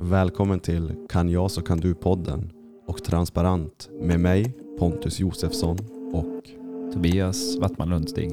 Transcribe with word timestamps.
Välkommen 0.00 0.60
till 0.60 1.06
Kan 1.08 1.28
jag 1.28 1.50
så 1.50 1.62
kan 1.62 1.80
du-podden 1.80 2.52
och 2.86 3.04
Transparent 3.04 3.88
med 4.00 4.20
mig 4.20 4.54
Pontus 4.78 5.20
Josefsson 5.20 5.76
och 6.12 6.50
Tobias 6.92 7.56
Wattman 7.60 7.88
Lundstig. 7.88 8.32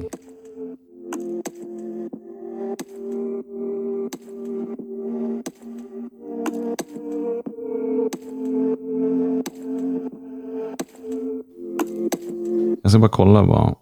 Jag 12.82 12.90
ska 12.90 12.98
bara 12.98 13.08
kolla 13.08 13.42
vad 13.42 13.76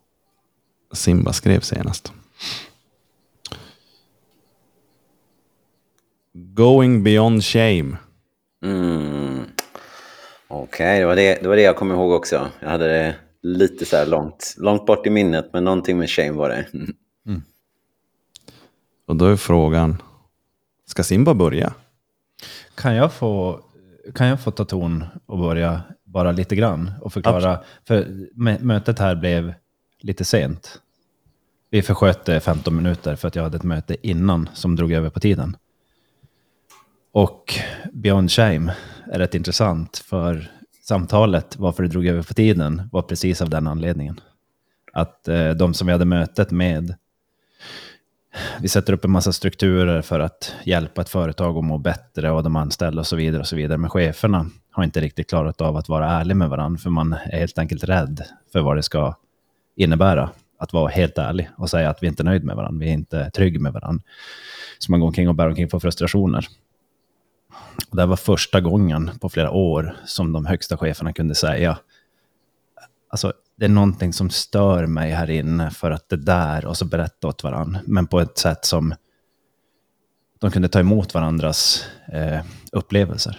Simba 0.92 1.32
skrev 1.32 1.60
senast. 1.60 2.12
Going 6.54 7.02
beyond 7.02 7.44
shame. 7.44 7.96
Mm. 8.64 9.44
Okej, 10.48 11.00
det, 11.00 11.06
var 11.06 11.16
det, 11.16 11.38
det 11.42 11.48
var 11.48 11.56
det 11.56 11.62
jag 11.62 11.76
kom 11.76 11.92
ihåg 11.92 12.12
också. 12.12 12.50
Jag 12.60 12.68
hade 12.68 12.86
det 12.86 13.14
lite 13.42 13.84
så 13.84 13.96
här 13.96 14.06
långt, 14.06 14.54
långt 14.58 14.86
bort 14.86 15.06
i 15.06 15.10
minnet, 15.10 15.50
men 15.52 15.64
någonting 15.64 15.98
med 15.98 16.10
shame 16.10 16.32
var 16.32 16.48
det. 16.48 16.66
Och 19.06 19.16
då 19.16 19.26
är 19.26 19.36
frågan, 19.36 20.02
ska 20.86 21.02
Simba 21.02 21.34
börja? 21.34 21.74
Kan 22.74 22.94
jag 22.94 23.12
få, 23.12 23.60
kan 24.14 24.26
jag 24.26 24.40
få 24.40 24.50
ta 24.50 24.64
ton 24.64 25.04
och 25.26 25.38
börja 25.38 25.82
bara 26.04 26.32
lite 26.32 26.56
grann 26.56 26.90
och 27.00 27.12
förklara? 27.12 27.58
För 27.86 28.04
mö- 28.34 28.62
mötet 28.62 28.98
här 28.98 29.14
blev 29.14 29.54
lite 30.00 30.24
sent. 30.24 30.80
Vi 31.70 31.82
försköt 31.82 32.24
det 32.24 32.40
15 32.40 32.76
minuter 32.76 33.16
för 33.16 33.28
att 33.28 33.36
jag 33.36 33.42
hade 33.42 33.56
ett 33.56 33.62
möte 33.62 33.96
innan 34.08 34.48
som 34.54 34.76
drog 34.76 34.92
över 34.92 35.10
på 35.10 35.20
tiden. 35.20 35.56
Och 37.14 37.54
Beyond 37.92 38.30
Shame 38.30 38.74
är 39.12 39.18
rätt 39.18 39.34
intressant 39.34 39.98
för 39.98 40.50
samtalet, 40.82 41.56
varför 41.58 41.82
det 41.82 41.88
drog 41.88 42.06
över 42.06 42.22
på 42.22 42.34
tiden, 42.34 42.88
var 42.92 43.02
precis 43.02 43.42
av 43.42 43.50
den 43.50 43.66
anledningen. 43.66 44.20
Att 44.92 45.28
eh, 45.28 45.50
de 45.50 45.74
som 45.74 45.86
vi 45.86 45.92
hade 45.92 46.04
mötet 46.04 46.50
med 46.50 46.94
vi 48.60 48.68
sätter 48.68 48.92
upp 48.92 49.04
en 49.04 49.10
massa 49.10 49.32
strukturer 49.32 50.02
för 50.02 50.20
att 50.20 50.54
hjälpa 50.64 51.00
ett 51.00 51.08
företag 51.08 51.56
att 51.58 51.64
må 51.64 51.78
bättre 51.78 52.30
och 52.30 52.42
de 52.42 52.56
anställda 52.56 53.00
och 53.00 53.06
så 53.06 53.16
vidare. 53.16 53.40
och 53.40 53.46
så 53.46 53.56
vidare. 53.56 53.78
Men 53.78 53.90
cheferna 53.90 54.46
har 54.70 54.84
inte 54.84 55.00
riktigt 55.00 55.28
klarat 55.28 55.60
av 55.60 55.76
att 55.76 55.88
vara 55.88 56.10
ärlig 56.10 56.36
med 56.36 56.48
varandra, 56.48 56.78
för 56.78 56.90
man 56.90 57.12
är 57.12 57.38
helt 57.38 57.58
enkelt 57.58 57.84
rädd 57.84 58.22
för 58.52 58.60
vad 58.60 58.76
det 58.76 58.82
ska 58.82 59.16
innebära 59.76 60.30
att 60.58 60.72
vara 60.72 60.88
helt 60.88 61.18
ärlig 61.18 61.48
och 61.56 61.70
säga 61.70 61.90
att 61.90 62.02
vi 62.02 62.06
inte 62.06 62.22
är 62.22 62.24
nöjd 62.24 62.44
med 62.44 62.56
varandra, 62.56 62.80
vi 62.80 62.88
är 62.88 62.94
inte 62.94 63.30
trygg 63.30 63.60
med 63.60 63.72
varandra. 63.72 64.04
Så 64.78 64.90
man 64.90 65.00
går 65.00 65.06
omkring 65.06 65.28
och 65.28 65.34
bär 65.34 65.48
omkring 65.48 65.68
på 65.68 65.80
frustrationer. 65.80 66.48
Och 67.90 67.96
det 67.96 68.06
var 68.06 68.16
första 68.16 68.60
gången 68.60 69.10
på 69.20 69.28
flera 69.28 69.50
år 69.50 69.96
som 70.06 70.32
de 70.32 70.46
högsta 70.46 70.76
cheferna 70.76 71.12
kunde 71.12 71.34
säga 71.34 71.78
alltså, 73.14 73.32
det 73.56 73.64
är 73.64 73.68
någonting 73.68 74.12
som 74.12 74.30
stör 74.30 74.86
mig 74.86 75.10
här 75.10 75.30
inne 75.30 75.70
för 75.70 75.90
att 75.90 76.08
det 76.08 76.16
där, 76.16 76.66
och 76.66 76.76
så 76.76 76.84
berätta 76.84 77.28
åt 77.28 77.42
varandra, 77.42 77.80
men 77.86 78.06
på 78.06 78.20
ett 78.20 78.38
sätt 78.38 78.64
som 78.64 78.94
de 80.38 80.50
kunde 80.50 80.68
ta 80.68 80.80
emot 80.80 81.14
varandras 81.14 81.84
eh, 82.12 82.40
upplevelser. 82.72 83.38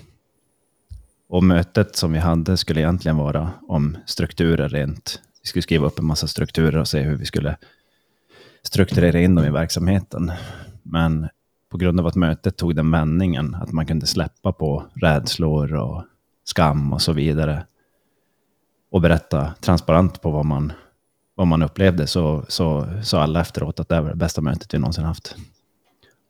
Och 1.29 1.44
mötet 1.44 1.95
som 1.95 2.13
vi 2.13 2.19
hade 2.19 2.57
skulle 2.57 2.81
egentligen 2.81 3.17
vara 3.17 3.52
om 3.67 3.97
strukturer 4.05 4.69
rent. 4.69 5.22
Vi 5.41 5.47
skulle 5.47 5.63
skriva 5.63 5.88
upp 5.88 6.00
en 6.00 6.05
massa 6.05 6.27
strukturer 6.27 6.77
och 6.77 6.88
se 6.88 7.02
hur 7.02 7.16
vi 7.16 7.25
skulle 7.25 7.57
strukturera 8.63 9.19
in 9.19 9.35
dem 9.35 9.45
i 9.45 9.50
verksamheten. 9.50 10.31
Men 10.83 11.29
på 11.75 11.79
grund 11.79 11.99
av 11.99 12.07
att 12.07 12.15
mötet 12.15 12.57
tog 12.57 12.75
den 12.75 12.91
vändningen, 12.91 13.55
att 13.55 13.71
man 13.71 13.85
kunde 13.85 14.07
släppa 14.07 14.53
på 14.53 14.85
rädslor 14.93 15.73
och 15.73 16.03
skam 16.43 16.93
och 16.93 17.01
så 17.01 17.13
vidare, 17.13 17.65
och 18.91 19.01
berätta 19.01 19.53
transparent 19.61 20.21
på 20.21 20.31
vad 20.31 20.45
man, 20.45 20.73
vad 21.35 21.47
man 21.47 21.61
upplevde 21.61 22.07
så 22.07 22.45
sa 22.47 22.85
så, 22.88 23.03
så 23.03 23.17
alla 23.17 23.41
efteråt 23.41 23.79
att 23.79 23.89
det 23.89 24.01
var 24.01 24.09
det 24.09 24.16
bästa 24.16 24.41
mötet 24.41 24.73
vi 24.73 24.79
någonsin 24.79 25.03
haft. 25.03 25.35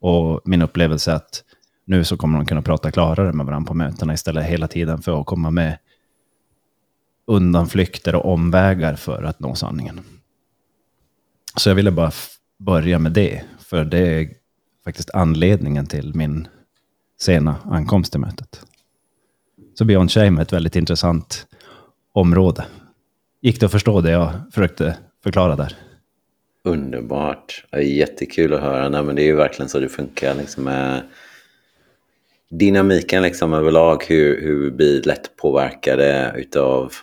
Och 0.01 0.41
min 0.45 0.61
upplevelse 0.61 1.11
är 1.11 1.15
att 1.15 1.43
nu 1.85 2.03
så 2.03 2.17
kommer 2.17 2.37
de 2.37 2.45
kunna 2.45 2.61
prata 2.61 2.91
klarare 2.91 3.33
med 3.33 3.45
varandra 3.45 3.67
på 3.67 3.73
mötena 3.73 4.13
istället 4.13 4.45
hela 4.45 4.67
tiden 4.67 5.01
för 5.01 5.19
att 5.19 5.25
komma 5.25 5.51
med 5.51 5.77
undanflykter 7.27 8.15
och 8.15 8.33
omvägar 8.33 8.95
för 8.95 9.23
att 9.23 9.39
nå 9.39 9.55
sanningen. 9.55 10.01
Så 11.57 11.69
jag 11.69 11.75
ville 11.75 11.91
bara 11.91 12.11
börja 12.57 12.99
med 12.99 13.11
det, 13.11 13.43
för 13.59 13.85
det 13.85 14.44
faktiskt 14.85 15.09
anledningen 15.13 15.85
till 15.85 16.15
min 16.15 16.47
sena 17.19 17.55
ankomst 17.65 18.11
till 18.11 18.21
mötet. 18.21 18.65
Så 19.73 19.85
Beyond 19.85 20.11
Shame 20.11 20.41
är 20.41 20.41
ett 20.41 20.53
väldigt 20.53 20.75
intressant 20.75 21.47
område. 22.13 22.65
Gick 23.41 23.59
det 23.59 23.65
att 23.65 23.71
förstå 23.71 24.01
det 24.01 24.11
jag 24.11 24.31
försökte 24.51 24.97
förklara 25.23 25.55
där? 25.55 25.77
Underbart. 26.63 27.65
Ja, 27.69 27.79
jättekul 27.79 28.53
att 28.53 28.61
höra. 28.61 28.89
Nej, 28.89 29.03
men 29.03 29.15
det 29.15 29.21
är 29.21 29.25
ju 29.25 29.35
verkligen 29.35 29.69
så 29.69 29.79
det 29.79 29.89
funkar. 29.89 30.35
Liksom, 30.35 30.63
med 30.63 31.01
dynamiken 32.49 33.23
liksom, 33.23 33.53
överlag, 33.53 34.03
hur, 34.07 34.41
hur 34.41 34.63
vi 34.63 34.71
blir 34.71 35.03
lätt 35.03 35.35
påverkade 35.37 36.33
utav 36.37 36.93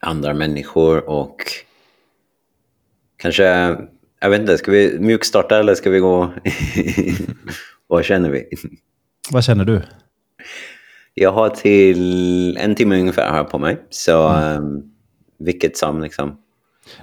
andra 0.00 0.34
människor 0.34 1.08
och 1.08 1.36
kanske, 3.16 3.76
jag 4.20 4.30
vet 4.30 4.40
inte, 4.40 4.58
ska 4.58 4.70
vi 4.70 4.98
mjukstarta 5.00 5.58
eller 5.58 5.74
ska 5.74 5.90
vi 5.90 5.98
gå... 5.98 6.32
Vad 7.86 8.04
känner 8.04 8.30
vi? 8.30 8.48
Vad 9.30 9.44
känner 9.44 9.64
du? 9.64 9.82
Jag 11.14 11.32
har 11.32 11.48
till 11.48 12.56
en 12.56 12.74
timme 12.74 13.00
ungefär 13.00 13.36
jag 13.36 13.50
på 13.50 13.58
mig. 13.58 13.80
Så 13.90 14.28
um, 14.28 14.82
vilket 15.38 15.76
som 15.76 16.02
liksom... 16.02 16.36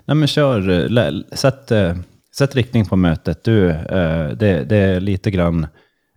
Nej, 0.05 0.15
men 0.17 0.27
kör, 0.27 0.89
lä- 0.89 1.23
sätt, 1.31 1.71
eh, 1.71 1.95
sätt 2.35 2.55
riktning 2.55 2.85
på 2.85 2.95
mötet. 2.95 3.43
Du, 3.43 3.69
eh, 3.69 4.29
det, 4.29 4.63
det 4.63 4.77
är 4.77 4.99
lite 4.99 5.31
grann, 5.31 5.67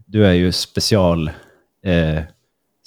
du 0.07 0.27
är 0.27 0.33
ju 0.33 0.53
special, 0.53 1.31
eh, 1.85 2.23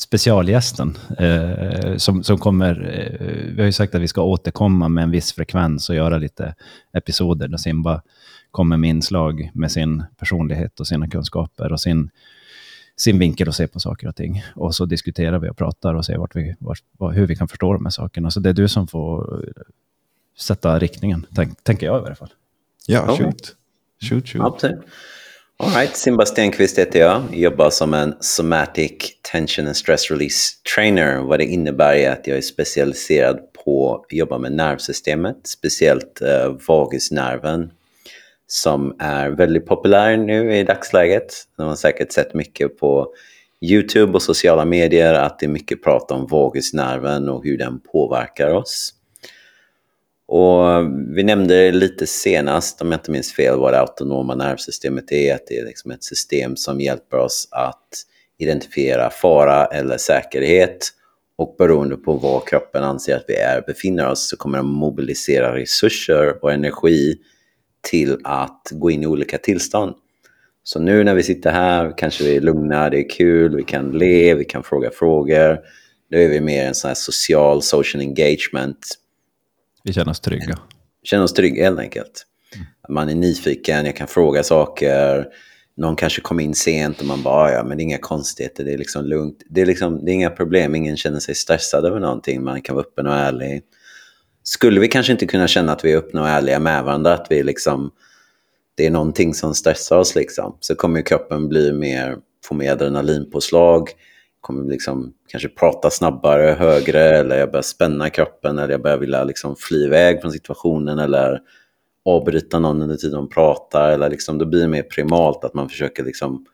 specialgästen 0.04 0.98
eh, 1.20 1.98
som, 1.98 2.24
som 2.24 2.38
kommer, 2.38 2.72
eh, 3.20 3.54
vi 3.56 3.62
har 3.62 3.66
ju 3.66 3.72
sagt 3.72 3.96
att 3.96 4.02
vi 4.02 4.08
ska 4.08 4.22
återkomma 4.22 4.88
med 4.90 5.04
en 5.04 5.12
viss 5.12 5.34
frekvens 5.34 5.90
och 5.90 5.96
göra 5.96 6.18
lite 6.18 6.56
episoder 6.94 7.48
där 7.48 7.58
Simba 7.58 8.02
kommer 8.52 8.78
med 8.78 8.90
inslag 8.90 9.52
med 9.54 9.72
sin 9.72 10.04
personlighet 10.18 10.80
och 10.80 10.88
sina 10.88 11.10
kunskaper 11.10 11.72
och 11.72 11.82
sin, 11.82 12.10
sin 12.98 13.20
vinkel 13.20 13.50
att 13.50 13.56
se 13.56 13.68
på 13.68 13.80
saker 13.80 14.08
och 14.08 14.16
ting. 14.16 14.44
Och 14.56 14.76
så 14.76 14.86
diskuterar 14.86 15.40
vi 15.40 15.50
och 15.50 15.58
pratar 15.58 15.94
och 15.94 16.06
ser 16.06 16.18
vart 16.18 16.36
vi, 16.36 16.56
vart, 16.60 16.84
hur 17.14 17.28
vi 17.28 17.36
kan 17.36 17.48
förstå 17.48 17.74
de 17.74 17.86
här 17.86 17.92
sakerna. 17.92 18.32
Så 18.32 18.40
det 18.40 18.50
är 18.50 18.54
du 18.54 18.68
som 18.68 18.88
får 18.88 19.46
sätta 20.38 20.80
riktningen, 20.80 21.26
tänk, 21.36 21.64
tänker 21.64 21.86
jag 21.86 22.00
i 22.00 22.02
varje 22.02 22.16
fall. 22.16 22.34
Ja, 22.88 23.06
Ja. 23.08 23.18
shoot. 23.18 23.56
Shoot, 24.10 24.28
shoot. 24.28 24.42
Absolut. 24.46 24.80
Alright, 25.64 25.96
Simba 25.96 26.26
Stenqvist 26.26 26.80
heter 26.80 27.00
jag. 27.00 27.22
Jobbar 27.32 27.70
som 27.70 27.94
en 27.94 28.16
somatic 28.20 28.92
tension 29.22 29.68
and 29.68 29.76
stress 29.76 30.12
release 30.12 30.54
trainer. 30.76 31.18
Vad 31.18 31.40
det 31.40 31.46
innebär 31.46 31.94
är 31.94 32.12
att 32.12 32.28
jag 32.28 32.38
är 32.38 32.42
specialiserad 32.42 33.40
på 33.66 33.96
att 33.96 34.14
jobba 34.14 34.38
med 34.38 34.52
nervsystemet, 34.52 35.38
speciellt 35.44 36.22
eh, 36.22 36.56
vagusnerven 36.68 37.72
som 38.48 38.96
är 39.00 39.30
väldigt 39.30 39.66
populär 39.66 40.18
nu 40.18 40.58
i 40.58 40.64
dagsläget. 40.64 41.34
Man 41.58 41.68
har 41.68 41.76
säkert 41.76 42.12
sett 42.12 42.34
mycket 42.34 42.80
på 42.80 43.08
YouTube 43.62 44.14
och 44.14 44.22
sociala 44.22 44.66
medier 44.66 45.14
att 45.14 45.40
det 45.40 45.46
är 45.46 45.50
mycket 45.50 45.84
prat 45.84 46.12
om 46.12 46.28
vagusnerven 46.28 47.30
och 47.30 47.44
hur 47.44 47.58
den 47.58 47.80
påverkar 47.80 48.50
oss. 48.50 48.94
Och 50.28 50.64
vi 51.16 51.24
nämnde 51.24 51.56
det 51.56 51.72
lite 51.72 52.08
senast, 52.08 52.82
om 52.82 52.92
jag 52.92 53.00
inte 53.00 53.12
minns 53.12 53.34
fel, 53.34 53.60
vad 53.60 53.74
det 53.74 53.80
autonoma 53.80 54.36
nervsystemet 54.36 55.12
är. 55.12 55.36
Att 55.36 55.48
det 55.48 55.60
är 55.60 55.66
liksom 55.66 55.92
ett 55.92 56.04
system 56.04 56.56
som 56.56 56.82
hjälper 56.82 57.18
oss 57.18 57.48
att 57.52 57.90
identifiera 58.38 59.10
fara 59.10 59.66
eller 59.66 59.98
säkerhet. 59.98 60.90
Och 61.36 61.56
beroende 61.58 61.96
på 61.98 62.14
var 62.14 62.44
kroppen 62.46 62.84
anser 62.84 63.16
att 63.16 63.26
vi 63.28 63.36
är, 63.36 63.62
befinner 63.62 64.08
oss 64.08 64.30
så 64.30 64.38
kommer 64.38 64.58
den 64.58 64.68
mobilisera 64.68 65.56
resurser 65.56 66.44
och 66.44 66.54
energi 66.54 67.16
till 67.82 68.18
att 68.24 68.68
gå 68.72 68.92
in 68.92 69.04
i 69.04 69.08
olika 69.08 69.38
tillstånd. 69.38 69.96
Så 70.64 70.80
nu 70.80 71.04
när 71.04 71.16
vi 71.16 71.24
sitter 71.24 71.52
här 71.52 71.98
kanske 71.98 72.24
vi 72.24 72.36
är 72.36 72.42
lugna, 72.42 72.90
det 72.90 73.00
är 73.00 73.10
kul, 73.10 73.56
vi 73.56 73.64
kan 73.64 73.92
le, 73.92 74.34
vi 74.34 74.46
kan 74.46 74.64
fråga 74.64 74.90
frågor. 74.92 75.60
Nu 76.10 76.24
är 76.24 76.30
vi 76.30 76.42
mer 76.42 76.66
en 76.66 76.76
sån 76.76 76.88
här 76.88 76.96
social, 76.96 77.62
social 77.62 78.02
engagement 78.02 78.78
vi 79.84 79.94
känner 79.94 80.12
oss 80.12 80.20
trygga. 80.20 80.60
känner 81.04 81.24
oss 81.24 81.34
trygga 81.34 81.64
helt 81.64 81.80
enkelt. 81.80 82.26
Man 82.90 83.10
är 83.10 83.16
nyfiken, 83.16 83.86
jag 83.86 83.96
kan 83.96 84.08
fråga 84.08 84.44
saker. 84.44 85.28
Någon 85.78 85.96
kanske 85.96 86.22
kom 86.22 86.40
in 86.40 86.56
sent 86.56 87.00
och 87.00 87.06
man 87.06 87.24
bara, 87.24 87.52
ja 87.52 87.64
men 87.64 87.78
det 87.78 87.82
är 87.82 87.86
inga 87.86 87.98
konstigheter, 87.98 88.64
det 88.64 88.74
är 88.74 88.78
liksom 88.78 89.06
lugnt. 89.06 89.44
Det 89.50 89.62
är, 89.62 89.66
liksom, 89.66 90.06
det 90.06 90.12
är 90.12 90.14
inga 90.14 90.30
problem, 90.30 90.76
ingen 90.76 90.98
känner 90.98 91.20
sig 91.20 91.36
stressad 91.36 91.86
över 91.86 92.00
någonting, 92.00 92.44
man 92.44 92.62
kan 92.62 92.76
vara 92.76 92.86
öppen 92.86 93.08
och 93.08 93.14
ärlig. 93.14 93.62
Skulle 94.44 94.80
vi 94.80 94.88
kanske 94.88 95.12
inte 95.12 95.26
kunna 95.26 95.48
känna 95.48 95.72
att 95.72 95.86
vi 95.86 95.92
är 95.92 95.98
öppna 95.98 96.22
och 96.22 96.30
ärliga 96.30 96.60
med 96.60 96.84
varandra, 96.84 97.14
att 97.14 97.28
vi 97.30 97.44
liksom, 97.44 97.92
det 98.76 98.86
är 98.86 98.92
någonting 98.92 99.34
som 99.34 99.56
stressar 99.56 99.98
oss 99.98 100.16
liksom, 100.16 100.58
så 100.60 100.76
kommer 100.76 101.02
kroppen 101.02 101.50
bli 101.50 101.74
mer 101.74 102.18
få 102.46 102.54
mer 102.56 102.72
adrenalinpåslag, 102.72 103.90
kommer 104.44 104.72
liksom 104.72 105.14
kanske 105.28 105.50
prata 105.50 105.90
snabbare, 105.90 106.56
högre, 106.60 107.02
eller 107.02 107.40
jag 107.40 107.52
börjar 107.52 107.64
spänna 107.64 108.10
kroppen, 108.10 108.60
eller 108.60 108.74
jag 108.74 108.82
börjar 108.82 108.98
vilja 108.98 109.24
liksom 109.24 109.56
fly 109.56 109.86
iväg 109.86 110.22
från 110.22 110.32
situationen, 110.32 111.00
eller 111.00 111.42
avbryta 112.06 112.60
någon 112.60 112.82
under 112.82 112.96
tiden 112.96 113.16
de 113.16 113.30
pratar, 113.30 113.92
eller 113.92 114.10
liksom, 114.10 114.38
det 114.38 114.46
blir 114.46 114.68
mer 114.68 114.84
primalt 114.84 115.44
att 115.44 115.54
man 115.54 115.70
försöker 115.70 116.04
liksom 116.04 116.46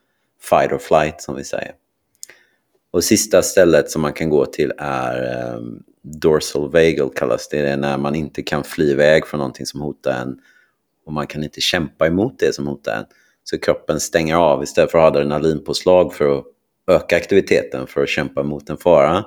fight 0.41 0.71
or 0.71 0.77
flight, 0.77 1.21
som 1.21 1.36
vi 1.36 1.44
säger. 1.44 1.71
Och 2.91 3.03
sista 3.03 3.41
stället 3.41 3.91
som 3.91 4.01
man 4.01 4.13
kan 4.13 4.30
gå 4.30 4.45
till 4.45 4.74
är 4.77 5.56
um, 5.56 5.83
dorsal 6.01 6.71
vagal 6.71 7.09
kallas 7.15 7.50
det. 7.50 7.62
Det 7.62 7.69
är 7.69 7.77
när 7.77 7.97
man 7.97 8.15
inte 8.15 8.41
kan 8.41 8.63
fly 8.63 8.91
iväg 8.91 9.27
från 9.27 9.38
någonting 9.38 9.65
som 9.65 9.81
hotar 9.81 10.12
en 10.21 10.39
och 11.06 11.13
man 11.13 11.27
kan 11.27 11.44
inte 11.44 11.62
kämpa 11.62 12.07
emot 12.07 12.39
det 12.39 12.56
som 12.56 12.68
hotar 12.68 12.97
en. 12.97 13.06
Så 13.44 13.59
kroppen 13.59 14.00
stänger 14.00 14.36
av 14.36 14.63
istället 14.63 14.91
för 14.91 14.97
att 14.97 15.03
ha 15.03 15.07
adrenalinpåslag 15.19 16.13
för 16.13 16.38
att 16.38 16.45
öka 16.89 17.18
aktiviteten 17.18 17.88
för 17.88 18.03
att 18.03 18.09
kämpa 18.09 18.44
mot 18.44 18.69
en 18.69 18.77
fara. 18.77 19.25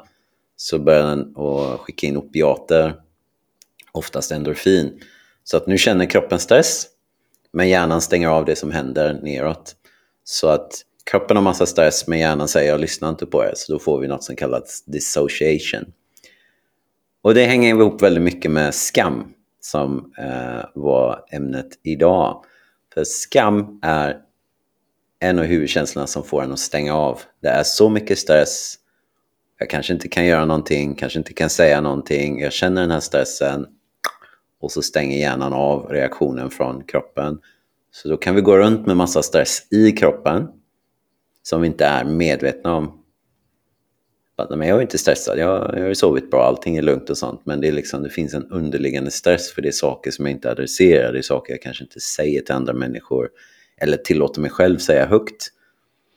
Så 0.57 0.79
börjar 0.79 1.03
den 1.03 1.37
att 1.37 1.81
skicka 1.81 2.07
in 2.07 2.17
opiater, 2.17 2.95
oftast 3.93 4.33
endorfin. 4.33 5.01
Så 5.45 5.57
att 5.57 5.67
nu 5.67 5.79
känner 5.79 6.07
kroppen 6.07 6.39
stress, 6.39 6.87
men 7.53 7.69
hjärnan 7.69 8.01
stänger 8.01 8.29
av 8.29 8.45
det 8.45 8.57
som 8.57 8.71
händer 8.71 9.21
neråt. 9.23 9.75
Så 10.25 10.49
att 10.49 10.71
kroppen 11.11 11.37
har 11.37 11.45
massa 11.45 11.67
stress, 11.67 12.07
men 12.07 12.19
hjärnan 12.19 12.49
säger 12.49 12.71
jag 12.71 12.81
lyssnar 12.81 13.09
inte 13.09 13.27
på 13.27 13.45
er 13.45 13.53
Så 13.57 13.73
då 13.73 13.79
får 13.79 14.01
vi 14.01 14.09
något 14.09 14.25
som 14.25 14.37
kallas 14.37 14.85
dissociation. 14.87 15.93
Och 17.23 17.35
det 17.35 17.45
hänger 17.45 17.69
ihop 17.69 18.03
väldigt 18.03 18.23
mycket 18.23 18.51
med 18.51 18.75
skam 18.75 19.33
som 19.61 20.13
eh, 20.19 20.65
var 20.75 21.25
ämnet 21.31 21.69
idag. 21.83 22.45
För 22.95 23.05
skam 23.05 23.79
är 23.83 24.17
en 25.23 25.39
av 25.39 25.45
huvudkänslorna 25.45 26.07
som 26.07 26.25
får 26.25 26.43
en 26.43 26.53
att 26.53 26.59
stänga 26.59 26.95
av. 26.95 27.21
Det 27.43 27.49
är 27.49 27.63
så 27.63 27.89
mycket 27.89 28.19
stress. 28.19 28.75
Jag 29.59 29.71
kanske 29.71 29.93
inte 29.93 30.09
kan 30.09 30.27
göra 30.27 30.45
någonting, 30.45 30.95
kanske 30.95 31.19
inte 31.19 31.33
kan 31.33 31.51
säga 31.51 31.81
någonting. 31.81 32.41
Jag 32.41 32.53
känner 32.53 32.81
den 32.81 32.91
här 32.91 33.01
stressen 33.01 33.67
och 34.61 34.73
så 34.73 34.83
stänger 34.83 35.19
hjärnan 35.19 35.53
av 35.53 35.87
reaktionen 35.87 36.51
från 36.51 36.85
kroppen. 36.85 37.39
Så 37.93 38.09
då 38.09 38.17
kan 38.17 38.35
vi 38.35 38.41
gå 38.41 38.59
runt 38.59 38.87
med 38.87 38.97
massa 38.97 39.23
stress 39.23 39.67
i 39.71 39.93
kroppen 39.93 40.49
som 41.43 41.61
vi 41.61 41.67
inte 41.67 41.85
är 41.85 42.05
medvetna 42.05 42.75
om. 42.75 42.99
Men 44.51 44.69
jag 44.69 44.79
är 44.79 44.83
inte 44.83 44.99
stressad, 44.99 45.39
jag, 45.39 45.79
jag 45.79 45.87
har 45.87 45.95
sovit 45.95 46.31
bra, 46.31 46.45
allting 46.45 46.77
är 46.77 46.83
lugnt 46.83 47.11
och 47.11 47.19
sånt. 47.19 47.41
Men 47.45 47.61
det, 47.61 47.69
är 47.69 47.73
liksom, 47.73 48.03
det 48.03 48.11
finns 48.11 48.35
en 48.35 48.51
underliggande 48.51 49.11
stress 49.11 49.53
för 49.53 49.63
det 49.63 49.69
är 49.69 49.73
saker 49.73 50.11
som 50.11 50.27
jag 50.27 50.33
inte 50.33 50.51
adresserar. 50.51 51.13
Det 51.13 51.19
är 51.19 51.23
saker 51.23 51.53
jag 51.53 51.63
kanske 51.63 51.85
inte 51.85 52.01
säger 52.01 52.41
till 52.41 52.55
andra 52.55 52.73
människor. 52.73 53.29
Eller 53.83 53.97
tillåter 53.97 54.41
mig 54.41 54.51
själv 54.51 54.79
säga 54.79 55.07
högt. 55.07 55.49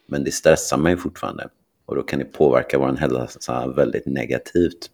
Men 0.08 0.24
det 0.24 0.32
stressar 0.32 0.78
mig 0.78 0.98
fortfarande. 0.98 1.48
Och 1.86 1.96
då 1.96 2.04
kan 2.04 2.20
det 2.20 2.26
påverka 2.26 2.78
vår 2.78 2.94
hälsa 2.94 3.68
väldigt 3.68 4.06
negativt. 4.06 4.90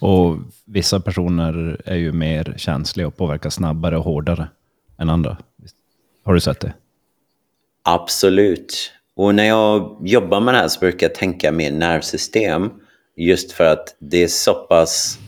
Och 0.00 0.36
vissa 0.64 1.00
personer 1.00 1.80
är 1.84 1.96
ju 1.96 2.12
mer 2.12 2.54
känsliga 2.56 3.06
och 3.06 3.16
påverkas 3.16 3.54
snabbare 3.54 3.98
och 3.98 4.04
hårdare 4.04 4.48
än 4.98 5.10
andra. 5.10 5.36
Har 6.24 6.34
du 6.34 6.40
sett 6.40 6.60
det? 6.60 6.72
Absolut. 7.82 8.92
Och 9.14 9.34
när 9.34 9.44
jag 9.44 9.98
jobbar 10.04 10.40
med 10.40 10.54
det 10.54 10.58
här 10.58 10.68
så 10.68 10.80
brukar 10.80 11.06
jag 11.06 11.14
tänka 11.14 11.52
mer 11.52 11.72
nervsystem. 11.72 12.70
Just 13.16 13.52
för 13.52 13.64
att 13.64 13.96
det 13.98 14.22
är 14.22 14.28
så 14.28 14.54
pass... 14.54 15.18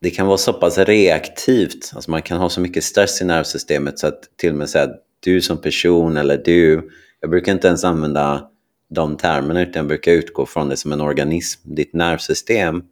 Det 0.00 0.10
kan 0.10 0.26
vara 0.26 0.38
så 0.38 0.52
pass 0.52 0.78
reaktivt. 0.78 1.92
Alltså 1.94 2.10
man 2.10 2.22
kan 2.22 2.38
ha 2.38 2.48
så 2.48 2.60
mycket 2.60 2.84
stress 2.84 3.22
i 3.22 3.24
nervsystemet 3.24 3.98
så 3.98 4.06
att 4.06 4.36
till 4.36 4.50
och 4.50 4.56
med 4.56 4.70
säga 4.70 4.84
att 4.84 5.02
du 5.20 5.40
som 5.40 5.60
person 5.60 6.16
eller 6.16 6.36
du... 6.44 6.90
Jag 7.20 7.30
brukar 7.30 7.52
inte 7.52 7.68
ens 7.68 7.84
använda 7.84 8.50
de 8.90 9.16
termerna 9.16 9.62
utan 9.62 9.80
jag 9.80 9.86
brukar 9.86 10.12
utgå 10.12 10.46
från 10.46 10.68
det 10.68 10.76
som 10.76 10.92
en 10.92 11.00
organism. 11.00 11.74
Ditt 11.74 11.94
nervsystem, 11.94 12.82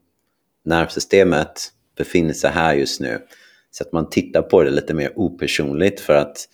nervsystemet 0.64 1.72
befinner 1.96 2.32
sig 2.32 2.50
här 2.50 2.74
just 2.74 3.00
nu. 3.00 3.18
Så 3.70 3.84
att 3.84 3.92
man 3.92 4.10
tittar 4.10 4.42
på 4.42 4.62
det 4.62 4.70
lite 4.70 4.94
mer 4.94 5.12
opersonligt 5.16 6.00
för 6.00 6.14
att 6.14 6.48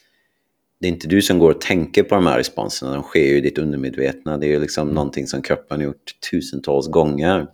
det 0.81 0.89
är 0.89 0.93
inte 0.93 1.09
du 1.09 1.23
som 1.23 1.39
går 1.39 1.51
och 1.51 1.61
tänker 1.61 2.03
på 2.03 2.15
de 2.15 2.27
här 2.27 2.39
responserna, 2.39 2.95
de 2.95 3.03
sker 3.03 3.25
ju 3.25 3.37
i 3.37 3.41
ditt 3.41 3.59
undermedvetna. 3.59 4.39
Det 4.39 4.47
är 4.47 4.51
ju 4.51 4.61
liksom 4.61 4.83
mm. 4.83 4.95
någonting 4.95 5.27
som 5.27 5.43
kroppen 5.43 5.81
har 5.81 5.85
gjort 5.85 6.31
tusentals 6.31 6.89
gånger. 6.89 7.47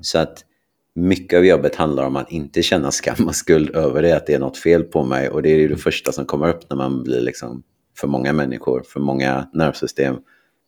Så 0.00 0.18
att 0.18 0.44
mycket 0.94 1.36
av 1.36 1.46
jobbet 1.46 1.74
handlar 1.74 2.04
om 2.04 2.16
att 2.16 2.32
inte 2.32 2.62
känna 2.62 2.90
skam 2.90 3.26
och 3.28 3.36
skuld 3.36 3.76
över 3.76 4.02
det, 4.02 4.16
att 4.16 4.26
det 4.26 4.34
är 4.34 4.38
något 4.38 4.58
fel 4.58 4.82
på 4.82 5.04
mig. 5.04 5.28
Och 5.28 5.42
det 5.42 5.50
är 5.50 5.58
ju 5.58 5.68
det 5.68 5.76
första 5.76 6.12
som 6.12 6.24
kommer 6.24 6.48
upp 6.48 6.70
när 6.70 6.76
man 6.76 7.02
blir 7.02 7.20
liksom, 7.20 7.62
för 7.98 8.08
många 8.08 8.32
människor, 8.32 8.82
för 8.88 9.00
många 9.00 9.48
nervsystem, 9.52 10.16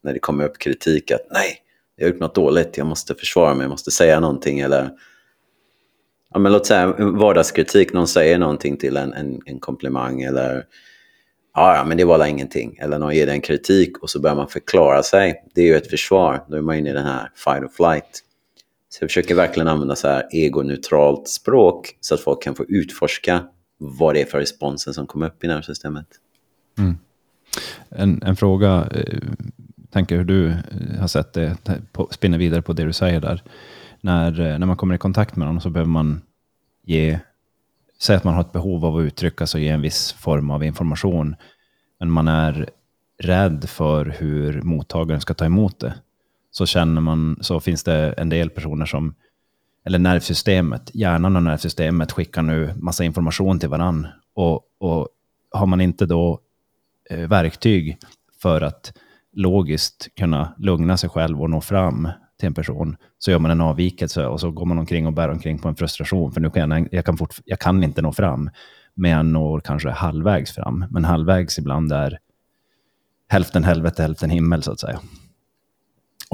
när 0.02 0.12
det 0.12 0.18
kommer 0.18 0.44
upp 0.44 0.58
kritik 0.58 1.10
att 1.10 1.26
nej, 1.30 1.56
jag 1.96 2.04
har 2.06 2.12
gjort 2.12 2.20
något 2.20 2.34
dåligt, 2.34 2.78
jag 2.78 2.86
måste 2.86 3.14
försvara 3.14 3.54
mig, 3.54 3.64
jag 3.64 3.70
måste 3.70 3.90
säga 3.90 4.20
någonting 4.20 4.60
eller 4.60 4.90
ja, 6.34 6.38
men 6.38 6.52
låt 6.52 6.66
säga 6.66 6.86
vardagskritik, 6.98 7.92
någon 7.92 8.08
säger 8.08 8.38
någonting 8.38 8.76
till 8.76 8.96
en, 8.96 9.12
en, 9.12 9.40
en 9.46 9.60
komplimang 9.60 10.22
eller 10.22 10.64
ja, 11.54 11.84
men 11.86 11.96
det 11.96 12.04
var 12.04 12.26
ingenting. 12.26 12.78
Eller 12.80 12.98
någon 12.98 13.14
ger 13.14 13.26
dig 13.26 13.34
en 13.34 13.40
kritik 13.40 13.98
och 13.98 14.10
så 14.10 14.20
börjar 14.20 14.36
man 14.36 14.48
förklara 14.48 15.02
sig. 15.02 15.44
Det 15.54 15.62
är 15.62 15.66
ju 15.66 15.76
ett 15.76 15.90
försvar. 15.90 16.44
Då 16.48 16.56
är 16.56 16.60
man 16.60 16.76
inne 16.76 16.90
i 16.90 16.92
den 16.92 17.06
här 17.06 17.30
fight 17.34 17.62
or 17.62 17.68
flight. 17.68 18.20
Så 18.94 19.04
jag 19.04 19.10
försöker 19.10 19.34
verkligen 19.34 19.68
använda 19.68 19.96
så 19.96 20.08
här 20.08 20.28
egoneutralt 20.30 21.28
språk 21.28 21.96
så 22.00 22.14
att 22.14 22.20
folk 22.20 22.42
kan 22.42 22.54
få 22.54 22.64
utforska 22.64 23.44
vad 23.78 24.14
det 24.14 24.22
är 24.22 24.26
för 24.26 24.38
responsen 24.38 24.94
som 24.94 25.06
kommer 25.06 25.26
upp 25.26 25.44
i 25.44 25.46
nervsystemet. 25.46 26.06
Mm. 26.78 26.98
En, 27.88 28.22
en 28.22 28.36
fråga, 28.36 28.88
eh, 28.94 29.18
tänker 29.90 30.16
hur 30.16 30.24
du 30.24 30.48
eh, 30.48 31.00
har 31.00 31.08
sett 31.08 31.32
det, 31.32 31.56
spinner 32.10 32.38
vidare 32.38 32.62
på 32.62 32.72
det 32.72 32.84
du 32.84 32.92
säger 32.92 33.20
där. 33.20 33.42
När, 34.00 34.40
eh, 34.40 34.58
när 34.58 34.66
man 34.66 34.76
kommer 34.76 34.94
i 34.94 34.98
kontakt 34.98 35.36
med 35.36 35.48
någon 35.48 35.60
så 35.60 35.70
behöver 35.70 35.90
man 35.90 36.22
ge 36.82 37.18
säg 37.98 38.16
att 38.16 38.24
man 38.24 38.34
har 38.34 38.40
ett 38.40 38.52
behov 38.52 38.84
av 38.84 38.96
att 38.96 39.02
uttrycka 39.02 39.46
sig 39.46 39.58
och 39.58 39.62
ge 39.62 39.70
en 39.70 39.82
viss 39.82 40.12
form 40.12 40.50
av 40.50 40.64
information, 40.64 41.36
men 41.98 42.10
man 42.10 42.28
är 42.28 42.70
rädd 43.18 43.68
för 43.68 44.06
hur 44.18 44.62
mottagaren 44.62 45.20
ska 45.20 45.34
ta 45.34 45.44
emot 45.44 45.78
det, 45.78 45.94
så 46.56 46.66
känner 46.66 47.00
man, 47.00 47.38
så 47.40 47.60
finns 47.60 47.84
det 47.84 48.12
en 48.12 48.28
del 48.28 48.50
personer 48.50 48.86
som, 48.86 49.14
eller 49.84 49.98
nervsystemet, 49.98 50.90
hjärnan 50.94 51.36
och 51.36 51.42
nervsystemet 51.42 52.12
skickar 52.12 52.42
nu 52.42 52.74
massa 52.76 53.04
information 53.04 53.58
till 53.58 53.68
varann. 53.68 54.06
Och, 54.34 54.60
och 54.78 55.08
har 55.50 55.66
man 55.66 55.80
inte 55.80 56.06
då 56.06 56.40
eh, 57.10 57.28
verktyg 57.28 57.98
för 58.42 58.60
att 58.60 58.92
logiskt 59.32 60.08
kunna 60.14 60.54
lugna 60.58 60.96
sig 60.96 61.10
själv 61.10 61.42
och 61.42 61.50
nå 61.50 61.60
fram 61.60 62.08
till 62.38 62.46
en 62.46 62.54
person, 62.54 62.96
så 63.18 63.30
gör 63.30 63.38
man 63.38 63.50
en 63.50 63.60
avvikelse 63.60 64.26
och 64.26 64.40
så 64.40 64.50
går 64.50 64.66
man 64.66 64.78
omkring 64.78 65.06
och 65.06 65.12
bär 65.12 65.28
omkring 65.28 65.58
på 65.58 65.68
en 65.68 65.76
frustration, 65.76 66.32
för 66.32 66.40
nu 66.40 66.50
kan 66.50 66.70
jag, 66.70 66.88
jag, 66.90 67.04
kan, 67.04 67.16
fort, 67.16 67.34
jag 67.44 67.60
kan 67.60 67.84
inte 67.84 68.02
nå 68.02 68.12
fram, 68.12 68.50
men 68.94 69.10
jag 69.10 69.26
når 69.26 69.60
kanske 69.60 69.90
halvvägs 69.90 70.52
fram. 70.52 70.84
Men 70.90 71.04
halvvägs 71.04 71.58
ibland 71.58 71.92
är 71.92 72.18
hälften 73.28 73.64
helvete, 73.64 74.02
hälften 74.02 74.30
himmel, 74.30 74.62
så 74.62 74.72
att 74.72 74.80
säga. 74.80 75.00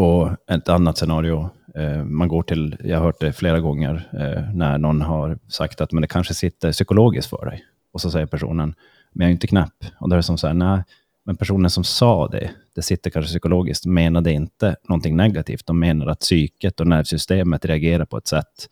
Och 0.01 0.31
ett 0.47 0.69
annat 0.69 0.99
scenario, 0.99 1.51
eh, 1.75 2.05
man 2.05 2.29
går 2.29 2.43
till, 2.43 2.77
jag 2.85 2.99
har 2.99 3.05
hört 3.05 3.21
det 3.21 3.33
flera 3.33 3.61
gånger, 3.61 4.09
eh, 4.13 4.55
när 4.55 4.79
någon 4.79 5.01
har 5.01 5.39
sagt 5.49 5.81
att 5.81 5.93
men 5.93 6.03
det 6.03 6.09
kanske 6.09 6.35
sitter 6.35 6.73
psykologiskt 6.73 7.31
för 7.31 7.47
dig. 7.47 7.65
Och 7.93 8.01
så 8.01 8.11
säger 8.11 8.27
personen, 8.27 8.75
men 9.13 9.25
jag 9.25 9.29
är 9.29 9.33
inte 9.33 9.47
knäpp. 9.47 9.85
Och 9.99 10.09
då 10.09 10.15
är 10.15 10.17
det 10.17 10.23
som 10.23 10.39
så 10.39 10.47
här, 10.47 10.55
nej, 10.55 10.83
men 11.25 11.37
personen 11.37 11.71
som 11.71 11.85
sa 11.85 12.29
det, 12.29 12.51
det 12.75 12.83
sitter 12.83 13.11
kanske 13.11 13.29
psykologiskt, 13.29 13.87
menade 13.87 14.33
inte 14.33 14.77
någonting 14.89 15.17
negativt. 15.17 15.67
De 15.67 15.79
menar 15.79 16.07
att 16.07 16.21
psyket 16.21 16.81
och 16.81 16.87
nervsystemet 16.87 17.65
reagerar 17.65 18.05
på 18.05 18.17
ett 18.17 18.29
sätt 18.29 18.69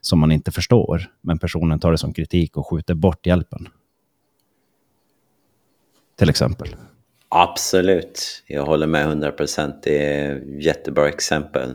som 0.00 0.18
man 0.18 0.32
inte 0.32 0.50
förstår. 0.52 1.10
Men 1.20 1.38
personen 1.38 1.80
tar 1.80 1.92
det 1.92 1.98
som 1.98 2.12
kritik 2.12 2.56
och 2.56 2.66
skjuter 2.70 2.94
bort 2.94 3.26
hjälpen. 3.26 3.68
Till 6.18 6.30
exempel. 6.30 6.76
Absolut, 7.36 8.42
jag 8.46 8.64
håller 8.64 8.86
med 8.86 9.06
100%. 9.06 9.74
Det 9.82 9.98
är 9.98 10.36
ett 10.36 10.64
jättebra 10.64 11.08
exempel. 11.08 11.74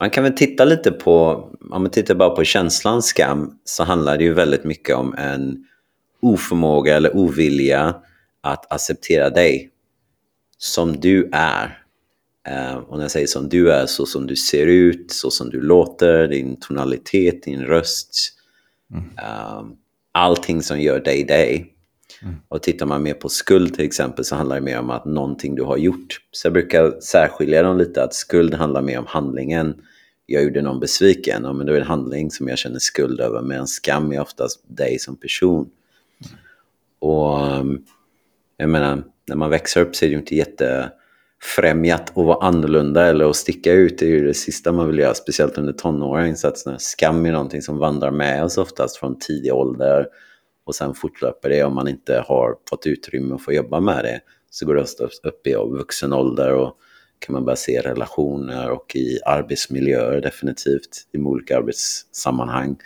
Man 0.00 0.10
kan 0.10 0.24
väl 0.24 0.32
titta 0.32 0.64
lite 0.64 0.90
på, 0.90 1.26
om 1.70 1.82
man 1.82 1.90
tittar 1.90 2.14
bara 2.14 2.30
på 2.30 2.44
känslan 2.44 3.02
skam, 3.02 3.58
så 3.64 3.84
handlar 3.84 4.18
det 4.18 4.24
ju 4.24 4.34
väldigt 4.34 4.64
mycket 4.64 4.96
om 4.96 5.14
en 5.14 5.64
oförmåga 6.20 6.96
eller 6.96 7.16
ovilja 7.16 7.96
att 8.40 8.72
acceptera 8.72 9.30
dig 9.30 9.70
som 10.58 11.00
du 11.00 11.30
är. 11.32 11.82
Uh, 12.48 12.76
och 12.76 12.96
när 12.96 13.04
jag 13.04 13.10
säger 13.10 13.26
som 13.26 13.48
du 13.48 13.72
är, 13.72 13.86
så 13.86 14.06
som 14.06 14.26
du 14.26 14.36
ser 14.36 14.66
ut, 14.66 15.12
så 15.12 15.30
som 15.30 15.50
du 15.50 15.60
låter, 15.60 16.28
din 16.28 16.60
tonalitet, 16.60 17.42
din 17.42 17.64
röst. 17.64 18.10
Mm. 18.92 19.04
Uh, 19.04 19.64
allting 20.12 20.62
som 20.62 20.80
gör 20.80 21.00
dig 21.00 21.24
dig. 21.24 21.74
Mm. 22.22 22.34
Och 22.48 22.62
tittar 22.62 22.86
man 22.86 23.02
mer 23.02 23.14
på 23.14 23.28
skuld 23.28 23.74
till 23.74 23.84
exempel 23.84 24.24
så 24.24 24.36
handlar 24.36 24.56
det 24.56 24.62
mer 24.62 24.78
om 24.78 24.90
att 24.90 25.04
någonting 25.04 25.54
du 25.54 25.62
har 25.62 25.76
gjort. 25.76 26.20
Så 26.32 26.46
jag 26.46 26.52
brukar 26.52 27.00
särskilja 27.00 27.62
dem 27.62 27.78
lite, 27.78 28.02
att 28.02 28.14
skuld 28.14 28.54
handlar 28.54 28.82
mer 28.82 28.98
om 28.98 29.06
handlingen. 29.06 29.74
Jag 30.26 30.44
gjorde 30.44 30.62
någon 30.62 30.80
besviken, 30.80 31.42
men 31.42 31.66
då 31.66 31.72
är 31.72 31.76
det 31.76 31.82
en 31.82 31.86
handling 31.86 32.30
som 32.30 32.48
jag 32.48 32.58
känner 32.58 32.78
skuld 32.78 33.20
över, 33.20 33.42
medan 33.42 33.66
skam 33.66 34.12
är 34.12 34.20
oftast 34.20 34.60
dig 34.66 34.98
som 34.98 35.16
person. 35.16 35.60
Mm. 35.60 36.38
Och 36.98 37.58
um, 37.58 37.84
jag 38.56 38.70
menar, 38.70 39.02
när 39.28 39.36
man 39.36 39.50
växer 39.50 39.80
upp 39.80 39.96
så 39.96 40.04
är 40.04 40.08
det 40.08 40.12
ju 40.12 40.18
inte 40.18 40.34
jättefrämjat 40.34 42.10
att 42.10 42.16
vara 42.16 42.46
annorlunda 42.46 43.06
eller 43.06 43.30
att 43.30 43.36
sticka 43.36 43.72
ut. 43.72 43.98
Det 43.98 44.06
är 44.06 44.10
ju 44.10 44.26
det 44.26 44.34
sista 44.34 44.72
man 44.72 44.86
vill 44.86 44.98
göra, 44.98 45.14
speciellt 45.14 45.58
under 45.58 45.72
tonåren. 45.72 46.36
Så 46.36 46.48
att 46.48 46.82
skam 46.82 47.26
är 47.26 47.32
någonting 47.32 47.62
som 47.62 47.78
vandrar 47.78 48.10
med 48.10 48.44
oss 48.44 48.58
oftast 48.58 48.96
från 48.96 49.18
tidig 49.18 49.54
ålder 49.54 50.06
och 50.68 50.74
sen 50.74 50.94
fortlöper 50.94 51.48
det 51.48 51.64
om 51.64 51.74
man 51.74 51.88
inte 51.88 52.24
har 52.26 52.56
fått 52.70 52.86
utrymme 52.86 53.34
att 53.34 53.42
få 53.42 53.52
jobba 53.52 53.80
med 53.80 54.04
det. 54.04 54.20
Så 54.50 54.66
går 54.66 54.74
det 54.74 55.28
upp 55.28 55.46
i 55.46 55.54
vuxen 55.54 56.12
ålder 56.12 56.54
och 56.54 56.76
kan 57.18 57.32
man 57.32 57.44
börja 57.44 57.56
se 57.56 57.80
relationer 57.80 58.70
och 58.70 58.96
i 58.96 59.18
arbetsmiljöer 59.26 60.20
definitivt, 60.20 61.08
i 61.12 61.18
olika 61.18 61.58
arbetssammanhang 61.58 62.76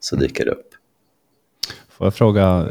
så 0.00 0.16
mm. 0.16 0.28
dyker 0.28 0.44
det 0.44 0.50
upp. 0.50 0.74
Får 1.88 2.06
jag 2.06 2.14
fråga, 2.14 2.68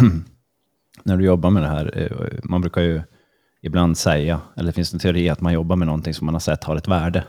när 1.04 1.16
du 1.16 1.24
jobbar 1.24 1.50
med 1.50 1.62
det 1.62 1.68
här, 1.68 1.98
eh, 1.98 2.38
man 2.44 2.60
brukar 2.60 2.82
ju 2.82 3.02
ibland 3.62 3.98
säga, 3.98 4.40
eller 4.56 4.72
finns 4.72 4.90
det 4.90 4.94
en 4.94 5.00
teori 5.00 5.28
att 5.28 5.40
man 5.40 5.52
jobbar 5.52 5.76
med 5.76 5.86
någonting 5.86 6.14
som 6.14 6.24
man 6.24 6.34
har 6.34 6.40
sett 6.40 6.64
har 6.64 6.76
ett 6.76 6.88
värde. 6.88 7.24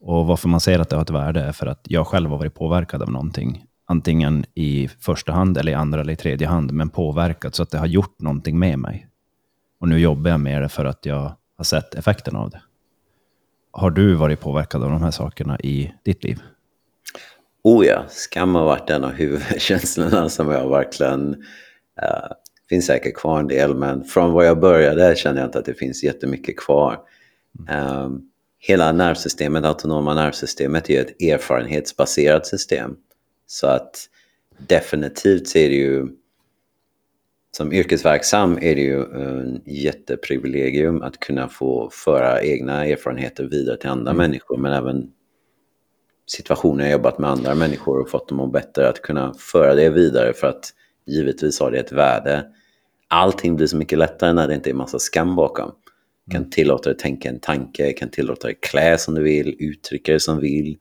Och 0.00 0.26
varför 0.26 0.48
man 0.48 0.60
ser 0.60 0.78
att 0.78 0.88
det 0.88 0.96
har 0.96 1.02
ett 1.02 1.10
värde 1.10 1.40
är 1.40 1.52
för 1.52 1.66
att 1.66 1.80
jag 1.84 2.06
själv 2.06 2.30
har 2.30 2.38
varit 2.38 2.54
påverkad 2.54 3.02
av 3.02 3.10
någonting. 3.10 3.64
Antingen 3.86 4.44
i 4.54 4.88
första 4.88 5.32
hand, 5.32 5.58
eller 5.58 5.72
i 5.72 5.74
andra 5.74 6.00
eller 6.00 6.12
i 6.12 6.16
tredje 6.16 6.46
hand, 6.46 6.72
men 6.72 6.90
påverkad 6.90 7.54
så 7.54 7.62
att 7.62 7.70
det 7.70 7.78
har 7.78 7.86
gjort 7.86 8.20
någonting 8.20 8.58
med 8.58 8.78
mig. 8.78 9.08
Och 9.80 9.88
nu 9.88 9.98
jobbar 9.98 10.30
jag 10.30 10.40
med 10.40 10.62
det 10.62 10.68
för 10.68 10.84
att 10.84 11.06
jag 11.06 11.32
har 11.56 11.64
sett 11.64 11.94
effekten 11.94 12.36
av 12.36 12.50
det. 12.50 12.62
Har 13.70 13.90
du 13.90 14.14
varit 14.14 14.40
påverkad 14.40 14.82
av 14.82 14.90
de 14.90 15.02
här 15.02 15.10
sakerna 15.10 15.58
i 15.60 15.92
ditt 16.04 16.24
liv? 16.24 16.42
Oh 17.62 17.86
ja, 17.86 18.04
skam 18.08 18.54
har 18.54 18.64
varit 18.64 18.90
en 18.90 19.04
av 19.04 19.12
huvudkänslorna 19.12 20.28
som 20.28 20.50
jag 20.50 20.70
verkligen... 20.70 21.34
Uh, 22.02 22.32
finns 22.72 22.86
säkert 22.86 23.14
kvar 23.14 23.40
en 23.40 23.48
del, 23.48 23.74
men 23.74 24.04
från 24.04 24.32
var 24.32 24.44
jag 24.44 24.60
började 24.60 25.16
känner 25.16 25.40
jag 25.40 25.48
inte 25.48 25.58
att 25.58 25.64
det 25.64 25.74
finns 25.74 26.04
jättemycket 26.04 26.56
kvar. 26.56 26.98
Um, 28.04 28.22
hela 28.58 28.92
nervsystemet, 28.92 29.64
autonoma 29.64 30.14
nervsystemet, 30.14 30.90
är 30.90 31.00
ett 31.00 31.22
erfarenhetsbaserat 31.22 32.46
system. 32.46 32.96
Så 33.52 33.66
att 33.66 34.08
definitivt 34.58 35.48
så 35.48 35.58
är 35.58 35.68
det 35.68 35.74
ju 35.74 36.08
som 37.56 37.72
yrkesverksam 37.72 38.58
är 38.60 38.74
det 38.74 38.80
ju 38.80 39.02
en 39.02 39.62
jätteprivilegium 39.66 41.02
att 41.02 41.20
kunna 41.20 41.48
få 41.48 41.90
föra 41.92 42.42
egna 42.42 42.86
erfarenheter 42.86 43.44
vidare 43.44 43.76
till 43.76 43.88
andra 43.88 44.10
mm. 44.10 44.16
människor, 44.16 44.56
men 44.56 44.72
även 44.72 45.10
situationer 46.26 46.84
jag 46.84 46.92
jobbat 46.92 47.18
med 47.18 47.30
andra 47.30 47.54
människor 47.54 48.00
och 48.00 48.10
fått 48.10 48.28
dem 48.28 48.40
att 48.40 48.46
må 48.46 48.52
bättre, 48.52 48.88
att 48.88 49.02
kunna 49.02 49.34
föra 49.34 49.74
det 49.74 49.90
vidare 49.90 50.32
för 50.32 50.46
att 50.46 50.72
givetvis 51.06 51.60
har 51.60 51.70
det 51.70 51.78
ett 51.78 51.92
värde. 51.92 52.46
Allting 53.08 53.56
blir 53.56 53.66
så 53.66 53.76
mycket 53.76 53.98
lättare 53.98 54.32
när 54.32 54.48
det 54.48 54.54
inte 54.54 54.70
är 54.70 54.74
massa 54.74 54.98
skam 54.98 55.36
bakom. 55.36 55.72
Du 56.26 56.30
kan 56.30 56.42
mm. 56.42 56.50
tillåta 56.50 56.90
dig 56.90 56.98
tänka 56.98 57.28
en 57.28 57.40
tanke, 57.40 57.92
kan 57.92 58.08
tillåta 58.08 58.46
dig 58.46 58.58
klä 58.60 58.98
som 58.98 59.14
du 59.14 59.22
vill, 59.22 59.56
uttrycka 59.58 60.12
dig 60.12 60.20
som 60.20 60.36
du 60.36 60.42
vill. 60.42 60.78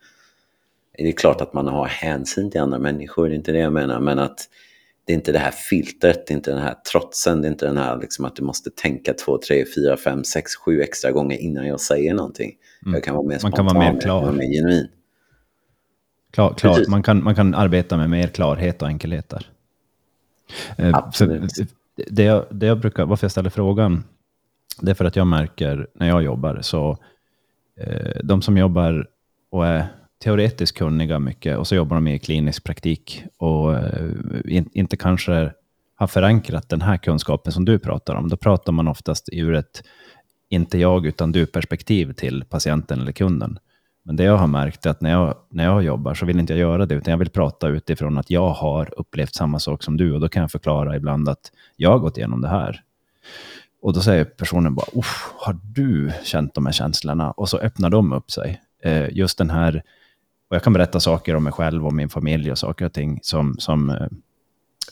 Det 1.03 1.09
är 1.09 1.13
klart 1.13 1.41
att 1.41 1.53
man 1.53 1.67
har 1.67 1.85
hänsyn 1.85 2.51
till 2.51 2.61
andra 2.61 2.79
människor, 2.79 3.27
det 3.27 3.33
är 3.33 3.35
inte 3.35 3.51
det 3.51 3.59
jag 3.59 3.73
menar, 3.73 3.99
men 3.99 4.19
att 4.19 4.39
det 5.05 5.13
är 5.13 5.15
inte 5.17 5.31
det 5.31 5.39
här 5.39 5.51
filtret, 5.51 6.27
det 6.27 6.33
är 6.33 6.35
inte 6.35 6.51
den 6.51 6.61
här 6.61 6.75
trotsen, 6.91 7.41
det 7.41 7.47
är 7.47 7.51
inte 7.51 7.65
den 7.65 7.77
här 7.77 7.97
liksom 7.97 8.25
att 8.25 8.35
du 8.35 8.43
måste 8.43 8.69
tänka 8.69 9.13
två, 9.13 9.37
tre, 9.37 9.65
fyra, 9.75 9.97
fem, 9.97 10.23
sex, 10.23 10.55
sju 10.55 10.81
extra 10.81 11.11
gånger 11.11 11.37
innan 11.37 11.67
jag 11.67 11.79
säger 11.79 12.13
någonting. 12.13 12.51
Mm. 12.85 12.93
Jag 12.93 13.03
kan 13.03 13.15
vara 13.15 13.27
mer 13.27 13.37
spontan, 13.37 13.65
man 13.65 13.73
kan 13.73 13.81
vara 13.81 13.93
mer 13.93 14.01
klar. 14.01 14.31
mer 14.31 14.53
genuin. 14.53 14.87
Klar, 16.31 16.53
klar. 16.53 16.85
Man, 16.87 17.03
kan, 17.03 17.23
man 17.23 17.35
kan 17.35 17.55
arbeta 17.55 17.97
med 17.97 18.09
mer 18.09 18.27
klarhet 18.27 18.81
och 18.81 18.87
enkelhet 18.87 19.29
där. 19.29 19.49
Eh, 20.77 20.89
Absolut. 20.93 21.51
det, 21.95 22.23
jag, 22.23 22.45
det 22.49 22.65
jag 22.65 22.79
brukar, 22.79 23.05
varför 23.05 23.25
jag 23.25 23.31
ställer 23.31 23.49
frågan, 23.49 24.03
det 24.81 24.91
är 24.91 24.95
för 24.95 25.05
att 25.05 25.15
jag 25.15 25.27
märker 25.27 25.87
när 25.93 26.07
jag 26.07 26.23
jobbar, 26.23 26.59
så 26.61 26.97
eh, 27.77 28.21
de 28.23 28.41
som 28.41 28.57
jobbar 28.57 29.07
och 29.49 29.67
är 29.67 29.87
teoretiskt 30.23 30.77
kunniga 30.77 31.19
mycket 31.19 31.57
och 31.57 31.67
så 31.67 31.75
jobbar 31.75 31.95
de 31.95 32.07
i 32.07 32.19
klinisk 32.19 32.63
praktik 32.63 33.23
och 33.37 33.77
eh, 33.77 34.09
in, 34.45 34.69
inte 34.73 34.97
kanske 34.97 35.51
har 35.95 36.07
förankrat 36.07 36.69
den 36.69 36.81
här 36.81 36.97
kunskapen 36.97 37.53
som 37.53 37.65
du 37.65 37.79
pratar 37.79 38.15
om. 38.15 38.29
Då 38.29 38.37
pratar 38.37 38.71
man 38.71 38.87
oftast 38.87 39.29
ur 39.31 39.55
ett 39.55 39.83
inte 40.49 40.77
jag 40.77 41.05
utan 41.05 41.31
du-perspektiv 41.31 42.13
till 42.13 42.43
patienten 42.49 43.01
eller 43.01 43.11
kunden. 43.11 43.59
Men 44.03 44.15
det 44.15 44.23
jag 44.23 44.37
har 44.37 44.47
märkt 44.47 44.85
är 44.85 44.89
att 44.89 45.01
när 45.01 45.11
jag, 45.11 45.35
när 45.49 45.63
jag 45.63 45.83
jobbar 45.83 46.13
så 46.13 46.25
vill 46.25 46.39
inte 46.39 46.53
jag 46.53 46.59
göra 46.59 46.85
det, 46.85 46.95
utan 46.95 47.11
jag 47.11 47.17
vill 47.17 47.29
prata 47.29 47.67
utifrån 47.67 48.17
att 48.17 48.29
jag 48.29 48.49
har 48.49 48.99
upplevt 48.99 49.35
samma 49.35 49.59
sak 49.59 49.83
som 49.83 49.97
du 49.97 50.13
och 50.13 50.19
då 50.19 50.29
kan 50.29 50.41
jag 50.41 50.51
förklara 50.51 50.95
ibland 50.95 51.29
att 51.29 51.51
jag 51.75 51.89
har 51.89 51.99
gått 51.99 52.17
igenom 52.17 52.41
det 52.41 52.47
här. 52.47 52.83
Och 53.81 53.93
då 53.93 54.01
säger 54.01 54.23
personen 54.23 54.75
bara, 54.75 54.85
har 55.37 55.59
du 55.63 56.11
känt 56.23 56.53
de 56.53 56.65
här 56.65 56.73
känslorna? 56.73 57.31
Och 57.31 57.49
så 57.49 57.57
öppnar 57.57 57.89
de 57.89 58.13
upp 58.13 58.31
sig. 58.31 58.61
Eh, 58.83 59.09
just 59.11 59.37
den 59.37 59.49
här 59.49 59.83
och 60.51 60.55
jag 60.55 60.63
kan 60.63 60.73
berätta 60.73 60.99
saker 60.99 61.35
om 61.35 61.43
mig 61.43 61.53
själv 61.53 61.85
och 61.85 61.93
min 61.93 62.09
familj 62.09 62.51
och 62.51 62.57
saker 62.57 62.85
och 62.85 62.93
ting 62.93 63.19
som, 63.21 63.55
som 63.59 63.89
eh, 63.89 64.07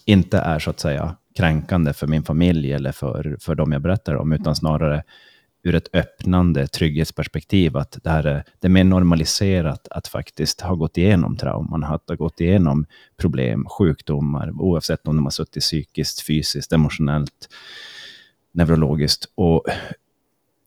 inte 0.05 0.37
är 0.37 0.59
så 0.59 0.69
att 0.69 0.79
säga 0.79 1.15
kränkande 1.37 1.93
för 1.93 2.07
min 2.07 2.23
familj 2.23 2.73
eller 2.73 2.91
för, 2.91 3.37
för 3.39 3.55
dem 3.55 3.71
jag 3.71 3.81
berättar 3.81 4.15
om, 4.15 4.31
utan 4.31 4.55
snarare 4.55 5.03
ur 5.63 5.75
ett 5.75 5.95
öppnande 5.95 6.67
trygghetsperspektiv, 6.67 7.77
att 7.77 7.97
det, 8.03 8.09
här 8.09 8.23
är, 8.23 8.43
det 8.59 8.67
är 8.67 8.71
mer 8.71 8.83
normaliserat 8.83 9.87
att 9.91 10.07
faktiskt 10.07 10.61
ha 10.61 10.75
gått 10.75 10.97
igenom 10.97 11.37
trauman, 11.37 11.83
att 11.83 12.09
ha 12.09 12.15
gått 12.15 12.41
igenom 12.41 12.85
problem, 13.17 13.65
sjukdomar, 13.65 14.51
oavsett 14.51 15.07
om 15.07 15.15
de 15.15 15.25
har 15.25 15.31
suttit 15.31 15.63
psykiskt, 15.63 16.21
fysiskt, 16.21 16.73
emotionellt, 16.73 17.49
neurologiskt. 18.51 19.25
Och 19.35 19.65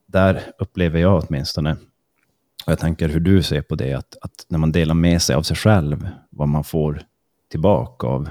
där 0.06 0.42
upplever 0.58 1.00
jag 1.00 1.24
åtminstone 1.28 1.76
och 2.66 2.72
jag 2.72 2.78
tänker 2.78 3.08
hur 3.08 3.20
du 3.20 3.42
ser 3.42 3.62
på 3.62 3.74
det, 3.74 3.92
att, 3.92 4.16
att, 4.20 4.46
när 4.48 4.58
man 4.58 4.72
delar 4.72 4.94
med 4.94 5.22
sig 5.22 5.36
av 5.36 5.42
sig 5.42 5.56
själv, 5.56 6.08
vad 6.30 6.48
man 6.48 6.64
får 6.64 7.02
tillbaka 7.50 8.06
av 8.06 8.28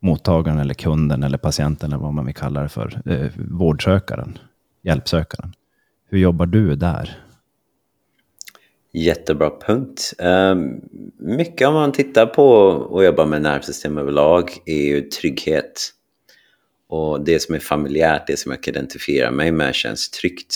mottagaren 0.00 0.58
eller 0.58 0.74
kunden 0.74 1.22
eller 1.22 1.38
patienten 1.38 1.92
eller 1.92 2.02
vad 2.02 2.14
man 2.14 2.26
vill 2.26 2.34
kalla 2.34 2.62
det 2.62 2.68
för, 2.68 3.02
eh, 3.10 3.30
vårdsökaren, 3.36 4.38
hjälpsökaren. 4.82 5.52
Hur 6.08 6.18
jobbar 6.18 6.46
du 6.46 6.76
där? 6.76 7.18
Jättebra 8.92 9.50
punkt. 9.66 10.14
Ehm, 10.18 10.80
mycket 11.18 11.68
om 11.68 11.74
man 11.74 11.92
tittar 11.92 12.26
på 12.26 12.48
och 12.66 13.04
jobbar 13.04 13.26
med 13.26 13.42
nervsystem 13.42 13.98
överlag 13.98 14.50
är 14.66 14.82
ju 14.82 15.00
trygghet. 15.00 15.90
Och 16.88 17.24
det 17.24 17.42
som 17.42 17.54
är 17.54 17.58
familjärt, 17.58 18.26
det 18.26 18.38
som 18.38 18.52
jag 18.52 18.62
kan 18.62 18.74
identifiera 18.74 19.30
mig 19.30 19.52
med 19.52 19.74
känns 19.74 20.10
tryggt. 20.10 20.54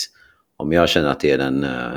Om 0.57 0.71
jag 0.71 0.89
känner 0.89 1.09
att 1.09 1.19
det 1.19 1.31
är 1.31 1.37
den 1.37 1.63
eh, 1.63 1.93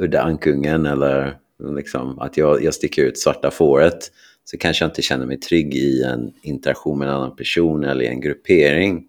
udda 0.00 0.22
ankungen 0.22 0.86
eller 0.86 1.38
liksom 1.76 2.18
att 2.18 2.36
jag, 2.36 2.64
jag 2.64 2.74
sticker 2.74 3.04
ut 3.04 3.18
svarta 3.18 3.50
fåret 3.50 4.12
så 4.44 4.58
kanske 4.58 4.84
jag 4.84 4.90
inte 4.90 5.02
känner 5.02 5.26
mig 5.26 5.40
trygg 5.40 5.74
i 5.74 6.02
en 6.02 6.32
interaktion 6.42 6.98
med 6.98 7.08
en 7.08 7.14
annan 7.14 7.36
person 7.36 7.84
eller 7.84 8.04
i 8.04 8.06
en 8.06 8.20
gruppering. 8.20 9.04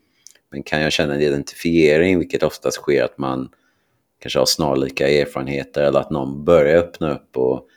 Men 0.51 0.63
kan 0.63 0.81
jag 0.81 0.91
känna 0.91 1.15
en 1.15 1.21
identifiering, 1.21 2.19
vilket 2.19 2.43
oftast 2.43 2.77
sker 2.77 3.03
att 3.03 3.17
man 3.17 3.49
kanske 4.19 4.39
har 4.39 4.45
snarlika 4.45 5.09
erfarenheter 5.09 5.83
eller 5.83 5.99
att 5.99 6.11
någon 6.11 6.45
börjar 6.45 6.77
öppna 6.77 7.13
upp 7.13 7.37
och 7.37 7.67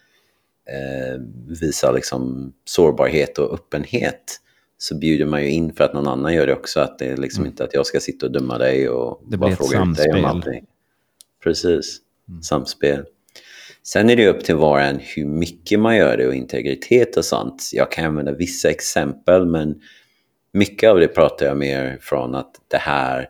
eh, 0.73 1.21
visa 1.61 1.93
liksom 1.93 2.53
sårbarhet 2.65 3.39
och 3.39 3.55
öppenhet 3.55 4.41
så 4.79 4.99
bjuder 4.99 5.27
man 5.27 5.43
ju 5.43 5.51
in 5.51 5.73
för 5.73 5.85
att 5.85 5.95
någon 5.95 6.09
annan 6.09 6.35
gör 6.35 6.47
det 6.47 6.53
också. 6.53 6.81
Att 6.81 6.99
det 6.99 7.07
är 7.07 7.17
liksom 7.17 7.41
mm. 7.41 7.51
inte 7.51 7.65
att 7.65 7.75
jag 7.75 7.87
ska 7.87 8.01
sitta 8.01 8.27
och 8.27 8.33
döma 8.33 8.59
dig 8.59 8.89
och 8.89 9.23
det 9.27 9.37
bara 9.37 9.57
fråga 9.57 9.87
ut 9.91 9.97
dig 9.97 10.13
om 10.13 10.25
allting. 10.25 10.67
Precis 11.43 12.01
mm. 12.29 12.43
samspel. 12.43 13.05
Sen 13.83 14.11
är 14.11 14.17
det 14.17 14.29
upp 14.29 14.45
till 14.45 14.55
var 14.55 14.73
och 14.73 14.81
en 14.81 14.99
hur 14.99 15.27
mycket 15.27 15.81
man 15.81 15.97
gör 15.97 16.17
det 16.17 16.27
och 16.27 16.35
integritet 16.35 17.17
och 17.17 17.25
sånt. 17.25 17.71
Jag 17.73 17.93
kan 17.93 18.05
använda 18.05 18.33
vissa 18.33 18.71
exempel 18.71 19.47
men 19.47 19.81
mycket 20.53 20.91
av 20.91 21.01
det 21.01 21.09
pratar 21.09 21.47
jag 21.47 21.57
mer 21.57 21.99
från 22.01 22.35
att 22.35 22.55
det 22.69 22.77
här 22.77 23.29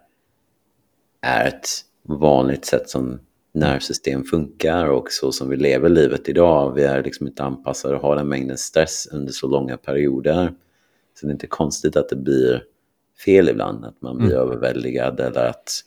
är 1.22 1.48
ett 1.48 1.68
vanligt 2.02 2.64
sätt 2.64 2.90
som 2.90 3.20
nervsystem 3.54 4.24
funkar 4.24 4.86
och 4.86 5.10
så 5.10 5.32
som 5.32 5.48
vi 5.48 5.56
lever 5.56 5.88
livet 5.88 6.28
idag. 6.28 6.72
Vi 6.74 6.82
är 6.82 7.02
liksom 7.02 7.26
inte 7.26 7.42
anpassade 7.42 7.96
att 7.96 8.02
ha 8.02 8.14
den 8.14 8.28
mängden 8.28 8.58
stress 8.58 9.08
under 9.12 9.32
så 9.32 9.48
långa 9.48 9.76
perioder. 9.76 10.54
Så 11.14 11.26
det 11.26 11.30
är 11.30 11.32
inte 11.32 11.46
konstigt 11.46 11.96
att 11.96 12.08
det 12.08 12.16
blir 12.16 12.62
fel 13.24 13.48
ibland, 13.48 13.84
att 13.84 14.02
man 14.02 14.18
blir 14.18 14.32
mm. 14.32 14.40
överväldigad 14.40 15.20
eller 15.20 15.46
att 15.46 15.84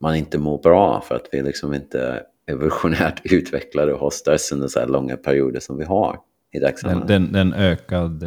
man 0.00 0.16
inte 0.16 0.38
mår 0.38 0.58
bra 0.62 1.00
för 1.00 1.14
att 1.14 1.28
vi 1.32 1.42
liksom 1.42 1.74
inte 1.74 2.22
evolutionärt 2.46 3.20
utvecklade 3.24 3.92
och 3.92 4.00
har 4.00 4.10
stress 4.10 4.52
under 4.52 4.68
så 4.68 4.80
här 4.80 4.86
långa 4.86 5.16
perioder 5.16 5.60
som 5.60 5.78
vi 5.78 5.84
har 5.84 6.20
i 6.52 6.58
dagsläget. 6.58 7.08
Den, 7.08 7.32
den, 7.32 7.54
ökad, 7.54 8.24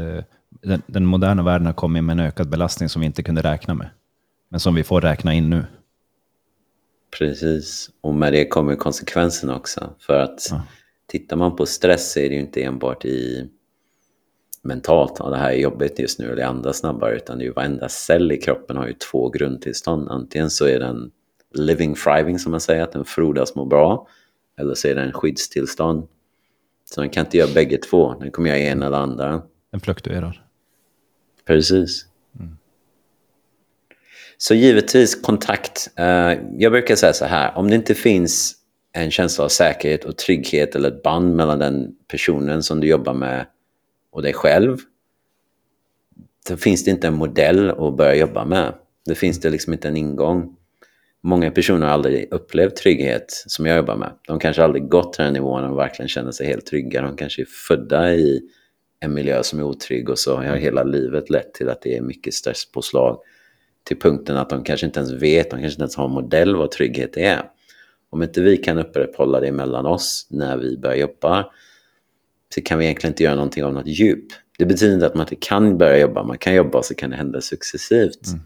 den, 0.62 0.82
den, 0.88 1.06
moderna 1.06 1.44
världen 1.44 1.66
har 1.66 1.74
kommit 1.74 2.04
med 2.04 2.14
en 2.14 2.26
ökad 2.26 2.50
belastning 2.50 2.90
som 2.90 3.00
vi 3.00 3.06
inte 3.06 3.24
kunde 3.24 3.42
räkna 3.42 3.74
med. 3.74 3.90
Men 4.50 4.60
som 4.60 4.76
vi 4.76 4.84
får 4.84 5.02
räkna 5.02 5.34
in 5.34 5.50
nu. 5.50 5.66
Precis, 7.18 7.90
och 8.02 8.14
med 8.14 8.34
det 8.34 8.48
kommer 8.48 8.76
konsekvenserna 8.76 9.56
också. 9.56 9.90
För 10.00 10.20
att 10.20 10.48
ja. 10.52 10.62
tittar 11.08 11.38
man 11.38 11.56
på 11.56 11.66
stress 11.66 12.12
så 12.12 12.20
är 12.20 12.30
det 12.30 12.36
ju 12.36 12.42
inte 12.42 12.64
enbart 12.64 13.06
i 13.06 13.50
mentalt, 14.62 15.16
ja, 15.20 15.30
det 15.30 15.38
här 15.38 15.52
är 15.52 15.56
jobbigt 15.56 16.00
just 16.00 16.20
nu 16.20 16.32
eller 16.32 16.44
andas 16.44 16.78
snabbare, 16.78 17.16
utan 17.16 17.38
det 17.38 17.44
är 17.44 17.46
ju 17.46 17.52
varenda 17.52 17.90
cell 17.90 18.32
i 18.32 18.38
kroppen 18.38 18.78
har 18.78 18.88
ju 18.88 18.94
två 18.94 19.30
grundtillstånd. 19.30 20.10
Antingen 20.10 20.50
så 20.50 20.66
är 20.66 20.80
den 20.80 21.12
living 21.54 21.96
thriving 21.96 22.40
som 22.40 22.52
man 22.52 22.62
säger, 22.62 22.84
att 22.84 22.92
den 22.92 23.06
frodas 23.06 23.56
mår 23.56 23.66
bra, 23.66 24.08
eller 24.60 24.76
så 24.76 24.88
är 24.88 24.96
den 24.96 25.12
skyddstillstånd. 25.12 26.08
Så 26.86 27.02
den 27.02 27.10
kan 27.10 27.26
inte 27.26 27.38
göra 27.38 27.54
bägge 27.54 27.78
två, 27.78 28.14
den 28.20 28.32
kommer 28.32 28.50
göra 28.50 28.60
en 28.60 28.84
eller 28.84 28.98
andra. 28.98 29.42
Den 29.72 29.80
fluktuerar. 29.80 30.46
Precis. 31.46 32.06
Så 34.42 34.54
givetvis 34.54 35.22
kontakt. 35.22 35.90
Eh, 35.96 36.34
jag 36.58 36.72
brukar 36.72 36.96
säga 36.96 37.14
så 37.14 37.26
här, 37.26 37.58
om 37.58 37.70
det 37.70 37.76
inte 37.76 37.96
finns 37.96 38.56
en 38.92 39.12
känsla 39.12 39.46
av 39.46 39.50
säkerhet 39.50 40.06
och 40.06 40.18
trygghet 40.18 40.76
eller 40.76 40.92
ett 40.92 41.04
band 41.04 41.36
mellan 41.36 41.60
den 41.60 41.96
personen 42.08 42.64
som 42.64 42.80
du 42.80 42.88
jobbar 42.88 43.14
med 43.14 43.46
och 44.12 44.22
dig 44.22 44.34
själv, 44.34 44.78
då 46.50 46.58
finns 46.58 46.84
det 46.84 46.92
inte 46.92 47.08
en 47.08 47.14
modell 47.14 47.70
att 47.70 47.98
börja 47.98 48.16
jobba 48.16 48.46
med. 48.46 48.74
Det 49.06 49.16
finns 49.16 49.40
det 49.40 49.50
liksom 49.50 49.74
inte 49.74 49.88
en 49.88 49.98
ingång. 49.98 50.56
Många 51.24 51.52
personer 51.52 51.88
har 51.88 51.94
aldrig 51.94 52.28
upplevt 52.34 52.76
trygghet 52.76 53.26
som 53.48 53.66
jag 53.66 53.78
jobbar 53.78 53.96
med. 53.96 54.12
De 54.28 54.40
kanske 54.40 54.64
aldrig 54.64 54.90
gått 54.90 55.14
till 55.14 55.24
den 55.24 55.34
nivån 55.34 55.64
och 55.64 55.78
verkligen 55.78 56.10
känner 56.10 56.32
sig 56.32 56.48
helt 56.48 56.66
trygga. 56.66 57.02
De 57.02 57.18
kanske 57.18 57.42
är 57.42 57.48
födda 57.68 58.14
i 58.14 58.42
en 59.00 59.14
miljö 59.14 59.44
som 59.44 59.60
är 59.60 59.64
otrygg 59.64 60.10
och 60.10 60.20
så 60.20 60.36
har 60.36 60.56
hela 60.56 60.84
livet 60.84 61.30
lett 61.30 61.54
till 61.54 61.70
att 61.70 61.82
det 61.82 61.98
är 61.98 62.02
mycket 62.02 62.34
stresspåslag 62.34 63.20
till 63.84 64.00
punkten 64.00 64.38
att 64.38 64.50
de 64.50 64.64
kanske 64.64 64.86
inte 64.86 65.00
ens 65.00 65.12
vet, 65.12 65.50
de 65.50 65.60
kanske 65.60 65.68
inte 65.68 65.82
ens 65.82 65.96
har 65.96 66.06
en 66.06 66.12
modell 66.12 66.56
vad 66.56 66.72
trygghet 66.72 67.18
är. 67.18 67.42
Om 68.10 68.24
inte 68.24 68.42
vi 68.42 68.58
kan 68.58 68.78
upprätthålla 68.78 69.40
det 69.40 69.52
mellan 69.52 69.86
oss 69.86 70.28
när 70.30 70.58
vi 70.58 70.78
börjar 70.78 70.98
jobba 70.98 71.46
så 72.56 72.62
kan 72.62 72.80
vi 72.80 72.86
egentligen 72.86 73.12
inte 73.12 73.24
göra 73.24 73.36
någonting 73.36 73.64
av 73.64 73.74
något 73.74 73.88
djup. 73.88 74.26
Det 74.58 74.66
betyder 74.66 74.94
inte 74.94 75.06
att 75.06 75.16
man 75.16 75.24
inte 75.24 75.36
kan 75.36 75.78
börja 75.78 76.00
jobba, 76.00 76.24
man 76.24 76.38
kan 76.38 76.56
jobba 76.56 76.84
så 76.84 76.96
kan 76.96 77.10
det 77.10 77.16
hända 77.16 77.42
successivt. 77.42 78.28
Mm. 78.28 78.42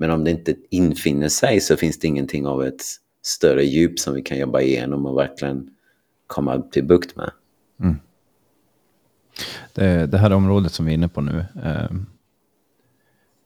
Men 0.00 0.10
om 0.10 0.24
det 0.24 0.30
inte 0.30 0.54
infinner 0.70 1.28
sig 1.28 1.60
så 1.60 1.76
finns 1.76 1.98
det 1.98 2.08
ingenting 2.08 2.46
av 2.46 2.64
ett 2.64 2.82
större 3.22 3.64
djup 3.64 3.98
som 3.98 4.14
vi 4.14 4.22
kan 4.22 4.38
jobba 4.38 4.60
igenom 4.60 5.06
och 5.06 5.18
verkligen 5.18 5.70
komma 6.26 6.62
till 6.62 6.84
bukt 6.84 7.16
med. 7.16 7.30
Mm. 7.80 7.96
Det, 9.74 10.06
det, 10.06 10.18
här 10.18 10.32
området 10.32 10.72
som 10.72 10.86
vi 10.86 10.92
är 10.92 10.94
inne 10.94 11.08
på 11.08 11.20
nu 11.20 11.44
eh, 11.64 11.90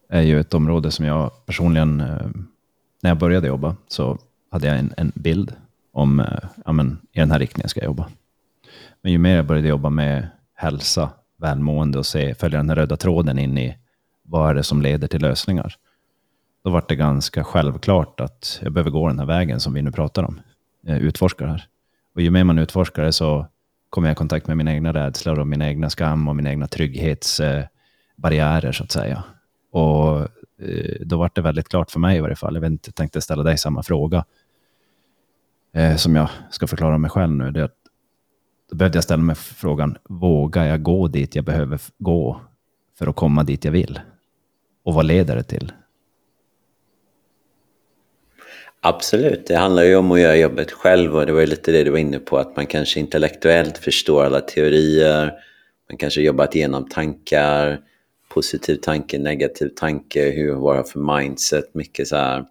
är 0.08 0.22
ju 0.22 0.40
ett 0.40 0.54
område 0.54 0.90
som 0.90 1.04
jag 1.04 1.46
personligen, 1.46 2.00
eh, 2.00 2.30
när 3.02 3.10
jag 3.10 3.18
började 3.18 3.46
jobba, 3.46 3.76
så 3.88 4.18
hade 4.50 4.66
jag 4.66 4.78
en, 4.78 4.94
en 4.96 5.12
bild 5.14 5.52
om, 5.92 6.20
eh, 6.20 6.48
ja 6.64 6.72
men, 6.72 6.98
i 7.12 7.20
den 7.20 7.30
här 7.30 7.38
riktningen 7.38 7.68
ska 7.68 7.80
jag 7.80 7.86
jobba. 7.86 8.08
Men 9.02 9.12
ju 9.12 9.18
mer 9.18 9.36
jag 9.36 9.46
började 9.46 9.68
jobba 9.68 9.90
med 9.90 10.28
hälsa, 10.54 11.10
välmående 11.36 11.98
och 11.98 12.06
se, 12.06 12.34
följa 12.34 12.58
den 12.58 12.68
här 12.68 12.76
röda 12.76 12.96
tråden 12.96 13.38
in 13.38 13.58
i 13.58 13.76
vad 14.22 14.50
är 14.50 14.54
det 14.54 14.62
som 14.62 14.82
leder 14.82 15.08
till 15.08 15.22
lösningar, 15.22 15.76
då 16.64 16.70
var 16.70 16.84
det 16.88 16.96
ganska 16.96 17.44
självklart 17.44 18.20
att 18.20 18.60
jag 18.62 18.72
behöver 18.72 18.90
gå 18.90 19.08
den 19.08 19.18
här 19.18 19.26
vägen 19.26 19.60
som 19.60 19.74
vi 19.74 19.82
nu 19.82 19.92
pratar 19.92 20.22
om, 20.22 20.40
jag 20.80 20.98
utforskar 20.98 21.46
här. 21.46 21.68
Och 22.14 22.20
ju 22.20 22.30
mer 22.30 22.44
man 22.44 22.58
utforskar 22.58 23.02
det 23.02 23.12
så 23.12 23.46
kommer 23.90 24.08
jag 24.08 24.14
i 24.14 24.16
kontakt 24.16 24.46
med 24.46 24.56
mina 24.56 24.72
egna 24.72 24.92
rädslor 24.92 25.38
och 25.38 25.46
mina 25.46 25.68
egna 25.68 25.90
skam 25.90 26.28
och 26.28 26.36
mina 26.36 26.50
egna 26.50 26.66
trygghetsbarriärer 26.66 28.72
så 28.72 28.84
att 28.84 28.92
säga. 28.92 29.24
Och 29.72 30.20
eh, 30.58 31.00
då 31.00 31.18
var 31.18 31.30
det 31.34 31.40
väldigt 31.40 31.68
klart 31.68 31.90
för 31.90 32.00
mig 32.00 32.16
i 32.16 32.20
varje 32.20 32.36
fall. 32.36 32.54
Jag 32.54 32.60
vet 32.60 32.70
inte, 32.70 32.92
tänkte 32.92 33.20
ställa 33.20 33.42
dig 33.42 33.58
samma 33.58 33.82
fråga 33.82 34.24
eh, 35.72 35.96
som 35.96 36.16
jag 36.16 36.28
ska 36.50 36.66
förklara 36.66 36.98
mig 36.98 37.10
själv 37.10 37.32
nu. 37.32 37.50
Det, 37.50 37.70
då 38.70 38.76
behövde 38.76 38.96
jag 38.96 39.04
ställa 39.04 39.22
mig 39.22 39.36
frågan, 39.36 39.96
vågar 40.04 40.64
jag 40.64 40.82
gå 40.82 41.08
dit 41.08 41.34
jag 41.34 41.44
behöver 41.44 41.80
gå 41.98 42.40
för 42.98 43.06
att 43.06 43.16
komma 43.16 43.44
dit 43.44 43.64
jag 43.64 43.72
vill? 43.72 44.00
Och 44.84 44.94
vad 44.94 45.04
leder 45.04 45.36
det 45.36 45.42
till? 45.42 45.72
Absolut, 48.86 49.46
det 49.46 49.56
handlar 49.56 49.82
ju 49.82 49.96
om 49.96 50.12
att 50.12 50.20
göra 50.20 50.36
jobbet 50.36 50.72
själv 50.72 51.16
och 51.16 51.26
det 51.26 51.32
var 51.32 51.40
ju 51.40 51.46
lite 51.46 51.72
det 51.72 51.84
du 51.84 51.90
var 51.90 51.98
inne 51.98 52.18
på, 52.18 52.38
att 52.38 52.56
man 52.56 52.66
kanske 52.66 53.00
intellektuellt 53.00 53.78
förstår 53.78 54.24
alla 54.24 54.40
teorier, 54.40 55.32
man 55.90 55.98
kanske 55.98 56.20
jobbat 56.20 56.54
igenom 56.54 56.88
tankar, 56.88 57.80
positiv 58.28 58.76
tanke, 58.76 59.18
negativ 59.18 59.68
tanke, 59.76 60.30
hur 60.30 60.54
vara 60.54 60.84
för 60.84 61.18
mindset, 61.18 61.74
mycket 61.74 62.08
så 62.08 62.16
här 62.16 62.44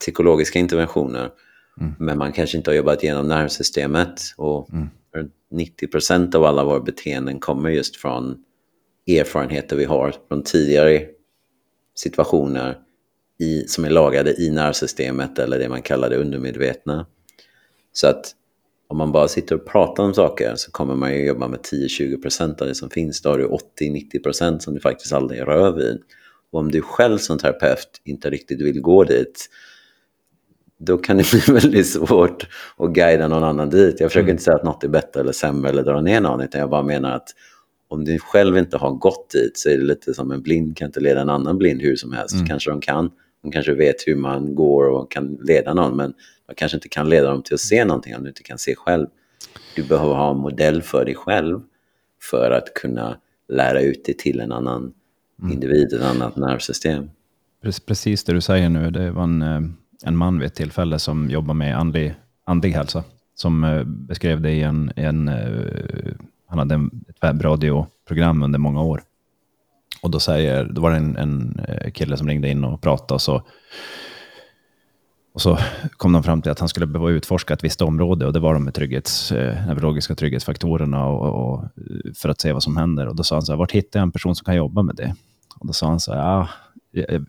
psykologiska 0.00 0.58
interventioner. 0.58 1.30
Mm. 1.80 1.92
Men 1.98 2.18
man 2.18 2.32
kanske 2.32 2.56
inte 2.56 2.70
har 2.70 2.76
jobbat 2.76 3.02
igenom 3.02 3.28
nervsystemet 3.28 4.20
och 4.36 4.70
mm. 4.72 4.88
90% 5.52 6.36
av 6.36 6.44
alla 6.44 6.64
våra 6.64 6.80
beteenden 6.80 7.40
kommer 7.40 7.70
just 7.70 7.96
från 7.96 8.44
erfarenheter 9.06 9.76
vi 9.76 9.84
har 9.84 10.14
från 10.28 10.42
tidigare 10.42 11.06
situationer 11.94 12.78
i, 13.38 13.64
som 13.68 13.84
är 13.84 13.90
lagade 13.90 14.42
i 14.42 14.50
nervsystemet 14.50 15.38
eller 15.38 15.58
det 15.58 15.68
man 15.68 15.82
kallar 15.82 16.10
det 16.10 16.16
undermedvetna. 16.16 17.06
Så 17.92 18.06
att 18.06 18.34
om 18.88 18.98
man 18.98 19.12
bara 19.12 19.28
sitter 19.28 19.54
och 19.54 19.66
pratar 19.66 20.02
om 20.02 20.14
saker 20.14 20.54
så 20.56 20.70
kommer 20.70 20.94
man 20.94 21.14
ju 21.14 21.26
jobba 21.26 21.48
med 21.48 21.60
10-20% 21.60 22.62
av 22.62 22.68
det 22.68 22.74
som 22.74 22.90
finns. 22.90 23.22
Då 23.22 23.30
har 23.30 23.38
du 23.38 23.48
80-90% 23.80 24.58
som 24.58 24.74
du 24.74 24.80
faktiskt 24.80 25.12
aldrig 25.12 25.40
rör 25.40 25.72
vid. 25.72 26.02
Och 26.52 26.60
om 26.60 26.70
du 26.70 26.82
själv 26.82 27.18
som 27.18 27.38
terapeut 27.38 28.00
inte 28.04 28.30
riktigt 28.30 28.60
vill 28.60 28.80
gå 28.80 29.04
dit, 29.04 29.48
då 30.78 30.98
kan 30.98 31.16
det 31.16 31.30
bli 31.46 31.54
väldigt 31.54 31.86
svårt 31.86 32.48
att 32.76 32.90
guida 32.90 33.28
någon 33.28 33.44
annan 33.44 33.70
dit. 33.70 34.00
Jag 34.00 34.10
försöker 34.10 34.24
mm. 34.24 34.30
inte 34.30 34.44
säga 34.44 34.56
att 34.56 34.64
något 34.64 34.84
är 34.84 34.88
bättre 34.88 35.20
eller 35.20 35.32
sämre 35.32 35.70
eller 35.70 35.82
dra 35.82 36.00
ner 36.00 36.20
någon, 36.20 36.40
utan 36.40 36.60
jag 36.60 36.70
bara 36.70 36.82
menar 36.82 37.12
att 37.12 37.28
om 37.88 38.04
du 38.04 38.18
själv 38.18 38.58
inte 38.58 38.76
har 38.76 38.90
gått 38.90 39.30
dit 39.30 39.58
så 39.58 39.68
är 39.68 39.78
det 39.78 39.84
lite 39.84 40.14
som 40.14 40.30
en 40.30 40.42
blind 40.42 40.76
kan 40.76 40.86
inte 40.86 41.00
leda 41.00 41.20
en 41.20 41.30
annan 41.30 41.58
blind 41.58 41.82
hur 41.82 41.96
som 41.96 42.12
helst. 42.12 42.34
Mm. 42.34 42.46
Kanske 42.46 42.70
de 42.70 42.80
kan, 42.80 43.10
de 43.46 43.52
kanske 43.52 43.74
vet 43.74 43.96
hur 44.06 44.16
man 44.16 44.54
går 44.54 44.88
och 44.88 45.10
kan 45.10 45.38
leda 45.42 45.74
någon, 45.74 45.96
men 45.96 46.14
man 46.46 46.54
kanske 46.56 46.76
inte 46.76 46.88
kan 46.88 47.08
leda 47.08 47.30
dem 47.30 47.42
till 47.42 47.54
att 47.54 47.60
se 47.60 47.84
någonting 47.84 48.16
om 48.16 48.22
du 48.22 48.28
inte 48.28 48.42
kan 48.42 48.58
se 48.58 48.74
själv. 48.74 49.06
Du 49.76 49.82
behöver 49.82 50.14
ha 50.14 50.30
en 50.30 50.36
modell 50.36 50.82
för 50.82 51.04
dig 51.04 51.14
själv 51.14 51.60
för 52.30 52.50
att 52.50 52.74
kunna 52.74 53.16
lära 53.48 53.80
ut 53.80 54.04
det 54.04 54.18
till 54.18 54.40
en 54.40 54.52
annan 54.52 54.92
mm. 55.42 55.52
individ, 55.52 55.92
ett 55.92 56.02
annat 56.02 56.36
nervsystem. 56.36 57.10
Precis 57.86 58.24
det 58.24 58.32
du 58.32 58.40
säger 58.40 58.68
nu, 58.68 58.90
det 58.90 59.10
var 59.10 59.22
en, 59.22 59.42
eh, 59.42 59.60
en 60.04 60.16
man 60.16 60.38
vid 60.38 60.46
ett 60.46 60.54
tillfälle 60.54 60.98
som 60.98 61.30
jobbar 61.30 61.54
med 61.54 61.78
andlig, 61.78 62.14
andlig 62.44 62.70
hälsa, 62.70 63.04
som 63.34 63.64
eh, 63.64 63.84
beskrev 63.84 64.40
det 64.40 64.50
i 64.50 64.62
en, 64.62 64.92
en 64.96 65.28
eh, 65.28 66.14
han 66.46 66.58
hade 66.58 66.74
ett 67.08 67.22
webbradioprogram 67.22 68.42
under 68.42 68.58
många 68.58 68.82
år. 68.82 69.02
Och 70.06 70.12
då, 70.12 70.20
säger, 70.20 70.64
då 70.64 70.80
var 70.80 70.90
det 70.90 70.96
en, 70.96 71.16
en 71.16 71.60
eh, 71.68 71.90
kille 71.90 72.16
som 72.16 72.28
ringde 72.28 72.48
in 72.48 72.64
och 72.64 72.80
pratade 72.80 73.14
och 73.14 73.22
så 73.22 73.42
och 75.34 75.42
så 75.42 75.58
kom 75.96 76.12
de 76.12 76.22
fram 76.22 76.42
till 76.42 76.52
att 76.52 76.58
han 76.58 76.68
skulle 76.68 76.86
behöva 76.86 77.10
utforska 77.10 77.54
ett 77.54 77.64
visst 77.64 77.82
område 77.82 78.26
och 78.26 78.32
det 78.32 78.40
var 78.40 78.54
de 78.54 78.64
med 78.64 78.74
trygghets, 78.74 79.32
eh, 79.32 79.66
neurologiska 79.66 80.14
trygghetsfaktorerna 80.14 81.06
och, 81.06 81.52
och, 81.52 81.62
eh, 81.62 82.12
för 82.14 82.28
att 82.28 82.40
se 82.40 82.52
vad 82.52 82.62
som 82.62 82.76
händer. 82.76 83.06
Och 83.06 83.16
då 83.16 83.22
sa 83.22 83.36
han 83.36 83.42
så 83.42 83.52
här, 83.52 83.58
vart 83.58 83.72
hittar 83.72 84.00
jag 84.00 84.02
en 84.02 84.12
person 84.12 84.36
som 84.36 84.44
kan 84.44 84.56
jobba 84.56 84.82
med 84.82 84.96
det? 84.96 85.14
Och 85.58 85.66
då 85.66 85.72
sa 85.72 85.86
han 85.86 86.00
så 86.00 86.14
här, 86.14 86.40
ah, 86.40 86.48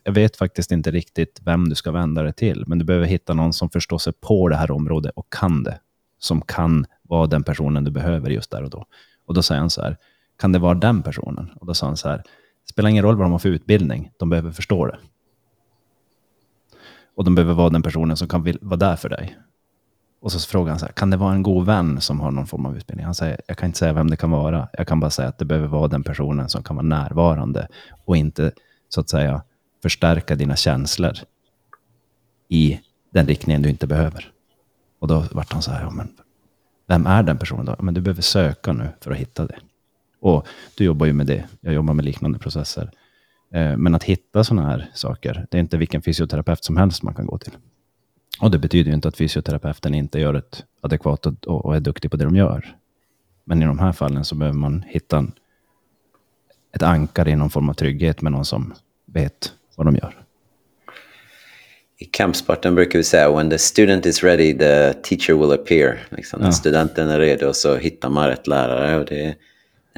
jag 0.03 0.11
vet 0.11 0.37
faktiskt 0.37 0.71
inte 0.71 0.91
riktigt 0.91 1.41
vem 1.45 1.69
du 1.69 1.75
ska 1.75 1.91
vända 1.91 2.23
dig 2.23 2.33
till, 2.33 2.63
men 2.67 2.79
du 2.79 2.85
behöver 2.85 3.05
hitta 3.05 3.33
någon 3.33 3.53
som 3.53 3.69
förstår 3.69 3.97
sig 3.97 4.13
på 4.13 4.49
det 4.49 4.55
här 4.55 4.71
området 4.71 5.11
och 5.15 5.33
kan 5.33 5.63
det. 5.63 5.79
Som 6.19 6.41
kan 6.41 6.85
vara 7.01 7.27
den 7.27 7.43
personen 7.43 7.83
du 7.83 7.91
behöver 7.91 8.29
just 8.29 8.51
där 8.51 8.63
och 8.63 8.69
då. 8.69 8.85
Och 9.25 9.33
då 9.33 9.41
säger 9.41 9.61
han 9.61 9.69
så 9.69 9.81
här, 9.81 9.97
kan 10.37 10.51
det 10.51 10.59
vara 10.59 10.73
den 10.73 11.01
personen? 11.03 11.49
Och 11.55 11.67
då 11.67 11.73
sa 11.73 11.85
han 11.85 11.97
så 11.97 12.09
här, 12.09 12.23
spelar 12.69 12.89
ingen 12.89 13.03
roll 13.03 13.15
vad 13.15 13.25
de 13.25 13.31
har 13.31 13.39
för 13.39 13.49
utbildning, 13.49 14.11
de 14.17 14.29
behöver 14.29 14.51
förstå 14.51 14.85
det. 14.85 14.97
Och 17.15 17.23
de 17.23 17.35
behöver 17.35 17.53
vara 17.53 17.69
den 17.69 17.81
personen 17.81 18.17
som 18.17 18.27
kan 18.27 18.43
vara 18.61 18.77
där 18.77 18.95
för 18.95 19.09
dig. 19.09 19.37
Och 20.19 20.31
så 20.31 20.39
frågar 20.39 20.69
han 20.69 20.79
så 20.79 20.85
här, 20.85 20.93
kan 20.93 21.09
det 21.09 21.17
vara 21.17 21.33
en 21.33 21.43
god 21.43 21.65
vän 21.65 22.01
som 22.01 22.19
har 22.19 22.31
någon 22.31 22.47
form 22.47 22.65
av 22.65 22.77
utbildning? 22.77 23.05
Han 23.05 23.15
säger, 23.15 23.41
jag 23.47 23.57
kan 23.57 23.67
inte 23.67 23.79
säga 23.79 23.93
vem 23.93 24.09
det 24.09 24.17
kan 24.17 24.31
vara. 24.31 24.67
Jag 24.73 24.87
kan 24.87 24.99
bara 24.99 25.09
säga 25.09 25.29
att 25.29 25.37
det 25.37 25.45
behöver 25.45 25.67
vara 25.67 25.87
den 25.87 26.03
personen 26.03 26.49
som 26.49 26.63
kan 26.63 26.75
vara 26.75 26.85
närvarande 26.85 27.67
och 28.05 28.17
inte 28.17 28.51
så 28.89 29.01
att 29.01 29.09
säga 29.09 29.43
förstärka 29.81 30.35
dina 30.35 30.55
känslor 30.55 31.13
i 32.47 32.79
den 33.09 33.27
riktningen 33.27 33.61
du 33.61 33.69
inte 33.69 33.87
behöver. 33.87 34.31
Och 34.99 35.07
då 35.07 35.25
vart 35.31 35.53
han 35.53 35.61
så 35.61 35.71
här, 35.71 35.81
ja, 35.81 35.89
men 35.89 36.09
vem 36.87 37.07
är 37.07 37.23
den 37.23 37.37
personen 37.37 37.65
då? 37.65 37.75
Men 37.79 37.93
du 37.93 38.01
behöver 38.01 38.21
söka 38.21 38.73
nu 38.73 38.89
för 39.01 39.11
att 39.11 39.17
hitta 39.17 39.45
det. 39.45 39.59
Och 40.27 40.47
du 40.75 40.83
jobbar 40.83 41.05
ju 41.05 41.13
med 41.13 41.27
det. 41.27 41.45
Jag 41.61 41.73
jobbar 41.73 41.93
med 41.93 42.05
liknande 42.05 42.39
processer. 42.39 42.91
Eh, 43.53 43.77
men 43.77 43.95
att 43.95 44.03
hitta 44.03 44.43
sådana 44.43 44.67
här 44.67 44.91
saker, 44.93 45.45
det 45.51 45.57
är 45.57 45.59
inte 45.59 45.77
vilken 45.77 46.01
fysioterapeut 46.01 46.63
som 46.63 46.77
helst 46.77 47.03
man 47.03 47.13
kan 47.13 47.25
gå 47.25 47.37
till. 47.37 47.53
Och 48.41 48.51
det 48.51 48.59
betyder 48.59 48.89
ju 48.89 48.95
inte 48.95 49.07
att 49.07 49.17
fysioterapeuten 49.17 49.93
inte 49.93 50.19
gör 50.19 50.33
ett 50.33 50.63
adekvat 50.81 51.25
och 51.45 51.75
är 51.75 51.79
duktig 51.79 52.11
på 52.11 52.17
det 52.17 52.23
de 52.23 52.35
gör. 52.35 52.75
Men 53.43 53.61
i 53.61 53.65
de 53.65 53.79
här 53.79 53.91
fallen 53.91 54.25
så 54.25 54.35
behöver 54.35 54.57
man 54.57 54.83
hitta 54.87 55.17
en, 55.17 55.31
ett 56.75 56.83
ankare 56.83 57.31
i 57.31 57.35
någon 57.35 57.49
form 57.49 57.69
av 57.69 57.73
trygghet 57.73 58.21
med 58.21 58.31
någon 58.31 58.45
som 58.45 58.73
vet 59.05 59.53
vad 59.75 59.87
de 59.87 59.95
gör. 59.95 60.23
I 61.97 62.05
kampsporten 62.05 62.75
brukar 62.75 62.99
vi 62.99 63.03
säga 63.03 63.31
when 63.31 63.49
the 63.49 63.57
student 63.57 64.05
is 64.05 64.23
ready 64.23 64.57
the 64.57 64.93
teacher 64.93 65.33
will 65.33 65.51
appear. 65.51 65.99
Liksom, 66.09 66.39
ja. 66.39 66.45
När 66.45 66.51
studenten 66.51 67.09
är 67.09 67.19
redo 67.19 67.53
så 67.53 67.75
hittar 67.75 68.09
man 68.09 68.27
rätt 68.27 68.47
lärare. 68.47 68.99
Och 68.99 69.05
det, 69.05 69.35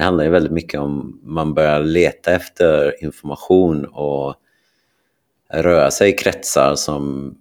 det 0.00 0.04
handlar 0.04 0.24
ju 0.24 0.30
väldigt 0.30 0.52
mycket 0.52 0.80
om 0.80 1.20
man 1.22 1.54
börjar 1.54 1.80
leta 1.80 2.32
efter 2.32 3.04
information 3.04 3.84
och 3.84 4.34
röra 5.52 5.90
sig 5.90 6.10
i 6.10 6.12
kretsar 6.12 6.74
som, 6.74 7.34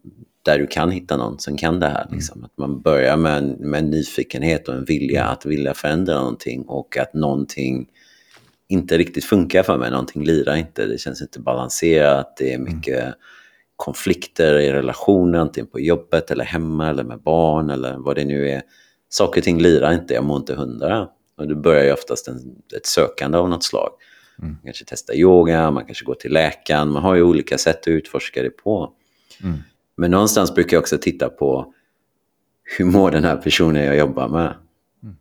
där 0.46 0.60
du 0.60 0.68
kan 0.68 0.92
hitta 0.92 1.18
någon 1.18 1.40
som 1.40 1.58
kan 1.58 1.80
det 1.80 1.88
här. 1.88 2.08
Liksom. 2.12 2.44
Att 2.44 2.58
man 2.58 2.82
börjar 2.82 3.18
med 3.18 3.38
en, 3.38 3.50
med 3.50 3.80
en 3.80 3.90
nyfikenhet 3.90 4.68
och 4.68 4.76
en 4.76 4.86
vilja 4.86 5.26
att 5.26 5.46
vilja 5.46 5.74
förändra 5.74 6.20
någonting 6.20 6.64
och 6.64 6.98
att 6.98 7.14
någonting 7.14 7.88
inte 8.68 8.98
riktigt 8.98 9.26
funkar 9.26 9.64
för 9.64 9.78
mig, 9.78 9.92
någonting 9.92 10.24
lirar 10.24 10.56
inte, 10.56 10.86
det 10.86 10.98
känns 10.98 11.22
inte 11.22 11.40
balanserat, 11.40 12.38
det 12.38 12.54
är 12.54 12.58
mycket 12.58 13.14
konflikter 13.76 14.60
i 14.60 14.72
relationer, 14.72 15.40
antingen 15.40 15.68
på 15.68 15.80
jobbet 15.80 16.32
eller 16.32 16.46
hemma 16.46 16.90
eller 16.90 17.04
med 17.04 17.22
barn 17.22 17.70
eller 17.70 17.98
vad 17.98 18.16
det 18.16 18.26
nu 18.26 18.50
är. 18.50 18.62
Saker 19.10 19.42
och 19.42 19.46
ting 19.46 19.62
lirar 19.62 19.94
inte, 19.94 20.14
jag 20.14 20.24
mår 20.24 20.38
inte 20.38 20.56
hundra. 20.56 21.08
Och 21.40 21.48
det 21.48 21.56
börjar 21.56 21.84
ju 21.84 21.94
oftast 21.94 22.28
en, 22.28 22.56
ett 22.78 22.86
sökande 22.86 23.38
av 23.38 23.50
något 23.50 23.64
slag. 23.64 23.90
Mm. 24.40 24.52
Man 24.52 24.62
kanske 24.64 24.86
testar 24.88 25.14
yoga, 25.14 25.72
man 25.72 25.86
kanske 25.86 26.06
går 26.06 26.16
till 26.16 26.34
läkaren, 26.34 26.90
man 26.90 27.04
har 27.04 27.16
ju 27.16 27.24
olika 27.24 27.58
sätt 27.58 27.80
att 27.80 27.88
utforska 27.88 28.44
det 28.44 28.50
på. 28.50 28.94
Mm. 29.44 29.58
Men 29.98 30.12
någonstans 30.12 30.56
brukar 30.56 30.78
jag 30.78 30.82
också 30.82 30.98
titta 30.98 31.30
på 31.30 31.74
hur 32.78 32.86
mår 32.86 33.12
den 33.12 33.24
här 33.24 33.36
personen 33.36 33.86
jag 33.86 33.98
jobbar 33.98 34.28
med? 34.28 34.56
Mm. 35.04 35.16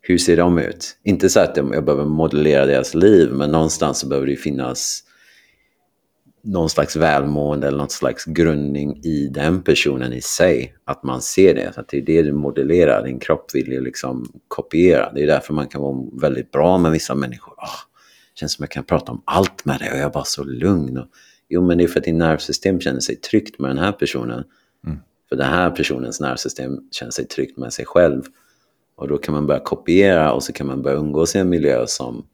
Hur 0.00 0.18
ser 0.18 0.36
de 0.36 0.58
ut? 0.58 0.98
Inte 1.04 1.28
så 1.28 1.40
att 1.40 1.56
jag 1.56 1.84
behöver 1.84 2.04
modellera 2.04 2.66
deras 2.66 2.94
liv, 2.94 3.30
men 3.32 3.50
någonstans 3.50 3.98
så 3.98 4.08
behöver 4.08 4.26
det 4.26 4.36
finnas 4.36 5.04
någon 6.42 6.70
slags 6.70 6.96
välmående 6.96 7.66
eller 7.66 7.78
något 7.78 7.92
slags 7.92 8.24
grundning 8.24 9.00
i 9.04 9.28
den 9.28 9.62
personen 9.62 10.12
i 10.12 10.20
sig. 10.20 10.74
Att 10.84 11.02
man 11.02 11.22
ser 11.22 11.54
det, 11.54 11.72
att 11.76 11.88
det 11.88 11.96
är 11.96 12.02
det 12.02 12.22
du 12.22 12.32
modellerar. 12.32 13.04
Din 13.04 13.18
kropp 13.18 13.54
vill 13.54 13.72
ju 13.72 13.80
liksom 13.80 14.32
kopiera. 14.48 15.12
Det 15.12 15.22
är 15.22 15.26
därför 15.26 15.54
man 15.54 15.68
kan 15.68 15.82
vara 15.82 15.96
väldigt 16.20 16.50
bra 16.50 16.78
med 16.78 16.92
vissa 16.92 17.14
människor. 17.14 17.52
Oh, 17.52 17.78
känns 18.34 18.52
som 18.52 18.62
jag 18.62 18.70
kan 18.70 18.84
prata 18.84 19.12
om 19.12 19.22
allt 19.24 19.64
med 19.64 19.78
dig 19.78 19.90
och 19.90 19.96
jag 19.96 20.04
är 20.04 20.10
bara 20.10 20.24
så 20.24 20.44
lugn. 20.44 20.98
Och, 20.98 21.06
jo, 21.48 21.62
men 21.66 21.78
det 21.78 21.84
är 21.84 21.88
för 21.88 22.00
att 22.00 22.04
din 22.04 22.18
nervsystem 22.18 22.80
känner 22.80 23.00
sig 23.00 23.16
tryggt 23.16 23.58
med 23.58 23.70
den 23.70 23.78
här 23.78 23.92
personen. 23.92 24.44
Mm. 24.86 24.98
För 25.28 25.36
den 25.36 25.48
här 25.48 25.70
personens 25.70 26.20
nervsystem 26.20 26.78
känner 26.90 27.12
sig 27.12 27.26
tryggt 27.26 27.58
med 27.58 27.72
sig 27.72 27.84
själv. 27.84 28.22
Och 28.96 29.08
då 29.08 29.18
kan 29.18 29.34
man 29.34 29.46
börja 29.46 29.60
kopiera 29.60 30.32
och 30.32 30.42
så 30.42 30.52
kan 30.52 30.66
man 30.66 30.82
börja 30.82 30.96
umgås 30.96 31.36
i 31.36 31.38
en 31.38 31.48
miljö 31.48 31.86
som 31.86 32.26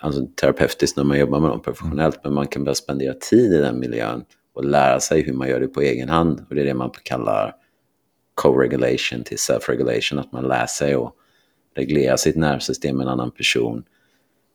alltså 0.00 0.26
terapeutiskt 0.40 0.96
när 0.96 1.04
man 1.04 1.18
jobbar 1.18 1.40
med 1.40 1.50
dem 1.50 1.62
professionellt, 1.62 2.20
men 2.24 2.32
man 2.32 2.46
kan 2.46 2.64
börja 2.64 2.74
spendera 2.74 3.14
tid 3.14 3.52
i 3.52 3.58
den 3.58 3.80
miljön 3.80 4.24
och 4.54 4.64
lära 4.64 5.00
sig 5.00 5.22
hur 5.22 5.32
man 5.32 5.48
gör 5.48 5.60
det 5.60 5.68
på 5.68 5.80
egen 5.80 6.08
hand. 6.08 6.44
Och 6.48 6.54
det 6.54 6.60
är 6.60 6.64
det 6.64 6.74
man 6.74 6.90
kallar 7.02 7.54
co-regulation 8.34 9.24
till 9.24 9.36
self-regulation, 9.36 10.20
att 10.20 10.32
man 10.32 10.44
lär 10.44 10.66
sig 10.66 10.94
att 10.94 11.12
reglera 11.76 12.16
sitt 12.16 12.36
nervsystem 12.36 12.96
med 12.96 13.04
en 13.04 13.12
annan 13.12 13.30
person. 13.30 13.84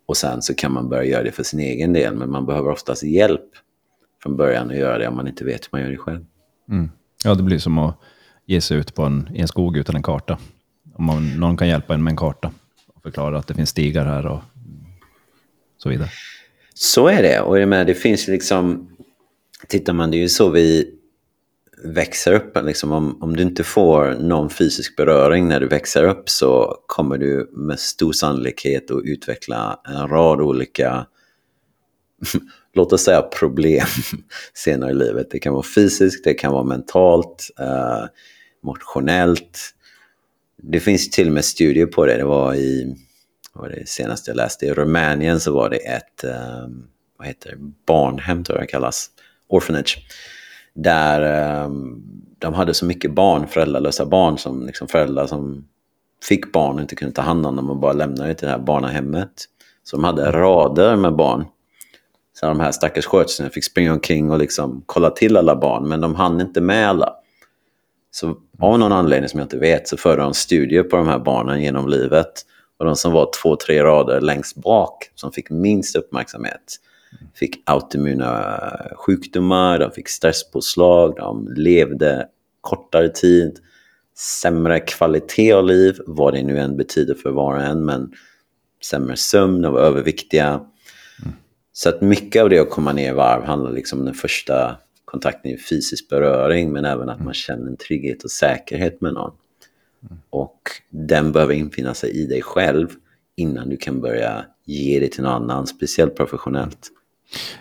Och 0.05 0.17
sen 0.17 0.41
så 0.41 0.53
kan 0.53 0.73
man 0.73 0.89
börja 0.89 1.03
göra 1.03 1.23
det 1.23 1.31
för 1.31 1.43
sin 1.43 1.59
egen 1.59 1.93
del, 1.93 2.15
men 2.15 2.31
man 2.31 2.45
behöver 2.45 2.71
oftast 2.71 3.03
hjälp 3.03 3.49
från 4.23 4.37
början 4.37 4.69
att 4.69 4.77
göra 4.77 4.97
det 4.97 5.07
om 5.07 5.15
man 5.15 5.27
inte 5.27 5.45
vet 5.45 5.65
hur 5.65 5.69
man 5.71 5.81
gör 5.81 5.91
det 5.91 5.97
själv. 5.97 6.25
Mm. 6.69 6.89
Ja, 7.23 7.35
det 7.35 7.43
blir 7.43 7.59
som 7.59 7.77
att 7.77 7.99
ge 8.45 8.61
sig 8.61 8.77
ut 8.77 8.95
på 8.95 9.03
en, 9.03 9.29
i 9.33 9.41
en 9.41 9.47
skog 9.47 9.77
utan 9.77 9.95
en 9.95 10.03
karta. 10.03 10.37
Om 10.95 11.05
man, 11.05 11.39
någon 11.39 11.57
kan 11.57 11.67
hjälpa 11.67 11.93
en 11.93 12.03
med 12.03 12.11
en 12.11 12.17
karta 12.17 12.51
och 12.93 13.03
förklara 13.03 13.37
att 13.37 13.47
det 13.47 13.53
finns 13.53 13.69
stigar 13.69 14.05
här 14.05 14.25
och 14.25 14.39
så 15.83 15.89
vidare. 15.89 16.09
Så 16.73 17.07
är 17.07 17.23
det. 17.23 17.39
Och 17.39 17.67
med, 17.67 17.87
det 17.87 17.95
finns 17.95 18.27
liksom... 18.27 18.89
Tittar 19.67 19.93
man, 19.93 20.11
det 20.11 20.17
är 20.17 20.21
ju 20.21 20.29
så 20.29 20.49
vi 20.49 20.93
växer 21.83 22.33
upp. 22.33 22.57
Liksom 22.63 22.91
om, 22.91 23.23
om 23.23 23.35
du 23.35 23.43
inte 23.43 23.63
får 23.63 24.15
någon 24.19 24.49
fysisk 24.49 24.95
beröring 24.95 25.47
när 25.47 25.59
du 25.59 25.67
växer 25.67 26.03
upp 26.03 26.29
så 26.29 26.77
kommer 26.85 27.17
du 27.17 27.49
med 27.53 27.79
stor 27.79 28.13
sannolikhet 28.13 28.91
att 28.91 29.03
utveckla 29.03 29.79
en 29.87 30.07
rad 30.07 30.41
olika, 30.41 31.05
låt 32.73 32.93
oss 32.93 33.03
säga 33.03 33.21
problem 33.21 33.85
senare 34.53 34.91
i 34.91 34.93
livet. 34.93 35.31
Det 35.31 35.39
kan 35.39 35.53
vara 35.53 35.65
fysiskt, 35.75 36.23
det 36.23 36.33
kan 36.33 36.53
vara 36.53 36.63
mentalt, 36.63 37.49
eh, 37.59 38.05
motionellt. 38.63 39.59
Det 40.61 40.79
finns 40.79 41.09
till 41.09 41.27
och 41.27 41.33
med 41.33 41.45
studier 41.45 41.85
på 41.85 42.05
det. 42.05 42.17
Det 42.17 42.25
var 42.25 42.53
i 42.53 42.95
vad 43.53 43.71
det 43.71 43.89
senaste 43.89 44.31
jag 44.31 44.35
läste, 44.35 44.65
i 44.65 44.73
Rumänien 44.73 45.39
så 45.39 45.53
var 45.53 45.69
det 45.69 45.77
ett 45.77 46.23
um, 46.23 46.87
vad 47.17 47.27
heter 47.27 47.49
det, 47.49 47.57
barnhem, 47.85 48.43
tror 48.43 48.57
jag 48.57 48.63
det 48.67 48.71
kallas, 48.71 49.09
orphanage, 49.47 49.97
där 50.73 51.63
um, 51.65 52.03
de 52.39 52.53
hade 52.53 52.73
så 52.73 52.85
mycket 52.85 53.11
barn, 53.11 53.47
föräldralösa 53.47 54.05
barn, 54.05 54.37
som 54.37 54.65
liksom 54.65 54.87
föräldrar 54.87 55.27
som 55.27 55.67
fick 56.29 56.51
barn 56.51 56.75
och 56.75 56.81
inte 56.81 56.95
kunde 56.95 57.13
ta 57.13 57.21
hand 57.21 57.45
om 57.45 57.55
dem 57.55 57.69
och 57.69 57.77
bara 57.77 57.93
lämnade 57.93 58.29
det 58.29 58.35
till 58.35 58.45
det 58.45 58.51
här 58.51 58.59
barnahemmet. 58.59 59.45
Så 59.83 59.97
de 59.97 60.03
hade 60.03 60.31
rader 60.31 60.95
med 60.95 61.15
barn. 61.15 61.45
Så 62.33 62.45
de 62.45 62.59
här 62.59 62.71
stackars 62.71 63.05
sköterskorna 63.05 63.49
fick 63.49 63.63
springa 63.63 63.93
omkring 63.93 64.31
och 64.31 64.39
liksom 64.39 64.83
kolla 64.85 65.09
till 65.09 65.37
alla 65.37 65.55
barn, 65.55 65.87
men 65.87 66.01
de 66.01 66.15
hann 66.15 66.41
inte 66.41 66.61
med 66.61 66.89
alla. 66.89 67.13
Så 68.11 68.37
av 68.59 68.79
någon 68.79 68.91
anledning 68.91 69.29
som 69.29 69.39
jag 69.39 69.45
inte 69.45 69.57
vet 69.57 69.87
så 69.87 69.97
förde 69.97 70.21
de 70.21 70.33
studier 70.33 70.83
på 70.83 70.97
de 70.97 71.07
här 71.07 71.19
barnen 71.19 71.61
genom 71.61 71.87
livet. 71.87 72.31
Och 72.83 72.87
de 72.87 72.95
som 72.95 73.11
var 73.11 73.29
två, 73.41 73.55
tre 73.55 73.83
rader 73.83 74.21
längst 74.21 74.55
bak, 74.55 75.11
som 75.15 75.31
fick 75.31 75.49
minst 75.49 75.95
uppmärksamhet, 75.95 76.79
fick 77.33 77.63
autoimmuna 77.65 78.57
sjukdomar, 78.95 79.79
de 79.79 79.91
fick 79.91 80.09
stresspåslag, 80.09 81.15
de 81.15 81.53
levde 81.55 82.27
kortare 82.61 83.09
tid, 83.09 83.59
sämre 84.41 84.79
kvalitet 84.79 85.53
av 85.53 85.65
liv, 85.65 85.97
vad 86.07 86.33
det 86.33 86.43
nu 86.43 86.59
än 86.59 86.77
betyder 86.77 87.13
för 87.13 87.31
var 87.31 87.55
och 87.55 87.63
en, 87.63 87.85
men 87.85 88.11
sämre 88.85 89.15
sömn, 89.15 89.61
de 89.61 89.73
var 89.73 89.81
överviktiga. 89.81 90.47
Mm. 90.47 91.33
Så 91.73 91.89
att 91.89 92.01
mycket 92.01 92.43
av 92.43 92.49
det 92.49 92.59
att 92.59 92.69
komma 92.69 92.93
ner 92.93 93.11
i 93.11 93.13
varv 93.13 93.43
handlar 93.43 93.71
liksom 93.71 93.99
om 93.99 94.05
den 94.05 94.13
första 94.13 94.75
kontakten 95.05 95.51
i 95.51 95.57
fysisk 95.57 96.09
beröring, 96.09 96.71
men 96.71 96.85
även 96.85 97.09
att 97.09 97.23
man 97.23 97.33
känner 97.33 97.67
en 97.67 97.77
trygghet 97.77 98.23
och 98.23 98.31
säkerhet 98.31 99.01
med 99.01 99.13
någon. 99.13 99.31
Och 100.29 100.59
den 100.89 101.31
behöver 101.31 101.53
infinna 101.53 101.93
sig 101.93 102.09
i 102.09 102.25
dig 102.25 102.41
själv 102.41 102.87
innan 103.35 103.69
du 103.69 103.77
kan 103.77 104.01
börja 104.01 104.45
ge 104.65 104.99
det 104.99 105.07
till 105.07 105.23
någon 105.23 105.43
annan, 105.43 105.67
speciellt 105.67 106.15
professionellt. 106.15 106.91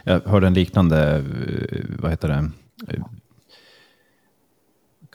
Jag 0.04 0.20
hörde 0.20 0.46
en 0.46 0.54
liknande, 0.54 1.16
eh, 1.16 1.84
vad 1.98 2.10
heter 2.10 2.28
det, 2.28 2.50
eh, 2.88 3.04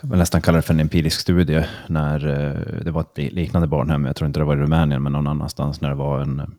kan 0.02 0.10
man 0.10 0.20
nästan 0.20 0.42
kalla 0.42 0.56
det 0.56 0.62
för 0.62 0.74
en 0.74 0.80
empirisk 0.80 1.20
studie, 1.20 1.66
när 1.88 2.28
eh, 2.28 2.84
det 2.84 2.92
var 2.92 3.02
ett 3.02 3.34
liknande 3.34 3.68
barnhem, 3.68 4.06
jag 4.06 4.16
tror 4.16 4.28
inte 4.28 4.40
det 4.40 4.44
var 4.44 4.58
i 4.58 4.60
Rumänien, 4.60 5.04
men 5.04 5.12
någon 5.12 5.28
annanstans, 5.28 5.82
när 5.82 5.90
det 5.90 5.96
var 5.96 6.22
en, 6.22 6.58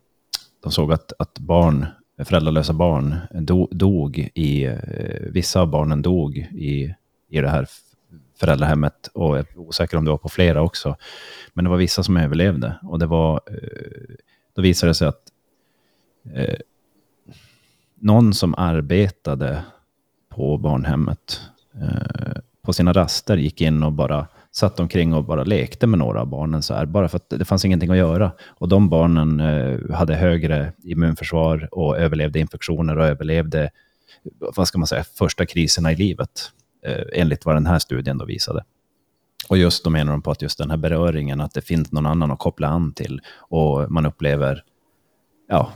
de 0.63 0.71
såg 0.71 0.93
att, 0.93 1.13
att 1.19 1.39
barn, 1.39 1.85
föräldralösa 2.23 2.73
barn 2.73 3.15
dog 3.71 4.29
i, 4.35 4.77
vissa 5.31 5.61
av 5.61 5.67
barnen 5.67 6.01
dog 6.01 6.37
i, 6.37 6.95
i 7.29 7.41
det 7.41 7.49
här 7.49 7.67
föräldrahemmet 8.39 9.07
och 9.13 9.37
jag 9.37 9.39
är 9.39 9.59
osäker 9.59 9.97
om 9.97 10.05
det 10.05 10.11
var 10.11 10.17
på 10.17 10.29
flera 10.29 10.61
också. 10.61 10.95
Men 11.53 11.65
det 11.65 11.69
var 11.69 11.77
vissa 11.77 12.03
som 12.03 12.17
överlevde 12.17 12.75
och 12.83 12.99
det 12.99 13.05
var, 13.05 13.41
eh, 13.47 14.15
då 14.55 14.61
visade 14.61 14.89
det 14.89 14.93
sig 14.93 15.07
att 15.07 15.23
eh, 16.33 16.59
någon 17.99 18.33
som 18.33 18.55
arbetade 18.55 19.63
på 20.29 20.57
barnhemmet 20.57 21.41
eh, 21.81 22.41
på 22.61 22.73
sina 22.73 22.93
raster 22.93 23.37
gick 23.37 23.61
in 23.61 23.83
och 23.83 23.91
bara 23.91 24.27
satt 24.51 24.79
omkring 24.79 25.13
och 25.13 25.23
bara 25.23 25.43
lekte 25.43 25.87
med 25.87 25.99
några 25.99 26.21
av 26.21 26.27
barnen 26.27 26.63
så 26.63 26.73
här, 26.73 26.85
bara 26.85 27.07
för 27.07 27.17
att 27.17 27.29
det 27.29 27.45
fanns 27.45 27.65
ingenting 27.65 27.89
att 27.89 27.97
göra. 27.97 28.31
Och 28.47 28.69
de 28.69 28.89
barnen 28.89 29.39
eh, 29.39 29.95
hade 29.95 30.15
högre 30.15 30.73
immunförsvar 30.83 31.69
och 31.71 31.97
överlevde 31.97 32.39
infektioner 32.39 32.97
och 32.97 33.05
överlevde, 33.05 33.69
vad 34.39 34.67
ska 34.67 34.77
man 34.77 34.87
säga, 34.87 35.03
första 35.03 35.45
kriserna 35.45 35.91
i 35.91 35.95
livet. 35.95 36.51
Eh, 36.81 37.03
enligt 37.13 37.45
vad 37.45 37.55
den 37.55 37.65
här 37.65 37.79
studien 37.79 38.17
då 38.17 38.25
visade. 38.25 38.63
Och 39.49 39.57
just 39.57 39.83
då 39.83 39.89
menar 39.89 40.11
de 40.11 40.21
på 40.21 40.31
att 40.31 40.41
just 40.41 40.57
den 40.57 40.69
här 40.69 40.77
beröringen, 40.77 41.41
att 41.41 41.53
det 41.53 41.61
finns 41.61 41.91
någon 41.91 42.05
annan 42.05 42.31
att 42.31 42.39
koppla 42.39 42.67
an 42.67 42.93
till 42.93 43.21
och 43.37 43.91
man 43.91 44.05
upplever 44.05 44.63
ja, 45.47 45.73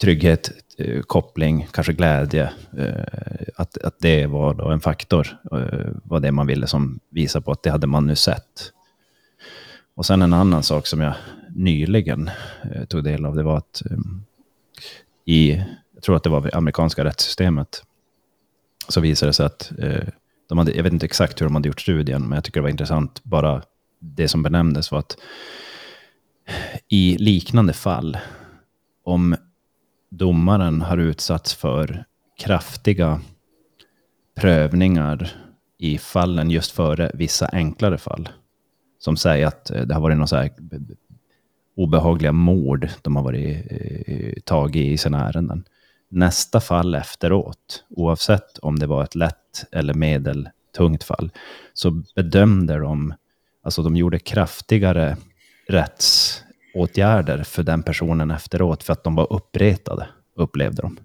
trygghet, 0.00 0.50
eh, 0.78 1.02
koppling, 1.02 1.68
kanske 1.70 1.92
glädje. 1.92 2.52
Eh, 2.78 3.48
att, 3.56 3.78
att 3.78 3.98
det 3.98 4.26
var 4.26 4.54
då 4.54 4.68
en 4.68 4.80
faktor, 4.80 5.38
var 6.04 6.20
det 6.20 6.32
man 6.32 6.46
ville 6.46 6.66
som 6.66 7.00
visa 7.08 7.40
på 7.40 7.52
att 7.52 7.62
det 7.62 7.70
hade 7.70 7.86
man 7.86 8.06
nu 8.06 8.16
sett. 8.16 8.72
Och 9.94 10.06
sen 10.06 10.22
en 10.22 10.32
annan 10.32 10.62
sak 10.62 10.86
som 10.86 11.00
jag 11.00 11.14
nyligen 11.48 12.30
tog 12.88 13.04
del 13.04 13.26
av, 13.26 13.36
det 13.36 13.42
var 13.42 13.56
att 13.56 13.82
i, 15.24 15.62
jag 15.94 16.02
tror 16.02 16.16
att 16.16 16.22
det 16.22 16.30
var 16.30 16.40
det 16.40 16.54
amerikanska 16.54 17.04
rättssystemet, 17.04 17.82
så 18.88 19.00
visade 19.00 19.28
det 19.28 19.34
sig 19.34 19.46
att 19.46 19.72
de 20.52 20.58
hade, 20.58 20.72
jag 20.72 20.82
vet 20.82 20.92
inte 20.92 21.06
exakt 21.06 21.40
hur 21.40 21.46
de 21.46 21.54
hade 21.54 21.68
gjort 21.68 21.80
studien, 21.80 22.22
men 22.22 22.36
jag 22.36 22.44
tycker 22.44 22.60
det 22.60 22.62
var 22.62 22.70
intressant. 22.70 23.24
Bara 23.24 23.62
det 23.98 24.28
som 24.28 24.42
benämndes 24.42 24.90
var 24.92 24.98
att 24.98 25.16
i 26.88 27.16
liknande 27.18 27.72
fall, 27.72 28.18
om 29.04 29.36
domaren 30.10 30.82
har 30.82 30.98
utsatts 30.98 31.54
för 31.54 32.04
kraftiga 32.38 33.20
prövningar 34.36 35.32
i 35.78 35.98
fallen 35.98 36.50
just 36.50 36.70
före 36.70 37.10
vissa 37.14 37.46
enklare 37.46 37.98
fall, 37.98 38.28
som 38.98 39.16
säger 39.16 39.46
att 39.46 39.70
eh, 39.70 39.82
det 39.82 39.94
har 39.94 40.00
varit 40.00 40.18
någon 40.18 40.28
så 40.28 40.36
här 40.36 40.50
obehagliga 41.76 42.32
mord 42.32 42.88
de 43.02 43.16
har 43.16 43.22
varit 43.22 43.66
eh, 43.70 44.32
tagit 44.44 44.84
i 44.84 44.98
sina 44.98 45.28
ärenden. 45.28 45.64
Nästa 46.14 46.60
fall 46.60 46.94
efteråt, 46.94 47.84
oavsett 47.88 48.58
om 48.58 48.78
det 48.78 48.86
var 48.86 49.04
ett 49.04 49.14
lätt 49.14 49.64
eller 49.72 49.94
medeltungt 49.94 51.04
fall, 51.04 51.30
så 51.74 52.02
bedömde 52.14 52.78
de, 52.78 53.14
alltså 53.62 53.82
de 53.82 53.96
gjorde 53.96 54.18
kraftigare 54.18 55.16
rättsåtgärder 55.68 57.42
för 57.42 57.62
den 57.62 57.82
personen 57.82 58.30
efteråt 58.30 58.82
för 58.82 58.92
att 58.92 59.04
de 59.04 59.14
var 59.14 59.32
uppretade, 59.32 60.08
upplevde 60.36 60.82
de. 60.82 60.98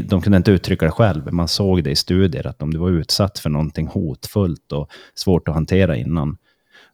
De 0.00 0.22
kunde 0.22 0.36
inte 0.36 0.50
uttrycka 0.50 0.86
det 0.86 0.92
själv, 0.92 1.32
man 1.32 1.48
såg 1.48 1.84
det 1.84 1.90
i 1.90 1.96
studier 1.96 2.46
att 2.46 2.62
om 2.62 2.72
du 2.72 2.78
var 2.78 2.90
utsatt 2.90 3.38
för 3.38 3.50
någonting 3.50 3.86
hotfullt 3.86 4.72
och 4.72 4.90
svårt 5.14 5.48
att 5.48 5.54
hantera 5.54 5.96
innan, 5.96 6.36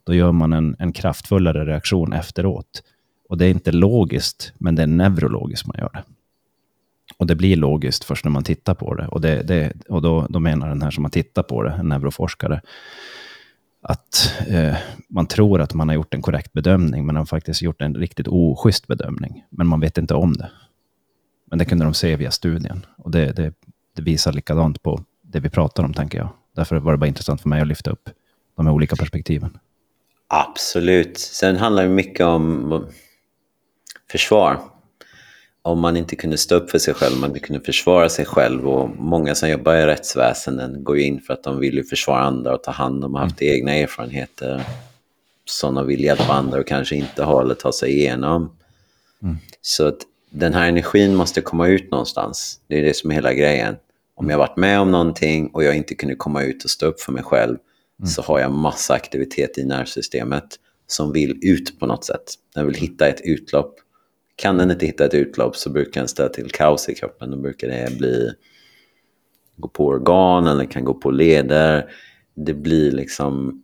då 0.05 0.15
gör 0.15 0.33
man 0.33 0.53
en, 0.53 0.77
en 0.79 0.93
kraftfullare 0.93 1.65
reaktion 1.65 2.13
efteråt. 2.13 2.83
Och 3.29 3.39
det 3.39 3.47
är 3.47 3.51
inte 3.51 3.73
logiskt, 3.73 4.53
men 4.59 4.75
det 4.75 4.83
är 4.83 4.87
neurologiskt 4.87 5.67
man 5.67 5.77
gör 5.79 5.91
det. 5.93 6.03
Och 7.19 7.27
det 7.27 7.35
blir 7.35 7.57
logiskt 7.57 8.05
först 8.05 8.25
när 8.25 8.31
man 8.31 8.45
tittar 8.45 8.75
på 8.75 8.95
det. 8.95 9.07
Och, 9.07 9.21
det, 9.21 9.43
det, 9.43 9.73
och 9.89 10.03
då, 10.03 10.27
då 10.29 10.41
menar 10.41 10.69
den 10.69 10.83
här 10.83 10.91
som 10.91 11.05
har 11.05 11.11
tittat 11.11 11.49
på 11.49 11.63
det, 11.63 11.71
en 11.71 11.89
neuroforskare, 11.89 12.61
att 13.83 14.33
eh, 14.49 14.77
man 15.09 15.27
tror 15.27 15.61
att 15.61 15.75
man 15.75 15.89
har 15.89 15.95
gjort 15.95 16.15
en 16.15 16.23
korrekt 16.23 16.53
bedömning, 16.53 17.07
men 17.07 17.15
man 17.15 17.17
har 17.17 17.27
faktiskt 17.27 17.63
gjort 17.63 17.83
en 17.83 17.95
riktigt 17.95 18.29
oschysst 18.29 18.87
bedömning. 18.87 19.45
Men 19.51 19.67
man 19.67 19.81
vet 19.81 19.99
inte 19.99 20.15
om 20.15 20.33
det. 20.33 20.51
Men 21.45 21.59
det 21.59 21.65
kunde 21.65 21.85
de 21.85 21.95
se 21.95 22.17
via 22.17 22.31
studien. 22.31 22.87
Och 22.97 23.11
det, 23.11 23.33
det, 23.33 23.55
det 23.97 24.03
visar 24.03 24.33
likadant 24.33 24.83
på 24.83 25.05
det 25.23 25.41
vi 25.41 25.51
pratar 25.51 25.85
om, 25.85 25.95
tänker 25.95 26.19
jag. 26.19 26.29
Därför 26.57 26.77
var 26.77 26.93
det 26.93 26.99
bara 26.99 27.07
intressant 27.07 27.41
för 27.41 27.49
mig 27.49 27.61
att 27.61 27.67
lyfta 27.67 27.91
upp 27.91 28.11
de 28.57 28.67
här 28.67 28.73
olika 28.73 28.97
perspektiven. 28.97 29.59
Absolut. 30.29 31.19
Sen 31.19 31.57
handlar 31.57 31.83
det 31.83 31.89
mycket 31.89 32.27
om 32.27 32.87
försvar. 34.11 34.61
Om 35.69 35.81
man 35.81 35.97
inte 35.97 36.17
kunde 36.17 36.39
stå 36.39 36.55
upp 36.55 36.71
för 36.71 36.79
sig 36.79 36.95
själv, 36.95 37.17
man 37.21 37.31
inte 37.31 37.41
kunde 37.41 37.65
försvara 37.65 38.09
sig 38.09 38.25
själv. 38.25 38.69
Och 38.69 38.91
många 38.97 39.35
som 39.35 39.49
jobbar 39.49 39.75
i 39.75 39.87
rättsväsenden 39.87 40.85
går 40.85 40.99
ju 40.99 41.05
in 41.05 41.21
för 41.21 41.35
att 41.35 41.43
de 41.43 41.59
vill 41.59 41.75
ju 41.75 41.85
försvara 41.85 42.21
andra 42.21 42.55
och 42.55 42.63
ta 42.63 42.71
hand 42.71 43.05
om 43.05 43.15
och 43.15 43.21
haft 43.21 43.43
egna 43.43 43.75
erfarenheter 43.75 44.63
som 45.45 45.75
de 45.75 45.87
vill 45.87 46.05
hjälpa 46.05 46.33
andra 46.33 46.61
och 46.61 46.67
kanske 46.67 46.97
inte 46.97 47.23
har 47.23 47.43
eller 47.43 47.55
ta 47.55 47.73
sig 47.73 47.93
igenom. 47.93 48.57
Så 49.63 49.87
att 49.87 49.99
den 50.31 50.55
här 50.55 50.69
energin 50.69 51.15
måste 51.15 51.41
komma 51.41 51.69
ut 51.69 51.91
någonstans. 51.91 52.61
Det 52.67 52.79
är 52.79 52.83
det 52.83 52.97
som 52.97 53.11
är 53.11 53.15
hela 53.15 53.33
grejen. 53.33 53.77
Om 54.15 54.31
jag 54.31 54.39
varit 54.39 54.57
med 54.57 54.81
om 54.81 54.91
någonting 54.91 55.51
och 55.53 55.65
jag 55.65 55.77
inte 55.77 55.95
kunde 55.95 56.15
komma 56.15 56.43
ut 56.43 56.65
och 56.65 56.71
stå 56.71 56.87
upp 56.87 57.01
för 57.01 57.13
mig 57.13 57.23
själv 57.23 57.57
så 58.07 58.23
har 58.23 58.39
jag 58.39 58.53
massa 58.53 58.95
aktivitet 58.95 59.59
i 59.59 59.65
nervsystemet 59.65 60.45
som 60.87 61.13
vill 61.13 61.39
ut 61.43 61.79
på 61.81 61.87
något 61.87 62.05
sätt. 62.05 62.35
Den 62.55 62.67
vill 62.67 62.75
hitta 62.75 63.07
ett 63.07 63.21
utlopp. 63.25 63.81
Kan 64.39 64.59
den 64.59 64.71
inte 64.71 64.87
hitta 64.87 65.05
ett 65.05 65.15
utlopp 65.15 65.57
så 65.57 65.71
brukar 65.71 66.01
den 66.01 66.09
ställa 66.09 66.29
till 66.29 66.51
kaos 66.51 66.89
i 66.89 66.95
kroppen. 66.95 67.31
Då 67.31 67.37
brukar 67.37 67.69
det 67.69 67.99
bli 67.99 68.33
gå 69.57 69.69
på 69.69 69.87
organ 69.87 70.47
eller 70.47 70.65
kan 70.65 70.85
gå 70.85 70.95
på 70.95 71.11
leder. 71.11 71.91
Det 72.35 72.55
blir 72.55 72.93
liksom 72.93 73.63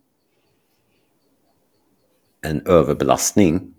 en 2.41 2.67
överbelastning. 2.67 3.73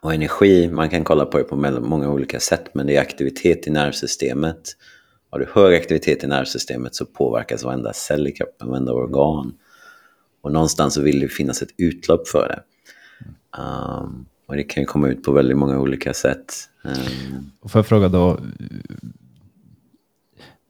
Och 0.00 0.14
energi, 0.14 0.68
man 0.68 0.90
kan 0.90 1.04
kolla 1.04 1.24
på 1.24 1.38
det 1.38 1.44
på 1.44 1.56
många 1.80 2.10
olika 2.10 2.40
sätt, 2.40 2.74
men 2.74 2.86
det 2.86 2.96
är 2.96 3.00
aktivitet 3.00 3.66
i 3.66 3.70
nervsystemet. 3.70 4.62
Har 5.30 5.38
du 5.38 5.46
hög 5.52 5.74
aktivitet 5.74 6.24
i 6.24 6.26
nervsystemet 6.26 6.94
så 6.94 7.06
påverkas 7.06 7.64
varenda 7.64 7.92
cell 7.92 8.26
i 8.26 8.32
kroppen, 8.32 8.68
varenda 8.68 8.92
organ. 8.92 9.54
Och 10.40 10.52
någonstans 10.52 10.94
så 10.94 11.02
vill 11.02 11.20
det 11.20 11.28
finnas 11.28 11.62
ett 11.62 11.74
utlopp 11.78 12.28
för 12.28 12.48
det. 12.48 12.62
Um, 13.62 14.26
och 14.46 14.56
det 14.56 14.64
kan 14.64 14.82
ju 14.82 14.86
komma 14.86 15.08
ut 15.08 15.22
på 15.22 15.32
väldigt 15.32 15.56
många 15.56 15.78
olika 15.78 16.14
sätt. 16.14 16.54
Um, 16.84 17.50
Och 17.60 17.70
får 17.70 17.78
jag 17.78 17.86
fråga 17.86 18.08
då, 18.08 18.40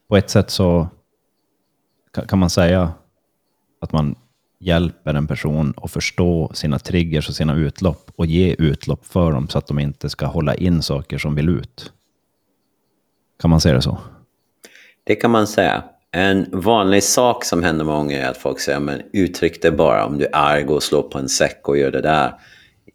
på 0.09 0.17
ett 0.17 0.31
sätt 0.31 0.51
så 0.51 0.89
kan, 2.29 2.39
man 2.39 2.51
säga 2.51 2.93
att 3.81 3.93
man 3.93 4.15
hjälper 4.59 5.15
en 5.15 5.27
person 5.27 5.75
att 5.77 5.91
förstå 5.91 6.51
sina 6.55 6.79
triggers 6.79 7.29
och 7.29 7.35
sina 7.35 7.55
utlopp 7.55 8.11
och 8.17 8.27
ge 8.27 8.55
utlopp 8.59 9.07
för 9.07 9.33
dem 9.33 9.49
så 9.49 9.59
att 9.59 9.67
de 9.67 9.79
inte 9.79 10.09
ska 10.09 10.27
hålla 10.27 10.55
in 10.55 10.83
saker 10.83 11.19
som 11.19 11.35
vill 11.35 11.49
ut. 11.49 11.93
Kan 13.41 13.51
man 13.51 13.61
säga 13.61 13.75
det 13.75 13.83
så? 13.83 13.99
Det 15.05 15.15
kan 15.15 15.31
man 15.31 15.47
säga. 15.47 15.85
En 16.11 16.47
vanlig 16.53 17.03
sak 17.03 17.45
som 17.45 17.63
händer 17.63 17.85
många 17.85 18.19
är 18.19 18.31
att 18.31 18.37
folk 18.37 18.61
säger 18.61 18.81
men 18.81 19.03
uttryck 19.13 19.63
det 19.63 19.71
bara. 19.71 20.07
Om 20.07 20.19
du 20.19 20.25
är 20.25 20.37
arg, 20.37 20.63
gå 20.63 20.75
och 20.75 20.83
slå 20.83 21.03
på 21.03 21.19
en 21.19 21.29
säck 21.29 21.69
och 21.69 21.79
gör 21.79 21.91
det 21.91 22.01
där. 22.01 22.35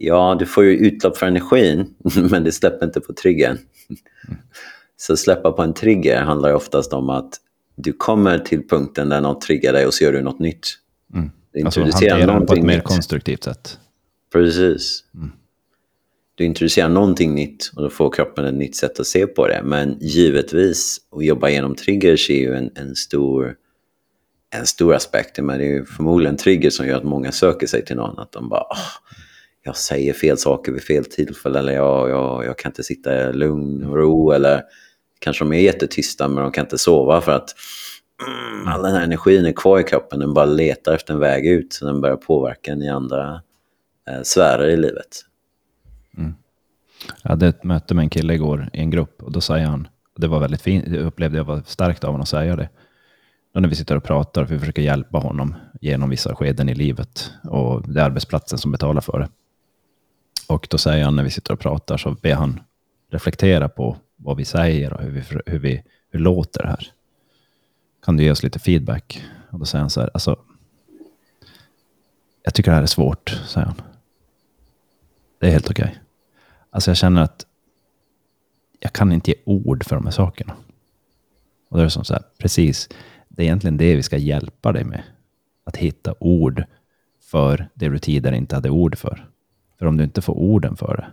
Ja, 0.03 0.35
du 0.39 0.45
får 0.45 0.63
ju 0.63 0.71
utlopp 0.77 1.17
för 1.17 1.25
energin, 1.25 1.93
men 2.31 2.43
det 2.43 2.51
släpper 2.51 2.85
inte 2.85 2.99
på 3.01 3.13
triggern. 3.13 3.57
Så 4.97 5.17
släppa 5.17 5.51
på 5.51 5.61
en 5.61 5.73
trigger 5.73 6.21
handlar 6.21 6.53
oftast 6.53 6.93
om 6.93 7.09
att 7.09 7.33
du 7.75 7.93
kommer 7.93 8.39
till 8.39 8.67
punkten 8.67 9.09
där 9.09 9.21
något 9.21 9.41
triggar 9.41 9.73
dig 9.73 9.85
och 9.85 9.93
så 9.93 10.03
gör 10.03 10.13
du 10.13 10.21
något 10.21 10.39
nytt. 10.39 10.67
Du 11.53 11.61
Alltså 11.65 11.81
hantera 11.81 12.25
den 12.25 12.45
på 12.45 12.53
ett 12.53 12.63
mer 12.63 12.75
nytt. 12.75 12.83
konstruktivt 12.83 13.43
sätt. 13.43 13.79
Precis. 14.33 15.03
Du 16.35 16.45
introducerar 16.45 16.89
någonting 16.89 17.35
nytt 17.35 17.71
och 17.75 17.81
då 17.83 17.89
får 17.89 18.11
kroppen 18.11 18.45
ett 18.45 18.53
nytt 18.53 18.75
sätt 18.75 18.99
att 18.99 19.07
se 19.07 19.27
på 19.27 19.47
det. 19.47 19.61
Men 19.63 19.97
givetvis, 20.01 20.97
att 21.15 21.25
jobba 21.25 21.49
igenom 21.49 21.75
triggers 21.75 22.29
är 22.29 22.35
ju 22.39 22.53
en, 22.55 22.69
en, 22.75 22.95
stor, 22.95 23.55
en 24.55 24.65
stor 24.65 24.93
aspekt. 24.95 25.39
Men 25.39 25.59
det 25.59 25.65
är 25.65 25.69
ju 25.69 25.85
förmodligen 25.85 26.37
trigger 26.37 26.69
som 26.69 26.87
gör 26.87 26.97
att 26.97 27.03
många 27.03 27.31
söker 27.31 27.67
sig 27.67 27.85
till 27.85 27.95
någon. 27.95 28.19
Att 28.19 28.31
de 28.31 28.49
bara, 28.49 28.63
"Åh, 28.69 28.77
jag 29.63 29.77
säger 29.77 30.13
fel 30.13 30.37
saker 30.37 30.71
vid 30.71 30.83
fel 30.83 31.05
tillfälle. 31.05 31.59
Eller 31.59 31.73
jag, 31.73 32.09
jag, 32.09 32.45
jag 32.45 32.57
kan 32.57 32.69
inte 32.69 32.83
sitta 32.83 33.29
i 33.29 33.33
lugn 33.33 33.83
och 33.83 33.97
ro. 33.97 34.31
Eller 34.31 34.63
kanske 35.19 35.43
de 35.43 35.53
är 35.53 35.59
jättetysta 35.59 36.27
men 36.27 36.43
de 36.43 36.51
kan 36.51 36.65
inte 36.65 36.77
sova 36.77 37.21
för 37.21 37.31
att 37.31 37.55
mm, 38.27 38.67
all 38.67 38.81
den 38.81 38.95
här 38.95 39.03
energin 39.03 39.45
är 39.45 39.51
kvar 39.51 39.79
i 39.79 39.83
kroppen. 39.83 40.19
Den 40.19 40.33
bara 40.33 40.45
letar 40.45 40.93
efter 40.93 41.13
en 41.13 41.19
väg 41.19 41.47
ut. 41.47 41.73
Så 41.73 41.85
den 41.85 42.01
börjar 42.01 42.17
påverka 42.17 42.71
en 42.71 42.81
i 42.81 42.89
andra 42.89 43.41
eh, 44.09 44.21
sfärer 44.23 44.67
i 44.67 44.77
livet. 44.77 45.25
Mm. 46.17 46.33
Jag 47.23 47.29
hade 47.29 47.47
ett 47.47 47.63
möte 47.63 47.93
med 47.93 48.03
en 48.03 48.09
kille 48.09 48.33
igår 48.33 48.69
i 48.73 48.79
en 48.79 48.89
grupp 48.89 49.23
och 49.23 49.31
då 49.31 49.41
säger 49.41 49.65
han, 49.65 49.87
det 50.17 50.27
var 50.27 50.39
väldigt 50.39 50.61
fint, 50.61 50.85
det 50.87 50.99
upplevde 50.99 51.37
jag 51.37 51.45
var 51.45 51.61
starkt 51.65 52.03
av 52.03 52.07
honom 52.07 52.21
att 52.21 52.27
säga 52.27 52.55
det. 52.55 52.69
Då 53.53 53.59
när 53.59 53.69
vi 53.69 53.75
sitter 53.75 53.95
och 53.95 54.03
pratar, 54.03 54.45
för 54.45 54.53
vi 54.53 54.59
försöker 54.59 54.81
hjälpa 54.81 55.17
honom 55.17 55.55
genom 55.81 56.09
vissa 56.09 56.35
skeden 56.35 56.69
i 56.69 56.75
livet 56.75 57.31
och 57.43 57.93
det 57.93 58.01
är 58.01 58.05
arbetsplatsen 58.05 58.59
som 58.59 58.71
betalar 58.71 59.01
för 59.01 59.19
det. 59.19 59.27
Och 60.51 60.67
då 60.69 60.77
säger 60.77 61.05
han 61.05 61.15
när 61.15 61.23
vi 61.23 61.29
sitter 61.29 61.53
och 61.53 61.59
pratar 61.59 61.97
så 61.97 62.11
ber 62.11 62.33
han 62.33 62.59
reflektera 63.09 63.69
på 63.69 63.97
vad 64.15 64.37
vi 64.37 64.45
säger 64.45 64.93
och 64.93 65.01
hur 65.01 65.11
vi, 65.11 65.23
hur 65.45 65.59
vi 65.59 65.83
hur 66.09 66.19
låter 66.19 66.61
det 66.63 66.69
här. 66.69 66.91
Kan 68.03 68.17
du 68.17 68.23
ge 68.23 68.31
oss 68.31 68.43
lite 68.43 68.59
feedback? 68.59 69.23
Och 69.49 69.59
då 69.59 69.65
säger 69.65 69.81
han 69.81 69.89
så 69.89 70.01
här, 70.01 70.09
alltså, 70.13 70.39
jag 72.43 72.53
tycker 72.53 72.71
det 72.71 72.75
här 72.75 72.83
är 72.83 72.87
svårt, 72.87 73.29
säger 73.47 73.67
han. 73.67 73.81
Det 75.39 75.47
är 75.47 75.51
helt 75.51 75.69
okej. 75.69 75.99
Alltså 76.69 76.91
jag 76.91 76.97
känner 76.97 77.21
att 77.21 77.45
jag 78.79 78.93
kan 78.93 79.11
inte 79.11 79.31
ge 79.31 79.37
ord 79.45 79.85
för 79.85 79.95
de 79.95 80.05
här 80.05 80.11
sakerna. 80.11 80.55
Och 81.69 81.77
då 81.77 81.79
är 81.79 81.83
det 81.83 81.89
som 81.89 82.05
så 82.05 82.13
här, 82.13 82.23
precis, 82.37 82.89
det 83.29 83.43
är 83.43 83.45
egentligen 83.45 83.77
det 83.77 83.95
vi 83.95 84.03
ska 84.03 84.17
hjälpa 84.17 84.71
dig 84.71 84.83
med. 84.83 85.03
Att 85.63 85.77
hitta 85.77 86.13
ord 86.19 86.63
för 87.21 87.69
det 87.73 87.89
du 87.89 87.99
tidigare 87.99 88.37
inte 88.37 88.55
hade 88.55 88.69
ord 88.69 88.97
för. 88.97 89.27
För 89.81 89.85
om 89.87 89.97
du 89.97 90.03
inte 90.03 90.21
får 90.21 90.33
orden 90.33 90.75
för 90.75 90.95
det, 90.97 91.05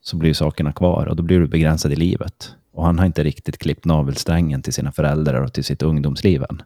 så 0.00 0.16
blir 0.16 0.30
ju 0.30 0.34
sakerna 0.34 0.72
kvar 0.72 1.06
och 1.06 1.16
då 1.16 1.22
blir 1.22 1.40
du 1.40 1.46
begränsad 1.46 1.92
i 1.92 1.96
livet. 1.96 2.54
Och 2.72 2.84
han 2.84 2.98
har 2.98 3.06
inte 3.06 3.24
riktigt 3.24 3.58
klippt 3.58 3.84
navelsträngen 3.84 4.62
till 4.62 4.72
sina 4.72 4.92
föräldrar 4.92 5.42
och 5.42 5.52
till 5.52 5.64
sitt 5.64 5.82
ungdomsliv 5.82 6.44
än. 6.50 6.62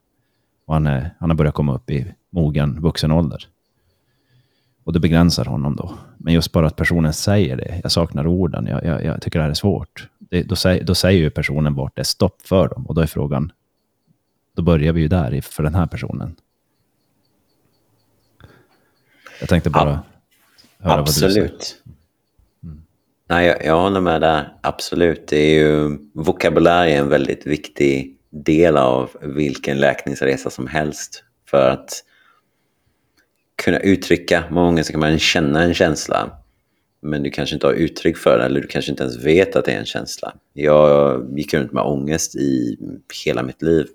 Och 0.65 0.75
han, 0.75 0.87
är, 0.87 1.15
han 1.21 1.31
har 1.31 1.37
börjat 1.37 1.55
komma 1.55 1.75
upp 1.75 1.91
i 1.91 2.15
mogen 2.31 2.81
vuxen 2.81 3.12
ålder. 3.12 3.49
Och 4.85 4.93
det 4.93 5.01
begränsar 5.01 5.45
honom 5.45 5.77
då. 5.77 5.95
Men 6.19 6.35
just 6.35 6.53
bara 6.53 6.67
att 6.67 6.77
personen 6.77 7.12
säger 7.12 7.57
det, 7.57 7.81
jag 7.83 7.93
saknar 7.93 8.27
orden, 8.27 8.67
jag, 8.67 8.85
jag, 8.85 9.05
jag 9.05 9.23
tycker 9.23 9.38
det 9.38 9.43
här 9.43 9.51
är 9.51 9.55
svårt. 9.55 10.09
Det, 10.19 10.43
då, 10.43 10.57
säger, 10.57 10.85
då 10.85 10.95
säger 10.95 11.21
ju 11.21 11.31
personen 11.31 11.75
vart 11.75 11.97
det 11.97 12.03
är 12.03 12.05
stopp 12.05 12.43
för 12.43 12.69
dem. 12.69 12.87
Och 12.87 12.95
då 12.95 13.01
är 13.01 13.07
frågan, 13.07 13.53
då 14.57 14.62
börjar 14.62 14.93
vi 14.93 15.01
ju 15.01 15.09
där 15.09 15.41
för 15.41 15.62
den 15.62 15.75
här 15.75 15.87
personen. 15.87 16.37
Jag 19.41 19.49
tänkte 19.49 19.71
bara 19.71 19.91
Ja 19.91 20.12
vad 20.83 20.99
du. 20.99 21.01
Absolut. 21.01 21.83
Nej, 23.29 23.47
jag, 23.47 23.64
jag 23.64 23.81
håller 23.81 24.01
med 24.01 24.21
där. 24.21 24.53
Absolut. 24.61 25.29
Det 25.29 25.37
är 25.37 25.55
ju, 25.55 25.99
vokabulär 26.14 26.87
är 26.87 26.99
en 26.99 27.09
väldigt 27.09 27.47
viktig 27.47 28.16
del 28.31 28.77
av 28.77 29.11
vilken 29.23 29.81
läkningsresa 29.81 30.51
som 30.51 30.66
helst. 30.66 31.25
För 31.51 31.71
att 31.71 32.05
kunna 33.62 33.79
uttrycka, 33.79 34.45
många 34.51 34.66
gånger 34.66 34.83
så 34.83 34.92
kan 34.92 35.01
man 35.01 35.18
känna 35.18 35.62
en 35.62 35.75
känsla. 35.75 36.31
Men 37.03 37.23
du 37.23 37.31
kanske 37.31 37.55
inte 37.55 37.66
har 37.66 37.75
uttryck 37.75 38.16
för 38.16 38.38
det, 38.38 38.45
eller 38.45 38.61
du 38.61 38.66
kanske 38.66 38.90
inte 38.90 39.03
ens 39.03 39.25
vet 39.25 39.57
att 39.57 39.64
det 39.64 39.73
är 39.73 39.79
en 39.79 39.85
känsla. 39.85 40.35
Jag 40.53 41.27
gick 41.38 41.55
runt 41.55 41.73
med 41.73 41.83
ångest 41.83 42.35
i 42.37 42.79
hela 43.25 43.42
mitt 43.42 43.62
liv. 43.62 43.87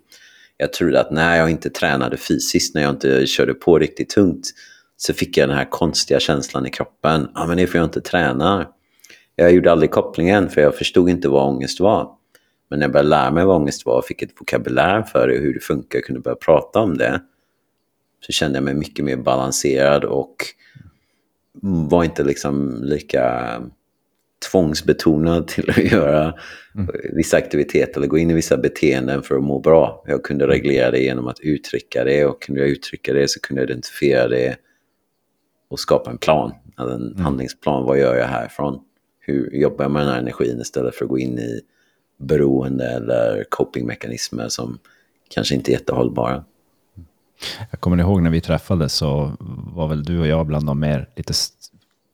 Jag 0.58 0.74
trodde 0.74 1.00
att 1.00 1.12
när 1.12 1.38
jag 1.38 1.50
inte 1.50 1.70
tränade 1.70 2.18
fysiskt, 2.18 2.76
när 2.76 2.82
jag 2.82 2.92
inte 2.92 3.28
körde 3.28 3.54
på 3.54 3.80
riktigt 3.80 4.10
tungt, 4.10 4.52
så 4.98 5.14
fick 5.14 5.38
jag 5.38 5.50
den 5.50 5.58
här 5.58 5.70
konstiga 5.70 6.20
känslan 6.20 6.66
i 6.66 6.70
kroppen. 6.70 7.28
Ja, 7.36 7.46
men 7.48 7.58
det 7.58 7.64
är 7.64 7.68
för 7.68 7.78
jag 7.78 7.86
inte 7.86 8.02
tränar. 8.02 8.68
Jag 9.36 9.54
gjorde 9.54 9.72
aldrig 9.72 9.92
kopplingen 9.92 10.50
för 10.50 10.62
jag 10.62 10.76
förstod 10.76 11.10
inte 11.10 11.30
vad 11.30 11.48
ångest 11.48 11.80
var. 11.80 12.10
Men 12.70 12.80
när 12.80 12.86
jag 12.86 12.92
började 12.92 13.10
lära 13.10 13.32
mig 13.32 13.46
vad 13.46 13.56
ångest 13.56 13.86
var 13.86 13.98
och 13.98 14.06
fick 14.06 14.22
ett 14.22 14.42
vokabulär 14.42 15.04
för 15.04 15.28
det 15.28 15.34
och 15.34 15.40
hur 15.40 15.54
det 15.54 15.60
funkar 15.60 16.00
och 16.00 16.06
kunde 16.06 16.22
börja 16.22 16.36
prata 16.36 16.80
om 16.80 16.98
det 16.98 17.22
så 18.26 18.32
kände 18.32 18.58
jag 18.58 18.64
mig 18.64 18.74
mycket 18.74 19.06
mer 19.06 19.18
balanserad 19.18 20.04
och 20.04 20.36
var 21.90 22.04
inte 22.04 22.24
liksom 22.24 22.84
lika 22.84 23.54
tvångsbetonad 24.52 25.48
till 25.48 25.70
att 25.70 25.78
göra 25.92 26.34
mm. 26.76 26.96
vissa 27.14 27.38
aktiviteter 27.38 27.98
eller 27.98 28.08
gå 28.08 28.18
in 28.18 28.32
i 28.32 28.34
vissa 28.34 28.58
beteenden 28.58 29.24
för 29.24 29.36
att 29.36 29.44
må 29.44 29.60
bra. 29.60 30.04
Jag 30.08 30.24
kunde 30.24 30.48
reglera 30.48 30.92
det 30.92 31.00
genom 31.00 31.28
att 31.28 31.40
uttrycka 31.40 32.04
det 32.04 32.26
och 32.26 32.42
kunde 32.42 32.62
jag 32.62 32.70
uttrycka 32.70 33.14
det 33.14 33.30
så 33.30 33.40
kunde 33.40 33.62
jag 33.62 33.70
identifiera 33.70 34.28
det 34.28 34.56
och 35.70 35.80
skapa 35.80 36.12
en 36.12 36.18
plan, 36.18 36.54
alltså 36.76 36.96
en 36.96 37.12
mm. 37.12 37.24
handlingsplan. 37.24 37.86
Vad 37.86 38.00
gör 38.00 38.16
jag 38.16 38.28
härifrån? 38.28 38.80
Hur 39.20 39.52
jobbar 39.52 39.86
jag 39.86 39.92
med 39.92 40.02
den 40.02 40.12
här 40.12 40.20
energin 40.20 40.62
istället 40.62 40.96
för 40.96 41.06
att 41.06 41.10
gå 41.10 41.20
in 41.20 41.40
i 41.40 41.62
beroende 42.18 42.86
eller 42.86 43.46
copingmekanismer 43.50 44.50
som 44.50 44.80
kanske 45.30 45.56
inte 45.56 45.72
är 45.72 45.74
jättehållbara. 45.74 46.44
Jag 47.72 47.80
kommer 47.80 47.98
ihåg 47.98 48.22
när 48.22 48.30
vi 48.30 48.42
träffades 48.42 48.94
så 48.94 49.32
var 49.74 49.88
väl 49.88 50.04
du 50.04 50.20
och 50.20 50.28
jag 50.28 50.46
bland 50.46 50.66
de 50.66 50.80
mer 50.80 51.10
lite 51.16 51.34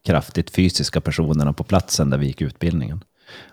kraftigt 0.05 0.49
fysiska 0.49 1.01
personerna 1.01 1.53
på 1.53 1.63
platsen 1.63 2.09
där 2.09 2.17
vi 2.17 2.25
gick 2.25 2.41
utbildningen. 2.41 3.03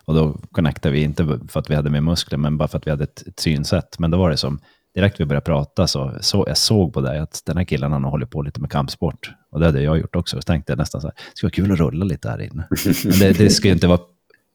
Och 0.05 0.15
då 0.15 0.39
connectade 0.53 0.93
vi 0.93 1.03
inte 1.03 1.41
för 1.49 1.61
att 1.61 1.71
vi 1.71 1.75
hade 1.75 1.91
mer 1.91 2.01
muskler, 2.01 2.39
men 2.39 2.57
bara 2.59 2.69
för 2.69 2.79
att 2.79 2.87
vi 2.87 2.91
hade 2.91 3.05
ett, 3.05 3.27
ett 3.27 3.41
synsätt. 3.41 3.99
Men 3.99 4.11
då 4.11 4.19
var 4.19 4.31
det 4.31 4.37
som, 4.37 4.61
direkt 4.95 5.21
vi 5.21 5.25
började 5.25 5.45
prata 5.45 5.87
så, 5.87 6.13
så 6.21 6.45
jag 6.47 6.57
såg 6.57 6.93
på 6.93 7.01
dig 7.01 7.19
att 7.19 7.43
den 7.47 7.57
här 7.57 7.65
killen 7.65 7.93
han 7.93 8.05
hållit 8.05 8.31
på 8.31 8.43
lite 8.43 8.61
med 8.61 8.71
kampsport. 8.71 9.31
Och 9.51 9.61
det 9.61 9.67
hade 9.67 9.83
jag 9.83 9.99
gjort 9.99 10.17
också. 10.17 10.37
Så 10.37 10.43
tänkte 10.43 10.73
jag 10.73 10.79
nästan 10.79 11.01
så 11.01 11.07
här, 11.07 11.15
det 11.15 11.37
skulle 11.37 11.49
vara 11.49 11.67
kul 11.67 11.73
att 11.73 11.93
rulla 11.93 12.05
lite 12.05 12.29
här 12.29 12.41
inne. 12.41 12.69
Men 13.05 13.19
det, 13.19 13.39
det 13.39 13.51
skulle 13.51 13.73
inte 13.73 13.87
vara 13.87 14.01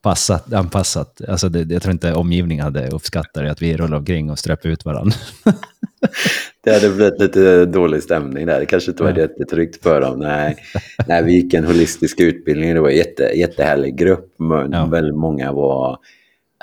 passat, 0.06 0.54
anpassat. 0.54 1.22
Alltså 1.28 1.50
det, 1.50 1.74
jag 1.74 1.82
tror 1.82 1.92
inte 1.92 2.14
omgivningen 2.14 2.64
hade 2.64 2.90
uppskattat 2.90 3.34
det, 3.34 3.52
att 3.52 3.62
vi 3.62 3.78
rullar 3.78 3.98
omkring 3.98 4.32
och 4.32 4.40
sträpper 4.40 4.70
ut 4.70 4.86
varandra. 4.86 5.16
det 6.64 6.74
hade 6.74 6.90
blivit 6.90 7.20
lite 7.20 7.66
dålig 7.66 8.04
stämning 8.04 8.46
där. 8.46 8.60
Det 8.60 8.66
kanske 8.66 8.92
inte 8.92 9.04
var 9.04 9.10
ja. 9.10 9.18
jättetryggt 9.18 9.84
för 9.84 10.02
dem. 10.02 10.20
Nej, 10.20 10.56
nej, 11.08 11.24
vi 11.24 11.34
gick 11.34 11.54
en 11.54 11.66
holistisk 11.66 12.20
utbildning. 12.20 12.74
Det 12.74 12.82
var 12.82 12.90
en 12.90 12.96
jätte, 12.96 13.24
jättehärlig 13.24 13.98
grupp. 13.98 14.36
Men 14.40 14.72
ja. 14.72 14.86
Väldigt 14.86 15.16
många 15.16 15.52
var 15.52 16.00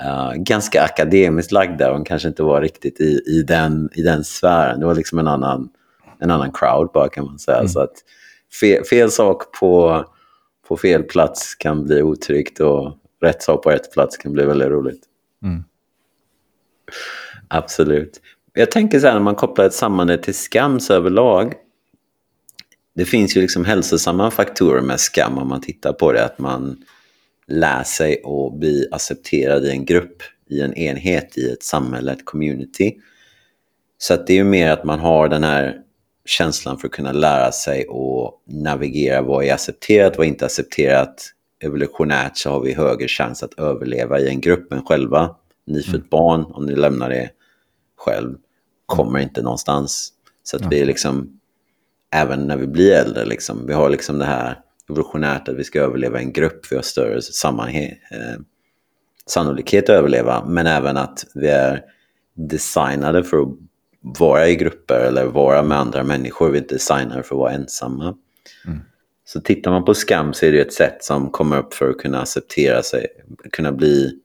uh, 0.03 0.33
ganska 0.35 0.83
akademiskt 0.83 1.51
lagda. 1.51 1.91
De 1.91 2.03
kanske 2.03 2.27
inte 2.27 2.43
var 2.43 2.61
riktigt 2.61 2.99
i, 2.99 3.21
i, 3.27 3.43
den, 3.47 3.89
i 3.95 4.01
den 4.01 4.23
sfären. 4.23 4.79
Det 4.79 4.85
var 4.85 4.95
liksom 4.95 5.19
en 5.19 5.27
annan, 5.27 5.69
en 6.19 6.31
annan 6.31 6.51
crowd 6.51 6.89
bara 6.93 7.09
kan 7.09 7.25
man 7.25 7.39
säga. 7.39 7.57
Mm. 7.57 7.69
Så 7.69 7.79
att 7.79 7.93
fel, 8.59 8.83
fel 8.83 9.11
sak 9.11 9.59
på, 9.59 10.05
på 10.67 10.77
fel 10.77 11.03
plats 11.03 11.55
kan 11.55 11.85
bli 11.85 12.01
otryggt. 12.01 12.59
Och 12.59 12.97
rätt 13.21 13.43
sak 13.43 13.63
på 13.63 13.69
rätt 13.69 13.91
plats 13.91 14.17
kan 14.17 14.33
bli 14.33 14.45
väldigt 14.45 14.69
roligt. 14.69 15.03
Mm. 15.43 15.63
Absolut. 17.47 18.21
Jag 18.53 18.71
tänker 18.71 18.99
så 18.99 19.07
här 19.07 19.13
när 19.13 19.21
man 19.21 19.35
kopplar 19.35 19.65
ett 19.65 19.73
samman 19.73 20.07
det 20.07 20.17
till 20.17 20.33
skam 20.33 20.79
så 20.79 20.93
överlag. 20.93 21.53
Det 22.95 23.05
finns 23.05 23.37
ju 23.37 23.41
liksom 23.41 23.65
hälsosamma 23.65 24.31
faktorer 24.31 24.81
med 24.81 24.99
skam 24.99 25.37
om 25.37 25.47
man 25.47 25.61
tittar 25.61 25.93
på 25.93 26.11
det. 26.11 26.25
Att 26.25 26.39
man 26.39 26.83
lär 27.47 27.83
sig 27.83 28.21
att 28.23 28.59
bli 28.59 28.87
accepterad 28.91 29.65
i 29.65 29.69
en 29.69 29.85
grupp, 29.85 30.23
i 30.49 30.61
en 30.61 30.73
enhet, 30.73 31.37
i 31.37 31.49
ett 31.49 31.63
samhälle, 31.63 32.11
ett 32.11 32.25
community. 32.25 32.97
Så 33.97 34.13
att 34.13 34.27
det 34.27 34.33
är 34.33 34.37
ju 34.37 34.43
mer 34.43 34.71
att 34.71 34.83
man 34.83 34.99
har 34.99 35.27
den 35.27 35.43
här 35.43 35.81
känslan 36.25 36.77
för 36.77 36.87
att 36.87 36.93
kunna 36.93 37.11
lära 37.11 37.51
sig 37.51 37.87
och 37.87 38.41
navigera 38.45 39.21
vad 39.21 39.45
är 39.45 39.53
accepterat, 39.53 40.17
vad 40.17 40.25
är 40.25 40.29
inte 40.29 40.45
accepterat 40.45 41.33
evolutionärt 41.63 42.37
så 42.37 42.49
har 42.49 42.59
vi 42.59 42.73
högre 42.73 43.07
chans 43.07 43.43
att 43.43 43.59
överleva 43.59 44.19
i 44.19 44.29
en 44.29 44.41
grupp 44.41 44.73
än 44.73 44.85
själva. 44.85 45.35
Nyfött 45.67 45.93
mm. 45.93 46.07
barn, 46.11 46.45
om 46.45 46.65
ni 46.65 46.75
lämnar 46.75 47.09
det 47.09 47.29
själv, 47.97 48.35
kommer 48.85 49.19
inte 49.19 49.41
någonstans. 49.41 50.13
Så 50.43 50.57
att 50.57 50.71
vi 50.71 50.81
är 50.81 50.85
liksom, 50.85 51.39
även 52.15 52.47
när 52.47 52.57
vi 52.57 52.67
blir 52.67 52.91
äldre, 52.91 53.25
liksom, 53.25 53.67
vi 53.67 53.73
har 53.73 53.89
liksom 53.89 54.19
det 54.19 54.25
här 54.25 54.59
evolutionärt 54.89 55.47
att 55.47 55.55
vi 55.55 55.63
ska 55.63 55.81
överleva 55.81 56.19
i 56.19 56.23
en 56.23 56.33
grupp, 56.33 56.71
vi 56.71 56.75
har 56.75 56.83
större 56.83 57.21
sammanhang, 57.21 57.75
eh, 58.11 58.39
sannolikhet 59.25 59.83
att 59.83 59.95
överleva, 59.95 60.45
men 60.45 60.67
även 60.67 60.97
att 60.97 61.25
vi 61.33 61.47
är 61.47 61.81
designade 62.35 63.23
för 63.23 63.41
att 63.41 63.47
vara 64.03 64.47
i 64.47 64.55
grupper 64.55 64.99
eller 64.99 65.25
vara 65.25 65.63
med 65.63 65.77
andra 65.77 66.03
människor. 66.03 66.49
Vi 66.49 66.59
är 66.59 66.67
designade 66.67 67.23
för 67.23 67.35
att 67.35 67.39
vara 67.39 67.51
ensamma. 67.51 68.15
Mm. 68.67 68.79
Så 69.25 69.41
tittar 69.41 69.71
man 69.71 69.85
på 69.85 69.93
skam 69.93 70.33
så 70.33 70.45
är 70.45 70.51
det 70.51 70.61
ett 70.61 70.73
sätt 70.73 71.03
som 71.03 71.29
kommer 71.29 71.57
upp 71.57 71.73
för 71.73 71.89
att 71.89 71.97
kunna 71.97 72.21
acceptera 72.21 72.83
sig, 72.83 73.07
kunna 73.51 73.71
bli 73.71 74.19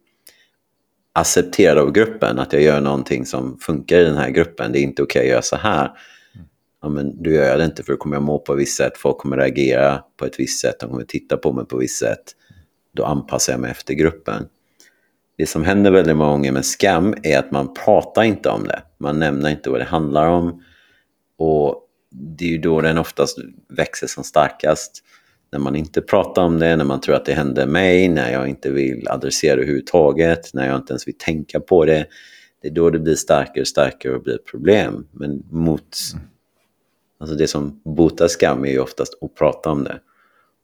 accepterad 1.13 1.79
av 1.79 1.93
gruppen. 1.93 2.39
Att 2.39 2.53
jag 2.53 2.63
gör 2.63 2.81
någonting 2.81 3.27
som 3.27 3.59
funkar 3.59 3.99
i 3.99 4.05
den 4.05 4.17
här 4.17 4.31
gruppen. 4.31 4.73
Det 4.73 4.79
är 4.79 4.83
inte 4.83 5.03
okej 5.03 5.21
okay 5.21 5.29
att 5.29 5.33
göra 5.33 5.43
så 5.43 5.57
här. 5.57 5.91
Ja, 6.83 6.89
men 6.89 7.23
då 7.23 7.31
gör 7.31 7.45
jag 7.45 7.59
det 7.59 7.65
inte 7.65 7.83
för 7.83 7.93
då 7.93 7.97
kommer 7.97 8.17
jag 8.17 8.23
må 8.23 8.39
på 8.39 8.53
ett 8.53 8.59
visst 8.59 8.77
sätt. 8.77 8.99
Folk 8.99 9.19
kommer 9.19 9.37
reagera 9.37 10.03
på 10.17 10.25
ett 10.25 10.41
visst 10.41 10.61
sätt. 10.61 10.81
De 10.81 10.91
kommer 10.91 11.05
titta 11.05 11.37
på 11.37 11.53
mig 11.53 11.67
på 11.67 11.77
ett 11.77 11.83
visst 11.83 11.99
sätt. 11.99 12.25
Då 12.95 13.05
anpassar 13.05 13.53
jag 13.53 13.61
mig 13.61 13.71
efter 13.71 13.95
gruppen. 13.95 14.47
Det 15.39 15.47
som 15.47 15.65
händer 15.65 15.91
väldigt 15.91 16.17
många 16.17 16.31
gånger 16.31 16.53
med 16.53 16.65
skam 16.65 17.15
är 17.23 17.39
att 17.39 17.51
man 17.51 17.75
pratar 17.75 18.23
inte 18.23 18.49
om 18.49 18.65
det. 18.65 18.83
Man 18.99 19.19
nämner 19.19 19.51
inte 19.51 19.71
vad 19.71 19.81
det 19.81 19.85
handlar 19.85 20.27
om. 20.27 20.63
Och 21.39 21.83
det 22.11 22.45
är 22.45 22.49
ju 22.49 22.59
då 22.59 22.81
den 22.81 22.99
oftast 22.99 23.39
växer 23.69 24.07
som 24.07 24.25
starkast. 24.25 25.05
När 25.53 25.59
man 25.59 25.77
inte 25.77 26.01
pratar 26.01 26.43
om 26.43 26.59
det, 26.59 26.77
när 26.77 26.85
man 26.85 27.01
tror 27.01 27.15
att 27.15 27.25
det 27.25 27.35
händer 27.35 27.67
mig, 27.67 28.09
när 28.09 28.33
jag 28.33 28.49
inte 28.49 28.71
vill 28.71 29.09
adressera 29.09 29.57
det 29.57 29.63
överhuvudtaget, 29.63 30.55
när 30.55 30.67
jag 30.67 30.77
inte 30.77 30.93
ens 30.93 31.09
vill 31.09 31.19
tänka 31.19 31.61
på 31.61 31.85
det. 31.85 32.07
Det 32.63 32.69
är 32.69 32.73
då 32.73 32.91
det 32.91 32.99
blir 32.99 33.15
starkare 33.15 33.61
och 33.61 33.69
starkare 33.69 34.15
och 34.15 34.23
blir 34.23 34.35
ett 34.35 34.47
problem. 34.47 35.07
Men 35.13 35.43
mot... 35.51 35.97
Alltså 37.21 37.37
det 37.37 37.47
som 37.47 37.81
botar 37.85 38.29
skam 38.29 38.65
är 38.65 38.71
ju 38.71 38.79
oftast 38.79 39.19
att 39.21 39.35
prata 39.35 39.71
om 39.71 39.85
det. 39.85 40.01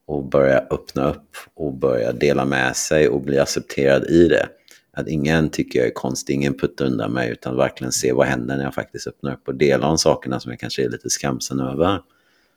Och 0.06 0.24
börja 0.24 0.58
öppna 0.58 1.10
upp 1.10 1.36
och 1.54 1.72
börja 1.74 2.12
dela 2.12 2.44
med 2.44 2.76
sig 2.76 3.08
och 3.08 3.20
bli 3.20 3.38
accepterad 3.38 4.04
i 4.04 4.28
det. 4.28 4.48
Att 4.96 5.08
ingen 5.08 5.50
tycker 5.50 5.78
jag 5.78 5.88
är 5.88 5.92
konstig, 5.94 6.34
ingen 6.34 6.54
puttar 6.54 6.84
undan 6.84 7.12
mig 7.12 7.30
utan 7.30 7.56
verkligen 7.56 7.92
se 7.92 8.12
vad 8.12 8.26
händer 8.26 8.56
när 8.56 8.64
jag 8.64 8.74
faktiskt 8.74 9.06
öppnar 9.06 9.32
upp 9.32 9.48
och 9.48 9.54
delar 9.54 9.88
om 9.88 9.98
sakerna 9.98 10.40
som 10.40 10.50
jag 10.50 10.60
kanske 10.60 10.84
är 10.84 10.88
lite 10.88 11.10
skamsen 11.10 11.60
över. 11.60 12.02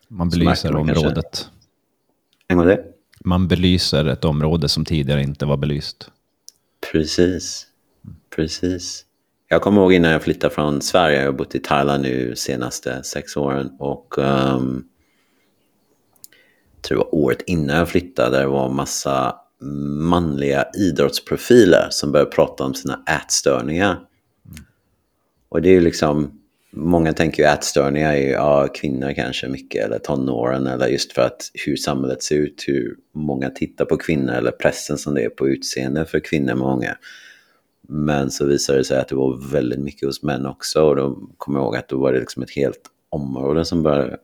Man 0.07 0.29
belyser 0.29 0.71
man 0.71 0.81
området. 0.81 1.15
Kanske... 1.15 1.49
En 2.47 2.57
gång 2.57 2.67
det? 2.67 2.83
Man 3.19 3.47
belyser 3.47 4.05
ett 4.05 4.25
område 4.25 4.69
som 4.69 4.85
tidigare 4.85 5.21
inte 5.21 5.45
var 5.45 5.57
belyst. 5.57 6.11
Precis, 6.91 7.67
precis. 8.35 9.05
Jag 9.47 9.61
kommer 9.61 9.81
ihåg 9.81 9.93
innan 9.93 10.11
jag 10.11 10.23
flyttade 10.23 10.53
från 10.53 10.81
Sverige, 10.81 11.19
jag 11.19 11.25
har 11.25 11.33
bott 11.33 11.55
i 11.55 11.59
Thailand 11.59 12.03
nu 12.03 12.35
senaste 12.35 13.03
sex 13.03 13.37
åren 13.37 13.71
och 13.79 14.17
um, 14.17 14.87
jag 16.75 16.81
tror 16.81 16.97
det 16.97 17.03
var 17.03 17.15
året 17.15 17.41
innan 17.45 17.77
jag 17.77 17.89
flyttade, 17.89 18.39
det 18.39 18.47
var 18.47 18.69
massa 18.69 19.35
manliga 19.99 20.65
idrottsprofiler 20.73 21.87
som 21.89 22.11
börjar 22.11 22.25
prata 22.25 22.63
om 22.63 22.73
sina 22.73 23.03
ätstörningar. 23.23 23.91
Mm. 23.91 24.65
Och 25.49 25.61
det 25.61 25.69
är 25.69 25.73
ju 25.73 25.81
liksom, 25.81 26.41
många 26.71 27.13
tänker 27.13 27.43
ju 27.43 27.49
ätstörningar 27.49 28.13
är 28.13 28.17
ju 28.17 28.29
ja, 28.29 28.67
kvinnor 28.73 29.13
kanske 29.15 29.47
mycket 29.47 29.85
eller 29.85 29.99
tonåren 29.99 30.67
eller 30.67 30.87
just 30.87 31.13
för 31.13 31.21
att 31.21 31.41
hur 31.65 31.75
samhället 31.75 32.23
ser 32.23 32.35
ut, 32.35 32.63
hur 32.67 32.95
många 33.13 33.49
tittar 33.49 33.85
på 33.85 33.97
kvinnor 33.97 34.33
eller 34.33 34.51
pressen 34.51 34.97
som 34.97 35.13
det 35.13 35.23
är 35.23 35.29
på 35.29 35.47
utseende 35.47 36.05
för 36.05 36.19
kvinnor 36.19 36.55
många. 36.55 36.97
Men 37.89 38.31
så 38.31 38.45
visade 38.45 38.79
det 38.79 38.85
sig 38.85 38.99
att 38.99 39.07
det 39.07 39.15
var 39.15 39.51
väldigt 39.51 39.79
mycket 39.79 40.07
hos 40.07 40.23
män 40.23 40.45
också 40.45 40.81
och 40.81 40.95
då 40.95 41.29
kommer 41.37 41.59
jag 41.59 41.65
ihåg 41.65 41.75
att 41.75 41.89
då 41.89 41.97
var 41.97 42.13
det 42.13 42.19
liksom 42.19 42.43
ett 42.43 42.55
helt 42.55 42.81
område 43.09 43.65
som 43.65 43.83
började 43.83 44.17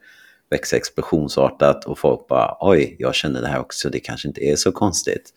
växa 0.49 0.77
explosionsartat 0.77 1.85
och 1.85 1.99
folk 1.99 2.27
bara 2.27 2.57
oj, 2.59 2.95
jag 2.99 3.15
känner 3.15 3.41
det 3.41 3.47
här 3.47 3.59
också, 3.59 3.89
det 3.89 3.99
kanske 3.99 4.27
inte 4.27 4.41
är 4.41 4.55
så 4.55 4.71
konstigt. 4.71 5.33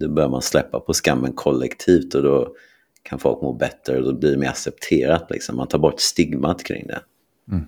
Då 0.00 0.08
börjar 0.08 0.28
man 0.28 0.42
släppa 0.42 0.80
på 0.80 0.92
skammen 0.92 1.32
kollektivt 1.32 2.14
och 2.14 2.22
då 2.22 2.54
kan 3.02 3.18
folk 3.18 3.42
må 3.42 3.52
bättre 3.52 3.96
och 3.98 4.04
då 4.04 4.12
blir 4.12 4.30
det 4.30 4.38
mer 4.38 4.48
accepterat. 4.48 5.30
Liksom. 5.30 5.56
Man 5.56 5.68
tar 5.68 5.78
bort 5.78 6.00
stigmat 6.00 6.64
kring 6.64 6.86
det. 6.86 7.00
Mm. 7.50 7.66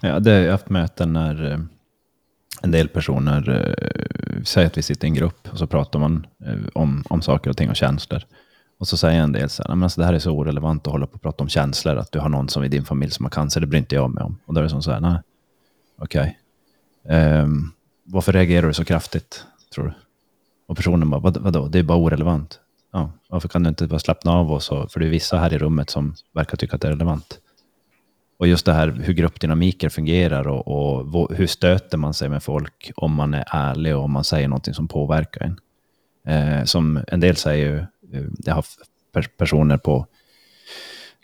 Ja, 0.00 0.20
det 0.20 0.30
har 0.30 0.38
jag 0.38 0.52
haft 0.52 0.70
möten 0.70 1.12
när 1.12 1.52
eh, 1.52 1.58
en 2.62 2.70
del 2.70 2.88
personer, 2.88 3.50
eh, 3.50 4.42
säger 4.42 4.66
att 4.66 4.78
vi 4.78 4.82
sitter 4.82 5.06
i 5.06 5.08
en 5.08 5.14
grupp 5.14 5.48
och 5.52 5.58
så 5.58 5.66
pratar 5.66 5.98
man 5.98 6.26
eh, 6.46 6.68
om, 6.74 7.04
om 7.08 7.22
saker 7.22 7.50
och 7.50 7.56
ting 7.56 7.70
och 7.70 7.76
känslor. 7.76 8.22
Och 8.78 8.88
så 8.88 8.96
säger 8.96 9.20
en 9.20 9.32
del 9.32 9.48
så 9.48 9.62
här, 9.62 9.68
men 9.68 9.82
alltså 9.82 10.00
det 10.00 10.06
här 10.06 10.14
är 10.14 10.18
så 10.18 10.30
orelevant 10.30 10.86
att 10.86 10.92
hålla 10.92 11.06
på 11.06 11.14
och 11.14 11.22
prata 11.22 11.44
om 11.44 11.48
känslor, 11.48 11.96
att 11.96 12.12
du 12.12 12.18
har 12.18 12.28
någon 12.28 12.48
som 12.48 12.64
i 12.64 12.68
din 12.68 12.84
familj 12.84 13.12
som 13.12 13.24
har 13.24 13.30
cancer, 13.30 13.60
det 13.60 13.66
bryr 13.66 13.78
inte 13.78 13.94
jag 13.94 14.10
mig 14.10 14.24
om. 14.24 14.38
Och 14.46 14.54
då 14.54 14.60
är 14.60 14.62
det 14.62 14.70
som 14.70 14.82
så 14.82 14.90
här, 14.90 15.00
nej, 15.00 15.18
okej. 15.98 16.38
Okay. 17.04 17.42
Um, 17.42 17.72
varför 18.04 18.32
reagerar 18.32 18.66
du 18.66 18.74
så 18.74 18.84
kraftigt, 18.84 19.44
tror 19.74 19.84
du? 19.84 19.92
Och 20.66 20.76
personen 20.76 21.10
bara, 21.10 21.20
vad, 21.20 21.36
vadå, 21.36 21.68
det 21.68 21.78
är 21.78 21.82
bara 21.82 21.98
orelevant. 21.98 22.60
Ja, 22.92 23.10
varför 23.28 23.48
kan 23.48 23.62
du 23.62 23.68
inte 23.68 23.86
bara 23.86 23.98
slappna 23.98 24.32
av 24.32 24.52
och 24.52 24.62
så, 24.62 24.88
för 24.88 25.00
det 25.00 25.06
är 25.06 25.10
vissa 25.10 25.38
här 25.38 25.54
i 25.54 25.58
rummet 25.58 25.90
som 25.90 26.14
verkar 26.32 26.56
tycka 26.56 26.76
att 26.76 26.82
det 26.82 26.88
är 26.88 26.92
relevant. 26.92 27.38
Och 28.38 28.46
just 28.46 28.66
det 28.66 28.72
här 28.72 28.88
hur 28.88 29.12
gruppdynamiker 29.12 29.88
fungerar 29.88 30.48
och, 30.48 31.14
och, 31.14 31.36
hur 31.36 31.46
stöter 31.46 31.98
man 31.98 32.14
sig 32.14 32.28
med 32.28 32.42
folk 32.42 32.92
om 32.96 33.14
man 33.14 33.34
är 33.34 33.44
ärlig 33.46 33.96
och 33.96 34.02
om 34.02 34.12
man 34.12 34.24
säger 34.24 34.48
någonting 34.48 34.74
som 34.74 34.88
påverkar 34.88 35.40
en. 35.40 35.60
Eh, 36.28 36.64
som 36.64 37.00
en 37.08 37.20
del 37.20 37.36
säger 37.36 37.66
ju, 37.66 37.86
Eh, 38.12 38.22
jag 38.38 38.54
har 38.54 38.64
personer 39.36 39.76
på 39.76 40.06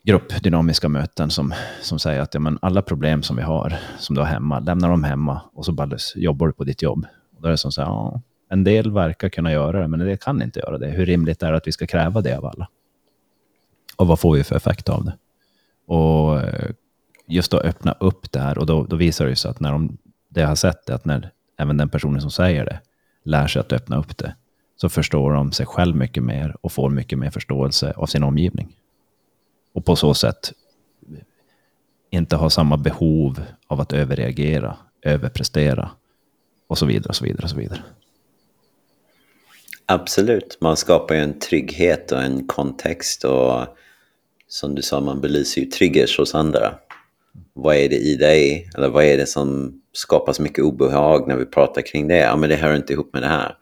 gruppdynamiska 0.03 0.89
möten 0.89 1.31
som, 1.31 1.55
som 1.83 1.99
säger 1.99 2.21
att 2.21 2.35
ja, 2.35 2.41
men 2.41 2.59
alla 2.63 2.83
problem 2.83 3.23
som 3.23 3.37
vi 3.37 3.43
har, 3.43 3.77
som 3.99 4.15
du 4.15 4.21
har 4.21 4.29
hemma, 4.29 4.59
lämna 4.59 4.89
dem 4.89 5.05
hemma 5.05 5.41
och 5.55 5.65
så 5.65 5.73
bara 5.73 5.99
jobbar 6.15 6.47
du 6.47 6.53
på 6.53 6.65
ditt 6.65 6.83
jobb. 6.83 7.07
Och 7.37 7.43
då 7.43 7.49
är 7.49 7.51
det 7.51 7.59
som 7.59 7.73
så 7.73 7.83
här, 7.83 7.89
ja, 7.89 8.21
en 8.49 8.65
del 8.65 8.91
verkar 8.91 9.29
kunna 9.29 9.53
göra 9.53 9.81
det, 9.81 9.89
men 9.89 10.01
en 10.01 10.07
del 10.07 10.19
kan 10.19 10.43
inte 10.43 10.61
göra 10.61 10.79
det. 10.79 10.87
Hur 10.87 11.07
rimligt 11.07 11.43
är 11.43 11.51
det 11.51 11.57
att 11.57 11.67
vi 11.67 11.73
ska 11.73 11.87
kräva 11.87 12.21
det 12.21 12.39
av 12.39 12.47
alla? 12.47 12.69
Och 13.97 14.07
vad 14.07 14.21
får 14.21 14.37
vi 14.37 14.45
för 14.45 14.57
effekt 14.57 14.89
av 14.89 15.05
det? 15.05 15.15
Och 15.87 16.41
eh, 16.41 16.71
just 17.27 17.55
att 17.55 17.65
öppna 17.65 17.93
upp 17.93 18.33
det 18.33 18.41
här, 18.41 18.59
och 18.59 18.67
då, 18.67 18.85
då 18.85 18.97
visar 18.97 19.27
det 19.27 19.37
sig 19.37 19.51
att 19.51 19.61
när 19.61 19.73
de, 19.73 19.99
det 20.29 20.41
jag 20.41 20.49
har 20.49 20.55
sett 20.55 20.89
är 20.89 20.95
att 20.95 21.05
när 21.05 21.31
även 21.59 21.77
den 21.77 21.89
personen 21.89 22.21
som 22.21 22.31
säger 22.31 22.65
det 22.65 22.81
lär 23.25 23.47
sig 23.47 23.61
att 23.61 23.73
öppna 23.73 23.97
upp 23.97 24.19
det, 24.19 24.35
så 24.85 24.89
förstår 24.89 25.33
de 25.33 25.53
sig 25.53 25.67
själv 25.67 25.97
mycket 25.97 26.23
mer 26.23 26.57
och 26.61 26.73
får 26.73 26.91
mycket 26.91 27.19
mer 27.19 27.31
förståelse 27.31 27.93
av 27.97 28.07
sin 28.07 28.23
omgivning. 28.23 28.77
Och 29.73 29.85
på 29.85 29.97
så 29.97 30.15
sätt 30.15 30.53
inte 32.11 32.37
ha 32.37 32.51
samma 32.51 32.77
behov 32.77 33.41
av 33.67 33.81
att 33.81 33.93
överreagera, 33.93 34.77
överprestera 35.03 35.91
och 36.67 36.79
så 36.79 36.87
vidare. 36.87 37.09
och 37.09 37.17
så 37.17 37.25
vidare 37.25 37.43
och 37.43 37.51
så 37.51 37.57
vidare. 37.57 37.83
Absolut, 39.87 40.59
man 40.61 40.77
skapar 40.77 41.15
ju 41.15 41.21
en 41.21 41.39
trygghet 41.39 42.13
och 42.13 42.23
en 42.23 42.47
kontext 42.47 43.25
och 43.25 43.67
som 44.49 44.75
du 44.75 44.83
sa, 44.83 45.01
man 45.01 45.21
belyser 45.21 45.61
ju 45.61 45.67
triggers 45.67 46.19
hos 46.19 46.35
andra. 46.35 46.75
Vad 47.53 47.77
är 47.77 47.89
det 47.89 47.99
i 47.99 48.17
dig? 48.17 48.71
Eller 48.77 48.89
vad 48.89 49.05
är 49.05 49.17
det 49.17 49.27
som 49.27 49.81
skapar 49.93 50.33
så 50.33 50.43
mycket 50.43 50.65
obehag 50.65 51.29
när 51.29 51.37
vi 51.37 51.47
pratar 51.47 51.83
kring 51.83 52.09
det? 52.09 52.19
Ja, 52.19 52.37
men 52.37 52.49
det 52.49 52.57
hör 52.57 52.77
inte 52.77 52.93
ihop 52.93 53.13
med 53.13 53.23
det 53.23 53.29
här. 53.29 53.57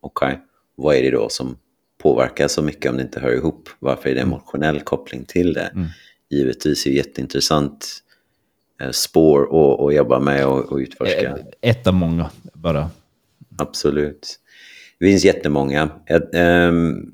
Okej, 0.00 0.28
okay 0.28 0.53
vad 0.76 0.96
är 0.96 1.02
det 1.02 1.10
då 1.10 1.28
som 1.28 1.56
påverkar 2.02 2.48
så 2.48 2.62
mycket 2.62 2.90
om 2.90 2.96
det 2.96 3.02
inte 3.02 3.20
hör 3.20 3.32
ihop? 3.32 3.68
Varför 3.78 4.10
är 4.10 4.14
det 4.14 4.20
emotionell 4.20 4.80
koppling 4.80 5.24
till 5.24 5.52
det? 5.52 5.70
Mm. 5.74 5.86
Givetvis 6.30 6.86
är 6.86 6.90
det 6.90 6.96
jätteintressant 6.96 8.02
eh, 8.80 8.90
spår 8.90 9.42
att 9.88 9.94
jobba 9.94 10.20
med 10.20 10.46
och, 10.46 10.72
och 10.72 10.78
utforska. 10.78 11.28
Eh, 11.28 11.36
ett 11.60 11.86
av 11.86 11.94
många 11.94 12.30
bara. 12.52 12.90
Absolut. 13.58 14.40
Det 14.98 15.06
finns 15.06 15.24
jättemånga. 15.24 15.90
Um, 16.32 17.10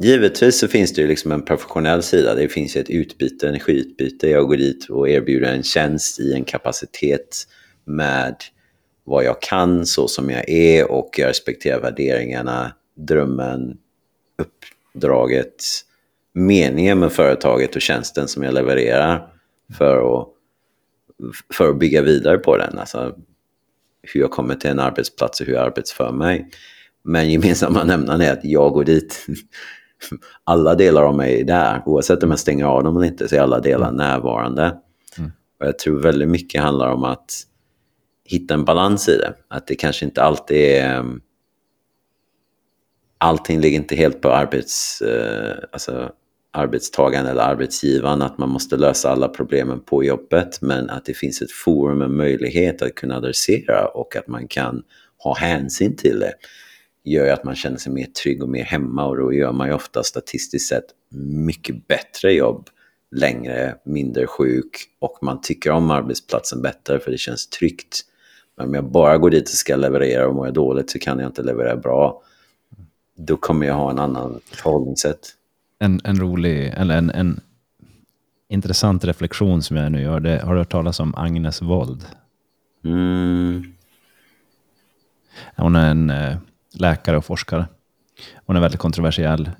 givetvis 0.00 0.58
så 0.58 0.68
finns 0.68 0.92
det 0.92 1.02
ju 1.02 1.08
liksom 1.08 1.32
en 1.32 1.42
professionell 1.42 2.02
sida. 2.02 2.34
Det 2.34 2.48
finns 2.48 2.76
ju 2.76 2.80
ett 2.80 2.90
utbyte, 2.90 3.48
energiutbyte. 3.48 4.28
Jag 4.28 4.46
går 4.46 4.56
dit 4.56 4.90
och 4.90 5.08
erbjuder 5.08 5.52
en 5.52 5.62
tjänst 5.62 6.20
i 6.20 6.32
en 6.32 6.44
kapacitet 6.44 7.46
med 7.84 8.36
vad 9.04 9.24
jag 9.24 9.42
kan, 9.42 9.86
så 9.86 10.08
som 10.08 10.30
jag 10.30 10.48
är 10.48 10.90
och 10.90 11.10
jag 11.18 11.28
respekterar 11.28 11.80
värderingarna, 11.80 12.72
drömmen, 12.96 13.76
uppdraget, 14.38 15.64
meningen 16.34 16.98
med 16.98 17.12
företaget 17.12 17.76
och 17.76 17.82
tjänsten 17.82 18.28
som 18.28 18.42
jag 18.42 18.54
levererar 18.54 19.28
för 19.78 20.20
att, 20.20 20.28
för 21.54 21.70
att 21.70 21.78
bygga 21.78 22.02
vidare 22.02 22.38
på 22.38 22.56
den. 22.56 22.78
Alltså 22.78 23.14
hur 24.02 24.20
jag 24.20 24.30
kommer 24.30 24.54
till 24.54 24.70
en 24.70 24.80
arbetsplats 24.80 25.40
och 25.40 25.46
hur 25.46 25.54
jag 25.54 25.66
arbetsför 25.66 26.12
mig. 26.12 26.48
Men 27.04 27.30
gemensamma 27.30 27.84
nämnaren 27.84 28.20
är 28.20 28.32
att 28.32 28.44
jag 28.44 28.72
går 28.72 28.84
dit. 28.84 29.26
Alla 30.44 30.74
delar 30.74 31.02
av 31.02 31.16
mig 31.16 31.40
är 31.40 31.44
där. 31.44 31.82
Oavsett 31.86 32.22
om 32.22 32.30
jag 32.30 32.38
stänger 32.38 32.64
av 32.64 32.84
dem 32.84 32.96
eller 32.96 33.06
inte 33.06 33.28
så 33.28 33.36
är 33.36 33.40
alla 33.40 33.60
delar 33.60 33.88
mm. 33.88 33.96
närvarande. 33.96 34.76
Mm. 35.18 35.30
Och 35.60 35.66
jag 35.66 35.78
tror 35.78 36.02
väldigt 36.02 36.28
mycket 36.28 36.62
handlar 36.62 36.92
om 36.92 37.04
att 37.04 37.42
hitta 38.32 38.54
en 38.54 38.64
balans 38.64 39.08
i 39.08 39.16
det. 39.16 39.34
Att 39.48 39.66
det 39.66 39.74
kanske 39.74 40.04
inte 40.04 40.22
alltid 40.22 40.56
är... 40.56 40.98
Ehm, 40.98 41.20
allting 43.18 43.60
ligger 43.60 43.78
inte 43.78 43.96
helt 43.96 44.20
på 44.20 44.30
arbets, 44.30 45.02
eh, 45.02 45.56
alltså, 45.72 46.12
arbetstagaren 46.52 47.26
eller 47.26 47.42
arbetsgivaren, 47.42 48.22
att 48.22 48.38
man 48.38 48.48
måste 48.48 48.76
lösa 48.76 49.10
alla 49.10 49.28
problemen 49.28 49.80
på 49.80 50.04
jobbet, 50.04 50.62
men 50.62 50.90
att 50.90 51.04
det 51.04 51.14
finns 51.14 51.42
ett 51.42 51.52
forum, 51.52 52.02
en 52.02 52.16
möjlighet 52.16 52.82
att 52.82 52.94
kunna 52.94 53.16
adressera 53.16 53.86
och 53.86 54.16
att 54.16 54.28
man 54.28 54.48
kan 54.48 54.82
ha 55.18 55.34
hänsyn 55.34 55.96
till 55.96 56.18
det 56.18 56.32
gör 57.04 57.24
ju 57.24 57.30
att 57.30 57.44
man 57.44 57.54
känner 57.54 57.76
sig 57.76 57.92
mer 57.92 58.06
trygg 58.06 58.42
och 58.42 58.48
mer 58.48 58.64
hemma 58.64 59.06
och 59.06 59.16
då 59.16 59.32
gör 59.32 59.52
man 59.52 59.68
ju 59.68 59.74
ofta 59.74 60.02
statistiskt 60.02 60.68
sett 60.68 60.84
mycket 61.46 61.88
bättre 61.88 62.32
jobb 62.32 62.68
längre, 63.16 63.74
mindre 63.84 64.26
sjuk 64.26 64.68
och 65.00 65.18
man 65.22 65.40
tycker 65.40 65.70
om 65.70 65.90
arbetsplatsen 65.90 66.62
bättre 66.62 67.00
för 67.00 67.10
det 67.10 67.18
känns 67.18 67.48
tryggt. 67.48 68.00
Men 68.56 68.66
om 68.66 68.74
jag 68.74 68.84
bara 68.84 69.18
går 69.18 69.30
dit 69.30 69.42
och 69.42 69.48
ska 69.48 69.76
leverera 69.76 70.28
och 70.28 70.34
mår 70.34 70.46
jag 70.46 70.54
dåligt 70.54 70.90
så 70.90 70.98
kan 70.98 71.18
jag 71.18 71.28
inte 71.28 71.42
leverera 71.42 71.76
bra. 71.76 72.22
Då 73.16 73.36
kommer 73.36 73.66
jag 73.66 73.74
ha 73.74 73.90
en 73.90 73.98
annan 73.98 74.40
förhållningssätt. 74.44 75.28
En, 75.78 76.00
en 76.04 76.20
rolig, 76.20 76.74
eller 76.76 76.98
en, 76.98 77.10
en 77.10 77.40
intressant 78.48 79.04
reflektion 79.04 79.62
som 79.62 79.76
jag 79.76 79.92
nu 79.92 80.02
gör, 80.02 80.20
det, 80.20 80.42
har 80.44 80.54
du 80.54 80.60
hört 80.60 80.72
talas 80.72 81.00
om 81.00 81.14
Agnes 81.14 81.62
Wold? 81.62 82.06
Mm. 82.84 83.72
Hon 85.56 85.76
är 85.76 85.90
en 85.90 86.10
eh, 86.10 86.36
läkare 86.74 87.16
och 87.16 87.24
forskare. 87.24 87.66
Hon 88.46 88.56
är 88.56 88.60
väldigt 88.60 88.80
kontroversiell. 88.80 89.50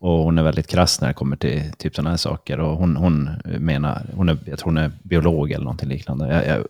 Och 0.00 0.18
hon 0.18 0.38
är 0.38 0.42
väldigt 0.42 0.66
krass 0.66 1.00
när 1.00 1.08
det 1.08 1.14
kommer 1.14 1.36
till 1.36 1.72
typ 1.78 1.96
sådana 1.96 2.10
här 2.10 2.16
saker. 2.16 2.60
Och 2.60 2.76
hon, 2.76 2.96
hon 2.96 3.30
menar, 3.44 4.06
hon 4.14 4.28
är, 4.28 4.38
jag 4.44 4.58
tror 4.58 4.68
hon 4.68 4.76
är 4.76 4.92
biolog 5.02 5.50
eller 5.50 5.64
någonting 5.64 5.88
liknande. 5.88 6.34
Jag, 6.34 6.46
jag, 6.46 6.66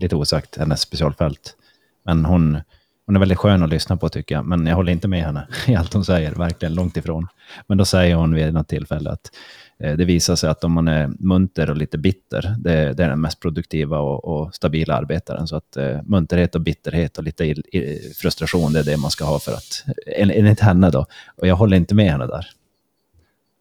lite 0.00 0.16
osagt, 0.16 0.56
hennes 0.56 0.80
specialfält. 0.80 1.56
Men 2.04 2.24
hon, 2.24 2.58
hon 3.06 3.16
är 3.16 3.20
väldigt 3.20 3.38
skön 3.38 3.62
att 3.62 3.70
lyssna 3.70 3.96
på 3.96 4.08
tycker 4.08 4.34
jag. 4.34 4.46
Men 4.46 4.66
jag 4.66 4.76
håller 4.76 4.92
inte 4.92 5.08
med 5.08 5.22
henne 5.24 5.46
i 5.66 5.74
allt 5.74 5.92
hon 5.92 6.04
säger, 6.04 6.34
verkligen 6.34 6.74
långt 6.74 6.96
ifrån. 6.96 7.26
Men 7.66 7.78
då 7.78 7.84
säger 7.84 8.14
hon 8.14 8.34
vid 8.34 8.54
något 8.54 8.68
tillfälle 8.68 9.10
att 9.10 9.30
eh, 9.78 9.96
det 9.96 10.04
visar 10.04 10.36
sig 10.36 10.50
att 10.50 10.64
om 10.64 10.72
man 10.72 10.88
är 10.88 11.10
munter 11.18 11.70
och 11.70 11.76
lite 11.76 11.98
bitter, 11.98 12.56
det, 12.58 12.92
det 12.92 13.04
är 13.04 13.08
den 13.08 13.20
mest 13.20 13.40
produktiva 13.40 13.98
och, 13.98 14.24
och, 14.24 14.54
stabila 14.54 14.94
arbetaren. 14.94 15.48
Så 15.48 15.56
att 15.56 15.76
eh, 15.76 16.02
munterhet 16.04 16.54
och 16.54 16.60
bitterhet 16.60 17.18
och 17.18 17.24
lite 17.24 17.44
il, 17.44 17.62
il, 17.72 18.12
frustration, 18.16 18.72
det 18.72 18.78
är 18.78 18.84
det 18.84 18.96
man 18.96 19.10
ska 19.10 19.24
ha 19.24 19.38
för 19.38 19.52
att, 19.52 19.84
eh, 20.06 20.28
enligt 20.28 20.60
henne 20.60 20.90
då. 20.90 21.06
Och 21.36 21.46
jag 21.46 21.56
håller 21.56 21.76
inte 21.76 21.94
med 21.94 22.10
henne 22.10 22.26
där. 22.26 22.46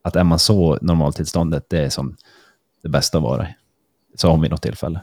Att 0.08 0.16
är 0.16 0.24
man 0.24 0.40
så 0.40 0.78
normaltillståndet, 0.82 1.66
det 1.70 1.80
är 1.80 1.90
som 1.90 2.16
det 2.84 2.90
bästa 2.90 3.18
att 3.18 3.24
vara 3.24 3.48
i. 3.48 3.56
Sa 4.16 4.32
hon 4.32 4.42
vid 4.42 4.52
något 4.52 4.62
tillfälle. 4.62 5.02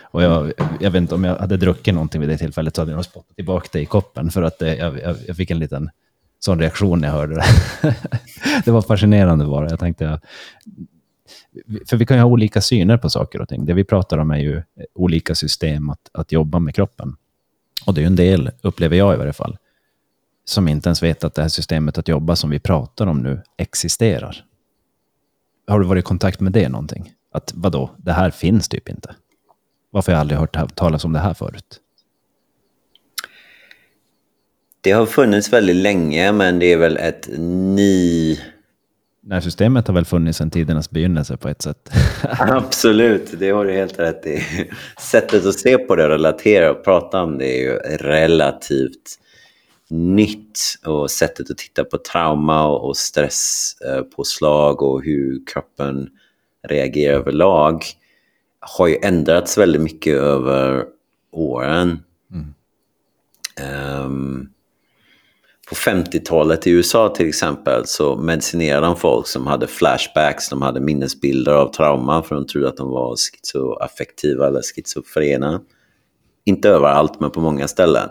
Och 0.00 0.22
jag, 0.22 0.52
jag 0.80 0.90
vet 0.90 1.00
inte, 1.00 1.14
om 1.14 1.24
jag 1.24 1.36
hade 1.36 1.56
druckit 1.56 1.94
någonting 1.94 2.20
vid 2.20 2.30
det 2.30 2.38
tillfället 2.38 2.76
så 2.76 2.82
hade 2.82 2.92
jag 2.92 2.96
nog 2.96 3.04
spottat 3.04 3.36
tillbaka 3.36 3.68
det 3.72 3.80
i 3.80 3.86
koppen. 3.86 4.30
För 4.30 4.42
att 4.42 4.58
det, 4.58 4.76
jag, 4.76 5.00
jag, 5.00 5.16
jag 5.26 5.36
fick 5.36 5.50
en 5.50 5.58
liten 5.58 5.90
sån 6.38 6.60
reaktion 6.60 7.00
när 7.00 7.08
jag 7.08 7.14
hörde 7.14 7.34
det. 7.34 7.44
det 8.64 8.70
var 8.70 8.82
fascinerande 8.82 9.46
bara. 9.46 9.70
Jag 9.70 9.78
tänkte, 9.78 10.20
för 11.86 11.96
vi 11.96 12.06
kan 12.06 12.16
ju 12.16 12.22
ha 12.22 12.30
olika 12.30 12.60
syner 12.60 12.96
på 12.96 13.10
saker 13.10 13.40
och 13.40 13.48
ting. 13.48 13.66
Det 13.66 13.74
vi 13.74 13.84
pratar 13.84 14.18
om 14.18 14.30
är 14.30 14.38
ju 14.38 14.62
olika 14.94 15.34
system 15.34 15.90
att, 15.90 16.10
att 16.12 16.32
jobba 16.32 16.58
med 16.58 16.74
kroppen. 16.74 17.16
Och 17.86 17.94
det 17.94 18.00
är 18.00 18.02
ju 18.02 18.06
en 18.06 18.16
del, 18.16 18.50
upplever 18.62 18.96
jag 18.96 19.14
i 19.14 19.18
varje 19.18 19.32
fall, 19.32 19.56
som 20.48 20.68
inte 20.68 20.88
ens 20.88 21.02
vet 21.02 21.24
att 21.24 21.34
det 21.34 21.42
här 21.42 21.48
systemet 21.48 21.98
att 21.98 22.08
jobba 22.08 22.36
som 22.36 22.50
vi 22.50 22.58
pratar 22.58 23.06
om 23.06 23.22
nu 23.22 23.42
existerar. 23.56 24.44
Har 25.66 25.80
du 25.80 25.86
varit 25.86 26.00
i 26.00 26.06
kontakt 26.06 26.40
med 26.40 26.52
det 26.52 26.68
någonting? 26.68 27.12
Att 27.32 27.52
vadå, 27.54 27.90
det 27.96 28.12
här 28.12 28.30
finns 28.30 28.68
typ 28.68 28.88
inte. 28.88 29.14
Varför 29.90 30.12
har 30.12 30.16
jag 30.16 30.20
aldrig 30.20 30.38
hört 30.38 30.76
talas 30.76 31.04
om 31.04 31.12
det 31.12 31.18
här 31.18 31.34
förut? 31.34 31.80
Det 34.80 34.90
har 34.90 35.06
funnits 35.06 35.52
väldigt 35.52 35.76
länge, 35.76 36.32
men 36.32 36.58
det 36.58 36.72
är 36.72 36.76
väl 36.76 36.96
ett 36.96 37.28
ny... 37.38 38.38
Nej, 39.22 39.42
systemet 39.42 39.86
har 39.86 39.94
väl 39.94 40.04
funnits 40.04 40.38
sedan 40.38 40.50
tidernas 40.50 40.90
begynnelse 40.90 41.36
på 41.36 41.48
ett 41.48 41.62
sätt. 41.62 41.90
Absolut, 42.38 43.38
det 43.38 43.50
har 43.50 43.64
du 43.64 43.72
helt 43.72 43.98
rätt 43.98 44.26
i. 44.26 44.42
Sättet 45.00 45.46
att 45.46 45.54
se 45.54 45.78
på 45.78 45.96
det, 45.96 46.08
relatera 46.08 46.70
och 46.70 46.84
prata 46.84 47.22
om 47.22 47.38
det 47.38 47.58
är 47.58 47.62
ju 47.62 47.74
relativt 48.06 49.18
nytt. 49.90 50.58
Och 50.84 51.10
sättet 51.10 51.50
att 51.50 51.58
titta 51.58 51.84
på 51.84 51.98
trauma 51.98 52.66
och 52.66 52.96
stresspåslag 52.96 54.82
och 54.82 55.02
hur 55.04 55.46
kroppen 55.46 56.08
reagerar 56.68 57.14
överlag 57.14 57.84
har 58.60 58.86
ju 58.86 58.98
ändrats 59.02 59.58
väldigt 59.58 59.82
mycket 59.82 60.14
över 60.14 60.84
åren. 61.32 62.02
Mm. 62.32 62.54
Um, 64.04 64.48
på 65.68 65.74
50-talet 65.74 66.66
i 66.66 66.70
USA 66.70 67.08
till 67.08 67.28
exempel 67.28 67.86
så 67.86 68.16
medicinerade 68.16 68.86
de 68.86 68.96
folk 68.96 69.26
som 69.26 69.46
hade 69.46 69.66
flashbacks, 69.66 70.48
de 70.48 70.62
hade 70.62 70.80
minnesbilder 70.80 71.52
av 71.52 71.72
trauma 71.72 72.22
för 72.22 72.34
de 72.34 72.46
trodde 72.46 72.68
att 72.68 72.76
de 72.76 72.90
var 72.90 73.16
schizoaffektiva 73.16 74.46
eller 74.46 74.62
schizofrena. 74.62 75.60
Inte 76.44 76.68
överallt 76.68 77.20
men 77.20 77.30
på 77.30 77.40
många 77.40 77.68
ställen. 77.68 78.08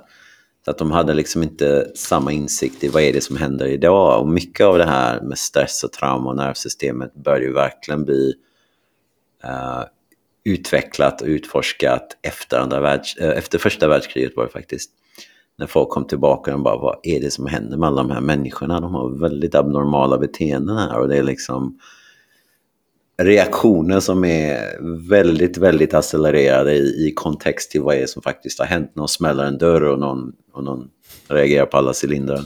Så 0.65 0.71
att 0.71 0.77
de 0.77 0.91
hade 0.91 1.13
liksom 1.13 1.43
inte 1.43 1.91
samma 1.95 2.31
insikt 2.31 2.83
i 2.83 2.87
vad 2.87 3.03
är 3.03 3.13
det 3.13 3.21
som 3.21 3.37
händer 3.37 3.65
idag. 3.65 4.21
Och 4.21 4.27
mycket 4.27 4.65
av 4.65 4.77
det 4.77 4.85
här 4.85 5.21
med 5.21 5.37
stress 5.37 5.83
och 5.83 5.91
trauma 5.91 6.29
och 6.29 6.35
nervsystemet 6.35 7.13
börjar 7.13 7.41
ju 7.41 7.53
verkligen 7.53 8.05
bli 8.05 8.33
uh, 9.45 9.83
utvecklat 10.43 11.21
och 11.21 11.27
utforskat 11.27 12.17
efter, 12.21 12.59
andra 12.59 12.79
världs, 12.79 13.17
uh, 13.21 13.29
efter 13.29 13.57
första 13.57 13.87
världskriget 13.87 14.35
var 14.35 14.43
det 14.43 14.51
faktiskt. 14.51 14.91
När 15.57 15.67
folk 15.67 15.89
kom 15.89 16.07
tillbaka 16.07 16.53
och 16.53 16.61
bara, 16.61 16.77
vad 16.77 16.99
är 17.03 17.19
det 17.19 17.31
som 17.31 17.47
händer 17.47 17.77
med 17.77 17.87
alla 17.87 18.03
de 18.03 18.11
här 18.11 18.21
människorna? 18.21 18.79
De 18.79 18.93
har 18.93 19.19
väldigt 19.19 19.55
abnormala 19.55 20.17
beteenden 20.17 20.77
här 20.77 20.99
och 20.99 21.07
det 21.07 21.17
är 21.17 21.23
liksom 21.23 21.79
reaktioner 23.17 23.99
som 23.99 24.25
är 24.25 24.77
väldigt, 25.09 25.57
väldigt 25.57 25.93
accelererade 25.93 26.73
i, 26.73 27.07
i 27.07 27.13
kontext 27.15 27.71
till 27.71 27.81
vad 27.81 27.95
det 27.95 28.01
är 28.01 28.07
som 28.07 28.21
faktiskt 28.21 28.59
har 28.59 28.65
hänt. 28.65 28.95
Någon 28.95 29.07
smäller 29.07 29.43
en 29.45 29.57
dörr 29.57 29.83
och 29.83 29.99
någon, 29.99 30.33
och 30.53 30.63
någon 30.63 30.89
reagerar 31.27 31.65
på 31.65 31.77
alla 31.77 31.93
cylindrar. 32.03 32.41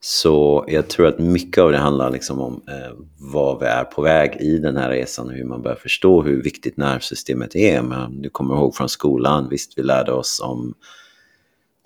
Så 0.00 0.64
jag 0.68 0.88
tror 0.88 1.06
att 1.06 1.18
mycket 1.18 1.62
av 1.62 1.72
det 1.72 1.78
handlar 1.78 2.10
liksom 2.10 2.40
om 2.40 2.62
eh, 2.68 2.96
vad 3.18 3.60
vi 3.60 3.66
är 3.66 3.84
på 3.84 4.02
väg 4.02 4.36
i 4.40 4.58
den 4.58 4.76
här 4.76 4.90
resan 4.90 5.26
och 5.26 5.32
hur 5.32 5.44
man 5.44 5.62
börjar 5.62 5.76
förstå 5.76 6.22
hur 6.22 6.42
viktigt 6.42 6.76
nervsystemet 6.76 7.56
är. 7.56 7.82
Men 7.82 8.22
du 8.22 8.30
kommer 8.30 8.54
ihåg 8.54 8.74
från 8.74 8.88
skolan, 8.88 9.48
visst 9.50 9.78
vi 9.78 9.82
lärde 9.82 10.12
oss 10.12 10.40
om 10.44 10.74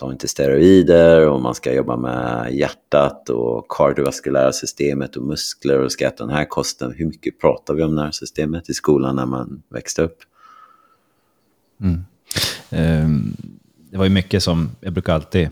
ta 0.01 0.12
inte 0.12 0.28
steroider 0.28 1.28
och 1.28 1.40
man 1.40 1.55
ska 1.55 1.72
jobba 1.72 1.96
med 1.96 2.55
hjärtat 2.55 3.28
och 3.28 3.66
kardiovaskulära 3.68 4.53
systemet 4.53 5.16
och 5.16 5.22
muskler 5.22 5.78
och 5.78 5.92
ska 5.92 6.07
äta 6.07 6.26
den 6.26 6.34
här 6.34 6.44
kosten. 6.44 6.94
Hur 6.96 7.07
mycket 7.07 7.40
pratar 7.40 7.74
vi 7.74 7.82
om 7.82 7.94
nervsystemet 7.94 8.70
i 8.70 8.74
skolan 8.74 9.16
när 9.16 9.26
man 9.26 9.62
växte 9.68 10.03
upp? 10.03 10.18
Mm. 11.80 12.05
Um, 13.05 13.36
det 13.90 13.98
var 13.98 14.05
ju 14.05 14.11
mycket 14.11 14.42
som, 14.42 14.70
jag 14.80 14.92
brukar 14.92 15.14
alltid, 15.14 15.48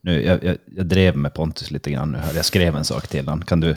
nu, 0.00 0.24
jag, 0.24 0.44
jag, 0.44 0.56
jag 0.76 0.86
drev 0.86 1.16
med 1.16 1.34
Pontus 1.34 1.70
lite 1.70 1.90
grann 1.90 2.12
nu 2.12 2.18
här, 2.18 2.34
jag 2.34 2.44
skrev 2.44 2.76
en 2.76 2.84
sak 2.84 3.08
till 3.08 3.28
honom. 3.28 3.44
Kan 3.44 3.60
du 3.60 3.76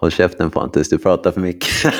Håll 0.00 0.10
käften 0.10 0.50
Pontus, 0.50 0.88
du 0.88 0.98
pratar 0.98 1.30
för 1.30 1.40
mycket. 1.40 1.68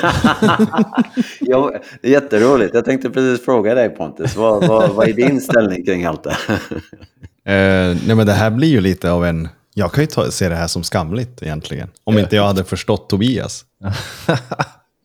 ja, 1.39 1.73
det 2.01 2.07
är 2.07 2.11
jätteroligt. 2.11 2.73
Jag 2.73 2.85
tänkte 2.85 3.09
precis 3.09 3.45
fråga 3.45 3.75
dig 3.75 3.89
Pontus, 3.89 4.35
vad, 4.35 4.67
vad, 4.67 4.89
vad 4.89 5.09
är 5.09 5.13
din 5.13 5.41
ställning 5.41 5.85
kring 5.85 6.05
allt 6.05 6.23
det 6.23 6.29
eh, 7.51 7.97
nej, 8.07 8.15
men 8.15 8.25
Det 8.25 8.33
här 8.33 8.49
blir 8.49 8.67
ju 8.67 8.81
lite 8.81 9.11
av 9.11 9.25
en... 9.25 9.49
Jag 9.73 9.91
kan 9.91 10.03
ju 10.03 10.07
ta, 10.07 10.31
se 10.31 10.49
det 10.49 10.55
här 10.55 10.67
som 10.67 10.83
skamligt 10.83 11.43
egentligen. 11.43 11.89
Om 12.03 12.17
inte 12.17 12.35
jag 12.35 12.43
hade 12.43 12.63
förstått 12.63 13.09
Tobias. 13.09 13.65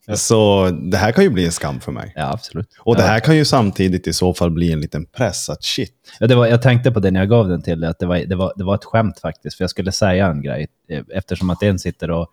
Så 0.14 0.70
det 0.70 0.96
här 0.96 1.12
kan 1.12 1.24
ju 1.24 1.30
bli 1.30 1.44
en 1.44 1.52
skam 1.52 1.80
för 1.80 1.92
mig. 1.92 2.12
Ja, 2.16 2.32
absolut. 2.32 2.68
Och 2.78 2.96
det 2.96 3.02
här 3.02 3.20
kan 3.20 3.36
ju 3.36 3.44
samtidigt 3.44 4.06
i 4.06 4.12
så 4.12 4.34
fall 4.34 4.50
bli 4.50 4.72
en 4.72 4.80
liten 4.80 5.06
press 5.06 5.48
att 5.48 5.64
shit. 5.64 5.94
Ja, 6.20 6.26
det 6.26 6.34
var, 6.34 6.46
jag 6.46 6.62
tänkte 6.62 6.90
på 6.90 7.00
det 7.00 7.10
när 7.10 7.20
jag 7.20 7.28
gav 7.28 7.48
den 7.48 7.62
till 7.62 7.80
dig, 7.80 7.90
att 7.90 7.98
det 7.98 8.06
var, 8.06 8.16
det, 8.16 8.36
var, 8.36 8.52
det 8.56 8.64
var 8.64 8.74
ett 8.74 8.84
skämt 8.84 9.20
faktiskt. 9.20 9.56
För 9.56 9.64
jag 9.64 9.70
skulle 9.70 9.92
säga 9.92 10.26
en 10.26 10.42
grej, 10.42 10.66
eh, 10.90 11.02
eftersom 11.14 11.50
att 11.50 11.62
en 11.62 11.78
sitter 11.78 12.10
och 12.10 12.28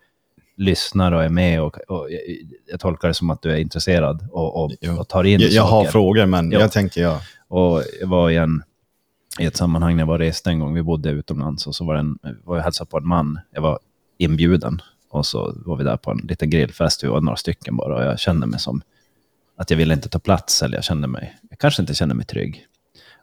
lyssnar 0.56 1.12
och 1.12 1.24
är 1.24 1.28
med 1.28 1.62
och, 1.62 1.78
och 1.88 2.08
jag 2.70 2.80
tolkar 2.80 3.08
det 3.08 3.14
som 3.14 3.30
att 3.30 3.42
du 3.42 3.52
är 3.52 3.56
intresserad 3.56 4.28
och, 4.32 4.64
och, 4.64 4.72
och 4.98 5.08
tar 5.08 5.24
in 5.24 5.40
jag, 5.40 5.50
jag 5.50 5.62
har 5.62 5.84
frågor, 5.84 6.26
men 6.26 6.52
ja. 6.52 6.60
jag 6.60 6.72
tänker 6.72 7.02
ja. 7.02 7.20
Och 7.48 7.82
jag 8.00 8.06
var 8.08 8.30
i, 8.30 8.36
en, 8.36 8.62
i 9.40 9.44
ett 9.44 9.56
sammanhang 9.56 9.96
när 9.96 10.02
jag 10.02 10.06
var 10.08 10.18
rest 10.18 10.46
en 10.46 10.58
gång, 10.58 10.74
vi 10.74 10.82
bodde 10.82 11.10
utomlands 11.10 11.66
och 11.66 11.74
så 11.74 11.84
var, 11.84 11.94
det 11.94 12.00
en, 12.00 12.18
var 12.44 12.56
jag 12.56 12.64
hälsade 12.64 12.90
på 12.90 12.98
en 12.98 13.08
man, 13.08 13.38
jag 13.50 13.62
var 13.62 13.78
inbjuden 14.18 14.82
och 15.10 15.26
så 15.26 15.52
var 15.66 15.76
vi 15.76 15.84
där 15.84 15.96
på 15.96 16.10
en 16.10 16.18
liten 16.18 16.50
grillfest, 16.50 17.04
vi 17.04 17.08
var 17.08 17.20
några 17.20 17.36
stycken 17.36 17.76
bara 17.76 17.96
och 17.96 18.04
jag 18.04 18.18
kände 18.18 18.46
mig 18.46 18.60
som 18.60 18.82
att 19.56 19.70
jag 19.70 19.76
ville 19.76 19.94
inte 19.94 20.08
ta 20.08 20.18
plats 20.18 20.62
eller 20.62 20.76
jag 20.76 20.84
kände 20.84 21.08
mig, 21.08 21.36
jag 21.50 21.58
kanske 21.58 21.82
inte 21.82 21.94
kände 21.94 22.14
mig 22.14 22.26
trygg. 22.26 22.66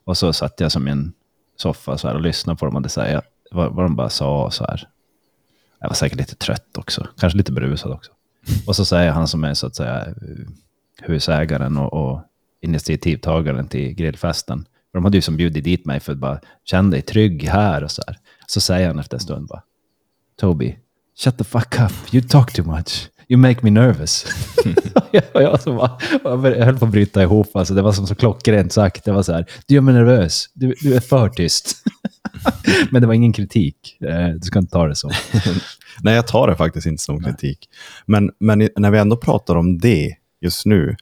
Och 0.04 0.18
så 0.18 0.34
satt 0.34 0.60
jag 0.60 0.72
som 0.72 0.88
i 0.88 0.92
en 0.92 1.14
soffa 1.58 1.98
så 1.98 2.08
här 2.08 2.16
och 2.16 2.22
lyssnade 2.22 2.58
på 2.58 2.66
dem 2.66 2.76
och 2.76 2.92
säga 2.92 3.22
vad, 3.52 3.76
vad 3.76 3.86
de 3.86 3.96
bara 3.96 4.10
sa 4.10 4.52
så 4.52 4.64
här. 4.64 4.88
Jag 5.82 5.90
var 5.90 5.96
säkert 5.96 6.18
lite 6.18 6.36
trött 6.36 6.78
också, 6.78 7.08
kanske 7.18 7.38
lite 7.38 7.52
berusad 7.52 7.92
också. 7.92 8.12
Och 8.68 8.76
så 8.76 8.86
säger 8.86 9.12
han 9.12 9.28
som 9.28 9.44
är 9.44 9.54
så 9.54 9.68
att 9.68 9.76
säga 9.76 10.06
eh, 10.06 10.14
husägaren 11.02 11.78
och, 11.78 11.94
och 11.94 12.22
initiativtagaren 12.62 13.68
till 13.68 13.94
grillfesten. 13.94 14.66
För 14.92 14.98
de 14.98 15.04
hade 15.04 15.18
ju 15.18 15.22
som 15.22 15.38
bjudit 15.38 15.64
dit 15.64 15.86
mig 15.86 16.00
för 16.00 16.12
att 16.12 16.18
bara 16.18 16.40
känna 16.64 16.90
dig 16.90 17.02
trygg 17.02 17.44
här 17.44 17.84
och 17.84 17.92
så 17.92 18.04
här. 18.08 18.18
Så 18.48 18.62
säger 18.62 18.88
han 18.88 19.00
efter 19.00 19.18
en 19.18 19.22
stund 19.22 19.48
bara, 19.48 19.64
Toby, 20.40 20.78
shut 21.18 21.38
the 21.38 21.44
fuck 21.44 21.80
up, 21.80 22.14
you 22.14 22.24
talk 22.24 22.54
too 22.54 22.66
much. 22.66 23.10
You 23.32 23.38
make 23.38 23.60
me 23.62 23.70
nervous. 23.70 24.26
jag, 25.12 25.24
jag, 25.34 25.62
så 25.62 25.74
bara, 25.74 25.98
jag 26.50 26.66
höll 26.66 26.80
på 26.80 26.86
att 26.86 26.92
bryta 26.92 27.24
ihop. 27.24 27.56
Alltså, 27.56 27.74
det 27.74 27.82
var 27.82 27.92
som 27.92 28.08
så 28.08 28.16
klockrent 28.16 28.74
sagt. 28.74 29.06
Det 29.06 29.12
var 29.12 29.24
så 29.24 29.34
här, 29.34 29.46
du 29.68 29.76
gör 29.76 29.82
mig 29.82 29.94
nervös. 29.94 30.50
Du, 30.54 30.74
du 30.82 30.96
är 30.96 31.00
för 31.00 31.30
tyst. 31.30 31.76
Men 32.92 33.02
det 33.02 33.08
var 33.08 33.14
ingen 33.14 33.34
kritik. 33.34 33.98
Eh, 34.02 34.28
du 34.28 34.42
ska 34.42 34.60
inte 34.60 34.72
ta 34.72 34.88
det 34.88 34.96
så. 34.96 35.12
Nej, 36.02 36.16
jag 36.16 36.28
tar 36.28 36.48
det 36.48 36.56
faktiskt 36.56 36.88
inte 36.88 37.04
som 37.04 37.24
kritik. 37.24 37.70
Men, 38.06 38.32
men 38.40 38.70
när 38.76 38.92
vi 38.92 38.98
ändå 38.98 39.18
pratar 39.18 39.56
om 39.56 39.80
det 39.80 40.16
just 40.42 40.66
nu, 40.66 40.96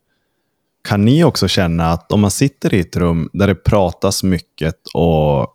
kan 0.87 1.05
ni 1.05 1.23
också 1.23 1.47
känna 1.47 1.91
att 1.91 2.11
om 2.11 2.19
man 2.19 2.31
sitter 2.31 2.73
i 2.73 2.79
ett 2.79 2.95
rum 2.95 3.29
där 3.33 3.47
det 3.47 3.55
pratas 3.55 4.23
mycket 4.23 4.75
och 4.93 5.47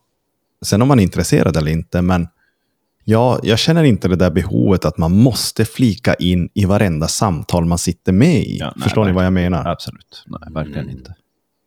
sen 0.65 0.83
om 0.83 0.89
man 0.89 0.99
är 0.99 1.03
intresserad 1.03 1.57
eller 1.57 1.71
inte, 1.71 2.03
men 2.03 2.29
Ja, 3.05 3.41
jag 3.43 3.59
känner 3.59 3.85
inte 3.85 4.09
det 4.09 4.17
där 4.17 4.31
behovet 4.31 4.85
att 4.85 4.99
man 4.99 5.13
måste 5.13 5.65
flika 5.65 6.15
in 6.15 6.49
i 6.55 6.65
varenda 6.65 7.09
samtal 7.09 7.65
man 7.65 7.79
sitter 7.79 8.13
med 8.13 8.37
i. 8.37 8.59
Ja, 8.59 8.73
nej, 8.77 8.83
Förstår 8.83 9.05
ni 9.05 9.13
vad 9.13 9.25
jag 9.25 9.33
menar? 9.33 9.69
Absolut. 9.69 10.25
Nej, 10.27 10.41
verkligen 10.51 10.89
mm. 10.89 10.97
inte. 10.97 11.15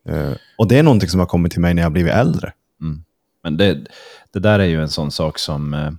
Uh, 0.09 0.35
och 0.57 0.67
det 0.67 0.79
är 0.79 0.83
någonting 0.83 1.09
som 1.09 1.19
har 1.19 1.27
kommit 1.27 1.51
till 1.51 1.61
mig 1.61 1.73
när 1.73 1.81
jag 1.81 1.91
blivit 1.91 2.13
äldre. 2.13 2.53
Mm. 2.81 3.03
Men 3.43 3.57
det, 3.57 3.85
det 4.33 4.39
där 4.39 4.59
är 4.59 4.65
ju 4.65 4.81
en 4.81 4.89
sån 4.89 5.11
sak 5.11 5.39
som... 5.39 5.73
Uh, 5.73 5.91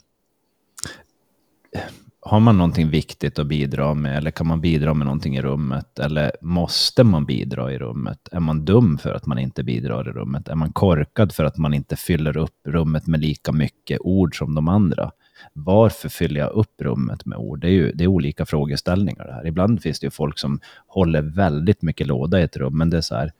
har 2.20 2.40
man 2.40 2.58
någonting 2.58 2.88
viktigt 2.88 3.38
att 3.38 3.46
bidra 3.46 3.94
med 3.94 4.16
eller 4.16 4.30
kan 4.30 4.46
man 4.46 4.60
bidra 4.60 4.94
med 4.94 5.06
någonting 5.06 5.36
i 5.36 5.42
rummet? 5.42 5.98
Eller 5.98 6.32
måste 6.40 7.04
man 7.04 7.26
bidra 7.26 7.72
i 7.72 7.78
rummet? 7.78 8.28
Är 8.32 8.40
man 8.40 8.64
dum 8.64 8.98
för 8.98 9.14
att 9.14 9.26
man 9.26 9.38
inte 9.38 9.62
bidrar 9.62 10.08
i 10.08 10.12
rummet? 10.12 10.48
Är 10.48 10.54
man 10.54 10.72
korkad 10.72 11.32
för 11.32 11.44
att 11.44 11.56
man 11.56 11.74
inte 11.74 11.96
fyller 11.96 12.36
upp 12.36 12.56
rummet 12.66 13.06
med 13.06 13.20
lika 13.20 13.52
mycket 13.52 13.98
ord 14.00 14.38
som 14.38 14.54
de 14.54 14.68
andra? 14.68 15.10
Varför 15.52 16.08
fyller 16.08 16.40
jag 16.40 16.50
upp 16.50 16.80
rummet 16.80 17.26
med 17.26 17.38
ord? 17.38 17.60
Det 17.60 17.66
är 17.66 17.72
ju 17.72 17.92
det 17.92 18.04
är 18.04 18.08
olika 18.08 18.46
frågeställningar 18.46 19.26
det 19.26 19.32
här. 19.32 19.46
Ibland 19.46 19.82
finns 19.82 20.00
det 20.00 20.06
ju 20.06 20.10
folk 20.10 20.38
som 20.38 20.60
håller 20.86 21.22
väldigt 21.22 21.82
mycket 21.82 22.06
låda 22.06 22.40
i 22.40 22.42
ett 22.42 22.56
rum, 22.56 22.78
men 22.78 22.90
det 22.90 22.96
är 22.96 23.00
så 23.00 23.14
här. 23.14 23.32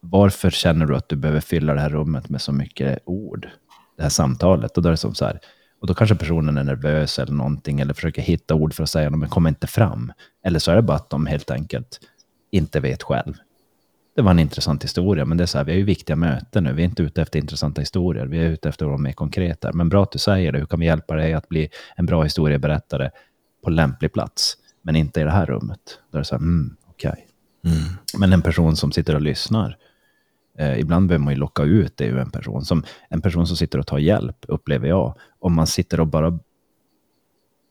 Varför 0.00 0.50
känner 0.50 0.86
du 0.86 0.96
att 0.96 1.08
du 1.08 1.16
behöver 1.16 1.40
fylla 1.40 1.74
det 1.74 1.80
här 1.80 1.90
rummet 1.90 2.28
med 2.28 2.40
så 2.40 2.52
mycket 2.52 2.98
ord? 3.04 3.48
Det 3.96 4.02
här 4.02 4.10
samtalet. 4.10 4.76
Och 4.76 4.82
då 4.82 4.88
är 4.88 4.90
det 4.90 4.96
som 4.96 5.14
så 5.14 5.24
här. 5.24 5.40
Och 5.80 5.86
då 5.86 5.94
kanske 5.94 6.16
personen 6.16 6.58
är 6.58 6.64
nervös 6.64 7.18
eller 7.18 7.32
någonting 7.32 7.80
eller 7.80 7.94
försöker 7.94 8.22
hitta 8.22 8.54
ord 8.54 8.74
för 8.74 8.82
att 8.82 8.90
säga 8.90 9.10
något 9.10 9.18
men 9.18 9.28
kommer 9.28 9.48
inte 9.48 9.66
fram. 9.66 10.12
Eller 10.44 10.58
så 10.58 10.70
är 10.70 10.76
det 10.76 10.82
bara 10.82 10.96
att 10.96 11.10
de 11.10 11.26
helt 11.26 11.50
enkelt 11.50 12.00
inte 12.50 12.80
vet 12.80 13.02
själv 13.02 13.34
det 14.18 14.22
var 14.22 14.30
en 14.30 14.38
intressant 14.38 14.84
historia, 14.84 15.24
men 15.24 15.38
det 15.38 15.44
är 15.44 15.46
så 15.46 15.58
här, 15.58 15.64
vi 15.64 15.72
har 15.72 15.78
ju 15.78 15.84
viktiga 15.84 16.16
möten 16.16 16.64
nu. 16.64 16.72
Vi 16.72 16.82
är 16.82 16.84
inte 16.84 17.02
ute 17.02 17.22
efter 17.22 17.38
intressanta 17.38 17.80
historier, 17.80 18.26
vi 18.26 18.38
är 18.38 18.48
ute 18.48 18.68
efter 18.68 18.84
att 18.84 18.88
vara 18.88 18.98
mer 18.98 19.12
konkreta. 19.12 19.72
Men 19.72 19.88
bra 19.88 20.02
att 20.02 20.12
du 20.12 20.18
säger 20.18 20.52
det, 20.52 20.58
hur 20.58 20.66
kan 20.66 20.80
vi 20.80 20.86
hjälpa 20.86 21.14
dig 21.14 21.34
att 21.34 21.48
bli 21.48 21.68
en 21.96 22.06
bra 22.06 22.22
historieberättare 22.22 23.10
på 23.64 23.70
lämplig 23.70 24.12
plats, 24.12 24.56
men 24.82 24.96
inte 24.96 25.20
i 25.20 25.24
det 25.24 25.30
här 25.30 25.46
rummet? 25.46 25.80
Då 26.10 26.18
är 26.18 26.20
det 26.20 26.24
så 26.24 26.34
här, 26.34 26.42
mm, 26.42 26.76
okej. 26.86 27.10
Okay. 27.10 27.22
Mm. 27.72 27.88
Men 28.18 28.32
en 28.32 28.42
person 28.42 28.76
som 28.76 28.92
sitter 28.92 29.14
och 29.14 29.20
lyssnar, 29.20 29.76
eh, 30.58 30.78
ibland 30.78 31.08
behöver 31.08 31.24
man 31.24 31.34
ju 31.34 31.40
locka 31.40 31.62
ut 31.62 31.96
det 31.96 32.04
ur 32.04 32.18
en 32.18 32.30
person. 32.30 32.64
Som 32.64 32.84
en 33.08 33.20
person 33.20 33.46
som 33.46 33.56
sitter 33.56 33.78
och 33.78 33.86
tar 33.86 33.98
hjälp, 33.98 34.36
upplever 34.48 34.88
jag. 34.88 35.14
Om 35.38 35.54
man 35.54 35.66
sitter 35.66 36.00
och 36.00 36.06
bara 36.06 36.38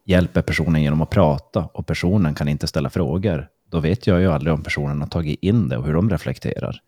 hjälper 0.06 0.42
personen 0.42 0.84
genom 0.84 1.02
att 1.02 1.10
prata 1.10 1.66
och 1.74 1.88
personen 1.88 2.34
kan 2.34 2.48
inte 2.48 2.68
ställa 2.68 2.90
frågor, 2.90 3.50
då 3.70 3.80
vet 3.80 4.08
jag 4.08 4.22
ju 4.22 4.28
aldrig 4.28 4.54
om 4.54 4.64
personen 4.64 5.02
har 5.02 5.08
tagit 5.08 5.44
in 5.44 5.70
det 5.70 5.78
och 5.78 5.86
hur 5.86 5.94
de 5.94 6.10
reflekterar. 6.10 6.82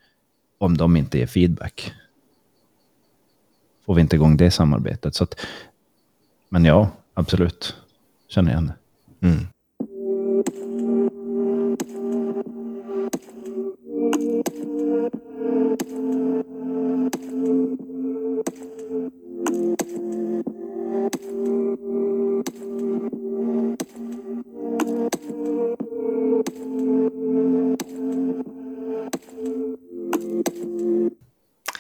Om 0.58 0.78
de 0.78 0.98
inte 0.98 1.18
ger 1.18 1.28
feedback. 1.28 1.94
Får 3.86 3.96
vi 3.96 4.02
inte 4.02 4.16
igång 4.16 4.38
det 4.38 4.52
samarbetet. 4.52 5.16
Så 5.16 5.24
att, 5.24 5.46
men 6.50 6.66
ja, 6.66 6.90
absolut. 7.14 7.76
Känner 8.28 8.52
igen 8.52 8.68
det. 8.68 9.28
Mm. 9.28 9.48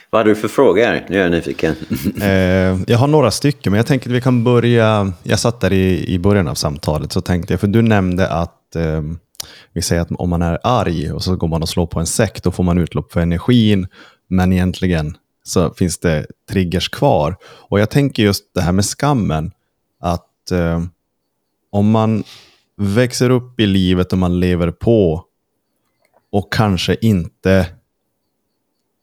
Vad 0.09 0.19
hade 0.19 0.29
du 0.31 0.35
för 0.35 0.47
frågor? 0.47 1.05
Nu 1.09 1.17
är 1.17 1.23
jag 1.23 1.31
nyfiken. 1.31 1.75
Eh, 2.21 2.79
jag 2.87 2.97
har 2.97 3.07
några 3.07 3.31
stycken, 3.31 3.71
men 3.71 3.77
jag 3.77 3.87
tänker 3.87 4.09
att 4.09 4.15
vi 4.15 4.21
kan 4.21 4.43
börja. 4.43 5.13
Jag 5.23 5.39
satt 5.39 5.59
där 5.59 5.73
i, 5.73 6.13
i 6.13 6.19
början 6.19 6.47
av 6.47 6.55
samtalet, 6.55 7.11
så 7.11 7.21
tänkte 7.21 7.53
jag, 7.53 7.59
för 7.59 7.67
du 7.67 7.81
nämnde 7.81 8.29
att 8.29 8.75
eh, 8.75 9.01
vi 9.73 9.81
säger 9.81 10.01
att 10.01 10.11
om 10.11 10.29
man 10.29 10.41
är 10.41 10.59
arg 10.63 11.11
och 11.11 11.23
så 11.23 11.35
går 11.35 11.47
man 11.47 11.61
och 11.61 11.69
slår 11.69 11.87
på 11.87 11.99
en 11.99 12.05
säck, 12.05 12.43
då 12.43 12.51
får 12.51 12.63
man 12.63 12.77
utlopp 12.77 13.11
för 13.11 13.19
energin, 13.19 13.87
men 14.27 14.53
egentligen 14.53 15.17
så 15.43 15.73
finns 15.73 15.97
det 15.97 16.25
triggers 16.51 16.89
kvar. 16.89 17.35
Och 17.43 17.79
jag 17.79 17.89
tänker 17.89 18.23
just 18.23 18.53
det 18.53 18.61
här 18.61 18.71
med 18.71 18.85
skammen, 18.85 19.51
att 19.99 20.51
eh, 20.51 20.83
om 21.71 21.91
man 21.91 22.23
växer 22.77 23.29
upp 23.29 23.59
i 23.59 23.65
livet 23.65 24.11
och 24.11 24.17
man 24.17 24.39
lever 24.39 24.71
på 24.71 25.23
och 26.31 26.53
kanske 26.53 26.97
inte 27.01 27.65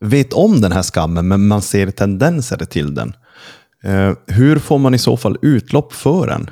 vet 0.00 0.32
om 0.32 0.60
den 0.60 0.72
här 0.72 0.82
skammen, 0.82 1.28
men 1.28 1.46
man 1.46 1.62
ser 1.62 1.90
tendenser 1.90 2.56
till 2.56 2.94
den. 2.94 3.12
Eh, 3.84 4.12
hur 4.26 4.58
får 4.58 4.78
man 4.78 4.94
i 4.94 4.98
så 4.98 5.16
fall 5.16 5.38
utlopp 5.42 5.92
för 5.92 6.26
den? 6.26 6.50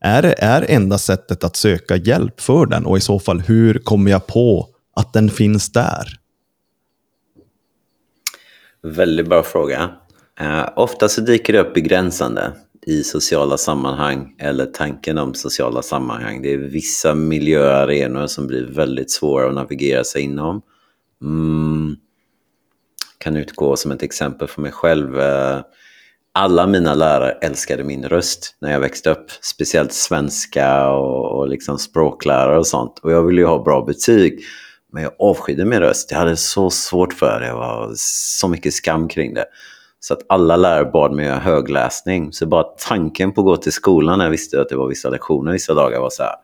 Är 0.00 0.22
det 0.22 0.34
är 0.38 0.66
enda 0.68 0.98
sättet 0.98 1.44
att 1.44 1.56
söka 1.56 1.96
hjälp 1.96 2.40
för 2.40 2.66
den? 2.66 2.86
Och 2.86 2.98
i 2.98 3.00
så 3.00 3.18
fall, 3.18 3.40
hur 3.40 3.78
kommer 3.78 4.10
jag 4.10 4.26
på 4.26 4.68
att 4.96 5.12
den 5.12 5.30
finns 5.30 5.72
där? 5.72 6.20
Väldigt 8.82 9.28
bra 9.28 9.42
fråga. 9.42 9.90
Eh, 10.40 10.68
ofta 10.76 11.08
så 11.08 11.20
dyker 11.20 11.52
det 11.52 11.60
upp 11.60 11.74
begränsande 11.74 12.52
i 12.86 13.02
sociala 13.02 13.56
sammanhang 13.56 14.34
eller 14.38 14.66
tanken 14.66 15.18
om 15.18 15.34
sociala 15.34 15.82
sammanhang. 15.82 16.42
Det 16.42 16.52
är 16.52 16.58
vissa 16.58 17.14
miljöarenor 17.14 18.26
som 18.26 18.46
blir 18.46 18.66
väldigt 18.66 19.10
svåra 19.10 19.48
att 19.48 19.54
navigera 19.54 20.04
sig 20.04 20.22
inom. 20.22 20.62
Mm. 21.22 21.96
Kan 23.20 23.36
utgå 23.36 23.76
som 23.76 23.90
ett 23.90 24.02
exempel 24.02 24.48
för 24.48 24.62
mig 24.62 24.72
själv. 24.72 25.20
Eh, 25.20 25.60
alla 26.32 26.66
mina 26.66 26.94
lärare 26.94 27.30
älskade 27.30 27.84
min 27.84 28.04
röst 28.04 28.56
när 28.60 28.72
jag 28.72 28.80
växte 28.80 29.10
upp. 29.10 29.30
Speciellt 29.40 29.92
svenska 29.92 30.90
och, 30.90 31.38
och 31.38 31.48
liksom 31.48 31.78
språklärare 31.78 32.58
och 32.58 32.66
sånt. 32.66 32.98
Och 33.02 33.12
jag 33.12 33.22
ville 33.22 33.40
ju 33.40 33.46
ha 33.46 33.62
bra 33.62 33.84
betyg. 33.84 34.40
Men 34.92 35.02
jag 35.02 35.12
avskydde 35.18 35.64
min 35.64 35.80
röst. 35.80 36.10
Jag 36.10 36.18
hade 36.18 36.36
så 36.36 36.70
svårt 36.70 37.12
för 37.12 37.40
det. 37.40 37.46
Det 37.46 37.52
var 37.52 37.92
så 37.96 38.48
mycket 38.48 38.74
skam 38.74 39.08
kring 39.08 39.34
det. 39.34 39.44
Så 40.00 40.14
att 40.14 40.20
alla 40.28 40.56
lärare 40.56 40.84
bad 40.84 41.12
mig 41.12 41.26
göra 41.26 41.38
högläsning. 41.38 42.32
Så 42.32 42.46
bara 42.46 42.62
tanken 42.62 43.32
på 43.32 43.40
att 43.40 43.44
gå 43.44 43.56
till 43.56 43.72
skolan 43.72 44.18
när 44.18 44.24
jag 44.24 44.30
visste 44.30 44.60
att 44.60 44.68
det 44.68 44.76
var 44.76 44.88
vissa 44.88 45.10
lektioner 45.10 45.52
vissa 45.52 45.74
dagar 45.74 46.00
var 46.00 46.10
så 46.10 46.22
här. 46.22 46.34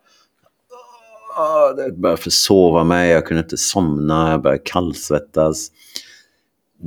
Det 1.77 1.93
började 1.93 2.22
försova 2.22 2.85
mig, 2.85 3.11
jag 3.11 3.27
kunde 3.27 3.43
inte 3.43 3.57
somna, 3.57 4.31
jag 4.31 4.43
började 4.43 4.62
kallsvettas. 4.64 5.70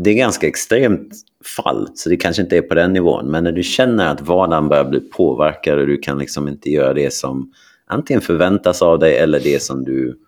Det 0.04 0.10
är 0.10 0.16
ganska 0.16 0.47
extremt 0.47 1.14
fall, 1.56 1.88
så 1.95 2.10
det 2.10 2.18
kanske 2.18 2.41
inte 2.41 2.58
är 2.58 2.62
på 2.62 2.76
den 2.76 2.93
nivån. 2.93 3.32
Men 3.32 3.43
när 3.43 3.52
du 3.52 3.64
känner 3.64 4.12
att 4.12 4.22
vardagen 4.22 4.70
börjar 4.70 4.86
bli 4.86 5.00
påverkad 5.00 5.80
och 5.80 5.88
du 5.88 5.97
kan 5.97 6.18
liksom 6.18 6.47
inte 6.47 6.70
göra 6.70 6.93
det 6.93 7.14
som 7.14 7.54
antingen 7.88 8.22
förväntas 8.22 8.82
av 8.82 9.00
dig 9.00 9.18
eller 9.18 9.39
det 9.39 9.62
som 9.62 9.84
du 9.84 10.20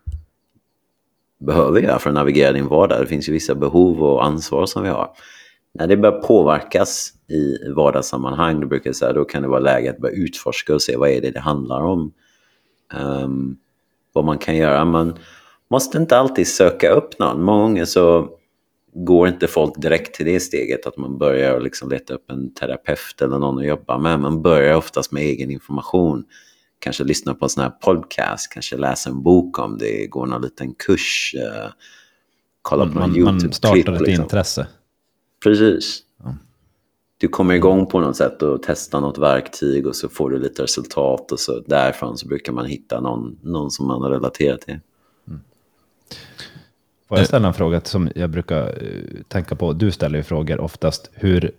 behöver 1.40 1.82
göra 1.82 2.00
för 2.00 2.10
att 2.10 2.14
navigera 2.14 2.52
din 2.52 2.68
vardag. 2.68 3.02
Det 3.02 3.08
finns 3.08 3.30
ju 3.30 3.34
vissa 3.34 3.56
behov 3.56 4.04
och 4.04 4.26
ansvar 4.26 4.66
som 4.66 4.84
vi 4.84 4.90
har. 4.90 5.10
När 5.74 5.88
det 5.88 5.98
börjar 5.98 6.22
påverkas 6.22 7.14
i 7.28 7.72
vardagssammanhang, 7.76 8.60
då 8.60 8.68
brukar 8.68 8.90
jag 8.90 8.96
säga, 8.96 9.14
då 9.14 9.26
kan 9.26 9.42
det 9.42 9.48
vara 9.48 9.60
läge 9.60 9.90
att 9.90 9.98
börja 9.98 10.16
utforska 10.16 10.74
och 10.74 10.82
se 10.82 10.98
vad 10.98 11.10
är 11.10 11.22
det 11.22 11.32
det 11.32 11.40
handlar 11.40 11.82
om. 11.82 12.14
Um, 13.24 13.58
vad 14.14 14.26
man 14.26 14.38
kan 14.38 14.56
göra. 14.56 14.86
Man 14.86 15.18
måste 15.70 15.98
inte 15.98 16.18
alltid 16.18 16.48
söka 16.48 16.90
upp 16.90 17.20
någon. 17.20 17.44
Många 17.44 17.62
gånger 17.62 17.86
så 17.86 18.30
går 18.94 19.28
inte 19.28 19.48
folk 19.48 19.82
direkt 19.82 20.16
till 20.16 20.26
det 20.26 20.40
steget 20.40 20.86
att 20.86 20.98
man 20.98 21.18
börjar 21.18 21.60
liksom 21.60 21.90
leta 21.90 22.14
upp 22.14 22.32
en 22.32 22.54
terapeut 22.54 23.22
eller 23.22 23.40
någon 23.40 23.60
att 23.60 23.66
jobba 23.66 23.98
med. 23.98 24.20
Man 24.20 24.42
börjar 24.42 24.76
oftast 24.76 25.12
med 25.12 25.24
egen 25.24 25.52
information. 25.52 26.24
Kanske 26.80 27.04
lyssna 27.04 27.34
på 27.34 27.46
en 27.46 27.50
sån 27.50 27.64
här 27.64 27.70
podcast, 27.70 28.54
kanske 28.54 28.78
läsa 28.78 29.10
en 29.10 29.24
bok 29.24 29.60
om 29.60 29.78
det, 29.78 30.08
gå 30.08 30.26
någon 30.26 30.42
liten 30.42 30.74
kurs, 30.74 31.36
uh, 31.38 31.72
kolla 32.62 32.86
på 32.86 33.00
man, 33.00 33.10
någon 33.10 33.18
YouTube-klipp. 33.18 33.44
Man 33.44 33.54
startar 33.54 33.94
ett 33.94 34.02
liksom. 34.02 34.24
intresse. 34.24 34.68
Precis. 35.44 36.00
Ja. 36.24 36.36
Du 37.18 37.28
kommer 37.28 37.54
igång 37.54 37.86
på 37.86 38.00
något 38.00 38.18
sätt 38.18 38.42
och 38.42 38.64
testar 38.64 39.02
något 39.02 39.18
verktyg 39.18 39.88
och 39.88 39.96
så 39.96 40.10
får 40.10 40.30
du 40.30 40.40
lite 40.40 40.64
resultat 40.64 41.32
och 41.32 41.40
så 41.40 41.60
därifrån 41.60 42.18
så 42.18 42.28
brukar 42.28 42.54
man 42.54 42.66
hitta 42.66 43.00
någon, 43.00 43.40
någon 43.44 43.72
som 43.72 43.88
man 43.88 44.02
har 44.02 44.10
relaterat 44.10 44.62
till. 44.62 44.80
Får 47.12 47.18
jag 47.18 47.28
ställa 47.28 47.48
en 47.48 47.54
fråga 47.54 47.82
som 47.82 48.10
jag 48.16 48.30
brukar 48.30 48.84
uh, 48.84 49.22
tänka 49.28 49.56
på? 49.56 49.74
Du 49.74 49.92
ställer 49.92 50.18
ju 50.18 50.24
frågor 50.24 50.60
oftast. 50.60 51.10
Hur, 51.14 51.52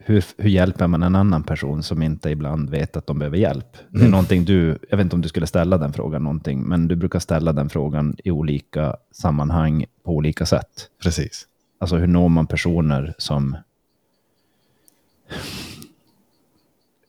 hur, 0.00 0.24
hur 0.36 0.50
hjälper 0.50 0.86
man 0.86 1.02
en 1.02 1.14
annan 1.14 1.42
person 1.42 1.82
som 1.82 2.02
inte 2.02 2.30
ibland 2.30 2.70
vet 2.70 2.96
att 2.96 3.06
de 3.06 3.18
behöver 3.18 3.36
hjälp? 3.36 3.76
Det 3.88 3.96
är 3.96 4.00
mm. 4.00 4.10
någonting 4.10 4.44
du, 4.44 4.78
jag 4.90 4.96
vet 4.96 5.04
inte 5.04 5.16
om 5.16 5.22
du 5.22 5.28
skulle 5.28 5.46
ställa 5.46 5.78
den 5.78 5.92
frågan 5.92 6.22
någonting, 6.22 6.62
men 6.62 6.88
du 6.88 6.96
brukar 6.96 7.18
ställa 7.18 7.52
den 7.52 7.68
frågan 7.68 8.16
i 8.24 8.30
olika 8.30 8.96
sammanhang 9.10 9.84
på 10.02 10.12
olika 10.12 10.46
sätt. 10.46 10.88
Precis. 11.02 11.46
Alltså 11.78 11.96
hur 11.96 12.06
når 12.06 12.28
man 12.28 12.46
personer 12.46 13.14
som 13.18 13.56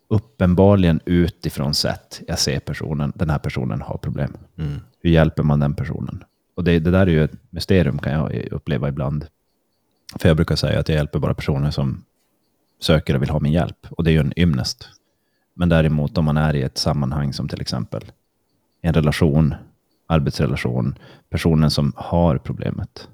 uppenbarligen 0.08 1.00
utifrån 1.06 1.74
sett, 1.74 2.22
jag 2.28 2.40
ser 2.40 2.60
personen, 2.60 3.14
den 3.16 3.30
här 3.30 3.40
personen 3.40 3.82
har 3.82 3.98
problem. 3.98 4.38
Mm. 4.58 4.80
Hur 5.00 5.10
hjälper 5.10 5.44
man 5.44 5.60
den 5.60 5.76
personen? 5.76 6.24
Och 6.56 6.64
det, 6.64 6.80
det, 6.80 6.92
där 6.92 7.08
är 7.08 7.12
ju 7.12 7.24
ett 7.24 7.38
mysterium 7.50 8.00
kan 8.00 8.14
jag 8.14 8.48
uppleva 8.52 8.90
ibland. 8.90 9.28
För 10.16 10.30
jag 10.30 10.36
brukar 10.36 10.56
säga 10.56 10.80
att 10.80 10.90
jag 10.90 10.96
hjälper 10.96 11.20
bara 11.20 11.34
personer 11.34 11.72
som 11.72 12.04
söker 12.80 13.16
och 13.16 13.22
vill 13.22 13.30
ha 13.30 13.40
min 13.40 13.54
hjälp. 13.54 13.88
Och 13.90 14.04
det 14.04 14.12
är 14.12 14.14
ju 14.14 14.20
en 14.20 14.40
ymnest. 14.40 14.90
Men 15.54 15.70
däremot 15.70 16.18
om 16.18 16.26
man 16.26 16.38
är 16.38 16.56
i 16.56 16.62
ett 16.62 16.78
sammanhang 16.78 17.34
som 17.34 17.50
till 17.50 17.62
exempel 17.62 18.12
en 18.82 18.94
relation, 18.94 19.56
arbetsrelation, 20.08 20.96
personen 21.30 21.72
som 21.72 21.94
har 21.96 22.38
problemet 22.38 23.08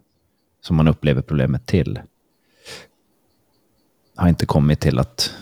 som 0.61 0.75
man 0.75 0.87
upplever 0.87 1.21
problemet 1.21 1.65
till 1.65 1.99
har 4.15 4.29
inte 4.29 4.45
kommit 4.45 4.79
till 4.79 4.99
att 4.99 5.33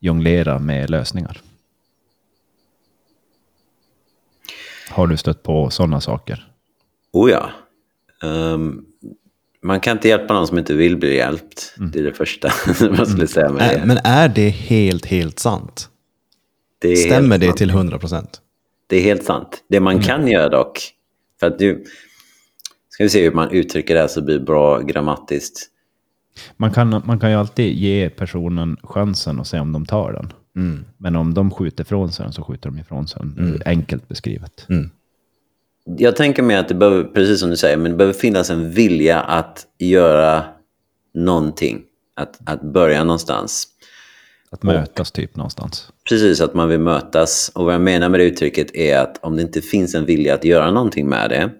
jonglera 0.00 0.58
med 0.58 0.90
lösningar. 0.90 1.40
Har 4.90 5.06
du 5.06 5.16
stött 5.16 5.42
på 5.42 5.70
sådana 5.70 6.00
saker? 6.00 6.49
Oh 7.12 7.30
ja. 7.30 7.50
Um, 8.22 8.86
man 9.62 9.80
kan 9.80 9.96
inte 9.96 10.08
hjälpa 10.08 10.34
någon 10.34 10.46
som 10.46 10.58
inte 10.58 10.74
vill 10.74 10.96
bli 10.96 11.16
hjälpt. 11.16 11.74
Mm. 11.78 11.90
Det 11.90 11.98
är 11.98 12.02
det 12.02 12.12
första 12.12 12.50
man 12.96 13.06
skulle 13.06 13.26
säga 13.26 13.48
med 13.48 13.74
det. 13.74 13.86
Men 13.86 13.98
är 14.04 14.28
det 14.28 14.48
helt, 14.48 15.06
helt 15.06 15.38
sant? 15.38 15.88
Det 16.78 16.96
Stämmer 16.96 17.38
det 17.38 17.46
sant. 17.46 17.58
till 17.58 17.70
100 17.70 17.98
procent? 17.98 18.40
Det 18.86 18.96
är 18.96 19.02
helt 19.02 19.24
sant. 19.24 19.64
Det 19.68 19.80
man 19.80 19.92
mm. 19.92 20.04
kan 20.04 20.28
göra 20.28 20.48
dock, 20.48 20.80
för 21.40 21.46
att 21.46 21.58
du, 21.58 21.84
ska 22.88 23.04
vi 23.04 23.10
se 23.10 23.24
hur 23.24 23.32
man 23.32 23.50
uttrycker 23.50 23.94
det 23.94 24.00
här 24.00 24.08
så 24.08 24.20
det 24.20 24.26
blir 24.26 24.40
bra 24.40 24.80
grammatiskt. 24.80 25.66
Man 26.56 26.70
kan, 26.70 27.02
man 27.04 27.18
kan 27.18 27.30
ju 27.30 27.36
alltid 27.36 27.74
ge 27.74 28.10
personen 28.10 28.76
chansen 28.82 29.38
och 29.38 29.46
se 29.46 29.60
om 29.60 29.72
de 29.72 29.86
tar 29.86 30.12
den. 30.12 30.32
Mm. 30.56 30.84
Men 30.98 31.16
om 31.16 31.34
de 31.34 31.50
skjuter 31.50 31.84
ifrån 31.84 32.12
sig 32.12 32.24
den 32.24 32.32
så 32.32 32.42
skjuter 32.42 32.70
de 32.70 32.78
ifrån 32.78 33.08
sig 33.08 33.22
den. 33.22 33.48
Mm. 33.48 33.62
Enkelt 33.64 34.08
beskrivet. 34.08 34.66
Jag 35.84 36.16
tänker 36.16 36.42
mig 36.42 36.56
att 36.56 36.68
det 36.68 36.74
behöver, 36.74 37.04
precis 37.04 37.40
som 37.40 37.50
du 37.50 37.56
säger, 37.56 37.76
men 37.76 37.90
det 37.90 37.96
behöver 37.96 38.18
finnas 38.18 38.50
en 38.50 38.70
vilja 38.70 39.20
att 39.20 39.66
göra 39.78 40.44
någonting. 41.14 41.82
Att, 42.16 42.38
att 42.46 42.62
börja 42.62 43.04
någonstans. 43.04 43.66
Att 44.50 44.62
mötas 44.62 45.10
och, 45.10 45.14
typ 45.14 45.36
någonstans. 45.36 45.92
Precis, 46.08 46.40
att 46.40 46.54
man 46.54 46.68
vill 46.68 46.80
mötas. 46.80 47.50
Och 47.54 47.64
vad 47.64 47.74
jag 47.74 47.80
menar 47.80 48.08
med 48.08 48.20
det 48.20 48.24
uttrycket 48.24 48.74
är 48.74 48.98
att 48.98 49.24
om 49.24 49.36
det 49.36 49.42
inte 49.42 49.60
finns 49.60 49.94
en 49.94 50.04
vilja 50.04 50.34
att 50.34 50.44
göra 50.44 50.70
någonting 50.70 51.08
med 51.08 51.30
det 51.30 51.50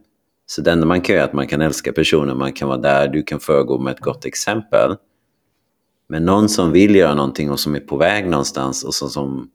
så 0.50 0.62
det 0.62 0.72
enda 0.72 0.86
man 0.86 1.00
kan 1.00 1.14
göra 1.14 1.24
är 1.24 1.28
att 1.28 1.34
man 1.34 1.46
kan 1.46 1.60
älska 1.60 1.92
personen, 1.92 2.38
man 2.38 2.52
kan 2.52 2.68
vara 2.68 2.78
där, 2.78 3.08
du 3.08 3.22
kan 3.22 3.40
föregå 3.40 3.78
med 3.78 3.92
ett 3.92 4.00
gott 4.00 4.24
exempel. 4.24 4.96
Men 6.08 6.24
någon 6.24 6.48
som 6.48 6.72
vill 6.72 6.96
göra 6.96 7.14
någonting 7.14 7.50
och 7.50 7.60
som 7.60 7.74
är 7.74 7.80
på 7.80 7.96
väg 7.96 8.28
någonstans 8.28 8.84
och 8.84 8.94
som, 8.94 9.08
som 9.08 9.48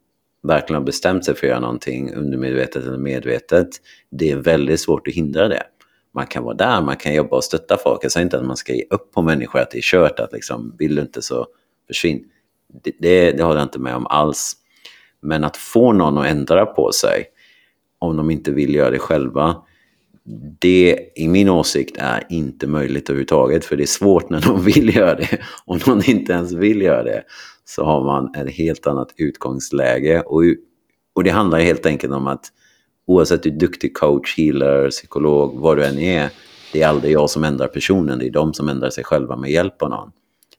verkligen 0.48 0.82
har 0.82 0.86
bestämt 0.86 1.26
sig 1.26 1.36
för 1.36 1.48
att 1.48 1.50
göra 1.50 1.60
någonting 1.60 2.14
undermedvetet 2.14 2.84
eller 2.84 2.98
medvetet, 2.98 3.68
det 4.12 4.32
är 4.32 4.36
väldigt 4.36 4.80
svårt 4.80 5.08
att 5.08 5.14
hindra 5.14 5.48
det. 5.48 5.64
Man 6.14 6.28
kan 6.28 6.44
vara 6.44 6.56
där, 6.56 6.82
man 6.82 6.96
kan 6.96 7.14
jobba 7.14 7.36
och 7.36 7.44
stötta 7.44 7.78
folk. 7.78 8.04
Jag 8.04 8.12
säger 8.12 8.26
inte 8.26 8.38
att 8.38 8.46
man 8.46 8.58
ska 8.58 8.74
ge 8.74 8.84
upp 8.90 9.12
på 9.12 9.22
människor, 9.22 9.60
att 9.60 9.72
det 9.72 9.78
är 9.78 9.82
kört, 9.82 10.20
att 10.20 10.34
liksom, 10.34 10.76
vill 10.80 10.96
du 10.96 11.02
inte 11.02 11.22
så 11.22 11.48
försvinn. 11.88 12.24
Det, 12.84 12.92
det, 13.00 13.32
det 13.32 13.44
håller 13.44 13.60
jag 13.60 13.66
inte 13.66 13.80
med 13.80 13.96
om 13.96 14.08
alls. 14.08 14.54
Men 15.22 15.44
att 15.44 15.58
få 15.58 15.94
någon 15.94 16.18
att 16.18 16.28
ändra 16.28 16.66
på 16.66 16.92
sig, 16.92 17.26
om 18.00 18.18
de 18.18 18.32
inte 18.32 18.52
vill 18.52 18.76
göra 18.76 18.90
det 18.90 19.00
själva, 19.00 19.56
det 20.60 21.00
i 21.16 21.28
min 21.28 21.50
åsikt 21.50 21.98
är 21.98 22.24
inte 22.30 22.68
möjligt 22.68 23.10
överhuvudtaget. 23.10 23.66
För 23.66 23.76
det 23.76 23.84
är 23.84 23.88
svårt 23.88 24.30
när 24.30 24.42
de 24.42 24.64
vill 24.66 24.96
göra 24.96 25.16
det. 25.16 25.40
Om 25.66 25.80
någon 25.88 26.10
inte 26.10 26.34
ens 26.34 26.54
vill 26.54 26.82
göra 26.82 27.04
det 27.04 27.24
så 27.66 27.84
har 27.84 28.04
man 28.04 28.36
ett 28.36 28.56
helt 28.56 28.88
annat 28.88 29.14
utgångsläge. 29.18 30.22
Och, 30.22 30.44
och 31.14 31.24
det 31.24 31.30
handlar 31.30 31.60
helt 31.60 31.86
enkelt 31.86 32.14
om 32.14 32.28
att 32.28 32.46
oavsett 33.06 33.46
hur 33.46 33.52
duktig 33.52 33.94
coach, 33.94 34.38
healer, 34.38 34.90
psykolog, 34.90 35.60
vad 35.60 35.78
du 35.78 35.86
än 35.86 36.00
är, 36.00 36.32
det 36.74 36.82
är 36.82 36.88
aldrig 36.88 37.14
jag 37.14 37.30
som 37.30 37.44
ändrar 37.44 37.68
personen, 37.68 38.20
det 38.20 38.28
är 38.28 38.32
de 38.32 38.54
som 38.54 38.70
ändrar 38.70 38.90
sig 38.90 39.04
själva 39.04 39.36
med 39.36 39.52
hjälp 39.52 39.82
av 39.82 39.90
någon. 39.90 40.12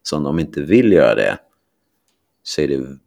Så 0.02 0.16
om 0.16 0.22
de 0.22 0.38
inte 0.38 0.60
vill 0.60 0.92
göra 0.92 1.14
det 1.14 1.38
så 2.42 2.60
är 2.60 2.68
det 2.68 2.98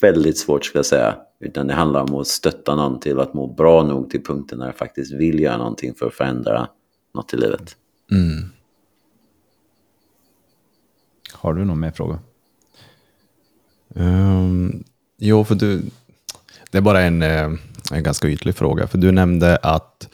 väldigt 0.00 0.38
svårt 0.38 0.64
skulle 0.64 0.78
jag 0.78 0.86
säga 0.86 1.16
utan 1.40 1.66
det 1.66 1.74
handlar 1.74 2.02
om 2.02 2.14
att 2.14 2.26
stötta 2.26 2.74
någon 2.74 3.00
till 3.00 3.20
att 3.20 3.34
må 3.34 3.46
bra 3.46 3.82
nog 3.82 4.10
till 4.10 4.24
punkten 4.24 4.58
när 4.58 4.66
jag 4.66 4.76
faktiskt 4.76 5.12
vill 5.12 5.40
göra 5.40 5.56
någonting 5.56 5.94
för 5.94 6.06
att 6.06 6.14
förändra 6.14 6.68
något 7.14 7.34
i 7.34 7.36
livet. 7.36 7.76
Mm. 8.12 8.52
Har 11.32 11.54
du 11.54 11.64
någon 11.64 11.80
mer 11.80 11.90
fråga? 11.90 12.18
Um, 13.98 14.84
jo, 15.18 15.44
för 15.44 15.54
du, 15.54 15.82
Det 16.70 16.78
är 16.78 16.82
bara 16.82 17.02
en, 17.02 17.22
eh, 17.22 17.50
en 17.92 18.02
ganska 18.02 18.28
ytlig 18.28 18.54
fråga. 18.56 18.86
För 18.86 18.98
du 18.98 19.12
nämnde 19.12 19.56
att 19.56 20.08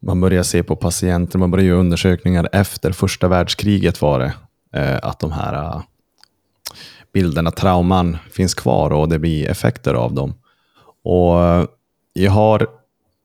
man 0.00 0.20
börjar 0.20 0.42
se 0.42 0.62
på 0.62 0.76
patienter, 0.76 1.38
man 1.38 1.50
börjar 1.50 1.66
göra 1.66 1.78
undersökningar 1.78 2.48
efter 2.52 2.92
första 2.92 3.28
världskriget 3.28 4.02
var 4.02 4.18
det. 4.18 4.34
Eh, 4.80 4.98
att 5.02 5.20
de 5.20 5.32
här 5.32 5.54
eh, 5.54 5.82
bilderna, 7.12 7.50
trauman, 7.50 8.18
finns 8.32 8.54
kvar 8.54 8.90
och 8.90 9.08
det 9.08 9.18
blir 9.18 9.48
effekter 9.48 9.94
av 9.94 10.14
dem. 10.14 10.34
Och 11.04 11.68
jag, 12.12 12.30
har, 12.30 12.66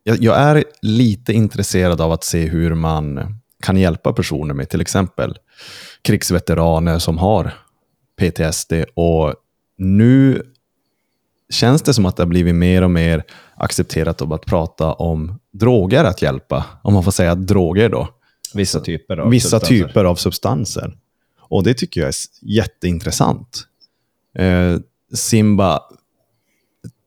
jag 0.03 0.37
är 0.37 0.63
lite 0.81 1.33
intresserad 1.33 2.01
av 2.01 2.11
att 2.11 2.23
se 2.23 2.47
hur 2.47 2.73
man 2.75 3.35
kan 3.61 3.77
hjälpa 3.77 4.13
personer 4.13 4.53
med 4.53 4.69
till 4.69 4.81
exempel 4.81 5.37
krigsveteraner 6.01 6.99
som 6.99 7.17
har 7.17 7.53
PTSD. 8.17 8.73
Och 8.93 9.35
nu 9.79 10.43
känns 11.49 11.81
det 11.81 11.93
som 11.93 12.05
att 12.05 12.15
det 12.15 12.23
har 12.23 12.27
blivit 12.27 12.55
mer 12.55 12.81
och 12.81 12.91
mer 12.91 13.23
accepterat 13.55 14.21
att 14.21 14.45
prata 14.45 14.93
om 14.93 15.39
droger 15.51 16.03
att 16.03 16.21
hjälpa. 16.21 16.65
Om 16.83 16.93
man 16.93 17.03
får 17.03 17.11
säga 17.11 17.35
droger 17.35 17.89
då. 17.89 18.07
Vissa 18.53 18.79
typer 18.79 19.17
av 19.17 19.29
Vissa 19.29 19.49
substanser. 19.49 19.87
typer 19.87 20.05
av 20.05 20.15
substanser. 20.15 20.97
Och 21.39 21.63
det 21.63 21.73
tycker 21.73 22.01
jag 22.01 22.07
är 22.07 22.13
jätteintressant. 22.41 23.63
Eh, 24.37 24.77
Simba, 25.13 25.81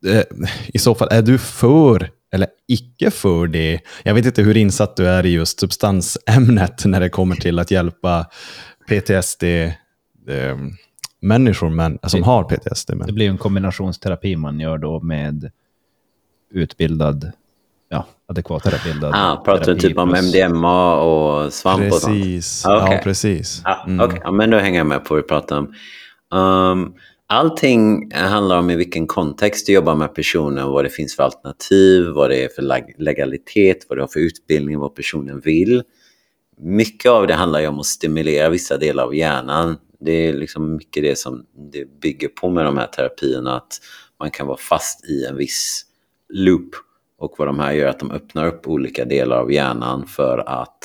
eh, 0.07 0.23
i 0.66 0.79
så 0.79 0.95
fall, 0.95 1.09
är 1.11 1.23
du 1.23 1.39
för 1.39 2.11
eller 2.33 2.49
icke 2.68 3.11
för 3.11 3.47
det? 3.47 3.81
Jag 4.03 4.14
vet 4.14 4.27
inte 4.27 4.43
hur 4.43 4.57
insatt 4.57 4.97
du 4.97 5.09
är 5.09 5.27
i 5.27 5.29
just 5.29 5.61
substansämnet 5.61 6.85
när 6.85 7.01
det 7.01 7.09
kommer 7.09 7.37
till 7.37 7.59
att 7.59 7.70
hjälpa 7.70 8.27
PTSD-människor 11.23 11.70
men, 11.70 11.99
som 12.07 12.20
Det- 12.20 12.27
har 12.27 12.45
PTSD. 12.45 12.91
Det 12.93 12.97
Men. 12.97 13.14
blir 13.14 13.27
ju 13.27 13.31
en 13.31 13.39
kombinationsterapi 13.39 14.37
man 14.37 14.61
gör 14.61 14.79
då 14.79 15.01
med 15.01 15.51
utbildad, 16.51 17.33
ja, 17.89 18.07
adekvatutbildad 18.29 19.12
Ah, 19.14 19.37
pratar 19.37 19.59
du 19.61 19.64
terapi 19.64 19.81
typ 19.81 19.99
om 19.99 20.09
plus- 20.09 20.35
MDMA 20.35 21.01
och 21.01 21.53
svamp 21.53 21.93
och 21.93 21.99
sånt? 21.99 22.14
Precis. 22.23 22.66
Ah, 22.66 22.83
okej. 22.85 22.97
Ja, 22.97 23.01
precis. 23.05 23.62
Mm. 23.87 24.01
Okej, 24.01 24.20
ja, 24.25 24.31
men 24.31 24.51
då 24.51 24.59
hänger 24.59 24.79
jag 24.79 24.87
med 24.87 25.05
på 25.05 25.14
vad 25.14 25.25
du 25.25 25.29
pratar 25.29 25.59
om. 25.59 25.75
Um, 26.39 26.95
allting 27.27 28.12
handlar 28.14 28.59
om 28.59 28.70
i 28.70 28.77
vilken 28.77 29.07
kontext 29.07 29.66
du 29.66 29.73
jobbar 29.73 29.95
med 29.95 30.14
personen, 30.14 30.68
vad 30.68 30.85
det 30.85 30.91
finns 30.91 31.16
för 31.16 31.23
alternativ, 31.23 32.07
vad 32.14 32.31
det 32.31 32.45
är 32.45 32.49
för 32.49 32.62
legalitet, 33.03 33.87
vad 33.89 33.99
du 33.99 34.03
har 34.03 34.09
för 34.09 34.20
utbildning, 34.20 34.79
vad 34.79 34.95
personen 34.95 35.41
vill. 35.41 35.83
Mycket 36.61 37.11
av 37.11 37.27
det 37.27 37.35
handlar 37.35 37.61
ju 37.61 37.66
om 37.66 37.79
att 37.79 37.87
stimulera 37.87 38.49
vissa 38.49 38.77
delar 38.77 39.05
av 39.05 39.14
hjärnan. 39.14 39.77
Det 40.05 40.12
är 40.12 40.32
liksom 40.32 40.76
mycket 40.76 41.03
det 41.03 41.18
som 41.18 41.46
det 41.72 42.00
bygger 42.00 42.28
på 42.28 42.50
med 42.50 42.64
de 42.64 42.78
här 42.78 42.86
terapierna, 42.86 43.57
att 43.57 43.80
man 44.20 44.30
kan 44.30 44.46
vara 44.46 44.57
fast 44.57 45.05
i 45.05 45.24
en 45.24 45.36
viss 45.36 45.86
loop. 46.28 46.74
Och 47.18 47.34
vad 47.38 47.48
de 47.48 47.59
här 47.59 47.72
gör 47.72 47.86
är 47.86 47.90
att 47.90 47.98
de 47.98 48.11
öppnar 48.11 48.46
upp 48.46 48.68
olika 48.68 49.05
delar 49.05 49.36
av 49.36 49.53
hjärnan 49.53 50.07
för 50.07 50.38
att 50.38 50.84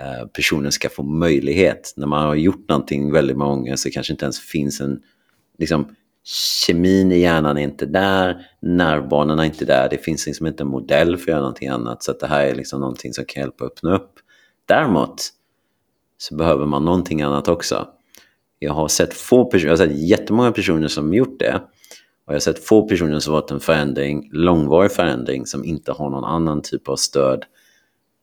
eh, 0.00 0.26
personen 0.26 0.72
ska 0.72 0.88
få 0.88 1.02
möjlighet. 1.02 1.94
När 1.96 2.06
man 2.06 2.26
har 2.26 2.34
gjort 2.34 2.68
någonting 2.68 3.12
väldigt 3.12 3.36
många 3.36 3.54
gånger 3.54 3.76
så 3.76 3.90
kanske 3.90 4.12
inte 4.12 4.24
ens 4.24 4.40
finns 4.40 4.80
en... 4.80 5.00
Liksom, 5.58 5.94
kemin 6.66 7.12
i 7.12 7.18
hjärnan 7.18 7.58
är 7.58 7.62
inte 7.62 7.86
där, 7.86 8.46
nervbanorna 8.62 9.42
är 9.42 9.46
inte 9.46 9.64
där, 9.64 9.88
det 9.88 9.98
finns 9.98 10.26
liksom 10.26 10.46
inte 10.46 10.62
en 10.62 10.68
modell 10.68 11.16
för 11.16 11.22
att 11.22 11.28
göra 11.28 11.40
någonting 11.40 11.68
annat. 11.68 12.02
Så 12.02 12.10
att 12.10 12.20
det 12.20 12.26
här 12.26 12.46
är 12.46 12.54
liksom 12.54 12.80
någonting 12.80 13.12
som 13.12 13.24
kan 13.24 13.40
hjälpa 13.40 13.64
öppna 13.64 13.94
upp. 13.94 14.12
Däremot 14.66 15.22
så 16.18 16.36
behöver 16.36 16.66
man 16.66 16.84
någonting 16.84 17.22
annat 17.22 17.48
också. 17.48 17.88
Jag 18.58 18.72
har 18.72 18.88
sett 18.88 19.14
få 19.14 19.44
personer, 19.44 19.72
jag 19.72 19.78
har 19.78 19.86
sett 19.86 19.98
jättemånga 19.98 20.52
personer 20.52 20.88
som 20.88 21.14
gjort 21.14 21.38
det. 21.38 21.54
Och 22.26 22.32
jag 22.32 22.34
har 22.34 22.40
sett 22.40 22.64
få 22.64 22.88
personer 22.88 23.18
som 23.20 23.32
varit 23.32 23.50
en 23.50 23.60
förändring, 23.60 24.28
långvarig 24.32 24.92
förändring, 24.92 25.46
som 25.46 25.64
inte 25.64 25.92
har 25.92 26.10
någon 26.10 26.24
annan 26.24 26.62
typ 26.62 26.88
av 26.88 26.96
stöd. 26.96 27.44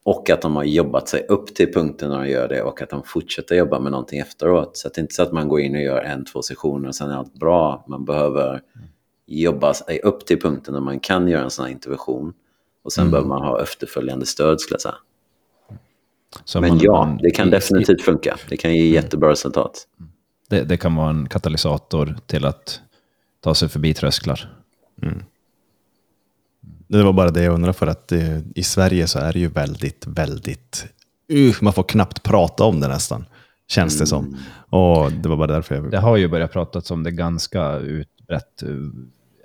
Och 0.03 0.29
att 0.29 0.41
de 0.41 0.55
har 0.55 0.63
jobbat 0.63 1.07
sig 1.09 1.25
upp 1.29 1.55
till 1.55 1.73
punkten 1.73 2.09
när 2.09 2.19
de 2.19 2.29
gör 2.29 2.47
det 2.47 2.61
och 2.61 2.81
att 2.81 2.89
de 2.89 3.03
fortsätter 3.03 3.55
jobba 3.55 3.79
med 3.79 3.91
någonting 3.91 4.19
efteråt. 4.19 4.77
Så 4.77 4.89
det 4.89 4.97
är 4.97 5.01
inte 5.01 5.13
så 5.15 5.23
att 5.23 5.31
man 5.31 5.47
går 5.47 5.59
in 5.59 5.75
och 5.75 5.81
gör 5.81 6.01
en, 6.01 6.25
två 6.25 6.41
sessioner 6.41 6.87
och 6.87 6.95
sen 6.95 7.11
är 7.11 7.15
allt 7.15 7.33
bra. 7.33 7.85
Man 7.87 8.05
behöver 8.05 8.61
jobba 9.27 9.73
sig 9.73 9.99
upp 9.99 10.25
till 10.25 10.39
punkten 10.41 10.73
när 10.73 10.81
man 10.81 10.99
kan 10.99 11.27
göra 11.27 11.43
en 11.43 11.49
sån 11.49 11.65
här 11.65 11.71
intervention. 11.71 12.33
Och 12.83 12.93
sen 12.93 13.11
behöver 13.11 13.27
man 13.29 13.41
ha 13.41 13.61
efterföljande 13.61 14.25
stöd 14.25 14.61
skulle 14.61 14.73
jag 14.75 14.81
säga. 14.81 14.95
Så 16.45 16.61
Men 16.61 16.69
man- 16.69 16.79
ja, 16.81 17.05
man- 17.05 17.17
det 17.17 17.31
kan 17.31 17.47
i- 17.47 17.51
definitivt 17.51 18.01
funka. 18.01 18.37
Det 18.49 18.57
kan 18.57 18.75
ge 18.75 18.87
jättebra 18.89 19.29
resultat. 19.29 19.87
Det, 20.49 20.63
det 20.63 20.77
kan 20.77 20.95
vara 20.95 21.09
en 21.09 21.29
katalysator 21.29 22.17
till 22.25 22.45
att 22.45 22.81
ta 23.39 23.55
sig 23.55 23.69
förbi 23.69 23.93
trösklar. 23.93 24.53
Det 26.87 27.03
var 27.03 27.13
bara 27.13 27.31
det 27.31 27.43
jag 27.43 27.53
undrade 27.53 27.73
för 27.73 27.87
att 27.87 28.11
eh, 28.11 28.39
i 28.55 28.63
Sverige 28.63 29.07
så 29.07 29.19
är 29.19 29.33
det 29.33 29.39
ju 29.39 29.47
väldigt, 29.47 30.07
väldigt... 30.07 30.85
Uh, 31.33 31.55
man 31.61 31.73
får 31.73 31.83
knappt 31.83 32.23
prata 32.23 32.63
om 32.63 32.79
det 32.79 32.87
nästan, 32.87 33.25
känns 33.67 33.99
det 33.99 34.07
som. 34.07 34.37
Och 34.69 35.11
det 35.11 35.29
var 35.29 35.37
bara 35.37 35.47
därför 35.47 35.75
jag... 35.75 35.91
Det 35.91 35.97
har 35.97 36.17
ju 36.17 36.27
börjat 36.27 36.51
pratas 36.51 36.91
om 36.91 37.03
det 37.03 37.11
ganska 37.11 37.75
utbrett. 37.77 38.63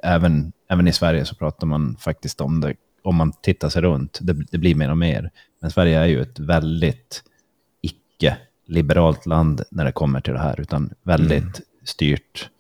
Även, 0.03 0.53
även 0.69 0.89
i 0.89 0.93
Sverige 0.93 1.25
så 1.25 1.35
pratar 1.35 1.67
man 1.67 1.97
faktiskt 2.01 2.41
om 2.41 2.61
det, 2.61 2.75
om 3.05 3.17
man 3.17 3.33
tittar 3.33 3.69
sig 3.69 3.83
runt. 3.83 4.19
Det, 4.23 4.33
det 4.33 4.59
blir 4.59 4.75
mer 4.75 4.91
och 4.91 4.99
mer. 4.99 5.31
Men 5.61 5.71
Sverige 5.71 5.99
är 5.99 6.07
ju 6.07 6.23
ett 6.23 6.39
väldigt 6.39 7.23
icke-liberalt 8.71 9.27
land 9.27 9.63
när 9.71 9.85
det 9.85 9.93
kommer 9.93 10.21
till 10.21 10.33
det 10.33 10.41
här, 10.41 10.61
utan 10.61 10.93
väldigt 11.03 11.61
styrt 11.85 12.51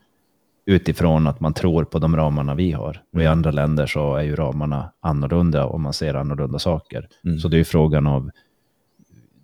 utifrån 0.66 1.26
att 1.26 1.40
man 1.40 1.54
tror 1.54 1.84
på 1.84 1.98
de 1.98 2.16
ramarna 2.16 2.54
vi 2.54 2.72
har. 2.72 3.02
Och 3.12 3.22
i 3.22 3.26
andra 3.26 3.50
länder 3.50 3.86
så 3.86 4.16
är 4.16 4.22
ju 4.22 4.36
ramarna 4.36 4.92
annorlunda 5.00 5.64
och 5.64 5.80
man 5.80 5.92
ser 5.92 6.14
annorlunda 6.14 6.58
saker. 6.58 7.08
Så 7.42 7.48
det 7.48 7.56
är 7.56 7.58
ju 7.58 7.64
frågan 7.64 8.06
av 8.06 8.30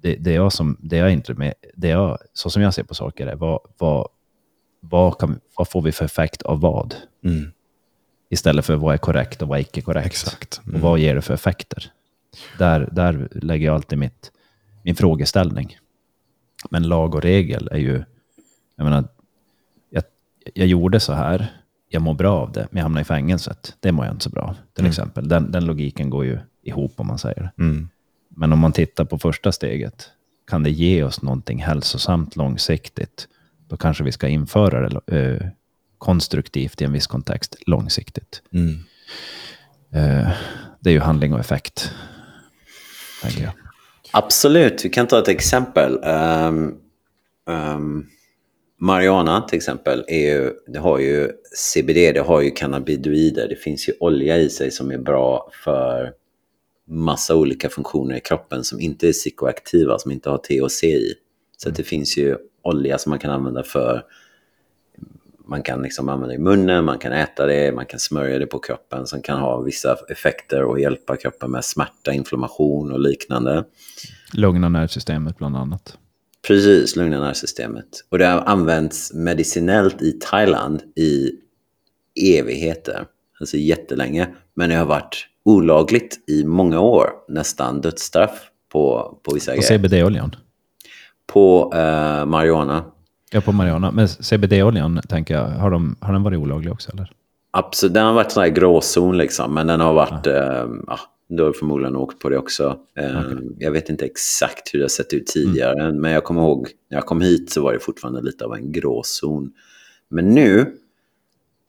det, 0.03 0.17
det, 0.17 0.33
jag 0.33 0.53
som, 0.53 0.77
det 0.81 0.97
jag 0.97 1.13
inte 1.13 1.35
med, 1.35 1.55
det 1.77 1.89
jag, 1.89 2.19
så 2.33 2.51
som 2.51 2.63
jag 2.63 2.75
ser 2.75 2.85
på 2.85 2.95
saker 2.95 3.27
är 3.27 3.37
vad, 3.37 3.61
vad, 3.79 4.09
vad, 4.81 5.19
kan, 5.19 5.41
vad 5.57 5.69
får 5.69 5.83
vi 5.83 5.93
för 5.93 6.05
effekt 6.05 6.43
av 6.43 6.61
vad? 6.61 6.95
Mm, 7.25 7.53
Istället 8.31 8.65
för 8.65 8.77
vad 8.77 8.95
är 8.95 8.99
korrekt 8.99 9.43
och 9.43 9.49
vad 9.49 9.59
är 9.59 9.63
icke 9.63 9.81
korrekt. 9.81 10.07
exakt. 10.07 10.61
Och 10.75 10.81
vad 10.81 10.99
ger 10.99 11.15
det 11.15 11.23
för 11.23 11.35
effekter? 11.35 11.93
Där, 12.59 12.89
där 12.93 13.29
lägger 13.33 13.67
jag 13.67 13.75
alltid 13.75 13.99
mitt, 13.99 14.33
min 14.85 14.97
frågeställning. 14.97 15.77
Men 16.71 16.83
lag 16.89 17.15
och 17.15 17.23
regel 17.23 17.69
är 17.73 17.79
ju, 17.79 18.05
jag 18.77 18.85
menar, 18.85 19.05
jag, 19.91 20.05
jag 20.55 20.67
gjorde 20.67 21.01
så 21.01 21.13
här, 21.13 21.53
jag 21.89 22.03
mår 22.03 22.15
bra 22.15 22.37
av 22.41 22.53
det, 22.53 22.69
men 22.71 22.79
jag 22.79 22.83
hamnar 22.85 23.01
i 23.01 23.05
fängelset. 23.05 23.77
Det 23.81 23.93
mår 23.93 24.05
jag 24.05 24.15
inte 24.15 24.25
så 24.25 24.31
bra 24.31 24.43
av, 24.43 24.57
till 24.75 24.87
exempel. 24.87 25.29
Den, 25.29 25.51
den 25.51 25.65
logiken 25.65 26.11
går 26.11 26.25
ju 26.25 26.39
ihop 26.63 26.93
om 26.97 27.07
man 27.07 27.19
säger. 27.19 27.51
Mm, 27.59 27.89
Men 28.29 28.53
om 28.53 28.59
man 28.59 28.73
tittar 28.73 29.05
på 29.05 29.19
första 29.19 29.53
steget, 29.53 30.11
kan 30.47 30.63
det 30.63 30.71
ge 30.71 31.03
oss 31.03 31.23
någonting 31.23 31.63
hälsosamt 31.63 32.37
långsiktigt, 32.37 33.29
då 33.69 33.77
kanske 33.77 34.05
vi 34.05 34.13
ska 34.13 34.29
införa 34.29 34.89
det 34.89 35.19
eh, 35.19 35.49
konstruktivt 35.99 36.83
i 36.83 36.85
en 36.85 36.93
viss 36.93 37.07
kontext 37.07 37.57
långsiktigt. 37.67 38.43
mm. 38.53 38.85
Eh, 39.91 40.29
det 40.81 40.91
är 40.91 40.95
ju 40.95 41.01
handling 41.01 41.33
och 41.35 41.41
effekt, 41.41 41.93
tänker 43.23 43.43
jag. 43.43 43.53
Absolut, 44.13 44.85
vi 44.85 44.89
kan 44.89 45.07
ta 45.07 45.19
ett 45.19 45.29
exempel. 45.29 45.99
Um, 46.05 46.75
um, 47.47 48.07
marijuana 48.81 49.41
till 49.41 49.57
exempel, 49.57 50.05
är 50.09 50.35
ju, 50.35 50.53
det 50.67 50.79
har 50.79 50.99
ju 50.99 51.31
CBD, 51.55 52.15
det 52.15 52.25
har 52.27 52.41
ju 52.41 52.51
cannabidoider. 52.51 53.49
Det 53.49 53.57
finns 53.57 53.89
ju 53.89 53.93
olja 54.01 54.37
i 54.37 54.49
sig 54.49 54.71
som 54.71 54.91
är 54.91 54.99
bra 54.99 55.51
för 55.65 56.13
massa 56.89 57.37
olika 57.37 57.69
funktioner 57.69 58.17
i 58.17 58.21
kroppen 58.21 58.65
som 58.65 58.81
inte 58.81 59.09
är 59.09 59.13
psykoaktiva, 59.13 59.99
som 59.99 60.13
inte 60.13 60.31
har 60.31 60.39
THC 60.39 60.85
i. 60.85 61.15
Så 61.57 61.69
att 61.69 61.77
det 61.77 61.83
finns 61.83 62.17
ju 62.17 62.37
olja 62.63 62.99
som 62.99 63.11
man 63.11 63.19
kan 63.19 63.31
använda 63.31 63.63
för 63.63 64.03
man 65.47 65.63
kan 65.63 65.83
liksom 65.83 66.09
använda 66.09 66.35
i 66.35 66.39
munnen, 66.39 66.85
man 66.85 66.99
kan 66.99 67.13
äta 67.13 67.47
det, 67.47 67.73
man 67.75 67.87
kan 67.87 68.01
smörja 68.01 68.39
det 68.39 68.47
på 68.47 68.59
kroppen 68.59 69.07
som 69.07 69.23
kan 69.23 69.41
ha 69.41 69.61
vissa 69.61 69.97
effekter 70.09 70.63
och 70.63 70.81
hjälpa 70.81 71.17
kroppen 71.17 71.51
med 71.51 71.65
smärta, 71.65 72.13
inflammation 72.13 72.93
och 72.93 73.01
liknande. 73.01 73.65
Lugna 74.33 74.69
nervsystemet 74.69 75.39
bland 75.39 75.57
annat. 75.57 75.99
Precis, 76.47 76.97
lugna 76.97 77.21
nervsystemet. 77.21 78.05
Och 78.09 78.19
det 78.19 78.27
har 78.27 78.41
använts 78.41 79.13
medicinellt 79.13 80.03
i 80.03 80.13
Thailand 80.13 80.83
i 80.97 81.31
evigheter, 82.39 83.07
alltså 83.41 83.57
jättelänge. 83.57 84.29
Men 84.55 84.71
det 84.71 84.77
har 84.77 84.87
varit 84.87 85.27
olagligt 85.45 86.29
i 86.31 86.45
många 86.45 86.81
år, 86.81 87.11
nästan 87.29 87.81
dödsstraff 87.81 88.51
på, 88.73 89.15
på 89.23 89.35
vissa 89.35 89.53
grejer. 89.57 89.79
CBD-oljan. 89.79 90.37
På 91.27 91.73
eh, 91.75 92.25
marijuana. 92.25 92.85
Ja, 93.33 93.41
på 93.41 93.53
Mariana. 93.53 93.91
Men 93.91 94.09
CBD-oljan, 94.09 95.01
tänker 95.09 95.35
jag, 95.35 95.45
har, 95.49 95.71
de, 95.71 95.97
har 96.01 96.13
den 96.13 96.23
varit 96.23 96.39
olaglig 96.39 96.73
också 96.73 96.93
eller? 96.93 97.13
Absolut, 97.51 97.95
den 97.95 98.07
har 98.07 98.13
varit 98.13 98.33
sån 98.33 98.43
här 98.43 98.51
gråzon 98.51 99.19
liksom, 99.19 99.55
men 99.55 99.67
den 99.67 99.81
har 99.81 99.95
varit, 99.95 100.27
eh, 100.27 100.67
ja, 100.87 100.99
du 101.29 101.43
har 101.43 101.53
förmodligen 101.53 101.97
åkt 101.97 102.19
på 102.19 102.29
det 102.29 102.39
också. 102.39 102.79
Eh, 102.99 103.21
Jag 103.59 103.71
vet 103.71 103.89
inte 103.89 104.05
exakt 104.05 104.75
hur 104.75 104.79
det 104.79 104.85
har 104.85 104.89
sett 104.89 105.13
ut 105.13 105.27
tidigare, 105.27 105.93
men 105.93 106.13
jag 106.13 106.25
kommer 106.25 106.41
ihåg 106.41 106.69
när 106.91 106.99
jag 106.99 107.07
kom 107.07 107.21
hit 107.21 107.51
så 107.51 107.63
var 107.63 107.73
det 107.73 107.79
fortfarande 107.79 108.23
lite 108.23 108.45
av 108.45 108.55
en 108.55 108.73
gråzon. 108.73 109.53
Men 110.09 110.35
nu 110.35 110.73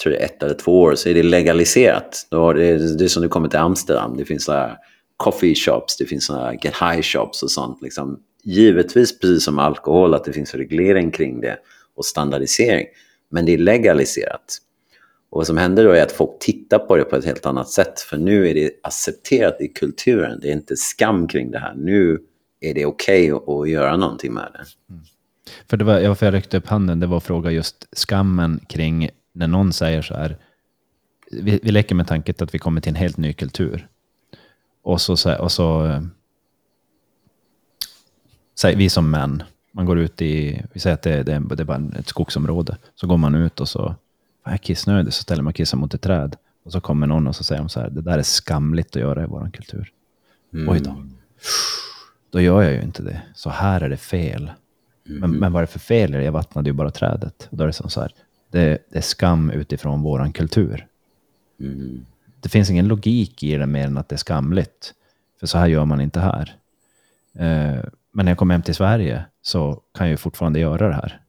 tror 0.03 0.13
det 0.13 0.19
är 0.19 0.25
ett 0.25 0.43
eller 0.43 0.53
två 0.53 0.81
år, 0.81 0.95
så 0.95 1.09
är 1.09 1.13
det 1.13 1.23
legaliserat. 1.23 2.27
Då 2.31 2.53
det, 2.53 2.97
det 2.97 3.03
är 3.03 3.07
som 3.07 3.23
du 3.23 3.29
kommer 3.29 3.47
till 3.49 3.59
Amsterdam, 3.59 4.17
det 4.17 4.25
finns 4.25 4.43
så 4.43 4.69
coffee 5.17 5.55
shops, 5.55 5.97
det 5.97 6.05
finns 6.05 6.25
såna 6.25 6.53
get 6.53 6.73
high 6.81 7.01
shops 7.01 7.43
och 7.43 7.51
sånt. 7.51 7.81
Liksom. 7.81 8.19
Givetvis, 8.47 9.19
precis 9.19 9.43
som 9.43 9.59
alkohol, 9.59 10.13
att 10.13 10.23
det 10.23 10.33
finns 10.33 10.55
reglering 10.55 11.11
kring 11.11 11.41
det 11.41 11.57
och 11.95 12.05
standardisering. 12.05 12.85
Men 13.29 13.45
det 13.45 13.53
är 13.53 13.57
legaliserat. 13.57 14.57
Och 15.29 15.37
vad 15.37 15.47
som 15.47 15.57
händer 15.57 15.83
då 15.83 15.91
är 15.91 16.03
att 16.03 16.11
folk 16.11 16.39
tittar 16.39 16.79
på 16.79 16.95
det 16.97 17.03
på 17.03 17.15
ett 17.15 17.25
helt 17.25 17.45
annat 17.45 17.69
sätt. 17.69 17.99
För 17.99 18.17
nu 18.17 18.49
är 18.49 18.53
det 18.53 18.71
accepterat 18.83 19.61
i 19.61 19.67
kulturen. 19.67 20.39
Det 20.41 20.49
är 20.49 20.53
inte 20.53 20.75
skam 20.75 21.27
kring 21.27 21.51
det 21.51 21.59
här. 21.59 21.73
Nu 21.75 22.19
är 22.59 22.73
det 22.73 22.85
okej 22.85 23.33
okay 23.33 23.61
att, 23.61 23.69
göra 23.69 23.97
någonting 23.97 24.33
med 24.33 24.49
det. 24.53 24.93
Mm. 24.93 25.03
För 25.69 25.77
det 25.77 25.85
var, 25.85 26.07
varför 26.07 26.25
jag 26.25 26.33
räckte 26.33 26.57
upp 26.57 26.67
handen, 26.67 26.99
det 26.99 27.07
var 27.07 27.17
att 27.17 27.23
fråga 27.23 27.51
just 27.51 27.87
skammen 27.97 28.59
kring 28.69 29.09
när 29.33 29.47
någon 29.47 29.73
säger 29.73 30.01
så 30.01 30.13
här. 30.13 30.37
Vi, 31.31 31.59
vi 31.63 31.71
leker 31.71 31.95
med 31.95 32.07
tanken 32.07 32.35
att 32.39 32.53
vi 32.53 32.59
kommer 32.59 32.81
till 32.81 32.89
en 32.89 32.95
helt 32.95 33.17
ny 33.17 33.33
kultur. 33.33 33.87
Och 34.83 35.01
så, 35.01 35.35
och 35.35 35.51
så 35.51 35.85
eh, 35.85 36.01
säg, 38.59 38.75
vi 38.75 38.89
som 38.89 39.11
män, 39.11 39.43
man 39.71 39.85
går 39.85 39.99
ut 39.99 40.21
i, 40.21 40.61
vi 40.73 40.79
säger 40.79 40.93
att 40.93 41.01
det, 41.01 41.23
det, 41.23 41.55
det 41.55 41.63
är 41.63 41.65
bara 41.65 41.81
ett 41.99 42.07
skogsområde, 42.07 42.77
så 42.95 43.07
går 43.07 43.17
man 43.17 43.35
ut 43.35 43.59
och 43.59 43.69
så, 43.69 43.95
vad 44.43 44.53
är 44.53 44.57
kissnödig, 44.57 45.13
så 45.13 45.23
ställer 45.23 45.43
man 45.43 45.53
kissen 45.53 45.79
mot 45.79 45.93
ett 45.93 46.01
träd. 46.01 46.35
Och 46.63 46.71
så 46.71 46.81
kommer 46.81 47.07
någon 47.07 47.27
och 47.27 47.35
så 47.35 47.43
säger 47.43 47.61
de 47.61 47.69
så 47.69 47.79
här, 47.79 47.89
det 47.89 48.01
där 48.01 48.17
är 48.17 48.23
skamligt 48.23 48.95
att 48.95 49.01
göra 49.01 49.23
i 49.23 49.25
vår 49.25 49.49
kultur. 49.53 49.91
Mm. 50.53 50.69
Oj 50.69 50.79
då. 50.79 51.05
Då 52.31 52.41
gör 52.41 52.61
jag 52.61 52.73
ju 52.73 52.81
inte 52.81 53.03
det. 53.03 53.21
Så 53.35 53.49
här 53.49 53.81
är 53.81 53.89
det 53.89 53.97
fel. 53.97 54.51
Mm. 55.07 55.19
Men, 55.19 55.31
men 55.31 55.51
vad 55.51 55.59
är 55.59 55.65
det 55.65 55.71
för 55.71 55.79
fel? 55.79 56.13
Jag 56.13 56.31
vattnade 56.31 56.69
ju 56.69 56.73
bara 56.73 56.91
trädet. 56.91 57.47
Och 57.51 57.57
då 57.57 57.63
är 57.63 57.67
det 57.67 57.73
som 57.73 57.89
så 57.89 58.01
här, 58.01 58.11
det, 58.51 58.77
det 58.89 58.97
är 58.97 59.01
skam 59.01 59.49
utifrån 59.49 60.01
vår 60.01 60.31
kultur. 60.33 60.87
Mm. 61.59 62.05
Det 62.41 62.49
finns 62.49 62.69
ingen 62.69 62.87
logik 62.87 63.43
i 63.43 63.57
det 63.57 63.65
mer 63.65 63.85
än 63.87 63.97
att 63.97 64.09
det 64.09 64.15
är 64.15 64.17
skamligt. 64.17 64.93
För 65.39 65.47
så 65.47 65.57
här 65.57 65.67
gör 65.67 65.85
man 65.85 66.01
inte 66.01 66.19
här. 66.19 66.55
Eh, 67.39 67.83
men 68.17 68.25
när 68.25 68.31
jag 68.31 68.37
kommer 68.37 68.53
hem 68.53 68.61
till 68.61 68.75
Sverige 68.75 69.25
så 69.41 69.81
kan 69.93 70.07
jag 70.07 70.11
ju 70.11 70.17
fortfarande 70.17 70.59
göra 70.59 70.87
det 70.87 70.93
här. 70.93 71.21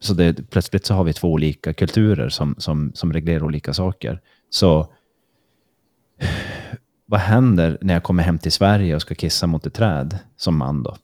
Så 0.00 0.14
det, 0.14 0.50
plötsligt 0.50 0.86
så 0.86 0.94
har 0.94 1.04
vi 1.04 1.12
två 1.12 1.32
olika 1.32 1.72
kulturer 1.72 2.28
som, 2.28 2.54
som, 2.58 2.92
som 2.94 3.12
reglerar 3.12 3.44
olika 3.44 3.74
saker. 3.74 4.20
Så 4.50 4.88
vad 7.06 7.20
händer 7.20 7.78
när 7.80 7.94
jag 7.94 8.02
kommer 8.02 8.22
hem 8.22 8.38
till 8.38 8.52
Sverige 8.52 8.94
och 8.94 9.02
ska 9.02 9.14
kissa 9.14 9.46
mot 9.46 9.66
ett 9.66 9.74
träd 9.74 10.18
som 10.36 10.56
man 10.56 10.82
då? 10.82 10.96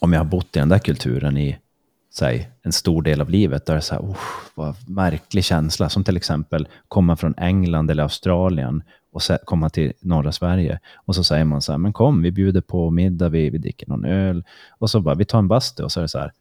Om 0.00 0.12
jag 0.12 0.20
har 0.20 0.24
bott 0.24 0.56
i 0.56 0.58
den 0.58 0.68
där 0.68 0.78
kulturen 0.78 1.36
i 1.36 1.58
säg, 2.14 2.50
en 2.62 2.72
stor 2.72 3.02
del 3.02 3.20
av 3.20 3.30
livet, 3.30 3.66
där 3.66 3.74
det 3.74 3.78
är 3.78 3.80
så 3.80 3.94
här, 3.94 4.02
oh, 4.02 4.18
vad 4.54 4.88
märklig 4.88 5.44
känsla. 5.44 5.88
Som 5.88 6.04
till 6.04 6.16
exempel 6.16 6.68
komma 6.88 7.16
från 7.16 7.34
England 7.36 7.90
eller 7.90 8.02
Australien 8.02 8.82
och 9.16 9.22
komma 9.44 9.70
till 9.70 9.92
norra 10.00 10.32
Sverige. 10.32 10.80
Och 10.94 11.14
så 11.14 11.24
säger 11.24 11.44
man 11.44 11.62
så 11.62 11.72
här, 11.72 11.78
men 11.78 11.92
kom, 11.92 12.22
vi 12.22 12.30
bjuder 12.30 12.60
på 12.60 12.90
middag, 12.90 13.28
vi, 13.28 13.50
vi 13.50 13.58
dricker 13.58 13.88
någon 13.88 14.04
öl. 14.04 14.44
Och 14.78 14.90
så 14.90 15.00
bara, 15.00 15.14
vi 15.14 15.24
tar 15.24 15.38
en 15.38 15.48
bastu 15.48 15.82
och 15.82 15.92
så 15.92 16.00
är 16.00 16.02
det 16.02 16.08
så 16.08 16.18
här, 16.18 16.32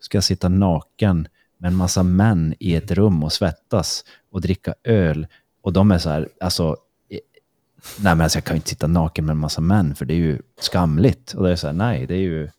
ska 0.00 0.16
jag 0.16 0.24
sitta 0.24 0.48
naken 0.48 1.28
med 1.58 1.68
en 1.68 1.76
massa 1.76 2.02
män 2.02 2.54
i 2.58 2.74
ett 2.74 2.90
rum 2.90 3.24
och 3.24 3.32
svettas 3.32 4.04
och 4.32 4.40
dricka 4.40 4.74
öl. 4.84 5.26
Och 5.62 5.72
de 5.72 5.90
är 5.90 5.98
så 5.98 6.10
här, 6.10 6.28
alltså, 6.40 6.76
nej 7.98 8.14
men 8.14 8.20
alltså 8.20 8.36
jag 8.36 8.44
kan 8.44 8.54
ju 8.54 8.58
inte 8.58 8.68
sitta 8.68 8.86
naken 8.86 9.26
med 9.26 9.32
en 9.32 9.38
massa 9.38 9.60
män 9.60 9.94
för 9.94 10.04
det 10.04 10.14
är 10.14 10.18
ju 10.18 10.38
skamligt. 10.60 11.32
Och 11.32 11.44
det 11.44 11.52
är 11.52 11.56
så 11.56 11.66
här, 11.66 11.74
nej, 11.74 12.06
det 12.06 12.14
är 12.14 12.20
ju, 12.20 12.50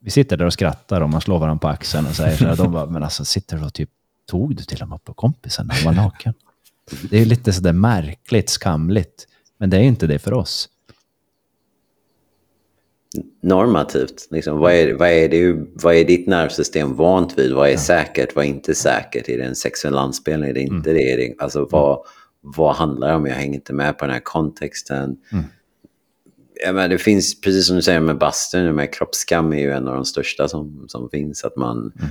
vi 0.00 0.10
sitter 0.10 0.36
där 0.36 0.44
och 0.44 0.52
skrattar 0.52 1.00
och 1.00 1.10
man 1.10 1.20
slår 1.20 1.38
varandra 1.38 1.60
på 1.60 1.68
axeln 1.68 2.06
och 2.06 2.14
säger 2.14 2.36
så 2.36 2.46
här, 2.46 2.56
de 2.56 2.72
bara, 2.72 2.86
men 2.86 3.02
alltså 3.02 3.24
sitter 3.24 3.56
du 3.56 3.64
och 3.64 3.74
typ, 3.74 3.90
tog 4.26 4.56
du 4.56 4.62
till 4.62 4.82
och 4.82 4.88
med 4.88 5.04
på 5.04 5.14
kompisen 5.14 5.66
när 5.66 5.74
han 5.74 5.84
var 5.84 6.02
naken? 6.02 6.34
Det 7.10 7.18
är 7.18 7.24
lite 7.24 7.52
sådär 7.52 7.72
märkligt, 7.72 8.50
skamligt. 8.50 9.26
Men 9.58 9.70
det 9.70 9.76
är 9.76 9.80
inte 9.80 10.06
det 10.06 10.18
för 10.18 10.32
oss. 10.32 10.68
Normativt, 13.42 14.28
liksom, 14.30 14.58
vad, 14.58 14.72
är, 14.72 14.94
vad, 14.94 15.08
är 15.08 15.28
det, 15.28 15.66
vad 15.74 15.94
är 15.94 16.04
ditt 16.04 16.26
nervsystem 16.26 16.96
vant 16.96 17.38
vid? 17.38 17.52
Vad 17.52 17.68
är 17.68 17.72
ja. 17.72 17.78
säkert, 17.78 18.36
vad 18.36 18.44
är 18.44 18.48
inte 18.48 18.74
säkert? 18.74 19.28
Är 19.28 19.38
det 19.38 19.44
en 19.44 19.56
sexuell 19.56 19.98
anspelning? 19.98 20.50
Är 20.50 20.54
det 20.54 20.60
inte 20.60 20.90
mm. 20.90 21.02
det? 21.02 21.12
Är 21.12 21.16
det 21.16 21.34
alltså, 21.38 21.68
vad, 21.70 21.98
vad 22.40 22.76
handlar 22.76 23.08
det 23.08 23.14
om? 23.14 23.26
Jag 23.26 23.34
hänger 23.34 23.54
inte 23.54 23.72
med 23.72 23.98
på 23.98 24.04
den 24.04 24.14
här 24.14 24.20
kontexten. 24.20 25.16
Mm. 25.32 25.44
Ja, 26.64 26.72
men 26.72 26.90
det 26.90 26.98
finns, 26.98 27.40
precis 27.40 27.66
som 27.66 27.76
du 27.76 27.82
säger 27.82 28.00
med 28.00 28.18
bastun, 28.18 28.74
med 28.74 28.94
kroppsskam 28.94 29.52
är 29.52 29.58
ju 29.58 29.72
en 29.72 29.88
av 29.88 29.94
de 29.94 30.04
största 30.04 30.48
som, 30.48 30.84
som 30.88 31.10
finns. 31.10 31.44
Att 31.44 31.56
man, 31.56 31.92
mm 31.98 32.10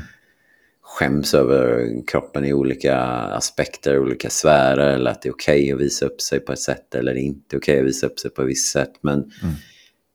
skäms 0.91 1.33
över 1.33 1.89
kroppen 2.07 2.45
i 2.45 2.53
olika 2.53 2.97
aspekter, 3.11 3.99
olika 3.99 4.29
sfärer 4.29 4.95
eller 4.95 5.11
att 5.11 5.21
det 5.21 5.29
är 5.29 5.33
okej 5.33 5.63
okay 5.63 5.71
att 5.73 5.79
visa 5.79 6.05
upp 6.05 6.21
sig 6.21 6.39
på 6.39 6.53
ett 6.53 6.59
sätt 6.59 6.95
eller 6.95 7.15
inte 7.15 7.57
okej 7.57 7.73
okay 7.73 7.79
att 7.79 7.85
visa 7.87 8.07
upp 8.07 8.19
sig 8.19 8.31
på 8.31 8.41
ett 8.41 8.47
visst 8.47 8.71
sätt. 8.71 8.91
Men 9.01 9.13
mm. 9.13 9.55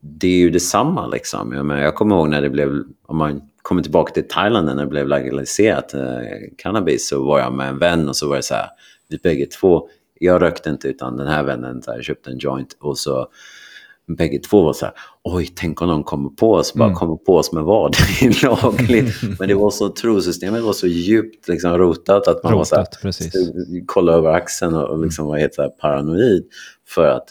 det 0.00 0.26
är 0.26 0.38
ju 0.38 0.50
detsamma 0.50 1.06
liksom. 1.06 1.52
Jag, 1.52 1.66
menar, 1.66 1.82
jag 1.82 1.94
kommer 1.94 2.16
ihåg 2.16 2.28
när 2.28 2.42
det 2.42 2.50
blev, 2.50 2.82
om 3.06 3.16
man 3.16 3.40
kommer 3.62 3.82
tillbaka 3.82 4.12
till 4.12 4.28
Thailand 4.28 4.66
när 4.66 4.74
det 4.74 4.86
blev 4.86 5.08
legaliserat 5.08 5.94
eh, 5.94 6.00
cannabis 6.58 7.08
så 7.08 7.24
var 7.24 7.38
jag 7.38 7.52
med 7.52 7.68
en 7.68 7.78
vän 7.78 8.08
och 8.08 8.16
så 8.16 8.28
var 8.28 8.36
det 8.36 8.42
så 8.42 8.54
här, 8.54 8.68
vi 9.08 9.18
bägge 9.18 9.46
två, 9.46 9.88
jag 10.18 10.42
rökte 10.42 10.70
inte 10.70 10.88
utan 10.88 11.16
den 11.16 11.26
här 11.26 11.42
vännen 11.42 11.82
så 11.82 11.92
här, 11.92 12.02
köpte 12.02 12.30
en 12.30 12.38
joint 12.38 12.76
och 12.80 12.98
så 12.98 13.28
bägge 14.08 14.38
två 14.38 14.62
var 14.62 14.72
så 14.72 14.84
här, 14.84 14.94
oj, 15.24 15.52
tänk 15.54 15.82
om 15.82 15.88
någon 15.88 16.04
kommer 16.04 16.28
på 16.28 16.52
oss, 16.52 16.74
bara 16.74 16.84
mm. 16.84 16.96
kommer 16.96 17.16
på 17.16 17.36
oss 17.36 17.52
med 17.52 17.62
vad? 17.62 17.92
Det 18.20 18.26
är 18.26 18.44
lagligt. 18.62 19.14
Men 19.38 19.48
det 19.48 19.54
var 19.54 19.70
så, 19.70 19.88
trosystemet 19.88 20.62
var 20.62 20.72
så 20.72 20.86
djupt 20.86 21.48
liksom, 21.48 21.78
rotat 21.78 22.28
att 22.28 22.42
man 22.44 22.52
rotat, 22.52 22.98
var 23.02 23.12
så 23.12 23.24
här, 23.24 23.82
kolla 23.86 24.12
över 24.12 24.30
axeln 24.30 24.74
och 24.74 24.98
liksom 24.98 25.26
var 25.26 25.38
helt 25.38 25.54
så 25.54 25.62
här, 25.62 25.68
paranoid. 25.68 26.44
För 26.88 27.06
att 27.06 27.26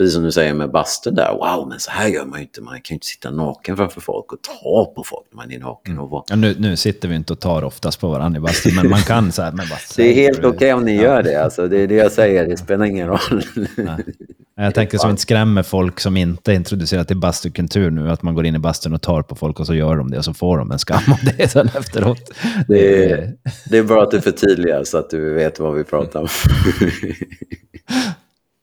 precis 0.00 0.14
som 0.14 0.22
du 0.22 0.32
säger 0.32 0.54
med 0.54 0.70
bastun 0.70 1.14
där, 1.14 1.32
wow, 1.32 1.68
men 1.68 1.80
så 1.80 1.90
här 1.90 2.08
gör 2.08 2.24
man 2.24 2.38
ju 2.38 2.44
inte. 2.44 2.60
Man 2.60 2.74
kan 2.74 2.94
ju 2.94 2.94
inte 2.94 3.06
sitta 3.06 3.30
naken 3.30 3.76
framför 3.76 4.00
folk 4.00 4.32
och 4.32 4.38
ta 4.42 4.92
på 4.96 5.04
folk 5.04 5.26
när 5.30 5.36
man 5.36 5.52
är 5.52 5.58
naken. 5.58 5.98
Och 5.98 6.10
vara... 6.10 6.24
ja, 6.28 6.36
nu, 6.36 6.56
nu 6.58 6.76
sitter 6.76 7.08
vi 7.08 7.14
inte 7.14 7.32
och 7.32 7.40
tar 7.40 7.64
oftast 7.64 8.00
på 8.00 8.08
varandra 8.08 8.38
i 8.38 8.40
bastun, 8.40 8.74
men 8.74 8.90
man 8.90 9.00
kan 9.00 9.32
så 9.32 9.42
här. 9.42 9.52
Men 9.52 9.68
bara, 9.68 9.78
det 9.96 10.02
är 10.02 10.14
helt 10.14 10.38
okej 10.38 10.48
okay 10.48 10.72
om 10.72 10.84
ni 10.84 10.94
gör 10.94 11.22
det, 11.22 11.44
alltså. 11.44 11.68
det 11.68 11.78
är 11.78 11.88
det 11.88 11.94
jag 11.94 12.12
säger, 12.12 12.48
det 12.48 12.56
spelar 12.56 12.84
ingen 12.84 13.08
roll. 13.08 13.42
Ja. 13.76 13.98
Jag 14.56 14.74
tänker 14.74 14.98
som 14.98 15.10
inte 15.10 15.22
skrämmer 15.22 15.62
folk 15.62 16.00
som 16.00 16.16
inte 16.16 16.52
är 16.52 16.56
introducerat 16.56 17.08
till 17.08 17.16
bastukultur 17.16 17.90
nu, 17.90 18.10
att 18.10 18.22
man 18.22 18.34
går 18.34 18.46
in 18.46 18.54
i 18.54 18.58
bastun 18.58 18.94
och 18.94 19.02
tar 19.02 19.22
på 19.22 19.34
folk 19.34 19.60
och 19.60 19.66
så 19.66 19.74
gör 19.74 19.96
de 19.96 20.10
det 20.10 20.18
och 20.18 20.24
så 20.24 20.34
får 20.34 20.58
de 20.58 20.70
en 20.70 20.78
skam 20.78 21.02
om 21.06 21.18
det 21.36 21.48
sen 21.48 21.70
efteråt. 21.78 22.30
Det 22.68 23.12
är, 23.12 23.32
det 23.70 23.78
är 23.78 23.82
bra 23.82 24.02
att 24.02 24.10
du 24.10 24.20
förtydligar 24.20 24.84
så 24.84 24.98
att 24.98 25.10
du 25.10 25.34
vet 25.34 25.58
vad 25.60 25.74
vi 25.74 25.84
pratar 25.84 26.20
om. 26.20 26.28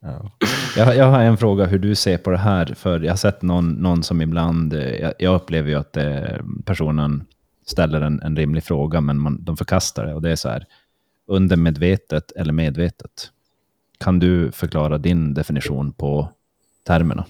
Ja. 0.02 0.32
Jag, 0.78 0.96
jag, 0.96 1.06
har 1.06 1.20
en 1.20 1.38
fråga 1.38 1.66
hur 1.66 1.80
du 1.80 1.96
ser 1.96 2.18
på 2.18 2.30
det 2.30 2.38
här. 2.38 2.66
För 2.66 3.00
Jag 3.00 3.12
har 3.12 3.18
sett 3.18 3.42
någon, 3.42 3.72
någon 3.72 4.04
som 4.04 4.22
ibland, 4.22 4.74
eh, 4.74 4.96
jag, 4.96 5.14
jag 5.20 5.36
upplever 5.36 5.70
ju 5.70 5.76
att 5.76 5.94
det, 5.94 6.42
personen 6.66 7.26
ställer 7.66 8.02
en, 8.02 8.22
en 8.22 8.36
rimlig 8.36 8.64
fråga, 8.64 9.02
men 9.02 9.20
man, 9.20 9.44
de 9.44 9.58
förkastar 9.58 10.06
det. 10.06 10.14
Och 10.14 10.22
det 10.22 10.32
är 10.32 10.36
så 10.36 10.50
här, 10.50 10.66
undermedvetet 11.28 12.32
eller 12.32 12.54
medvetet? 12.54 13.32
Kan 13.98 14.20
du 14.20 14.52
förklara 14.52 14.98
din 14.98 15.34
definition 15.34 15.92
på 15.92 16.30
termerna? 16.84 17.26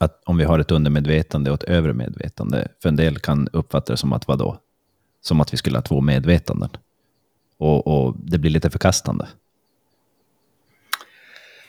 Att 0.00 0.22
om 0.24 0.36
vi 0.36 0.44
har 0.44 0.58
ett 0.58 0.70
undermedvetande 0.70 1.50
och 1.50 1.62
ett 1.62 1.68
övre 1.68 1.92
medvetande, 1.92 2.68
för 2.82 2.88
en 2.88 2.96
del 2.96 3.18
kan 3.18 3.48
uppfatta 3.52 3.92
det 3.92 3.96
som 3.96 4.12
att 4.12 4.28
vadå? 4.28 4.58
Som 5.20 5.40
att 5.40 5.52
vi 5.52 5.56
skulle 5.56 5.76
ha 5.76 5.82
två 5.82 6.00
medvetanden. 6.00 6.70
Och, 7.58 7.86
och 7.86 8.16
det 8.18 8.38
blir 8.38 8.50
lite 8.50 8.70
förkastande. 8.70 9.26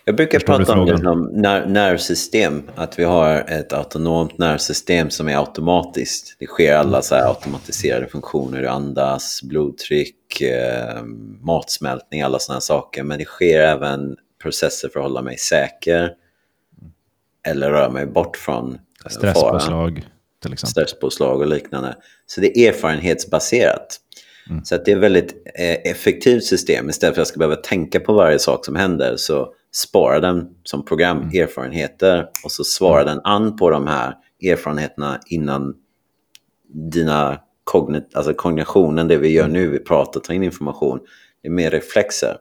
Jag 0.06 0.16
brukar 0.16 0.40
prata 0.40 0.80
om 0.80 0.86
det 0.86 0.98
som 0.98 1.22
nervsystem, 1.74 2.64
att 2.76 3.00
vi 3.00 3.04
har 3.04 3.36
ett 3.50 3.74
autonomt 3.74 4.38
nervsystem 4.38 5.10
som 5.10 5.30
är 5.30 5.38
automatiskt. 5.38 6.36
Det 6.40 6.46
sker 6.46 6.76
alla 6.76 7.02
så 7.02 7.16
automatiserade 7.16 8.08
funktioner, 8.08 8.64
andas, 8.64 9.42
blodtryck, 9.44 10.42
eh, 10.42 11.04
matsmältning, 11.42 12.22
alla 12.22 12.40
sådana 12.40 12.62
saker. 12.62 13.04
Men 13.04 13.20
det 13.20 13.26
sker 13.26 13.60
även 13.60 14.16
processer 14.42 14.90
för 14.90 15.00
att 15.00 15.06
hålla 15.06 15.22
mig 15.22 15.38
säker 15.38 16.12
eller 17.48 17.70
röra 17.70 17.90
mig 17.90 18.06
bort 18.06 18.38
från 18.38 18.74
eh, 18.74 19.10
Stresspåslag 19.10 20.08
till 20.42 20.54
exempel. 20.54 20.72
Stresspåslag 20.72 21.42
och 21.42 21.48
liknande. 21.48 21.96
Så 22.26 22.42
det 22.42 22.58
är 22.58 22.70
erfarenhetsbaserat. 22.70 24.00
Mm. 24.50 24.66
Så 24.66 24.76
att 24.76 24.86
det 24.86 24.92
är 24.92 24.96
ett 24.96 25.02
väldigt 25.02 25.34
eh, 25.56 25.92
effektivt 25.92 26.44
system. 26.44 26.90
Istället 26.90 27.16
för 27.16 27.22
att 27.22 27.26
jag 27.26 27.28
ska 27.28 27.40
behöva 27.40 27.56
tänka 27.56 28.00
på 28.00 28.14
varje 28.14 28.40
sak 28.40 28.66
som 28.66 28.76
händer 28.76 29.14
så 29.18 29.54
spara 29.76 30.20
den 30.20 30.48
som 30.64 30.86
program, 30.86 31.18
erfarenheter 31.18 32.28
och 32.44 32.52
så 32.52 32.64
svarar 32.64 33.02
mm. 33.02 33.16
den 33.16 33.22
an 33.26 33.56
på 33.56 33.70
de 33.70 33.88
här 33.88 34.16
erfarenheterna 34.44 35.20
innan 35.28 35.76
dina 36.74 37.40
kognit, 37.64 38.16
alltså 38.16 38.34
kognitionen, 38.34 39.08
det 39.08 39.18
vi 39.18 39.32
gör 39.32 39.46
mm. 39.46 39.54
nu, 39.54 39.68
vi 39.68 39.80
pratar, 39.80 40.20
tar 40.20 40.34
in 40.34 40.44
information, 40.44 41.00
det 41.42 41.48
är 41.48 41.52
mer 41.52 41.72
reflexer. 41.72 42.38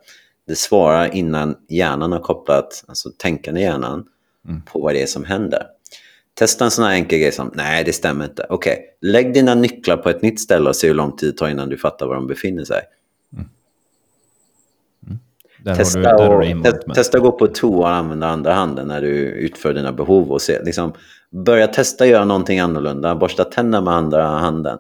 Det 0.47 0.55
svarar 0.55 1.15
innan 1.15 1.57
hjärnan 1.69 2.13
har 2.13 2.19
kopplat, 2.19 2.85
alltså 2.89 3.11
tänkande 3.19 3.61
hjärnan, 3.61 4.05
mm. 4.49 4.63
på 4.63 4.81
vad 4.81 4.95
det 4.95 5.03
är 5.03 5.07
som 5.07 5.25
händer. 5.25 5.63
Testa 6.35 6.65
en 6.65 6.71
sån 6.71 6.85
här 6.85 6.93
enkel 6.93 7.19
grej 7.19 7.33
som, 7.33 7.51
nej 7.55 7.85
det 7.85 7.93
stämmer 7.93 8.25
inte. 8.25 8.47
Okej, 8.49 8.73
okay. 8.73 9.11
lägg 9.11 9.35
dina 9.35 9.55
nycklar 9.55 9.97
på 9.97 10.11
ett 10.11 10.23
nytt 10.23 10.41
ställe 10.41 10.69
och 10.69 10.77
se 10.77 10.87
hur 10.87 10.95
lång 10.95 11.17
tid 11.17 11.29
det 11.29 11.39
tar 11.39 11.49
innan 11.49 11.69
du 11.69 11.79
fattar 11.79 12.07
var 12.07 12.15
de 12.15 12.27
befinner 12.27 12.65
sig. 12.65 12.83
Mm. 15.67 15.77
Testa, 15.77 16.17
du, 16.17 16.55
och, 16.55 16.65
te- 16.65 16.95
testa 16.95 17.19
att 17.19 17.25
gå 17.25 17.33
på 17.33 17.47
toa 17.47 17.79
och 17.79 17.91
använda 17.91 18.27
andra 18.27 18.53
handen 18.53 18.89
när 18.89 19.03
du 19.03 19.15
utför 19.19 19.75
dina 19.75 19.93
behov. 19.93 20.33
Och 20.33 20.43
se, 20.43 20.63
liksom, 20.63 20.93
börja 21.31 21.67
testa 21.67 22.07
göra 22.07 22.25
någonting 22.25 22.61
annorlunda. 22.61 23.15
Borsta 23.15 23.45
tänderna 23.45 23.85
med 23.85 23.95
andra 23.95 24.27
handen. 24.27 24.79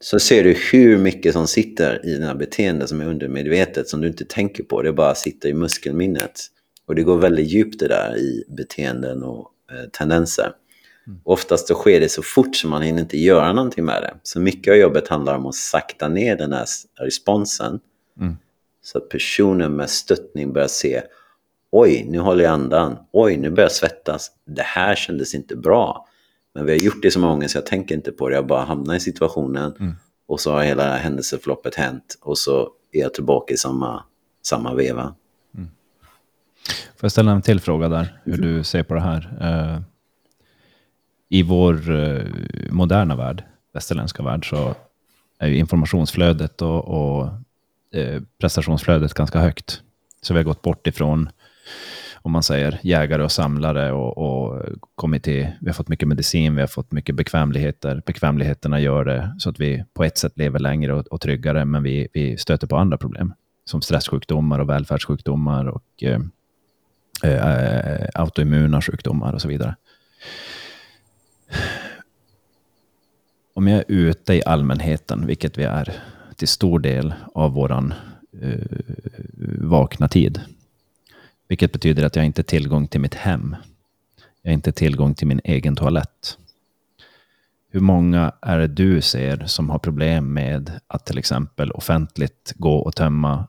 Så 0.00 0.18
ser 0.18 0.44
du 0.44 0.56
hur 0.72 0.98
mycket 0.98 1.32
som 1.32 1.46
sitter 1.46 2.06
i 2.06 2.14
dina 2.14 2.34
beteenden 2.34 2.88
som 2.88 3.00
är 3.00 3.06
undermedvetet 3.06 3.88
som 3.88 4.00
du 4.00 4.08
inte 4.08 4.24
tänker 4.24 4.62
på. 4.64 4.82
Det 4.82 4.92
bara 4.92 5.14
sitter 5.14 5.48
i 5.48 5.54
muskelminnet. 5.54 6.40
Och 6.86 6.94
det 6.94 7.02
går 7.02 7.18
väldigt 7.18 7.46
djupt 7.48 7.80
det 7.80 7.88
där 7.88 8.16
i 8.16 8.44
beteenden 8.48 9.22
och 9.22 9.50
eh, 9.72 9.90
tendenser. 9.92 10.52
Oftast 11.24 11.68
så 11.68 11.74
sker 11.74 12.00
det 12.00 12.08
så 12.08 12.22
fort 12.22 12.56
som 12.56 12.70
man 12.70 12.82
hinner 12.82 13.00
inte 13.00 13.18
göra 13.18 13.52
någonting 13.52 13.84
med 13.84 14.02
det. 14.02 14.14
Så 14.22 14.40
mycket 14.40 14.70
av 14.70 14.76
jobbet 14.76 15.08
handlar 15.08 15.36
om 15.36 15.46
att 15.46 15.54
sakta 15.54 16.08
ner 16.08 16.36
den 16.36 16.52
här 16.52 16.66
responsen. 17.00 17.80
Mm. 18.20 18.36
Så 18.86 18.98
att 18.98 19.08
personen 19.08 19.72
med 19.72 19.90
stöttning 19.90 20.52
börjar 20.52 20.68
se 20.68 21.02
Oj, 21.70 22.06
nu 22.08 22.18
håller 22.18 22.44
jag 22.44 22.52
andan. 22.52 22.96
Oj, 23.12 23.36
nu 23.36 23.50
börjar 23.50 23.64
jag 23.64 23.72
svettas. 23.72 24.30
Det 24.46 24.62
här 24.62 24.94
kändes 24.94 25.34
inte 25.34 25.56
bra. 25.56 26.06
Men 26.54 26.66
vi 26.66 26.72
har 26.72 26.78
gjort 26.78 27.02
det 27.02 27.10
så 27.10 27.20
många 27.20 27.32
gånger 27.32 27.48
så 27.48 27.58
jag 27.58 27.66
tänker 27.66 27.94
inte 27.94 28.12
på 28.12 28.28
det. 28.28 28.34
Jag 28.34 28.46
bara 28.46 28.64
hamnar 28.64 28.94
i 28.94 29.00
situationen 29.00 29.74
Mm. 29.80 29.94
och 30.26 30.40
så 30.40 30.52
har 30.52 30.62
hela 30.62 30.96
händelseförloppet 30.96 31.74
hänt. 31.74 32.18
Och 32.20 32.38
så 32.38 32.70
är 32.92 33.00
jag 33.00 33.14
tillbaka 33.14 33.54
i 33.54 33.56
samma, 33.56 34.04
samma 34.42 34.74
veva. 34.74 35.14
Får 36.66 37.04
jag 37.04 37.12
ställa 37.12 37.32
en 37.32 37.42
till 37.42 37.60
fråga 37.60 37.88
där, 37.88 38.20
hur 38.24 38.38
du 38.38 38.64
ser 38.64 38.82
på 38.82 38.94
det 38.94 39.00
här? 39.00 39.36
Eh, 39.40 39.82
I 41.28 41.42
vår 41.42 41.90
eh, 41.90 42.24
moderna 42.70 43.16
värld, 43.16 43.44
västerländska 43.72 44.22
värld, 44.22 44.50
så 44.50 44.74
är 45.38 45.48
ju 45.48 45.56
informationsflödet 45.56 46.62
och, 46.62 46.84
och 46.84 47.28
eh, 47.96 48.22
prestationsflödet 48.40 49.14
ganska 49.14 49.38
högt. 49.38 49.82
Så 50.22 50.34
vi 50.34 50.38
har 50.38 50.44
gått 50.44 50.62
bort 50.62 50.86
ifrån, 50.86 51.28
om 52.14 52.32
man 52.32 52.42
säger, 52.42 52.80
jägare 52.82 53.22
och 53.22 53.32
samlare 53.32 53.92
och, 53.92 54.18
och 54.18 54.62
kommit 54.94 55.22
till, 55.22 55.48
vi 55.60 55.66
har 55.66 55.74
fått 55.74 55.88
mycket 55.88 56.08
medicin, 56.08 56.54
vi 56.54 56.60
har 56.60 56.68
fått 56.68 56.92
mycket 56.92 57.14
bekvämligheter. 57.14 58.02
Bekvämligheterna 58.06 58.80
gör 58.80 59.04
det 59.04 59.34
så 59.38 59.50
att 59.50 59.60
vi 59.60 59.84
på 59.94 60.04
ett 60.04 60.18
sätt 60.18 60.38
lever 60.38 60.58
längre 60.58 60.94
och, 60.94 61.06
och 61.06 61.20
tryggare, 61.20 61.64
men 61.64 61.82
vi, 61.82 62.08
vi 62.12 62.36
stöter 62.36 62.66
på 62.66 62.76
andra 62.76 62.98
problem, 62.98 63.34
som 63.64 63.82
stresssjukdomar 63.82 64.58
och 64.58 64.68
välfärdssjukdomar 64.68 65.66
och 65.66 66.02
eh, 66.02 66.20
eh, 67.32 68.08
autoimmuna 68.14 68.82
sjukdomar 68.82 69.32
och 69.32 69.42
så 69.42 69.48
vidare. 69.48 69.76
Om 73.54 73.68
jag 73.68 73.78
är 73.78 73.84
ute 73.88 74.34
i 74.34 74.42
allmänheten, 74.46 75.26
vilket 75.26 75.58
vi 75.58 75.64
är 75.64 75.92
till 76.36 76.48
stor 76.48 76.78
del 76.78 77.14
av 77.34 77.52
våran 77.52 77.94
eh, 78.42 78.58
vakna 79.58 80.08
tid, 80.08 80.40
vilket 81.48 81.72
betyder 81.72 82.04
att 82.04 82.16
jag 82.16 82.24
inte 82.24 82.40
har 82.40 82.44
tillgång 82.44 82.88
till 82.88 83.00
mitt 83.00 83.14
hem. 83.14 83.56
Jag 84.42 84.50
har 84.50 84.54
inte 84.54 84.72
tillgång 84.72 85.14
till 85.14 85.26
min 85.26 85.40
egen 85.44 85.76
toalett. 85.76 86.38
Hur 87.70 87.80
många 87.80 88.32
är 88.42 88.58
det 88.58 88.66
du 88.66 89.00
ser 89.00 89.46
som 89.46 89.70
har 89.70 89.78
problem 89.78 90.32
med 90.32 90.80
att 90.86 91.06
till 91.06 91.18
exempel 91.18 91.70
offentligt 91.70 92.52
gå 92.56 92.76
och 92.76 92.94
tömma, 92.94 93.46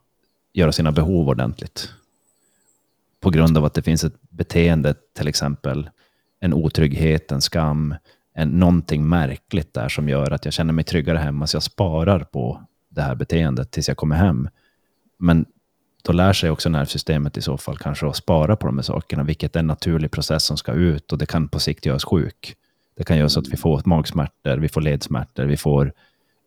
göra 0.54 0.72
sina 0.72 0.92
behov 0.92 1.30
ordentligt? 1.30 1.92
på 3.20 3.30
grund 3.30 3.58
av 3.58 3.66
att 3.66 3.74
det 3.74 3.82
finns 3.82 4.04
ett 4.04 4.22
beteende, 4.30 4.96
till 5.16 5.28
exempel 5.28 5.90
en 6.40 6.54
otrygghet, 6.54 7.32
en 7.32 7.42
skam, 7.42 7.96
en, 8.34 8.50
någonting 8.50 9.10
märkligt 9.10 9.74
där 9.74 9.90
som 9.90 10.10
gör 10.10 10.32
att 10.32 10.46
jag 10.46 10.54
känner 10.54 10.74
mig 10.74 10.84
tryggare 10.84 11.18
hemma, 11.18 11.48
så 11.48 11.56
jag 11.56 11.64
sparar 11.64 12.20
på 12.20 12.62
det 12.98 13.04
här 13.04 13.16
beteendet 13.16 13.72
tills 13.72 13.88
jag 13.88 13.98
kommer 13.98 14.16
hem. 14.16 14.50
Men 15.20 15.46
då 16.04 16.14
lär 16.14 16.34
sig 16.34 16.50
också 16.50 16.70
nervsystemet 16.70 17.38
i 17.38 17.42
så 17.42 17.58
fall 17.58 17.78
kanske 17.78 18.08
att 18.08 18.16
spara 18.16 18.56
på 18.56 18.68
de 18.68 18.78
här 18.78 18.84
sakerna, 18.84 19.24
vilket 19.24 19.56
är 19.56 19.60
en 19.60 19.68
naturlig 19.68 20.12
process 20.12 20.44
som 20.44 20.58
ska 20.58 20.72
ut 20.72 21.12
och 21.12 21.18
det 21.18 21.26
kan 21.26 21.50
på 21.50 21.60
sikt 21.60 21.86
göra 21.86 21.96
oss 21.96 22.06
sjuk. 22.06 22.56
Det 22.98 23.04
kan 23.04 23.18
göra 23.18 23.30
så 23.30 23.40
att 23.40 23.48
vi 23.48 23.58
får 23.58 23.82
magsmärtor, 23.86 24.58
vi 24.58 24.70
får 24.70 24.82
ledsmärtor, 24.82 25.46
vi 25.46 25.58
får 25.58 25.94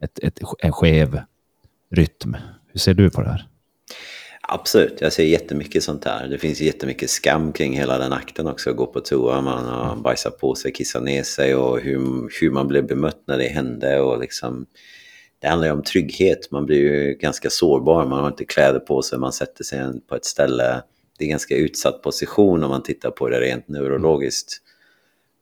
ett, 0.02 0.18
ett, 0.18 0.40
en 0.58 0.72
skev 0.72 1.20
rytm. 1.90 2.36
Hur 2.72 2.80
ser 2.80 2.94
du 2.94 3.10
på 3.10 3.22
det 3.22 3.28
här? 3.28 3.46
Absolut, 4.42 5.00
jag 5.00 5.12
ser 5.12 5.24
jättemycket 5.24 5.82
sånt 5.82 6.04
här. 6.04 6.28
Det 6.28 6.38
finns 6.38 6.60
jättemycket 6.60 7.10
skam 7.10 7.52
kring 7.52 7.76
hela 7.76 7.98
den 7.98 8.12
akten 8.12 8.46
också. 8.46 8.72
Gå 8.72 8.86
på 8.86 9.00
toa, 9.00 9.40
man 9.40 9.64
har 9.64 9.96
bajsat 9.96 10.38
på 10.38 10.54
sig, 10.54 10.72
kissat 10.72 11.02
ner 11.02 11.22
sig 11.22 11.54
och 11.54 11.80
hur, 11.80 12.30
hur 12.40 12.50
man 12.50 12.68
blev 12.68 12.86
bemött 12.86 13.22
när 13.26 13.38
det 13.38 13.48
hände. 13.48 14.00
Och 14.00 14.20
liksom, 14.20 14.66
det 15.40 15.48
handlar 15.48 15.68
ju 15.68 15.72
om 15.72 15.82
trygghet. 15.82 16.50
Man 16.50 16.66
blir 16.66 16.78
ju 16.78 17.14
ganska 17.14 17.50
sårbar. 17.50 18.06
Man 18.06 18.20
har 18.20 18.28
inte 18.28 18.44
kläder 18.44 18.80
på 18.80 19.02
sig, 19.02 19.18
man 19.18 19.32
sätter 19.32 19.64
sig 19.64 20.00
på 20.08 20.16
ett 20.16 20.24
ställe. 20.24 20.82
Det 21.18 21.24
är 21.24 21.26
en 21.26 21.30
ganska 21.30 21.56
utsatt 21.56 22.02
position 22.02 22.64
om 22.64 22.70
man 22.70 22.82
tittar 22.82 23.10
på 23.10 23.28
det 23.28 23.40
rent 23.40 23.68
neurologiskt. 23.68 24.62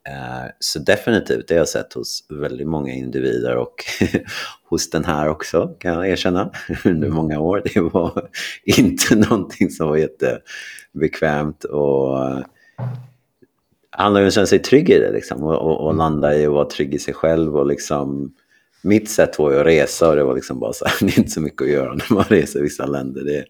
Eh, 0.08 0.50
så 0.58 0.78
definitivt, 0.78 1.48
det 1.48 1.54
har 1.54 1.58
jag 1.58 1.68
sett 1.68 1.92
hos 1.92 2.26
väldigt 2.28 2.68
många 2.68 2.92
individer 2.92 3.56
och 3.56 3.74
hos 4.70 4.90
den 4.90 5.04
här 5.04 5.28
också 5.28 5.74
kan 5.78 5.94
jag 5.94 6.08
erkänna 6.08 6.50
under 6.84 7.08
många 7.08 7.40
år. 7.40 7.62
Det 7.74 7.80
var 7.80 8.28
inte 8.64 9.16
någonting 9.16 9.70
som 9.70 9.88
var 9.88 9.96
jättebekvämt 9.96 11.64
och 11.64 12.24
eh, 12.24 12.44
handlar 13.90 14.20
ju 14.20 14.24
om 14.24 14.28
att 14.28 14.34
känna 14.34 14.46
sig 14.46 14.58
trygg 14.58 14.90
i 14.90 14.98
det 14.98 15.12
liksom 15.12 15.42
och, 15.42 15.56
och, 15.56 15.86
och 15.86 15.94
landa 15.94 16.36
i 16.36 16.46
att 16.46 16.52
vara 16.52 16.68
trygg 16.68 16.94
i 16.94 16.98
sig 16.98 17.14
själv 17.14 17.56
och 17.56 17.66
liksom 17.66 18.34
mitt 18.82 19.10
sätt 19.10 19.38
var 19.38 19.52
ju 19.52 19.58
att 19.58 19.66
resa 19.66 20.08
och 20.08 20.16
det 20.16 20.24
var 20.24 20.34
liksom 20.34 20.60
bara 20.60 20.72
så 20.72 20.84
här, 20.84 20.94
det 21.06 21.12
är 21.12 21.18
inte 21.18 21.30
så 21.30 21.40
mycket 21.40 21.62
att 21.62 21.70
göra 21.70 21.94
när 21.94 22.14
man 22.14 22.24
reser 22.24 22.58
i 22.58 22.62
vissa 22.62 22.86
länder. 22.86 23.24
Det 23.24 23.44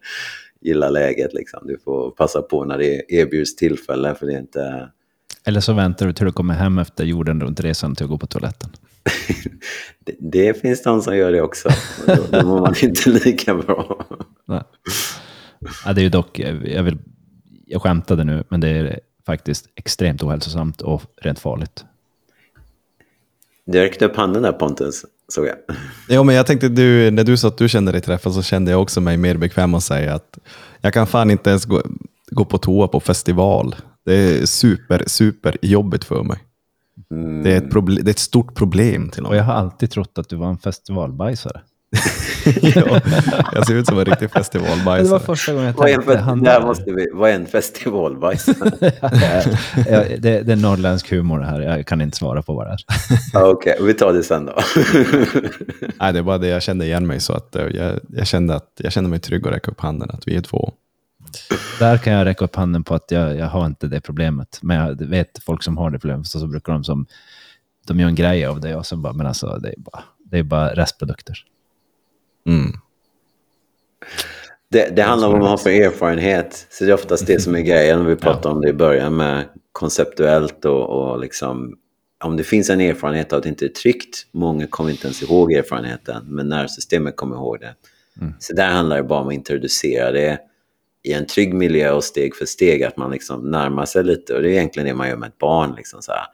gillar 0.61 0.91
läget 0.91 1.33
liksom. 1.33 1.59
Du 1.67 1.77
får 1.83 2.11
passa 2.11 2.41
på 2.41 2.65
när 2.65 2.77
det 2.77 3.01
erbjuds 3.07 3.55
tillfälle 3.55 4.15
för 4.15 4.25
det 4.25 4.33
är 4.33 4.39
inte 4.39 4.89
Eller 5.43 5.59
så 5.59 5.73
väntar 5.73 6.07
du 6.07 6.13
till 6.13 6.25
du 6.25 6.31
kommer 6.31 6.53
hem 6.53 6.77
efter 6.77 7.03
jorden 7.03 7.41
runt 7.41 7.59
resan 7.59 7.95
till 7.95 8.03
att 8.03 8.09
gå 8.09 8.17
på 8.17 8.27
toaletten. 8.27 8.69
Det, 10.05 10.15
det 10.19 10.61
finns 10.61 10.83
de 10.83 11.01
som 11.01 11.17
gör 11.17 11.31
det 11.31 11.41
också. 11.41 11.69
Då, 12.07 12.15
då 12.31 12.47
mår 12.47 12.59
man 12.59 12.75
inte 12.81 13.09
lika 13.09 13.55
bra. 13.55 14.05
Nej. 14.45 14.63
Ja, 15.85 15.93
det 15.93 16.01
är 16.01 16.03
ju 16.03 16.09
dock, 16.09 16.39
jag, 16.39 16.83
vill, 16.83 16.97
jag 17.65 17.81
skämtade 17.81 18.23
nu, 18.23 18.43
men 18.49 18.59
det 18.59 18.69
är 18.69 18.99
faktiskt 19.25 19.69
extremt 19.75 20.23
ohälsosamt 20.23 20.81
och 20.81 21.01
rent 21.21 21.39
farligt. 21.39 21.85
Du 23.65 23.79
räckte 23.79 24.05
upp 24.05 24.15
handen 24.15 24.43
där 24.43 24.51
Pontus, 24.51 25.05
såg 25.29 25.47
jag. 25.47 25.55
Ja, 26.07 26.23
men 26.23 26.35
jag 26.35 26.45
tänkte, 26.47 26.69
du, 26.69 27.11
när 27.11 27.23
du 27.23 27.37
sa 27.37 27.47
att 27.47 27.57
du 27.57 27.69
kände 27.69 27.91
dig 27.91 28.01
träffad 28.01 28.33
så 28.33 28.41
kände 28.41 28.71
jag 28.71 28.81
också 28.81 29.01
mig 29.01 29.17
mer 29.17 29.37
bekväm 29.37 29.73
att 29.73 29.83
säga 29.83 30.13
att 30.15 30.37
jag 30.81 30.93
kan 30.93 31.07
fan 31.07 31.31
inte 31.31 31.49
ens 31.49 31.65
gå, 31.65 31.81
gå 32.31 32.45
på 32.45 32.57
toa 32.57 32.87
på 32.87 32.99
festival. 32.99 33.75
Det 34.05 34.13
är 34.15 34.45
super, 34.45 35.03
super 35.07 35.57
jobbigt 35.61 36.03
för 36.03 36.23
mig. 36.23 36.37
Mm. 37.11 37.43
Det, 37.43 37.51
är 37.53 37.57
ett 37.57 37.73
proble- 37.73 38.01
det 38.01 38.09
är 38.09 38.13
ett 38.13 38.19
stort 38.19 38.55
problem 38.55 39.09
till 39.09 39.23
och 39.23 39.29
Och 39.29 39.35
jag 39.35 39.45
med. 39.45 39.47
har 39.55 39.61
alltid 39.61 39.91
trott 39.91 40.17
att 40.17 40.29
du 40.29 40.35
var 40.35 40.49
en 40.49 40.57
festivalbajsare. 40.57 41.61
ja, 42.75 43.01
jag 43.53 43.67
ser 43.67 43.75
ut 43.75 43.87
som 43.87 43.99
en 43.99 44.05
riktig 44.05 44.31
festivalbajsare. 44.31 45.19
första 45.19 45.53
gången 45.53 45.67
jag 45.67 45.73
Vad 45.73 45.89
är 45.89 45.93
en, 45.93 46.03
tänkte 46.03 46.51
där 46.51 46.61
måste 46.61 46.91
vi, 46.91 47.07
vad 47.13 47.29
är 47.29 47.33
en 47.33 47.45
festivalbajs? 47.45 48.45
Ja, 49.89 50.03
det, 50.17 50.41
det 50.41 50.51
är 50.51 50.55
norrländsk 50.55 51.11
humor 51.11 51.39
det 51.39 51.45
här. 51.45 51.61
Jag 51.61 51.87
kan 51.87 52.01
inte 52.01 52.17
svara 52.17 52.41
på 52.41 52.53
vad 52.53 52.67
det 52.67 52.77
är. 53.33 53.43
Okej, 53.43 53.77
vi 53.81 53.93
tar 53.93 54.13
det 54.13 54.23
sen 54.23 54.45
då. 54.45 54.53
Nej, 55.99 56.13
det 56.13 56.19
är 56.19 56.23
bara 56.23 56.37
det 56.37 56.47
jag 56.47 56.63
kände 56.63 56.85
igen 56.85 57.07
mig 57.07 57.19
så 57.19 57.33
att 57.33 57.55
eh, 57.55 57.67
jag, 57.67 57.99
jag, 58.09 58.27
kände 58.27 58.55
att 58.55 58.71
jag 58.77 58.91
kände 58.91 59.09
mig 59.09 59.19
trygg 59.19 59.47
att 59.47 59.53
räcka 59.53 59.71
upp 59.71 59.79
handen 59.81 60.09
att 60.13 60.27
vi 60.27 60.35
är 60.35 60.41
två. 60.41 60.73
Där 61.79 61.97
kan 61.97 62.13
jag 62.13 62.25
räcka 62.25 62.45
upp 62.45 62.55
handen 62.55 62.83
på 62.83 62.95
att 62.95 63.11
jag, 63.11 63.37
jag 63.37 63.47
har 63.47 63.65
inte 63.65 63.87
det 63.87 64.01
problemet. 64.01 64.59
Men 64.61 64.77
jag 64.77 65.07
vet 65.07 65.43
folk 65.43 65.63
som 65.63 65.77
har 65.77 65.89
det 65.89 65.99
problemet, 65.99 66.27
så, 66.27 66.39
så 66.39 66.47
brukar 66.47 66.73
de 66.73 66.83
som 66.83 67.05
de 67.87 67.99
gör 67.99 68.07
en 68.07 68.15
grej 68.15 68.45
av 68.45 68.61
det 68.61 68.75
och 68.75 68.85
så 68.85 68.97
bara, 68.97 69.13
men 69.13 69.27
alltså 69.27 69.57
det 69.57 69.69
är 69.69 69.75
bara, 69.77 70.03
det 70.25 70.39
är 70.39 70.43
bara 70.43 70.73
restprodukter. 70.73 71.45
Mm. 72.49 72.71
Det, 74.71 74.95
det 74.95 75.01
handlar 75.01 75.27
om 75.27 75.33
vad 75.33 75.41
man 75.41 75.49
har 75.49 75.57
för 75.57 75.69
erfarenhet. 75.69 76.67
Så 76.69 76.83
det 76.83 76.91
är 76.91 76.93
oftast 76.93 77.27
det 77.27 77.41
som 77.41 77.55
är 77.55 77.61
grejen. 77.61 78.05
Vi 78.05 78.15
pratade 78.15 78.55
om 78.55 78.61
det 78.61 78.69
i 78.69 78.73
början 78.73 79.15
med 79.15 79.45
konceptuellt 79.71 80.65
och, 80.65 80.89
och 80.89 81.19
liksom 81.19 81.77
om 82.23 82.37
det 82.37 82.43
finns 82.43 82.69
en 82.69 82.81
erfarenhet 82.81 83.33
av 83.33 83.37
att 83.37 83.43
det 83.43 83.49
inte 83.49 83.65
är 83.65 83.69
tryggt, 83.69 84.27
många 84.31 84.67
kommer 84.67 84.89
inte 84.89 85.07
ens 85.07 85.23
ihåg 85.23 85.53
erfarenheten, 85.53 86.25
men 86.27 86.49
nervsystemet 86.49 87.15
kommer 87.15 87.35
ihåg 87.35 87.59
det. 87.59 87.75
Så 88.39 88.53
där 88.53 88.67
handlar 88.67 88.97
det 88.97 89.03
bara 89.03 89.21
om 89.21 89.27
att 89.27 89.33
introducera 89.33 90.11
det 90.11 90.39
i 91.03 91.13
en 91.13 91.25
trygg 91.25 91.53
miljö 91.53 91.91
och 91.91 92.03
steg 92.03 92.35
för 92.35 92.45
steg, 92.45 92.83
att 92.83 92.97
man 92.97 93.11
liksom 93.11 93.51
närmar 93.51 93.85
sig 93.85 94.03
lite. 94.03 94.35
Och 94.35 94.41
det 94.41 94.49
är 94.49 94.51
egentligen 94.51 94.87
det 94.87 94.93
man 94.93 95.09
gör 95.09 95.15
med 95.15 95.27
ett 95.27 95.37
barn. 95.37 95.73
Liksom 95.77 96.01
så 96.01 96.11
här. 96.11 96.25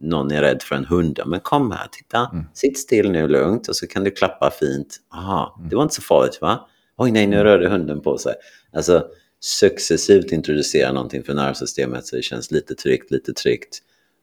Någon 0.00 0.30
är 0.32 0.40
rädd 0.42 0.62
för 0.62 0.74
en 0.76 0.84
hund, 0.84 1.20
men 1.26 1.40
kom 1.40 1.70
här, 1.70 1.88
titta, 1.92 2.30
sitt 2.54 2.78
still 2.78 3.10
nu 3.10 3.28
lugnt 3.28 3.68
och 3.68 3.76
så 3.76 3.86
kan 3.86 4.04
du 4.04 4.10
klappa 4.10 4.50
fint. 4.50 4.96
Aha, 5.14 5.60
det 5.70 5.76
var 5.76 5.82
inte 5.82 5.94
så 5.94 6.02
farligt 6.02 6.38
va? 6.40 6.68
Oj 6.96 7.10
nej, 7.10 7.26
nu 7.26 7.44
rörde 7.44 7.68
hunden 7.68 8.00
på 8.00 8.18
sig. 8.18 8.34
Alltså 8.76 9.06
successivt 9.40 10.32
introducera 10.32 10.92
någonting 10.92 11.22
för 11.22 11.34
nervsystemet 11.34 12.06
så 12.06 12.16
det 12.16 12.22
känns 12.22 12.50
lite 12.50 12.74
tryggt, 12.74 13.10
lite 13.10 13.32
tryggt. 13.32 13.78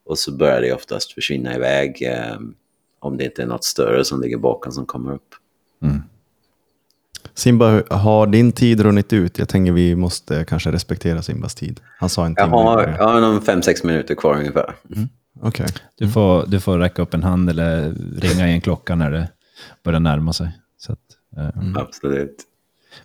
Och 0.06 0.20
så 0.20 0.32
börjar 0.38 0.62
det 0.62 0.74
oftast 0.74 1.12
försvinna 1.12 1.56
iväg 1.56 2.02
eh, 2.02 2.40
om 3.00 3.18
det 3.18 3.24
inte 3.24 3.42
är 3.42 3.46
något 3.48 3.64
större 3.64 4.06
som 4.06 4.22
ligger 4.22 4.38
bakom 4.38 4.72
som 4.72 4.86
kommer 4.86 5.14
upp. 5.14 5.36
Simba, 7.34 7.84
har 7.90 8.28
din 8.28 8.52
tid 8.52 8.82
runnit 8.82 9.14
ut? 9.14 9.38
Jag 9.40 9.50
tänker 9.50 9.72
vi 9.72 9.96
måste 9.96 10.46
kanske 10.46 10.72
respektera 10.72 11.22
Simbas 11.22 11.56
tid. 11.56 11.80
Han 12.00 12.10
sa 12.10 12.26
en 12.26 12.34
Jag 12.38 12.46
timme. 12.46 12.56
har, 12.56 12.88
jag 13.00 13.08
har 13.08 13.42
fem 13.42 13.62
sex 13.62 13.84
minuter 13.84 14.16
kvar 14.16 14.38
ungefär. 14.38 14.76
Okej. 15.40 15.68
Du, 15.98 16.10
får, 16.10 16.46
du 16.48 16.60
får 16.60 16.80
räcka 16.80 17.02
upp 17.02 17.14
en 17.14 17.24
hand 17.24 17.50
eller 17.50 17.92
ringa 18.18 18.50
i 18.50 18.52
en 18.52 18.62
klocka 18.62 18.96
när 18.96 19.12
det 19.12 19.30
börjar 19.84 20.00
närma 20.00 20.34
sig. 20.34 20.52
Så 20.78 20.94
att, 20.94 21.00
eh, 21.38 21.82
Absolut. 21.82 22.48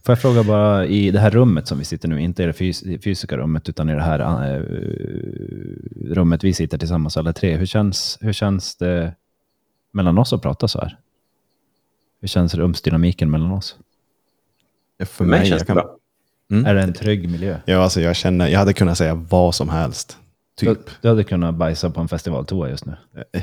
Får 0.03 0.13
jag 0.13 0.21
fråga 0.21 0.43
bara, 0.43 0.87
i 0.87 1.11
det 1.11 1.21
här 1.21 1.31
rummet 1.31 1.69
som 1.69 1.79
vi 1.79 1.85
sitter 1.85 2.09
nu, 2.09 2.21
inte 2.21 2.43
i 2.43 2.47
det 2.47 2.53
fys 2.53 2.83
fysiska 3.05 3.37
rummet, 3.37 3.69
utan 3.69 3.91
i 3.91 3.95
det 3.95 4.03
här 4.03 4.21
eh, 4.21 4.63
rummet 6.15 6.45
vi 6.45 6.55
sitter 6.55 6.79
tillsammans 6.79 7.17
alla 7.17 7.33
tre. 7.33 7.57
Hur 7.57 7.67
känns, 7.67 8.19
hur 8.21 8.33
känns 8.33 8.77
det 8.77 9.15
mellan 9.93 10.19
oss 10.19 10.33
att 10.33 10.43
prata 10.43 10.69
så 10.69 10.81
här? 10.81 10.99
Hur 12.21 12.29
känns 12.29 12.55
rumsdynamiken 12.55 13.31
mellan 13.31 13.53
oss? 13.53 13.77
För 14.99 15.05
För 15.05 15.25
mig 15.25 15.41
mig, 15.41 15.49
känns 15.49 15.63
det 15.63 15.67
kan, 15.67 15.77
bra. 15.77 15.97
Mm. 16.51 16.67
Är 16.67 16.75
det 16.75 16.83
en 16.83 16.93
trygg 16.93 17.31
miljö? 17.31 17.59
ja, 17.65 17.79
alltså 17.79 18.01
jag, 18.01 18.17
känner, 18.17 18.49
jag 18.49 18.59
hade 18.59 18.73
kunnat 18.73 18.99
säga 18.99 19.15
vad 19.15 19.55
som 19.55 19.69
helst. 19.69 20.19
Du, 20.61 20.67
Typ. 20.67 20.79
du 21.03 21.09
hade 21.09 21.25
kunnat 21.25 21.55
bajsa 21.55 21.91
på 21.91 22.01
en 22.01 22.09
festivaltoa 22.09 22.69
just 22.69 22.85
nu. 22.87 22.97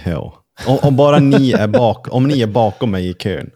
Ja. 0.05 0.43
Om, 0.67 0.77
om 0.81 0.95
bara 0.95 1.19
ni 1.19 1.51
är, 1.51 1.67
bak, 1.67 2.07
om 2.11 2.27
ni 2.27 2.41
är 2.41 2.47
bakom 2.47 2.91
mig 2.91 3.09
i 3.09 3.13
kön. 3.13 3.49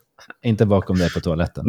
Inte 0.45 0.66
bakom 0.66 0.97
dig 0.97 1.10
på 1.14 1.20
toaletten. 1.20 1.66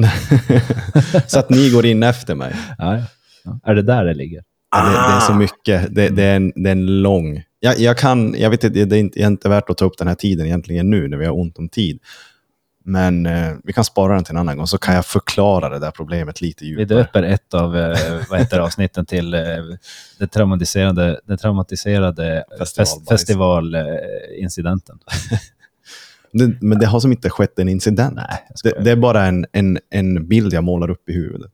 så 1.26 1.38
att 1.38 1.50
ni 1.50 1.70
går 1.70 1.86
in 1.86 2.02
efter 2.02 2.34
mig. 2.34 2.54
Ja, 2.78 2.98
ja. 3.44 3.60
Är 3.64 3.74
det 3.74 3.82
där 3.82 4.04
det 4.04 4.14
ligger? 4.14 4.42
Ja, 4.70 4.84
det, 4.84 4.90
det 4.90 5.16
är 5.16 5.20
så 5.20 5.32
Ah. 5.32 5.36
mycket. 5.36 5.94
Det, 5.94 6.08
det, 6.08 6.22
är, 6.22 6.36
en, 6.36 6.52
det 6.56 6.68
är 6.70 6.72
en 6.72 7.02
lång... 7.02 7.42
Jag, 7.60 7.78
jag 7.78 7.98
kan, 7.98 8.34
jag 8.38 8.50
vet 8.50 8.64
inte, 8.64 8.84
det 8.84 8.96
är 8.96 9.00
inte, 9.00 9.18
det 9.18 9.22
är 9.22 9.26
inte 9.26 9.48
värt 9.48 9.70
att 9.70 9.76
ta 9.78 9.84
upp 9.84 9.98
den 9.98 10.08
här 10.08 10.14
tiden 10.14 10.46
egentligen 10.46 10.90
nu 10.90 11.08
när 11.08 11.16
vi 11.16 11.26
har 11.26 11.32
ont 11.38 11.58
om 11.58 11.68
tid. 11.68 11.98
Men 12.90 13.26
eh, 13.26 13.52
vi 13.64 13.72
kan 13.72 13.84
spara 13.84 14.14
den 14.14 14.24
till 14.24 14.32
en 14.34 14.38
annan 14.38 14.56
gång 14.56 14.66
så 14.66 14.78
kan 14.78 14.94
jag 14.94 15.06
förklara 15.06 15.68
det 15.68 15.78
där 15.78 15.90
problemet 15.90 16.40
lite 16.40 16.64
Vi 16.64 16.70
djupare. 16.70 16.84
döper 16.84 17.22
ett 17.22 17.54
av 17.54 17.76
eh, 17.76 17.98
vad 18.30 18.38
heter 18.38 18.56
det, 18.56 18.62
avsnitten 18.62 19.06
till 19.06 19.34
eh, 19.34 19.40
det 20.18 20.26
traumatiserade, 20.26 21.20
den 21.24 21.38
traumatiserade 21.38 22.44
Festivalbajs. 22.58 23.08
festivalincidenten. 23.08 24.98
Det, 26.32 26.62
men 26.62 26.78
det 26.78 26.86
har 26.86 27.00
som 27.00 27.12
inte 27.12 27.30
skett 27.30 27.58
en 27.58 27.68
incident. 27.68 28.14
Nej, 28.14 28.46
det, 28.64 28.84
det 28.84 28.90
är 28.90 28.96
bara 28.96 29.24
en, 29.26 29.46
en, 29.52 29.78
en 29.90 30.28
bild 30.28 30.52
jag 30.54 30.64
målar 30.64 30.90
upp 30.90 31.08
i 31.08 31.12
huvudet. 31.12 31.50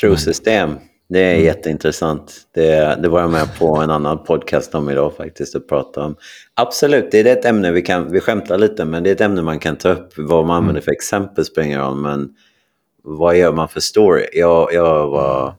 Trosystem. 0.00 0.78
Det 1.14 1.20
är 1.20 1.36
jätteintressant. 1.36 2.34
Det, 2.54 2.98
det 3.02 3.08
var 3.08 3.20
jag 3.20 3.30
med 3.30 3.58
på 3.58 3.76
en 3.76 3.90
annan 3.90 4.24
podcast 4.24 4.74
om 4.74 4.90
idag 4.90 5.16
faktiskt 5.16 5.54
och 5.54 5.68
prata 5.68 6.04
om. 6.04 6.16
Absolut, 6.54 7.10
det 7.10 7.20
är 7.20 7.26
ett 7.26 7.44
ämne 7.44 7.72
vi 7.72 7.82
kan, 7.82 8.12
vi 8.12 8.20
skämtar 8.20 8.58
lite, 8.58 8.84
men 8.84 9.02
det 9.02 9.10
är 9.10 9.14
ett 9.14 9.20
ämne 9.20 9.42
man 9.42 9.58
kan 9.58 9.76
ta 9.76 9.88
upp. 9.88 10.12
Vad 10.16 10.46
man 10.46 10.56
använder 10.56 10.80
för 10.80 10.92
exempel 10.92 11.44
spelar 11.44 11.66
ingen 11.66 11.80
roll, 11.80 11.96
men 11.96 12.30
vad 13.02 13.36
gör 13.36 13.52
man 13.52 13.68
för 13.68 13.80
story? 13.80 14.26
Jag, 14.32 14.72
jag 14.72 15.08
var 15.08 15.54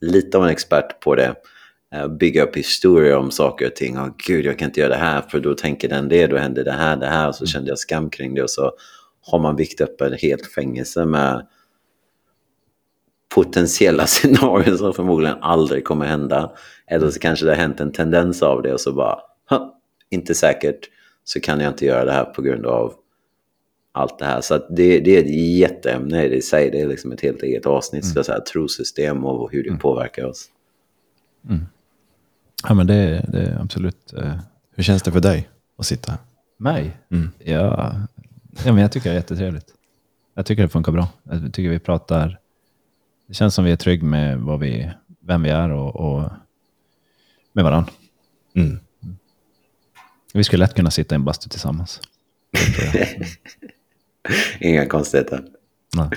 lite 0.00 0.38
av 0.38 0.44
en 0.44 0.50
expert 0.50 1.00
på 1.00 1.14
det. 1.14 1.34
Eh, 1.94 2.08
Bygga 2.08 2.42
upp 2.42 2.56
historier 2.56 3.16
om 3.16 3.30
saker 3.30 3.66
och 3.66 3.76
ting. 3.76 3.98
Åh 3.98 4.08
gud, 4.26 4.44
jag 4.44 4.58
kan 4.58 4.68
inte 4.68 4.80
göra 4.80 4.90
det 4.90 4.96
här 4.96 5.20
för 5.20 5.40
då 5.40 5.54
tänker 5.54 5.88
den 5.88 6.08
det, 6.08 6.26
då 6.26 6.36
händer 6.36 6.64
det 6.64 6.72
här, 6.72 6.96
det 6.96 7.06
här. 7.06 7.28
Och 7.28 7.34
så 7.34 7.46
kände 7.46 7.68
jag 7.68 7.78
skam 7.78 8.10
kring 8.10 8.34
det 8.34 8.42
och 8.42 8.50
så 8.50 8.72
har 9.30 9.38
man 9.38 9.56
byggt 9.56 9.80
upp 9.80 10.00
ett 10.00 10.20
helt 10.20 10.46
fängelse 10.46 11.04
med 11.04 11.46
potentiella 13.36 14.06
scenarier 14.06 14.76
som 14.76 14.94
förmodligen 14.94 15.36
aldrig 15.40 15.84
kommer 15.84 16.06
hända. 16.06 16.52
Eller 16.86 17.10
så 17.10 17.18
kanske 17.18 17.44
det 17.44 17.50
har 17.50 17.56
hänt 17.56 17.80
en 17.80 17.92
tendens 17.92 18.42
av 18.42 18.62
det 18.62 18.72
och 18.72 18.80
så 18.80 18.92
bara, 18.92 19.18
"Ha, 19.50 19.80
inte 20.10 20.34
säkert, 20.34 20.80
så 21.24 21.40
kan 21.40 21.60
jag 21.60 21.72
inte 21.72 21.86
göra 21.86 22.04
det 22.04 22.12
här 22.12 22.24
på 22.24 22.42
grund 22.42 22.66
av 22.66 22.94
allt 23.92 24.18
det 24.18 24.24
här. 24.24 24.40
Så 24.40 24.54
att 24.54 24.66
det, 24.70 25.00
det 25.00 25.16
är 25.16 25.20
ett 25.20 25.56
jätteämne 25.58 26.24
i 26.24 26.42
sig. 26.42 26.70
Det 26.70 26.80
är 26.80 26.88
liksom 26.88 27.12
ett 27.12 27.20
helt 27.20 27.42
eget 27.42 27.66
avsnitt, 27.66 28.04
mm. 28.04 28.24
så 28.24 28.32
här, 28.32 28.40
trosystem 28.40 29.24
och 29.24 29.52
hur 29.52 29.64
det 29.64 29.76
påverkar 29.76 30.24
oss. 30.24 30.46
Ja, 32.68 32.74
men 32.74 32.86
det, 32.86 33.26
det 33.28 33.38
är 33.38 33.58
absolut 33.60 34.12
eh, 34.12 34.34
Hur 34.74 34.82
känns 34.82 35.02
det 35.02 35.12
för 35.12 35.20
dig 35.20 35.48
att 35.78 35.86
sitta 35.86 36.12
här? 36.12 36.20
mig. 36.56 36.96
Mm. 37.10 37.30
Ja, 37.38 37.94
ja, 38.64 38.72
men 38.72 38.78
jag 38.78 38.92
tycker 38.92 39.10
det 39.10 39.14
är 39.14 39.18
jättetrevligt. 39.18 39.66
Jag 40.34 40.46
tycker 40.46 40.62
det 40.62 40.68
funkar 40.68 40.92
bra. 40.92 41.08
Jag 41.22 41.52
tycker 41.52 41.70
vi 41.70 41.78
pratar... 41.78 42.38
Det 43.26 43.34
känns 43.34 43.54
som 43.54 43.64
vi 43.64 43.70
är 43.72 43.76
trygg 43.76 44.02
med 44.02 44.38
vad 44.38 44.60
vi, 44.60 44.90
vem 45.20 45.42
vi 45.42 45.50
är 45.50 45.70
och, 45.70 45.96
och 45.96 46.30
med 47.52 47.64
varandra. 47.64 47.92
Mm. 48.54 48.78
Vi 50.34 50.44
skulle 50.44 50.64
lätt 50.64 50.74
kunna 50.74 50.90
sitta 50.90 51.14
i 51.14 51.16
en 51.16 51.24
bastu 51.24 51.48
tillsammans. 51.48 52.00
Inga 54.60 54.86
konstigheter. 54.86 55.44
Nej. 55.96 56.10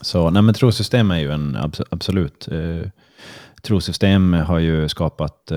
Så 0.00 0.30
nej, 0.30 0.42
men 0.42 0.54
trosystem 0.54 1.10
är 1.10 1.18
ju 1.18 1.30
en 1.32 1.56
abs- 1.56 1.86
absolut. 1.90 2.48
Eh, 2.48 2.90
trosystem 3.64 4.32
har 4.32 4.58
ju 4.58 4.88
skapat 4.88 5.50
eh, 5.50 5.56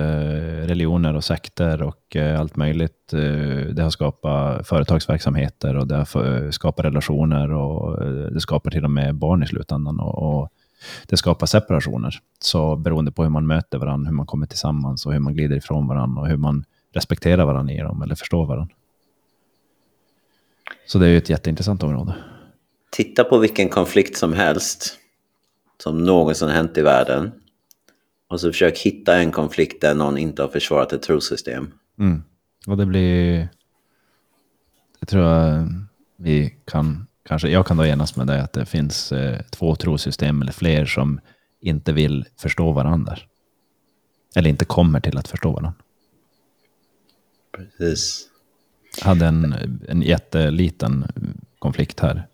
religioner 0.67 1.15
och 1.15 1.23
sekter 1.23 1.81
och 1.81 2.15
eh, 2.15 2.39
allt 2.39 2.55
möjligt. 2.55 3.13
Eh, 3.13 3.73
det 3.73 3.83
har 3.83 3.89
skapat 3.89 4.67
företagsverksamheter 4.67 5.75
och 5.75 5.87
det 5.87 5.95
har 5.95 6.51
skapat 6.51 6.85
relationer 6.85 7.51
och 7.51 8.05
det 8.33 8.41
skapar 8.41 8.71
till 8.71 8.83
och 8.83 8.91
med 8.91 9.15
barn 9.15 9.43
i 9.43 9.47
slutändan. 9.47 9.99
Och 9.99 10.49
det 11.07 11.17
skapar 11.17 11.47
separationer. 11.47 12.15
Så 12.39 12.75
beroende 12.75 13.11
på 13.11 13.23
hur 13.23 13.29
man 13.29 13.47
möter 13.47 13.77
varandra, 13.77 14.09
hur 14.09 14.15
man 14.15 14.25
kommer 14.25 14.47
tillsammans 14.47 15.05
och 15.05 15.13
hur 15.13 15.19
man 15.19 15.33
glider 15.33 15.55
ifrån 15.55 15.87
varandra 15.87 16.21
och 16.21 16.27
hur 16.27 16.37
man 16.37 16.65
respekterar 16.93 17.45
varandra 17.45 17.73
i 17.73 17.77
dem 17.77 18.01
eller 18.01 18.15
förstår 18.15 18.45
varandra. 18.45 18.75
Så 20.87 20.99
det 20.99 21.05
är 21.05 21.09
ju 21.09 21.17
ett 21.17 21.29
jätteintressant 21.29 21.83
område. 21.83 22.15
Titta 22.89 23.23
på 23.23 23.37
vilken 23.37 23.69
konflikt 23.69 24.17
som 24.17 24.33
helst 24.33 24.97
som 25.83 26.03
någonsin 26.03 26.49
hänt 26.49 26.77
i 26.77 26.81
världen. 26.81 27.31
Och 28.29 28.41
så 28.41 28.47
försök 28.51 28.77
hitta 28.77 29.17
en 29.17 29.31
konflikt 29.31 29.81
där 29.81 29.95
någon 29.95 30.17
inte 30.17 30.41
har 30.41 30.49
försvarat 30.49 30.93
ett 30.93 31.01
trosystem. 31.01 31.71
Mm. 31.99 32.23
Och 32.67 32.77
det 32.77 32.85
blir... 32.85 33.49
Det 34.99 35.05
tror 35.05 35.23
jag 35.23 35.67
vi 36.17 36.57
kan... 36.65 37.07
Kanske, 37.23 37.49
jag 37.49 37.65
kan 37.65 37.77
då 37.77 37.85
enas 37.85 38.15
med 38.15 38.27
dig 38.27 38.39
att 38.39 38.53
det 38.53 38.65
finns 38.65 39.11
eh, 39.11 39.41
två 39.41 39.75
trosystem 39.75 40.41
eller 40.41 40.51
fler 40.51 40.85
som 40.85 41.19
inte 41.61 41.93
vill 41.93 42.25
förstå 42.37 42.71
varandra. 42.71 43.17
Eller 44.35 44.49
inte 44.49 44.65
kommer 44.65 44.99
till 44.99 45.17
att 45.17 45.27
förstå 45.27 45.51
varandra. 45.51 45.73
Precis. 47.57 48.29
Jag 48.99 49.05
hade 49.05 49.25
en, 49.25 49.53
en 49.87 50.01
jätteliten 50.01 51.05
konflikt 51.59 51.99
här 51.99 52.27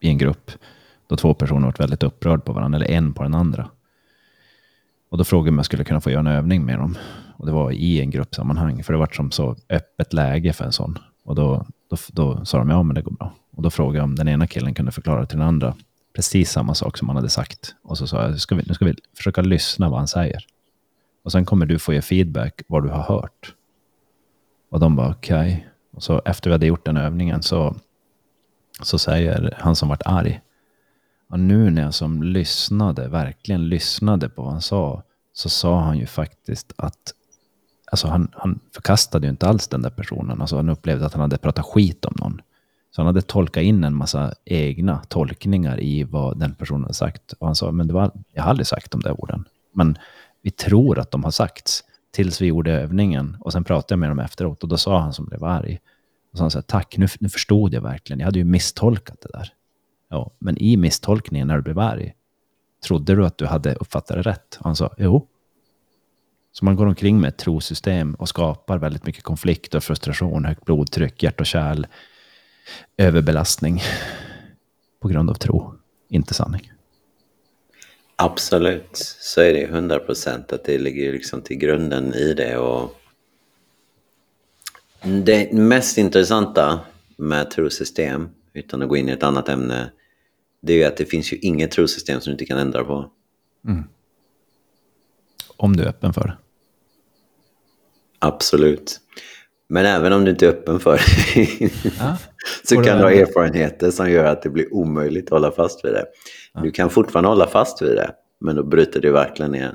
i 0.00 0.08
en 0.08 0.18
grupp. 0.18 0.50
Då 1.06 1.16
två 1.16 1.34
personer 1.34 1.66
varit 1.66 1.80
väldigt 1.80 2.02
upprörd 2.02 2.44
på 2.44 2.52
varandra, 2.52 2.76
eller 2.76 2.90
en 2.90 3.14
på 3.14 3.22
den 3.22 3.34
andra. 3.34 3.70
Och 5.08 5.18
då 5.18 5.24
frågade 5.24 5.48
jag 5.48 5.52
om 5.52 5.58
jag 5.58 5.66
skulle 5.66 5.84
kunna 5.84 6.00
få 6.00 6.10
göra 6.10 6.20
en 6.20 6.26
övning 6.26 6.64
med 6.64 6.78
dem. 6.78 6.98
Och 7.36 7.46
det 7.46 7.52
var 7.52 7.72
i 7.72 8.00
en 8.00 8.10
gruppsammanhang, 8.10 8.84
för 8.84 8.92
det 8.92 8.98
var 8.98 9.08
som 9.12 9.30
så 9.30 9.56
öppet 9.70 10.12
läge 10.12 10.52
för 10.52 10.64
en 10.64 10.72
sån. 10.72 10.98
Och 11.24 11.34
då, 11.34 11.66
då, 11.90 11.96
då 12.12 12.44
sa 12.44 12.58
de 12.58 12.70
ja, 12.70 12.82
men 12.82 12.94
det 12.94 13.02
går 13.02 13.12
bra. 13.12 13.34
Och 13.56 13.62
då 13.62 13.70
frågade 13.70 13.98
jag 13.98 14.04
om 14.04 14.14
den 14.14 14.28
ena 14.28 14.46
killen 14.46 14.74
kunde 14.74 14.92
förklara 14.92 15.26
till 15.26 15.38
den 15.38 15.48
andra 15.48 15.74
precis 16.14 16.50
samma 16.50 16.74
sak 16.74 16.98
som 16.98 17.08
han 17.08 17.16
hade 17.16 17.28
sagt. 17.28 17.74
Och 17.82 17.98
så 17.98 18.06
sa 18.06 18.22
jag, 18.22 18.40
ska 18.40 18.54
vi, 18.54 18.64
nu 18.66 18.74
ska 18.74 18.84
vi 18.84 18.94
försöka 19.16 19.42
lyssna 19.42 19.88
vad 19.88 19.98
han 19.98 20.08
säger. 20.08 20.46
Och 21.24 21.32
sen 21.32 21.44
kommer 21.44 21.66
du 21.66 21.78
få 21.78 21.94
ge 21.94 22.02
feedback 22.02 22.62
vad 22.66 22.82
du 22.82 22.88
har 22.88 23.02
hört. 23.02 23.54
Och 24.70 24.80
de 24.80 24.96
bara 24.96 25.10
okej. 25.10 25.54
Okay. 25.54 25.64
Och 25.92 26.02
så 26.02 26.22
efter 26.24 26.50
vi 26.50 26.54
hade 26.54 26.66
gjort 26.66 26.86
den 26.86 26.96
övningen 26.96 27.42
så, 27.42 27.76
så 28.82 28.98
säger 28.98 29.54
han 29.58 29.76
som 29.76 29.88
vart 29.88 30.02
arg. 30.04 30.40
Och 31.34 31.40
nu 31.40 31.70
när 31.70 31.82
jag 31.82 31.94
som 31.94 32.22
lyssnade, 32.22 33.08
verkligen 33.08 33.68
lyssnade 33.68 34.28
på 34.28 34.42
vad 34.42 34.52
han 34.52 34.60
sa, 34.60 35.02
så 35.32 35.48
sa 35.48 35.80
han 35.80 35.98
ju 35.98 36.06
faktiskt 36.06 36.72
att 36.76 37.14
alltså 37.90 38.08
han, 38.08 38.28
han 38.32 38.60
förkastade 38.74 39.26
ju 39.26 39.30
inte 39.30 39.46
alls 39.46 39.68
den 39.68 39.82
där 39.82 39.90
personen. 39.90 40.40
Alltså 40.40 40.56
han 40.56 40.68
upplevde 40.68 41.06
att 41.06 41.12
han 41.12 41.20
hade 41.20 41.38
pratat 41.38 41.64
skit 41.64 42.04
om 42.04 42.14
någon. 42.16 42.42
Så 42.90 43.00
han 43.00 43.06
hade 43.06 43.22
tolkat 43.22 43.62
in 43.62 43.84
en 43.84 43.94
massa 43.94 44.34
egna 44.44 45.02
tolkningar 45.08 45.80
i 45.80 46.04
vad 46.04 46.38
den 46.38 46.54
personen 46.54 46.82
hade 46.82 46.94
sagt. 46.94 47.32
Och 47.32 47.46
han 47.46 47.56
sa, 47.56 47.72
men 47.72 47.86
det 47.86 47.94
var, 47.94 48.10
jag 48.32 48.42
har 48.42 48.50
aldrig 48.50 48.66
sagt 48.66 48.90
de 48.90 49.00
där 49.00 49.20
orden. 49.20 49.44
Men 49.72 49.98
vi 50.42 50.50
tror 50.50 50.98
att 50.98 51.10
de 51.10 51.24
har 51.24 51.30
sagts 51.30 51.84
tills 52.12 52.40
vi 52.40 52.46
gjorde 52.46 52.72
övningen. 52.72 53.36
Och 53.40 53.52
sen 53.52 53.64
pratade 53.64 53.92
jag 53.92 53.98
med 53.98 54.10
dem 54.10 54.18
efteråt 54.18 54.62
och 54.62 54.68
då 54.68 54.76
sa 54.76 54.98
han 54.98 55.12
som 55.12 55.24
blev 55.24 55.44
arg. 55.44 55.80
Och 56.32 56.38
så 56.38 56.44
han 56.44 56.50
sa, 56.50 56.62
tack, 56.62 56.96
nu, 56.96 57.06
nu 57.20 57.28
förstod 57.28 57.74
jag 57.74 57.82
verkligen. 57.82 58.20
Jag 58.20 58.26
hade 58.26 58.38
ju 58.38 58.44
misstolkat 58.44 59.20
det 59.20 59.38
där. 59.38 59.52
Ja, 60.14 60.30
men 60.38 60.58
i 60.58 60.76
misstolkningen 60.76 61.48
när 61.48 61.56
du 61.56 61.62
blev 61.62 61.78
arg, 61.78 62.14
trodde 62.86 63.14
du 63.14 63.26
att 63.26 63.38
du 63.38 63.46
hade 63.46 63.74
uppfattat 63.74 64.16
det 64.16 64.22
rätt? 64.22 64.56
Och 64.58 64.64
han 64.64 64.76
sa, 64.76 64.94
jo. 64.98 65.28
Så 66.52 66.64
man 66.64 66.76
går 66.76 66.86
omkring 66.86 67.20
med 67.20 67.28
ett 67.28 67.36
trosystem 67.36 68.14
och 68.14 68.28
skapar 68.28 68.78
väldigt 68.78 69.06
mycket 69.06 69.22
konflikt 69.22 69.74
och 69.74 69.84
frustration, 69.84 70.44
högt 70.44 70.64
blodtryck, 70.64 71.22
hjärt 71.22 71.40
och 71.40 71.46
kärl, 71.46 71.86
överbelastning 72.96 73.82
på 75.00 75.08
grund 75.08 75.30
av 75.30 75.34
tro, 75.34 75.74
inte 76.08 76.34
sanning. 76.34 76.72
Absolut, 78.16 78.96
så 79.20 79.40
är 79.40 79.52
det 79.52 79.64
100 79.64 79.98
procent 79.98 80.52
att 80.52 80.64
det 80.64 80.78
ligger 80.78 81.12
liksom 81.12 81.42
till 81.42 81.56
grunden 81.56 82.14
i 82.14 82.34
det. 82.34 82.58
Och 82.58 83.00
det 85.02 85.52
mest 85.52 85.98
intressanta 85.98 86.80
med 87.16 87.50
trosystem 87.50 88.28
utan 88.54 88.82
att 88.82 88.88
gå 88.88 88.96
in 88.96 89.08
i 89.08 89.12
ett 89.12 89.22
annat 89.22 89.48
ämne, 89.48 89.90
det 90.64 90.72
är 90.72 90.76
ju 90.76 90.84
att 90.84 90.96
det 90.96 91.04
finns 91.04 91.32
ju 91.32 91.36
inget 91.36 91.70
trosystem 91.70 92.20
som 92.20 92.30
du 92.30 92.32
inte 92.32 92.44
kan 92.44 92.58
ändra 92.58 92.84
på. 92.84 93.10
Om 95.56 95.76
du 95.76 95.82
är 95.82 95.88
öppen 95.88 96.12
för 96.12 96.20
det. 96.20 96.36
Absolut. 98.18 99.00
Men 99.68 99.86
även 99.86 100.12
om 100.12 100.24
du 100.24 100.30
inte 100.30 100.46
är 100.46 100.50
öppen 100.50 100.80
för 100.80 101.00
det 101.34 101.70
Ja. 101.98 102.16
så 102.64 102.74
kan 102.82 102.98
du 102.98 103.04
ha 103.04 103.12
erfarenheter 103.12 103.90
som 103.90 104.10
gör 104.10 104.24
att 104.24 104.42
det 104.42 104.50
blir 104.50 104.74
omöjligt 104.74 105.24
att 105.24 105.30
hålla 105.30 105.50
fast 105.50 105.84
vid 105.84 105.92
det. 105.92 106.06
Du 106.62 106.70
kan 106.70 106.90
fortfarande 106.90 107.28
hålla 107.28 107.46
fast 107.46 107.82
vid 107.82 107.96
det, 107.96 108.14
men 108.40 108.56
då 108.56 108.62
bryter 108.62 109.00
det 109.00 109.10
verkligen 109.10 109.52
ner. 109.52 109.74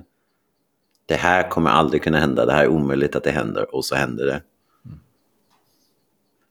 Det 1.06 1.16
här 1.16 1.50
kommer 1.50 1.70
aldrig 1.70 2.04
kunna 2.04 2.20
hända, 2.20 2.46
det 2.46 2.54
här 2.54 2.64
är 2.64 2.68
omöjligt 2.68 3.16
att 3.16 3.24
det 3.24 3.32
händer, 3.32 3.76
och 3.76 3.86
så 3.86 3.96
händer 3.96 4.26
det. 4.26 4.42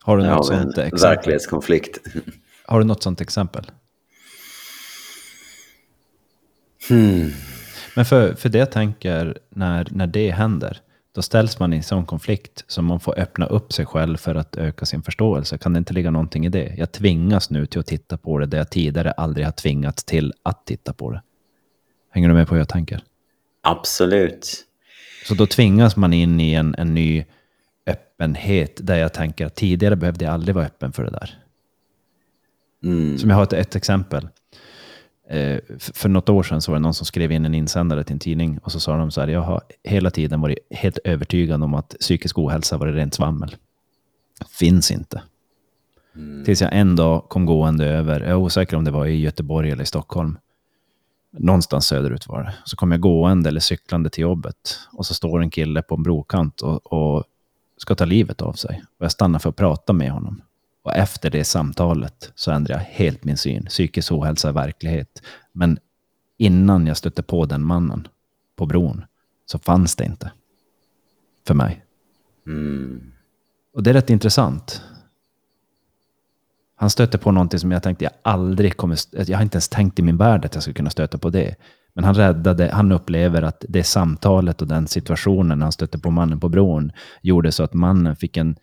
Har 0.02 0.16
du 0.16 0.22
något 0.22 0.32
har 0.32 0.42
sånt 0.42 0.78
exempel? 0.78 1.00
verklighetskonflikt. 1.00 1.98
Har 2.66 2.78
du 2.78 2.84
något 2.84 3.02
sånt 3.02 3.20
exempel? 3.20 3.70
Hmm. 6.88 7.30
Men 7.96 8.04
för, 8.04 8.34
för 8.34 8.48
det 8.48 8.58
jag 8.58 8.72
tänker, 8.72 9.38
när, 9.50 9.88
när 9.90 10.06
det 10.06 10.30
händer, 10.30 10.80
då 11.14 11.22
ställs 11.22 11.58
man 11.58 11.72
i 11.72 11.76
en 11.76 11.82
sån 11.82 12.06
konflikt 12.06 12.64
som 12.66 12.84
man 12.84 13.00
får 13.00 13.18
öppna 13.18 13.46
upp 13.46 13.72
sig 13.72 13.86
själv 13.86 14.16
för 14.16 14.34
att 14.34 14.56
öka 14.56 14.86
sin 14.86 15.02
förståelse. 15.02 15.58
Kan 15.58 15.72
det 15.72 15.78
inte 15.78 15.94
ligga 15.94 16.10
någonting 16.10 16.46
i 16.46 16.48
det? 16.48 16.74
Jag 16.76 16.92
tvingas 16.92 17.50
nu 17.50 17.66
till 17.66 17.80
att 17.80 17.86
titta 17.86 18.16
på 18.16 18.38
det 18.38 18.46
där 18.46 18.58
jag 18.58 18.70
tidigare 18.70 19.10
aldrig 19.10 19.46
har 19.46 19.52
tvingats 19.52 20.04
till 20.04 20.32
att 20.42 20.66
titta 20.66 20.92
på 20.92 21.10
det. 21.10 21.22
Hänger 22.10 22.28
du 22.28 22.34
med 22.34 22.48
på 22.48 22.54
hur 22.54 22.60
jag 22.60 22.68
tänker? 22.68 23.02
Absolut. 23.62 24.64
Så 25.26 25.34
då 25.34 25.46
tvingas 25.46 25.96
man 25.96 26.12
in 26.12 26.40
i 26.40 26.54
en, 26.54 26.74
en 26.78 26.94
ny 26.94 27.24
öppenhet 27.86 28.80
där 28.82 28.96
jag 28.96 29.14
tänker 29.14 29.46
att 29.46 29.54
tidigare 29.54 29.96
behövde 29.96 30.24
jag 30.24 30.34
aldrig 30.34 30.54
vara 30.54 30.66
öppen 30.66 30.92
för 30.92 31.04
det 31.04 31.10
där. 31.10 31.38
Mm. 32.84 33.18
Som 33.18 33.30
jag 33.30 33.36
har 33.36 33.42
ett, 33.42 33.52
ett 33.52 33.76
exempel. 33.76 34.28
Eh, 35.30 35.58
för 35.78 36.08
något 36.08 36.28
år 36.28 36.42
sedan 36.42 36.62
så 36.62 36.72
var 36.72 36.78
det 36.78 36.82
någon 36.82 36.94
som 36.94 37.06
skrev 37.06 37.32
in 37.32 37.44
en 37.44 37.54
insändare 37.54 38.04
till 38.04 38.12
en 38.12 38.18
tidning 38.18 38.58
och 38.58 38.72
så 38.72 38.80
sa 38.80 38.96
de 38.96 39.10
så 39.10 39.20
här, 39.20 39.28
jag 39.28 39.40
har 39.40 39.62
hela 39.84 40.10
tiden 40.10 40.40
varit 40.40 40.58
helt 40.70 40.98
övertygad 41.04 41.62
om 41.62 41.74
att 41.74 41.96
psykisk 42.00 42.38
ohälsa 42.38 42.76
var 42.76 42.86
rent 42.86 43.14
svammel. 43.14 43.56
Finns 44.58 44.90
inte. 44.90 45.22
Tills 46.44 46.60
jag 46.60 46.72
en 46.72 46.96
dag 46.96 47.28
kom 47.28 47.46
gående 47.46 47.86
över, 47.86 48.20
jag 48.20 48.30
är 48.30 48.34
osäker 48.34 48.76
om 48.76 48.84
det 48.84 48.90
var 48.90 49.06
i 49.06 49.20
Göteborg 49.20 49.70
eller 49.70 49.82
i 49.82 49.86
Stockholm, 49.86 50.38
någonstans 51.30 51.86
söderut 51.86 52.28
var 52.28 52.42
det. 52.42 52.54
Så 52.64 52.76
kom 52.76 52.92
jag 52.92 53.00
gående 53.00 53.48
eller 53.48 53.60
cyklande 53.60 54.10
till 54.10 54.22
jobbet 54.22 54.78
och 54.92 55.06
så 55.06 55.14
står 55.14 55.42
en 55.42 55.50
kille 55.50 55.82
på 55.82 55.94
en 55.94 56.02
brokant 56.02 56.60
och, 56.60 56.92
och 56.92 57.24
ska 57.76 57.94
ta 57.94 58.04
livet 58.04 58.42
av 58.42 58.52
sig. 58.52 58.82
Och 58.98 59.04
jag 59.04 59.12
stannar 59.12 59.38
för 59.38 59.48
att 59.48 59.56
prata 59.56 59.92
med 59.92 60.10
honom. 60.10 60.42
Och 60.82 60.94
efter 60.94 61.30
det 61.30 61.44
samtalet 61.44 62.32
så 62.34 62.50
ändrade 62.50 62.80
jag 62.80 62.90
helt 62.90 63.24
min 63.24 63.36
syn. 63.36 63.66
Psykisk 63.66 64.12
ohälsa 64.12 64.48
är 64.48 64.52
verklighet. 64.52 65.22
Men 65.52 65.78
innan 66.36 66.86
jag 66.86 66.96
stötte 66.96 67.22
på 67.22 67.46
den 67.46 67.64
mannen 67.64 68.08
på 68.56 68.66
bron 68.66 69.04
så 69.46 69.58
fanns 69.58 69.96
det 69.96 70.04
inte. 70.04 70.32
För 71.46 71.54
mig. 71.54 71.84
Mm. 72.46 73.12
Och 73.74 73.82
det 73.82 73.90
är 73.90 73.94
rätt 73.94 74.10
intressant. 74.10 74.82
Han 76.76 76.90
stötte 76.90 77.18
på 77.18 77.32
någonting 77.32 77.60
som 77.60 77.72
jag 77.72 77.82
tänkte 77.82 78.04
jag 78.04 78.12
aldrig 78.22 78.76
kommer... 78.76 78.98
Jag 79.12 79.38
har 79.38 79.42
inte 79.42 79.56
ens 79.56 79.68
tänkt 79.68 79.98
i 79.98 80.02
min 80.02 80.16
värld 80.16 80.44
att 80.44 80.54
jag 80.54 80.62
skulle 80.62 80.74
kunna 80.74 80.90
stöta 80.90 81.18
på 81.18 81.30
det. 81.30 81.54
Men 81.94 82.04
han 82.04 82.14
räddade, 82.14 82.70
han 82.72 82.92
upplever 82.92 83.42
att 83.42 83.64
det 83.68 83.84
samtalet 83.84 84.62
och 84.62 84.68
den 84.68 84.86
situationen 84.86 85.58
när 85.58 85.66
han 85.66 85.72
stötte 85.72 85.98
på 85.98 86.10
mannen 86.10 86.40
på 86.40 86.48
bron 86.48 86.92
gjorde 87.22 87.52
så 87.52 87.62
att 87.62 87.74
mannen 87.74 88.16
fick 88.16 88.36
en... 88.36 88.56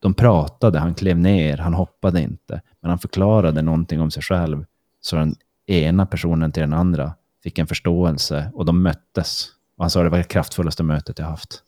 De 0.00 0.14
pratade, 0.14 0.78
han 0.78 0.94
klev 0.94 1.18
ner, 1.18 1.56
han 1.56 1.74
hoppade 1.74 2.20
inte. 2.20 2.60
Men 2.80 2.90
han 2.90 2.98
förklarade 2.98 3.62
någonting 3.62 4.00
om 4.00 4.10
sig 4.10 4.22
själv. 4.22 4.64
Så 5.00 5.16
den 5.16 5.34
ena 5.66 6.06
personen 6.06 6.52
till 6.52 6.60
den 6.60 6.72
andra 6.72 7.14
fick 7.42 7.58
en 7.58 7.66
förståelse 7.66 8.50
och 8.54 8.64
de 8.64 8.82
möttes. 8.82 9.48
Och 9.76 9.84
han 9.84 9.90
sa 9.90 10.02
det 10.02 10.08
var 10.08 10.18
det 10.18 10.24
kraftfullaste 10.24 10.82
mötet 10.82 11.18
jag 11.18 11.26
haft. 11.26 11.62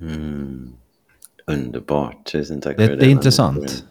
Mm. 0.00 0.72
Underbart. 1.46 2.32
Tusen 2.32 2.60
tack 2.60 2.76
Det, 2.76 2.86
för 2.86 2.96
det 2.96 3.06
är 3.06 3.10
intressant. 3.10 3.84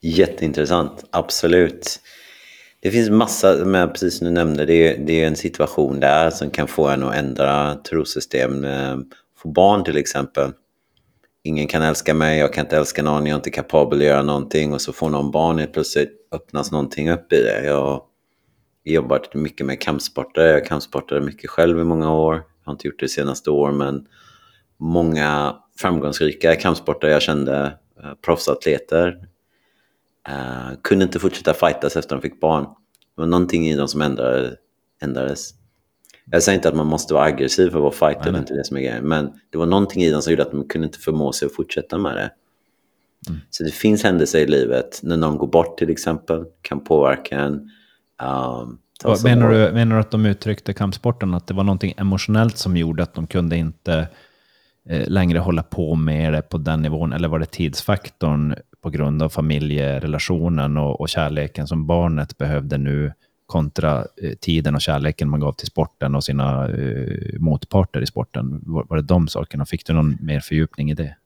Jätteintressant, 0.00 1.04
absolut. 1.10 2.00
Det 2.80 2.90
finns 2.90 3.10
massa, 3.10 3.64
men 3.64 3.88
precis 3.88 4.18
som 4.18 4.26
du 4.26 4.32
nämnde, 4.32 4.66
det 4.66 4.74
är, 4.74 5.06
det 5.06 5.22
är 5.22 5.26
en 5.26 5.36
situation 5.36 6.00
där 6.00 6.30
som 6.30 6.50
kan 6.50 6.68
få 6.68 6.88
en 6.88 7.02
att 7.02 7.14
ändra 7.14 7.74
trosystem. 7.74 8.64
Eh, 8.64 8.96
Få 9.42 9.48
barn 9.48 9.84
till 9.84 9.96
exempel. 9.96 10.52
Ingen 11.44 11.66
kan 11.66 11.82
älska 11.82 12.14
mig, 12.14 12.38
jag 12.38 12.52
kan 12.52 12.64
inte 12.64 12.76
älska 12.76 13.02
någon, 13.02 13.26
jag 13.26 13.32
är 13.32 13.36
inte 13.36 13.50
kapabel 13.50 13.98
att 13.98 14.04
göra 14.04 14.22
någonting. 14.22 14.72
Och 14.72 14.80
så 14.80 14.92
får 14.92 15.10
någon 15.10 15.30
barn 15.30 15.58
helt 15.58 15.72
plötsligt 15.72 16.28
öppnas 16.32 16.72
någonting 16.72 17.10
upp 17.10 17.32
i 17.32 17.42
det. 17.42 17.64
Jag 17.64 17.82
har 17.82 18.02
jobbat 18.84 19.34
mycket 19.34 19.66
med 19.66 19.80
kampsportare, 19.80 20.50
jag 20.50 20.66
kampsportade 20.66 21.20
mycket 21.20 21.50
själv 21.50 21.80
i 21.80 21.84
många 21.84 22.12
år. 22.12 22.34
Jag 22.34 22.42
har 22.64 22.72
inte 22.72 22.86
gjort 22.86 22.98
det 22.98 23.06
de 23.06 23.08
senaste 23.08 23.50
åren, 23.50 23.76
men 23.76 24.06
många 24.76 25.56
framgångsrika 25.78 26.56
kampsportare 26.56 27.10
jag 27.10 27.22
kände, 27.22 27.78
eh, 28.02 28.14
proffsatleter, 28.24 29.28
eh, 30.28 30.78
kunde 30.82 31.04
inte 31.04 31.18
fortsätta 31.18 31.54
fightas 31.54 31.96
efter 31.96 32.16
de 32.16 32.22
fick 32.22 32.40
barn. 32.40 32.62
Det 32.62 33.20
var 33.20 33.26
någonting 33.26 33.68
i 33.68 33.76
dem 33.76 33.88
som 33.88 34.02
ändrades. 35.00 35.54
Jag 36.32 36.42
säger 36.42 36.58
inte 36.58 36.68
att 36.68 36.76
man 36.76 36.86
måste 36.86 37.14
vara 37.14 37.24
aggressiv 37.24 37.70
för 37.70 37.78
att 37.78 37.82
vara 37.82 38.12
fighter, 38.12 38.32
det 38.32 38.38
är 38.38 38.40
inte 38.40 38.54
det 38.54 38.64
som 38.64 38.76
är 38.76 38.80
grejen. 38.80 39.08
Men 39.08 39.32
det 39.50 39.58
var 39.58 39.66
någonting 39.66 40.02
i 40.02 40.10
dem 40.10 40.22
som 40.22 40.30
gjorde 40.30 40.42
att 40.42 40.50
de 40.50 40.68
kunde 40.68 40.86
inte 40.86 40.98
förmå 40.98 41.32
sig 41.32 41.46
att 41.46 41.54
fortsätta 41.54 41.98
med 41.98 42.16
det. 42.16 42.30
Så 43.50 43.64
det 43.64 43.70
finns 43.70 44.04
händelser 44.04 44.38
i 44.38 44.46
livet, 44.46 45.00
när 45.02 45.16
någon 45.16 45.38
går 45.38 45.46
bort 45.46 45.78
till 45.78 45.90
exempel, 45.90 46.44
kan 46.62 46.84
påverka 46.84 47.40
en. 47.40 47.52
Um, 48.22 48.78
Menar 49.24 49.50
du, 49.50 49.72
menar 49.72 49.96
du 49.96 50.00
att 50.00 50.10
de 50.10 50.26
uttryckte 50.26 50.72
kampsporten, 50.72 51.34
att 51.34 51.46
det 51.46 51.54
var 51.54 51.64
någonting 51.64 51.94
emotionellt 51.96 52.58
som 52.58 52.76
gjorde 52.76 53.02
att 53.02 53.14
de 53.14 53.26
kunde 53.26 53.56
inte 53.56 54.08
eh, 54.88 55.08
längre 55.08 55.38
hålla 55.38 55.62
på 55.62 55.94
med 55.94 56.32
det 56.32 56.42
på 56.42 56.58
den 56.58 56.82
nivån? 56.82 57.12
Eller 57.12 57.28
var 57.28 57.38
det 57.38 57.50
tidsfaktorn 57.50 58.54
på 58.82 58.90
grund 58.90 59.22
av 59.22 59.28
familjerelationen 59.28 60.76
och, 60.76 61.00
och 61.00 61.08
kärleken 61.08 61.66
som 61.66 61.86
barnet 61.86 62.38
behövde 62.38 62.78
nu 62.78 63.12
kontra 63.52 63.98
eh, 63.98 64.32
tiden 64.40 64.74
och 64.74 64.80
kärleken 64.80 65.28
man 65.28 65.40
gav 65.40 65.52
till 65.52 65.66
sporten 65.66 66.14
och 66.14 66.24
sina 66.24 66.68
eh, 66.68 67.38
motparter 67.38 68.00
i 68.00 68.06
sporten? 68.06 68.62
Var, 68.66 68.86
var 68.88 68.96
det 68.96 69.02
de 69.02 69.28
sakerna? 69.28 69.66
Fick 69.66 69.86
du 69.86 69.92
någon 69.92 70.18
mer 70.20 70.40
fördjupning 70.40 70.90
i 70.90 70.94
det? 70.94 71.16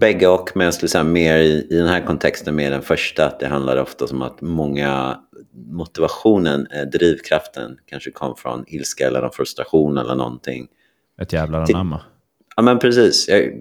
Bägge 0.00 0.28
och, 0.28 0.50
men 0.54 0.64
jag 0.64 0.74
skulle 0.74 0.88
säga 0.88 1.04
mer 1.04 1.38
i, 1.38 1.66
i 1.70 1.76
den 1.76 1.88
här 1.88 2.06
kontexten 2.06 2.54
mer 2.54 2.70
den 2.70 2.82
första. 2.82 3.26
Att 3.26 3.40
det 3.40 3.48
handlade 3.48 3.80
ofta 3.80 4.04
om 4.04 4.22
att 4.22 4.40
många 4.40 5.18
motivationen, 5.70 6.66
eh, 6.66 6.82
drivkraften 6.82 7.76
kanske 7.86 8.10
kom 8.10 8.36
från 8.36 8.64
ilska 8.66 9.06
eller 9.06 9.20
någon 9.20 9.32
frustration 9.32 9.98
eller 9.98 10.14
någonting. 10.14 10.66
Ett 11.22 11.32
jävlar 11.32 11.66
Ti- 11.66 11.74
anamma. 11.74 12.00
Ja 12.56 12.62
men 12.62 12.78
precis. 12.78 13.28
Jag, 13.28 13.52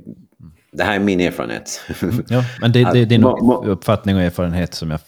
det 0.72 0.84
här 0.84 0.96
är 0.96 1.00
min 1.00 1.20
erfarenhet. 1.20 1.82
Ja, 2.30 2.44
men 2.62 2.72
det, 2.72 2.84
det 2.94 3.00
är 3.00 3.06
din 3.06 3.24
uppfattning 3.66 4.16
och 4.16 4.22
erfarenhet 4.22 4.74
som 4.74 4.92
jag 4.92 5.00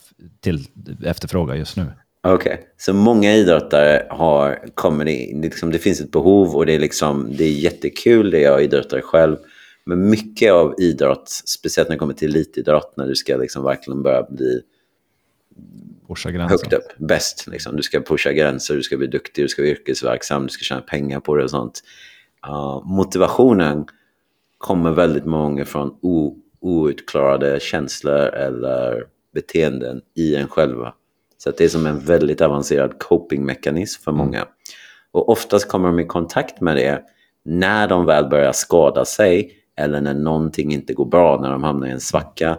till, 0.42 0.66
efterfrågar 1.06 1.56
just 1.56 1.78
nu. 1.78 1.86
Okej, 2.28 2.68
så 2.78 2.94
många 2.94 3.36
idrottare 3.36 4.08
har, 4.10 4.66
kommer 4.76 5.06
det, 5.06 5.32
det, 5.34 5.42
liksom, 5.42 5.72
det 5.72 5.80
finns 5.80 6.02
ett 6.02 6.12
behov 6.12 6.56
och 6.56 6.66
det 6.66 6.74
är, 6.74 6.80
liksom, 6.80 7.36
det 7.38 7.44
är 7.44 7.52
jättekul, 7.52 8.32
det 8.32 8.38
är 8.38 8.44
jag 8.44 8.64
idrottare 8.64 9.02
själv. 9.02 9.38
Men 9.86 10.10
mycket 10.10 10.52
av 10.52 10.76
idrott, 10.80 11.30
speciellt 11.30 11.90
när 11.90 11.96
det 11.96 12.00
kommer 12.00 12.14
till 12.14 12.30
elitidrott, 12.30 12.94
när 12.98 13.08
du 13.08 13.16
ska 13.16 13.38
liksom 13.38 13.64
verkligen 13.64 14.04
börja 14.04 14.24
bli 14.30 14.62
Pusha 16.08 16.30
högt 16.30 16.74
upp, 16.74 16.98
bäst. 16.98 17.48
Liksom. 17.48 17.76
Du 17.76 17.84
ska 17.84 18.02
pusha 18.02 18.32
gränser, 18.32 18.76
du 18.76 18.84
ska 18.84 18.98
bli 18.98 19.08
duktig, 19.08 19.44
du 19.44 19.48
ska 19.48 19.62
vara 19.62 19.72
yrkesverksam, 19.72 20.44
du 20.44 20.50
ska 20.50 20.64
tjäna 20.64 20.82
pengar 20.82 21.20
på 21.20 21.36
det 21.36 21.44
och 21.44 21.50
sånt. 21.50 21.84
Uh, 22.48 22.84
motivationen 22.86 23.86
kommer 24.58 24.92
väldigt 24.92 25.26
många 25.26 25.66
från 25.66 25.96
outklarade 26.62 27.60
känslor 27.60 28.20
eller 28.20 29.04
beteenden 29.34 30.02
i 30.16 30.36
en 30.36 30.48
själva. 30.48 30.94
Så 31.44 31.50
att 31.50 31.58
det 31.58 31.64
är 31.64 31.70
som 31.70 31.86
en 31.86 32.00
väldigt 32.00 32.42
avancerad 32.42 33.00
copingmekanism 33.00 34.04
för 34.04 34.12
många. 34.12 34.48
Och 35.12 35.30
oftast 35.30 35.68
kommer 35.68 35.88
de 35.88 36.00
i 36.00 36.06
kontakt 36.06 36.62
med 36.62 36.76
det 36.76 37.04
när 37.46 37.88
de 37.88 38.06
väl 38.06 38.30
börjar 38.30 38.52
skada 38.52 39.06
sig 39.06 39.52
eller 39.78 40.02
när 40.02 40.14
någonting 40.14 40.74
inte 40.74 40.94
går 40.94 41.06
bra, 41.06 41.42
när 41.42 41.52
de 41.52 41.64
hamnar 41.64 41.88
i 41.88 41.92
en 41.92 42.00
svacka. 42.00 42.58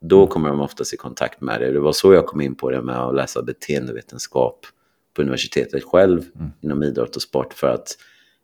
Då 0.00 0.26
kommer 0.26 0.48
de 0.48 0.60
oftast 0.60 0.94
i 0.94 0.96
kontakt 0.96 1.40
med 1.40 1.60
det. 1.60 1.72
Det 1.72 1.80
var 1.80 1.92
så 1.92 2.12
jag 2.12 2.26
kom 2.26 2.40
in 2.40 2.54
på 2.54 2.70
det 2.70 2.82
med 2.82 2.96
att 2.96 3.14
läsa 3.14 3.42
beteendevetenskap 3.42 4.66
på 5.16 5.22
universitetet 5.22 5.84
själv 5.84 6.22
inom 6.60 6.82
idrott 6.82 7.16
och 7.16 7.22
sport 7.22 7.54
för 7.54 7.66
att 7.66 7.96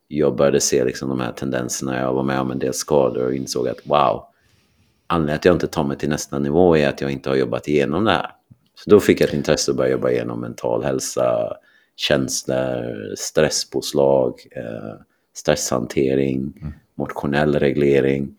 jag 0.09 0.37
började 0.37 0.61
se 0.61 0.85
liksom 0.85 1.09
de 1.09 1.21
här 1.21 1.33
tendenserna. 1.33 2.01
Jag 2.01 2.15
var 2.15 2.23
med 2.23 2.41
om 2.41 2.51
en 2.51 2.59
del 2.59 2.75
skador 2.75 3.25
och 3.25 3.35
insåg 3.35 3.69
att 3.69 3.81
wow, 3.85 4.25
anledningen 5.07 5.41
till 5.41 5.49
att 5.49 5.53
jag 5.53 5.55
inte 5.55 5.67
tar 5.67 5.85
mig 5.85 5.99
till 5.99 6.09
nästa 6.09 6.39
nivå 6.39 6.77
är 6.77 6.89
att 6.89 7.01
jag 7.01 7.11
inte 7.11 7.29
har 7.29 7.37
jobbat 7.37 7.69
igenom 7.69 8.05
det 8.05 8.11
här. 8.11 8.36
Så 8.85 8.90
då 8.90 9.01
fick 9.01 9.20
jag 9.20 9.28
ett 9.28 9.35
intresse 9.35 9.70
att 9.70 9.77
börja 9.77 9.90
jobba 9.90 10.11
igenom 10.11 10.40
mental 10.40 10.85
hälsa, 10.85 11.57
känslor, 11.97 13.15
stresspåslag, 13.16 14.40
eh, 14.57 15.01
stresshantering, 15.35 16.53
motionell 16.94 17.59
reglering. 17.59 18.35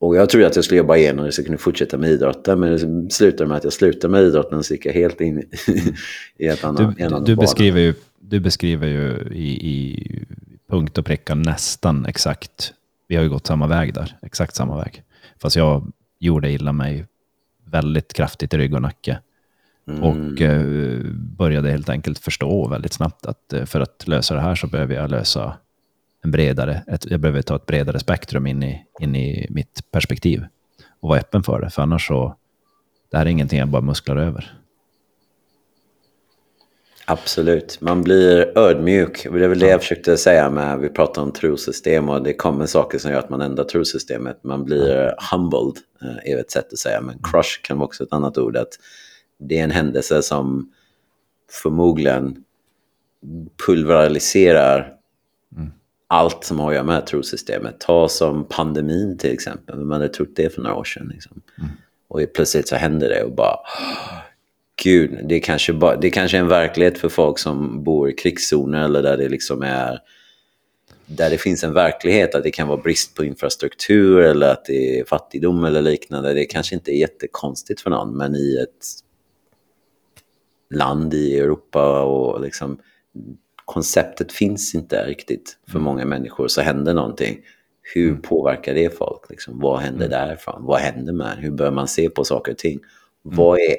Och 0.00 0.16
jag 0.16 0.28
trodde 0.28 0.46
att 0.46 0.56
jag 0.56 0.64
skulle 0.64 0.78
jobba 0.78 0.96
igenom 0.96 1.24
det 1.24 1.32
så 1.32 1.40
jag 1.40 1.46
kunde 1.46 1.58
fortsätta 1.58 1.98
med 1.98 2.10
idrotten. 2.10 2.60
Men 2.60 2.72
det 2.72 3.10
slutade 3.12 3.48
med 3.48 3.56
att 3.56 3.64
jag 3.64 3.72
slutade 3.72 4.12
med 4.12 4.22
idrotten 4.22 4.64
så 4.64 4.74
gick 4.74 4.86
jag 4.86 4.92
helt 4.92 5.20
in 5.20 5.38
i 6.36 6.46
ett 6.46 6.64
annat 6.64 6.96
Du, 6.96 7.18
du, 7.24 7.36
beskriver 7.36 7.80
ju, 7.80 7.94
du 8.20 8.40
beskriver 8.40 8.86
ju 8.86 9.32
i, 9.32 9.68
i 9.70 10.06
punkt 10.68 10.98
och 10.98 11.04
pricka 11.04 11.34
nästan 11.34 12.06
exakt. 12.06 12.72
Vi 13.08 13.16
har 13.16 13.22
ju 13.22 13.28
gått 13.28 13.46
samma 13.46 13.66
väg 13.66 13.94
där, 13.94 14.16
exakt 14.22 14.54
samma 14.54 14.76
väg. 14.76 15.02
Fast 15.42 15.56
jag 15.56 15.92
gjorde 16.18 16.50
illa 16.50 16.72
mig 16.72 17.06
väldigt 17.70 18.12
kraftigt 18.12 18.54
i 18.54 18.58
rygg 18.58 18.74
och 18.74 18.82
nacke. 18.82 19.18
Mm. 19.88 20.02
Och 20.02 20.40
eh, 20.40 21.00
började 21.14 21.70
helt 21.70 21.88
enkelt 21.88 22.18
förstå 22.18 22.68
väldigt 22.68 22.92
snabbt 22.92 23.26
att 23.26 23.52
eh, 23.52 23.64
för 23.64 23.80
att 23.80 24.08
lösa 24.08 24.34
det 24.34 24.40
här 24.40 24.54
så 24.54 24.66
behöver 24.66 24.94
jag 24.94 25.10
lösa 25.10 25.56
en 26.22 26.30
bredare, 26.30 26.82
ett, 26.86 27.10
jag 27.10 27.20
behöver 27.20 27.42
ta 27.42 27.56
ett 27.56 27.66
bredare 27.66 27.98
spektrum 27.98 28.46
in 28.46 28.62
i, 28.62 28.84
in 29.00 29.16
i 29.16 29.46
mitt 29.50 29.90
perspektiv. 29.90 30.44
Och 31.00 31.08
vara 31.08 31.20
öppen 31.20 31.42
för 31.42 31.60
det, 31.60 31.70
för 31.70 31.82
annars 31.82 32.06
så, 32.06 32.36
det 33.10 33.16
här 33.16 33.26
är 33.26 33.30
ingenting 33.30 33.58
jag 33.58 33.68
bara 33.68 33.82
musklar 33.82 34.16
över. 34.16 34.59
Absolut, 37.10 37.80
man 37.80 38.02
blir 38.02 38.58
ödmjuk. 38.58 39.26
Det 39.32 39.44
är 39.44 39.48
väl 39.48 39.58
det 39.58 39.68
jag 39.68 39.80
försökte 39.80 40.16
säga 40.16 40.50
med, 40.50 40.78
vi 40.78 40.88
pratar 40.88 41.22
om 41.22 41.32
trosystem 41.32 42.08
och 42.08 42.22
det 42.22 42.34
kommer 42.34 42.66
saker 42.66 42.98
som 42.98 43.10
gör 43.10 43.18
att 43.18 43.30
man 43.30 43.40
ändrar 43.40 43.64
trosystemet. 43.64 44.44
Man 44.44 44.64
blir 44.64 45.14
humbled, 45.32 45.82
eh, 46.02 46.32
är 46.32 46.40
ett 46.40 46.50
sätt 46.50 46.72
att 46.72 46.78
säga, 46.78 47.00
men 47.00 47.18
crush 47.22 47.62
kan 47.62 47.78
vara 47.78 47.86
också 47.86 48.04
ett 48.04 48.12
annat 48.12 48.38
ord. 48.38 48.56
Att 48.56 48.68
det 49.38 49.58
är 49.58 49.64
en 49.64 49.70
händelse 49.70 50.22
som 50.22 50.72
förmodligen 51.62 52.36
pulveraliserar 53.66 54.92
mm. 55.56 55.70
allt 56.06 56.44
som 56.44 56.60
har 56.60 56.68
att 56.68 56.74
göra 56.74 56.84
med 56.84 57.06
trosystemet. 57.06 57.80
Ta 57.80 58.08
som 58.08 58.44
pandemin 58.48 59.18
till 59.18 59.32
exempel, 59.32 59.76
man 59.76 60.00
hade 60.00 60.12
trott 60.12 60.36
det 60.36 60.54
för 60.54 60.62
några 60.62 60.76
år 60.76 60.84
sedan. 60.84 61.10
Liksom. 61.12 61.42
Mm. 61.58 61.70
Och 62.08 62.20
plötsligt 62.34 62.68
så 62.68 62.76
händer 62.76 63.08
det 63.08 63.22
och 63.22 63.34
bara 63.34 63.56
gud, 64.82 65.28
det 65.28 65.34
är, 65.34 65.40
kanske 65.40 65.72
bara, 65.72 65.96
det 65.96 66.06
är 66.06 66.10
kanske 66.10 66.38
en 66.38 66.48
verklighet 66.48 66.98
för 66.98 67.08
folk 67.08 67.38
som 67.38 67.84
bor 67.84 68.10
i 68.10 68.12
krigszoner 68.12 68.84
eller 68.84 69.02
där 69.02 69.16
det 69.16 69.28
liksom 69.28 69.62
är 69.62 69.98
där 71.16 71.30
det 71.30 71.38
finns 71.38 71.64
en 71.64 71.72
verklighet 71.72 72.34
att 72.34 72.42
det 72.42 72.50
kan 72.50 72.68
vara 72.68 72.80
brist 72.80 73.14
på 73.14 73.24
infrastruktur 73.24 74.20
eller 74.20 74.52
att 74.52 74.64
det 74.64 75.00
är 75.00 75.04
fattigdom 75.04 75.64
eller 75.64 75.82
liknande. 75.82 76.34
Det 76.34 76.44
kanske 76.44 76.74
inte 76.74 76.92
är 76.92 76.96
jättekonstigt 76.96 77.80
för 77.80 77.90
någon, 77.90 78.16
men 78.16 78.36
i 78.36 78.56
ett 78.62 78.86
land 80.74 81.14
i 81.14 81.38
Europa 81.38 82.02
och 82.02 82.40
liksom 82.40 82.78
konceptet 83.64 84.32
finns 84.32 84.74
inte 84.74 85.06
riktigt 85.06 85.58
för 85.66 85.78
mm. 85.78 85.84
många 85.84 86.04
människor 86.04 86.48
så 86.48 86.60
händer 86.60 86.94
någonting. 86.94 87.38
Hur 87.94 88.08
mm. 88.08 88.22
påverkar 88.22 88.74
det 88.74 88.98
folk? 88.98 89.30
Liksom, 89.30 89.60
vad 89.60 89.80
händer 89.80 90.06
mm. 90.06 90.10
därifrån? 90.10 90.64
Vad 90.64 90.80
händer 90.80 91.12
med 91.12 91.38
Hur 91.38 91.50
bör 91.50 91.70
man 91.70 91.88
se 91.88 92.10
på 92.10 92.24
saker 92.24 92.52
och 92.52 92.58
ting? 92.58 92.80
Vad 93.22 93.58
är 93.58 93.76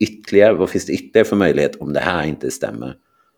ytterligare, 0.00 0.54
vad 0.54 0.70
finns 0.70 0.86
det 0.86 0.92
ytterligare 0.92 1.28
för 1.28 1.36
möjlighet 1.36 1.76
om 1.76 1.92
det 1.92 2.00
här 2.00 2.26
inte 2.26 2.50
stämmer? 2.50 2.86
Mm. 2.86 2.96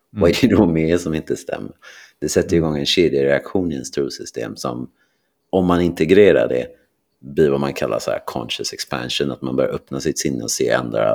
Vad 0.09 0.29
är 0.29 0.47
det 0.47 0.55
då 0.55 0.65
mer 0.65 0.97
som 0.97 1.13
inte 1.13 1.35
stämmer? 1.35 1.71
Det 2.19 2.29
sätter 2.29 2.55
igång 2.55 2.77
en 2.77 2.85
kedjereaktion 2.85 3.71
i 3.71 3.73
ens 3.73 3.91
trosystem 3.91 4.55
som 4.55 4.89
om 5.49 5.65
man 5.65 5.81
integrerar 5.81 6.47
det 6.47 6.67
blir 7.19 7.49
vad 7.49 7.59
man 7.59 7.73
kallar 7.73 7.99
så 7.99 8.11
här 8.11 8.21
conscious 8.25 8.73
expansion, 8.73 9.31
att 9.31 9.41
man 9.41 9.55
börjar 9.55 9.71
öppna 9.71 9.99
sitt 9.99 10.19
sinne 10.19 10.43
och 10.43 10.51
se 10.51 10.71
andra 10.71 11.13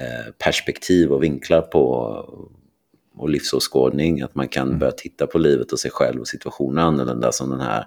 eh, 0.00 0.32
perspektiv 0.38 1.12
och 1.12 1.22
vinklar 1.22 1.60
på 1.60 1.84
och 3.20 3.28
livsåskådning, 3.28 4.22
att 4.22 4.34
man 4.34 4.48
kan 4.48 4.66
mm. 4.66 4.78
börja 4.78 4.92
titta 4.92 5.26
på 5.26 5.38
livet 5.38 5.72
och 5.72 5.80
sig 5.80 5.90
själv 5.90 6.20
och 6.20 6.28
situationer 6.28 6.82
annorlunda 6.82 7.32
som 7.32 7.50
den 7.50 7.60
här 7.60 7.84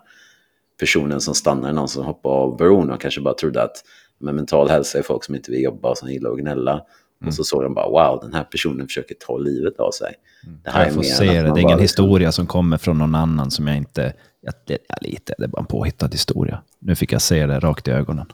personen 0.80 1.22
som 1.22 1.36
stannar, 1.36 1.74
någon 1.74 1.88
som 1.88 2.06
hoppar 2.06 2.30
av 2.30 2.58
bron 2.58 2.92
och 2.92 3.02
kanske 3.02 3.22
bara 3.22 3.34
trodde 3.34 3.64
att 3.64 3.84
med 4.20 4.36
mental 4.36 4.70
hälsa 4.70 4.98
är 4.98 5.02
folk 5.02 5.24
som 5.24 5.36
inte 5.36 5.52
vill 5.52 5.64
jobba 5.64 5.90
och 5.90 5.98
som 5.98 6.12
gillar 6.12 6.32
att 6.32 6.40
gnälla. 6.40 6.72
Mm. 6.72 7.30
Och 7.30 7.34
så 7.34 7.44
såg 7.44 7.64
de 7.64 7.74
bara, 7.74 7.90
wow, 7.90 8.20
den 8.22 8.34
här 8.34 8.44
personen 8.44 8.88
försöker 8.88 9.16
ta 9.16 9.38
livet 9.38 9.80
av 9.80 9.92
sig. 9.92 10.14
Mm. 10.46 10.60
Det 10.64 10.70
här 10.70 10.86
jag 10.86 10.94
får 10.94 11.04
se 11.04 11.26
det, 11.26 11.32
det 11.32 11.38
är 11.38 11.48
ingen 11.48 11.54
liksom... 11.54 11.80
historia 11.80 12.32
som 12.32 12.48
kommer 12.48 12.78
från 12.78 12.98
någon 12.98 13.16
annan 13.16 13.52
som 13.52 13.68
jag 13.68 13.78
inte... 13.78 14.14
Jag, 14.42 14.54
ja, 14.88 14.96
lite, 15.02 15.36
det 15.38 15.44
är 15.44 15.48
bara 15.48 15.62
en 15.62 15.66
påhittad 15.66 16.10
historia. 16.12 16.62
Nu 16.80 16.96
fick 16.96 17.12
jag 17.12 17.22
se 17.22 17.46
det 17.46 17.60
rakt 17.60 17.88
i 17.88 17.92
ögonen. 17.92 18.26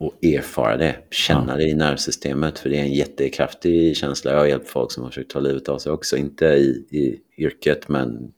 Och 0.00 0.24
erfara 0.24 0.76
det, 0.76 0.96
känna 1.10 1.52
ja. 1.52 1.56
det 1.56 1.68
i 1.68 1.74
nervsystemet, 1.74 2.58
för 2.58 2.70
det 2.70 2.76
är 2.76 2.82
en 2.82 2.92
jättekraftig 2.92 3.96
känsla. 3.96 4.30
Jag 4.30 4.38
har 4.38 4.46
hjälpt 4.46 4.68
folk 4.68 4.92
som 4.92 5.02
har 5.02 5.10
försökt 5.10 5.30
ta 5.30 5.40
livet 5.40 5.68
av 5.68 5.78
sig 5.78 5.92
också, 5.92 6.16
inte 6.16 6.44
i, 6.46 6.86
i 6.90 7.20
yrket, 7.42 7.88
men 7.88 8.32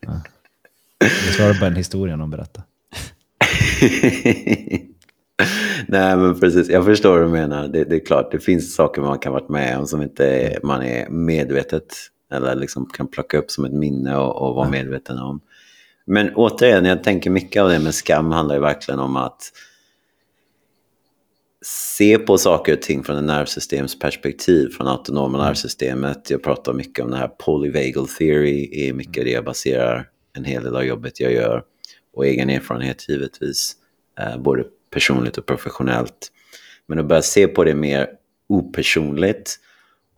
Ja. 0.00 0.22
Jag 0.98 1.34
svarar 1.34 1.54
på 1.54 1.64
en 1.64 1.76
historia 1.76 2.16
någon 2.16 2.30
berättade. 2.30 2.66
Nej, 5.86 6.16
men 6.16 6.40
precis. 6.40 6.68
Jag 6.68 6.84
förstår 6.84 7.18
vad 7.18 7.28
du 7.28 7.32
menar. 7.32 7.68
Det, 7.68 7.84
det, 7.84 7.96
är 7.96 8.04
klart, 8.06 8.32
det 8.32 8.38
finns 8.38 8.74
saker 8.74 9.02
man 9.02 9.18
kan 9.18 9.32
varit 9.32 9.48
med 9.48 9.78
om 9.78 9.86
som 9.86 10.02
inte 10.02 10.58
man 10.62 10.82
är 10.82 11.08
medvetet 11.08 11.96
eller 12.30 12.54
liksom 12.54 12.86
kan 12.86 13.06
plocka 13.06 13.38
upp 13.38 13.50
som 13.50 13.64
ett 13.64 13.72
minne 13.72 14.16
och, 14.16 14.48
och 14.48 14.54
vara 14.54 14.68
medveten 14.68 15.18
om. 15.18 15.40
Men 16.04 16.34
återigen, 16.34 16.84
jag 16.84 17.04
tänker 17.04 17.30
mycket 17.30 17.62
av 17.62 17.68
det 17.68 17.78
med 17.78 17.94
skam 17.94 18.30
handlar 18.30 18.54
ju 18.54 18.60
verkligen 18.60 19.00
om 19.00 19.16
att 19.16 19.52
se 21.64 22.18
på 22.18 22.38
saker 22.38 22.72
och 22.72 22.82
ting 22.82 23.04
från 23.04 23.16
ett 23.16 23.24
nervsystemsperspektiv, 23.24 24.68
från 24.68 24.86
autonoma 24.86 25.38
mm. 25.38 25.46
nervsystemet. 25.46 26.30
Jag 26.30 26.42
pratar 26.42 26.72
mycket 26.72 27.04
om 27.04 27.10
det 27.10 27.16
här 27.16 27.28
polyvagal 27.28 28.08
theory, 28.08 28.88
är 28.88 28.92
mycket 28.92 29.24
det 29.24 29.30
jag 29.30 29.44
baserar 29.44 30.08
en 30.36 30.44
hel 30.44 30.64
del 30.64 30.76
av 30.76 30.84
jobbet 30.84 31.20
jag 31.20 31.32
gör. 31.32 31.62
Och 32.14 32.26
egen 32.26 32.50
erfarenhet 32.50 33.08
givetvis, 33.08 33.76
eh, 34.20 34.38
både 34.38 34.64
personligt 34.90 35.38
och 35.38 35.46
professionellt. 35.46 36.32
Men 36.86 36.98
att 36.98 37.06
börja 37.06 37.22
se 37.22 37.46
på 37.46 37.64
det 37.64 37.74
mer 37.74 38.08
opersonligt 38.48 39.56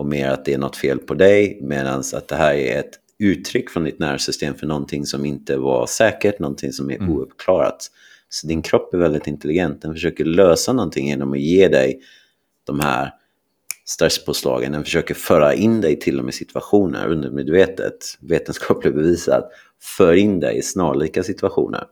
och 0.03 0.09
mer 0.09 0.29
att 0.29 0.45
det 0.45 0.55
är 0.55 0.59
något 0.59 0.77
fel 0.77 0.99
på 0.99 1.15
dig, 1.15 1.59
medan 1.63 2.03
att 2.15 2.29
det 2.29 2.37
här 2.37 2.55
är 2.55 2.79
ett 2.79 2.91
uttryck 3.19 3.71
från 3.71 3.85
ditt 3.85 3.99
nervsystem 3.99 4.55
för 4.55 4.67
någonting 4.67 5.07
som 5.07 5.25
inte 5.25 5.57
var 5.57 5.87
säkert, 5.87 6.39
någonting 6.39 6.73
som 6.73 6.91
är 6.91 6.97
mm. 6.97 7.11
ouppklarat. 7.11 7.91
Så 8.29 8.47
din 8.47 8.63
kropp 8.63 8.95
är 8.95 8.99
väldigt 8.99 9.27
intelligent, 9.27 9.83
den 9.83 9.93
försöker 9.93 10.25
lösa 10.25 10.73
någonting 10.73 11.09
genom 11.09 11.33
att 11.33 11.41
ge 11.41 11.69
dig 11.69 12.01
de 12.65 12.81
här 12.81 13.11
stresspåslagen. 13.85 14.73
Den 14.73 14.85
försöker 14.85 15.15
föra 15.15 15.55
in 15.55 15.81
dig 15.81 15.99
till 15.99 16.19
och 16.19 16.25
med 16.25 16.35
situationer 16.35 17.07
undermedvetet, 17.09 18.19
vetenskapligt 18.21 18.95
bevisat, 18.95 19.51
för 19.97 20.13
in 20.15 20.41
dig 20.41 20.59
i 20.59 20.63
snarlika 20.63 21.23
situationer. 21.23 21.85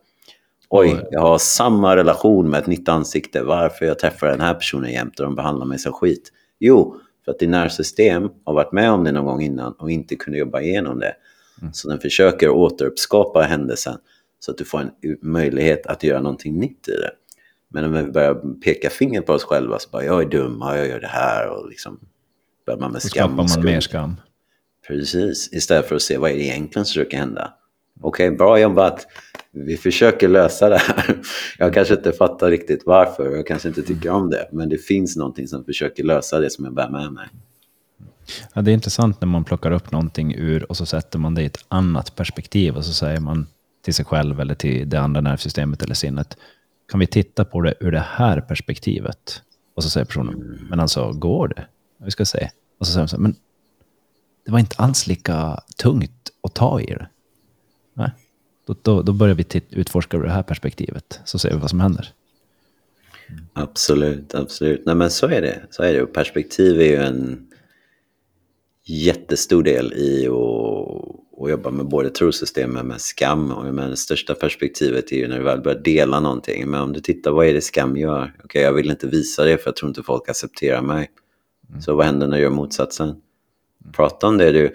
Oj, 0.69 1.07
jag 1.11 1.21
har 1.21 1.37
samma 1.37 1.95
relation 1.95 2.49
med 2.49 2.59
ett 2.59 2.67
nytt 2.67 2.89
ansikte. 2.89 3.43
Varför 3.43 3.85
jag 3.85 3.99
träffar 3.99 4.27
den 4.27 4.41
här 4.41 4.53
personen 4.53 4.91
jämt 4.91 5.19
och 5.19 5.25
de 5.25 5.35
behandlar 5.35 5.65
mig 5.65 5.79
som 5.79 5.93
skit? 5.93 6.31
Jo, 6.59 6.97
för 7.25 7.31
att 7.31 7.39
din 7.39 7.51
nervsystem 7.51 8.29
har 8.43 8.53
varit 8.53 8.71
med 8.71 8.91
om 8.91 9.03
det 9.03 9.11
någon 9.11 9.25
gång 9.25 9.41
innan 9.41 9.73
och 9.73 9.91
inte 9.91 10.15
kunde 10.15 10.39
jobba 10.39 10.61
igenom 10.61 10.99
det. 10.99 11.15
Mm. 11.61 11.73
Så 11.73 11.89
den 11.89 11.99
försöker 11.99 12.49
återuppskapa 12.49 13.41
händelsen 13.41 13.97
så 14.39 14.51
att 14.51 14.57
du 14.57 14.65
får 14.65 14.79
en 14.79 14.91
möjlighet 15.21 15.87
att 15.87 16.03
göra 16.03 16.21
någonting 16.21 16.59
nytt 16.59 16.87
i 16.87 16.91
det. 16.91 17.11
Men 17.69 17.85
om 17.85 17.93
vi 17.93 18.11
börjar 18.11 18.59
peka 18.63 18.89
finger 18.89 19.21
på 19.21 19.33
oss 19.33 19.43
själva 19.43 19.79
så 19.79 19.89
bara 19.89 20.03
jag 20.03 20.21
är 20.21 20.25
dum, 20.25 20.57
jag 20.61 20.87
gör 20.87 20.99
det 20.99 21.07
här 21.07 21.49
och 21.49 21.69
liksom 21.69 21.99
börjar 22.65 22.79
man 22.79 22.91
med 22.91 23.01
skam. 23.01 23.29
Skapar 23.29 23.55
man 23.55 23.65
mer 23.65 23.79
skam. 23.79 24.15
Precis, 24.87 25.53
istället 25.53 25.87
för 25.87 25.95
att 25.95 26.01
se 26.01 26.17
vad 26.17 26.31
är 26.31 26.35
det 26.35 26.43
egentligen 26.43 26.85
som 26.85 26.93
försöker 26.93 27.17
hända. 27.17 27.53
Okej, 28.01 28.27
okay, 28.27 28.37
bra 28.37 28.59
jobbat. 28.59 29.07
Vi 29.53 29.77
försöker 29.77 30.27
lösa 30.27 30.69
det 30.69 30.77
här. 30.77 31.21
Jag 31.57 31.73
kanske 31.73 31.93
inte 31.93 32.11
fattar 32.11 32.49
riktigt 32.49 32.83
varför, 32.85 33.35
jag 33.35 33.47
kanske 33.47 33.67
inte 33.67 33.81
tycker 33.81 34.09
om 34.09 34.29
det, 34.29 34.49
men 34.51 34.69
det 34.69 34.77
finns 34.77 35.17
någonting 35.17 35.47
som 35.47 35.65
försöker 35.65 36.03
lösa 36.03 36.39
det 36.39 36.49
som 36.49 36.65
jag 36.65 36.73
bär 36.73 36.89
med 36.89 37.13
mig. 37.13 37.27
Ja, 38.53 38.61
det 38.61 38.71
är 38.71 38.73
intressant 38.73 39.21
när 39.21 39.27
man 39.27 39.43
plockar 39.43 39.71
upp 39.71 39.91
någonting 39.91 40.35
ur 40.35 40.71
och 40.71 40.77
så 40.77 40.85
sätter 40.85 41.19
man 41.19 41.35
det 41.35 41.41
i 41.41 41.45
ett 41.45 41.65
annat 41.67 42.15
perspektiv 42.15 42.75
och 42.77 42.85
så 42.85 42.93
säger 42.93 43.19
man 43.19 43.47
till 43.81 43.93
sig 43.93 44.05
själv 44.05 44.39
eller 44.39 44.55
till 44.55 44.89
det 44.89 44.99
andra 44.99 45.21
nervsystemet 45.21 45.83
eller 45.83 45.95
sinnet. 45.95 46.37
kan 46.91 46.99
vi 46.99 47.07
titta 47.07 47.45
på 47.45 47.61
det 47.61 47.73
ur 47.79 47.91
det 47.91 48.05
här 48.07 48.41
perspektivet? 48.41 49.41
Och 49.75 49.83
så 49.83 49.89
säger 49.89 50.05
personen, 50.05 50.59
men 50.69 50.79
alltså 50.79 51.11
går 51.11 51.47
det? 51.47 51.65
Vi 52.05 52.11
ska 52.11 52.25
se. 52.25 52.49
Och 52.79 52.87
så 52.87 52.93
säger 52.93 53.03
de 53.03 53.07
så 53.07 53.15
här, 53.15 53.21
men 53.21 53.35
det 54.45 54.51
var 54.51 54.59
inte 54.59 54.75
alls 54.77 55.07
lika 55.07 55.59
tungt 55.77 56.29
att 56.43 56.53
ta 56.53 56.81
i 56.81 56.85
det. 56.85 57.07
Nej. 57.93 58.11
Då, 58.65 58.75
då, 58.81 59.01
då 59.01 59.13
börjar 59.13 59.35
vi 59.35 59.45
utforska 59.69 60.17
ur 60.17 60.23
det 60.23 60.31
här 60.31 60.43
perspektivet, 60.43 61.19
så 61.25 61.39
ser 61.39 61.49
vi 61.49 61.57
vad 61.57 61.69
som 61.69 61.79
händer. 61.79 62.13
Absolut, 63.53 64.35
absolut. 64.35 64.85
Nej 64.85 64.95
men 64.95 65.09
så 65.09 65.27
är 65.27 65.41
det. 65.41 65.61
Så 65.69 65.83
är 65.83 65.93
det. 65.93 66.03
Och 66.03 66.13
perspektiv 66.13 66.81
är 66.81 66.85
ju 66.85 66.95
en 66.95 67.47
jättestor 68.85 69.63
del 69.63 69.93
i 69.93 70.27
att, 70.27 71.43
att 71.43 71.49
jobba 71.49 71.71
med 71.71 71.85
både 71.85 72.09
trosystem 72.09 72.77
och 72.77 72.85
med 72.85 73.01
skam. 73.01 73.51
Och 73.51 73.73
men 73.73 73.89
det 73.89 73.97
största 73.97 74.33
perspektivet 74.33 75.11
är 75.11 75.15
ju 75.15 75.27
när 75.27 75.37
du 75.37 75.43
väl 75.43 75.61
börjar 75.61 75.79
dela 75.79 76.19
någonting. 76.19 76.69
Men 76.69 76.81
om 76.81 76.93
du 76.93 76.99
tittar, 76.99 77.31
vad 77.31 77.47
är 77.47 77.53
det 77.53 77.61
skam 77.61 77.97
gör? 77.97 78.23
Okej, 78.23 78.45
okay, 78.45 78.61
jag 78.61 78.73
vill 78.73 78.89
inte 78.89 79.07
visa 79.07 79.45
det 79.45 79.57
för 79.57 79.67
jag 79.67 79.75
tror 79.75 79.89
inte 79.89 80.03
folk 80.03 80.29
accepterar 80.29 80.81
mig. 80.81 81.09
Mm. 81.69 81.81
Så 81.81 81.95
vad 81.95 82.05
händer 82.05 82.27
när 82.27 82.37
du 82.37 82.43
gör 82.43 82.49
motsatsen? 82.49 83.15
Prata 83.91 84.27
om 84.27 84.37
det 84.37 84.51
du... 84.51 84.73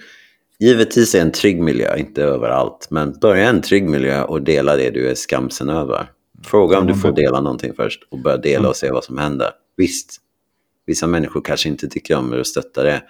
Givetvis 0.59 1.15
är 1.15 1.21
en 1.21 1.33
trygg 1.33 1.61
miljö, 1.63 1.97
inte 1.97 2.23
överallt, 2.23 2.87
men 2.91 3.19
börja 3.21 3.49
en 3.49 3.63
trygg 3.63 3.89
miljö 3.89 4.23
och 4.23 4.43
dela 4.43 4.77
det 4.77 4.91
du 4.91 5.11
är 5.11 5.15
skamsen 5.15 5.69
över. 5.69 6.11
Fråga 6.45 6.79
om 6.79 6.87
du 6.87 6.95
får 6.95 7.13
dela 7.13 7.41
någonting 7.41 7.73
först 7.77 8.03
och 8.11 8.19
börja 8.19 8.37
dela 8.37 8.69
och 8.69 8.77
se 8.77 8.91
vad 8.91 9.05
som 9.05 9.19
händer. 9.19 9.51
Visst, 9.77 10.17
vissa 10.87 11.07
människor 11.07 11.41
kanske 11.41 11.69
inte 11.69 11.89
tycker 11.89 12.17
om 12.17 12.31
det 12.31 12.41
och 12.41 12.47
stöttar 12.47 12.85
det. 12.85 13.03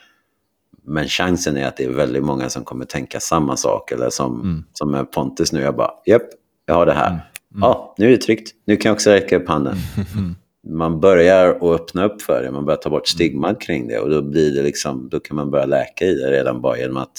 Men 0.85 1.09
chansen 1.09 1.57
är 1.57 1.67
att 1.67 1.77
det 1.77 1.85
är 1.85 1.89
väldigt 1.89 2.23
många 2.23 2.51
som 2.51 2.65
kommer 2.65 2.85
tänka 2.85 3.21
samma 3.21 3.57
sak. 3.57 3.93
Eller 3.93 4.11
som, 4.11 4.41
mm. 4.41 4.65
som 4.73 4.91
med 4.91 5.13
Pontus 5.13 5.53
nu, 5.53 5.61
jag 5.61 5.77
bara, 5.77 5.91
japp, 6.07 6.23
jag 6.67 6.75
har 6.75 6.87
det 6.87 6.93
här. 6.93 7.09
Mm. 7.09 7.21
Mm. 7.55 7.61
Ja, 7.61 7.95
nu 7.99 8.07
är 8.07 8.11
det 8.11 8.17
tryggt. 8.17 8.55
Nu 8.65 8.77
kan 8.77 8.91
jag 8.91 8.95
också 8.95 9.11
räcka 9.11 9.37
upp 9.37 9.49
handen. 9.49 9.77
Mm. 10.17 10.35
Man 10.69 11.01
börjar 11.01 11.49
att 11.49 11.81
öppna 11.81 12.05
upp 12.05 12.23
för 12.23 12.43
det, 12.43 12.51
man 12.51 12.65
börjar 12.65 12.77
ta 12.77 12.91
bort 12.91 13.09
stigmat 13.09 13.61
kring 13.61 13.89
det. 13.89 13.99
Och 13.99 14.11
då, 14.11 14.23
blir 14.23 14.55
det 14.55 14.63
liksom, 14.63 15.09
då 15.09 15.21
kan 15.21 15.37
man 15.37 15.51
börja 15.51 15.67
läka 15.67 16.05
i 16.05 16.15
det 16.15 16.31
redan 16.31 16.61
bara 16.61 16.79
genom 16.79 16.97
att 16.97 17.19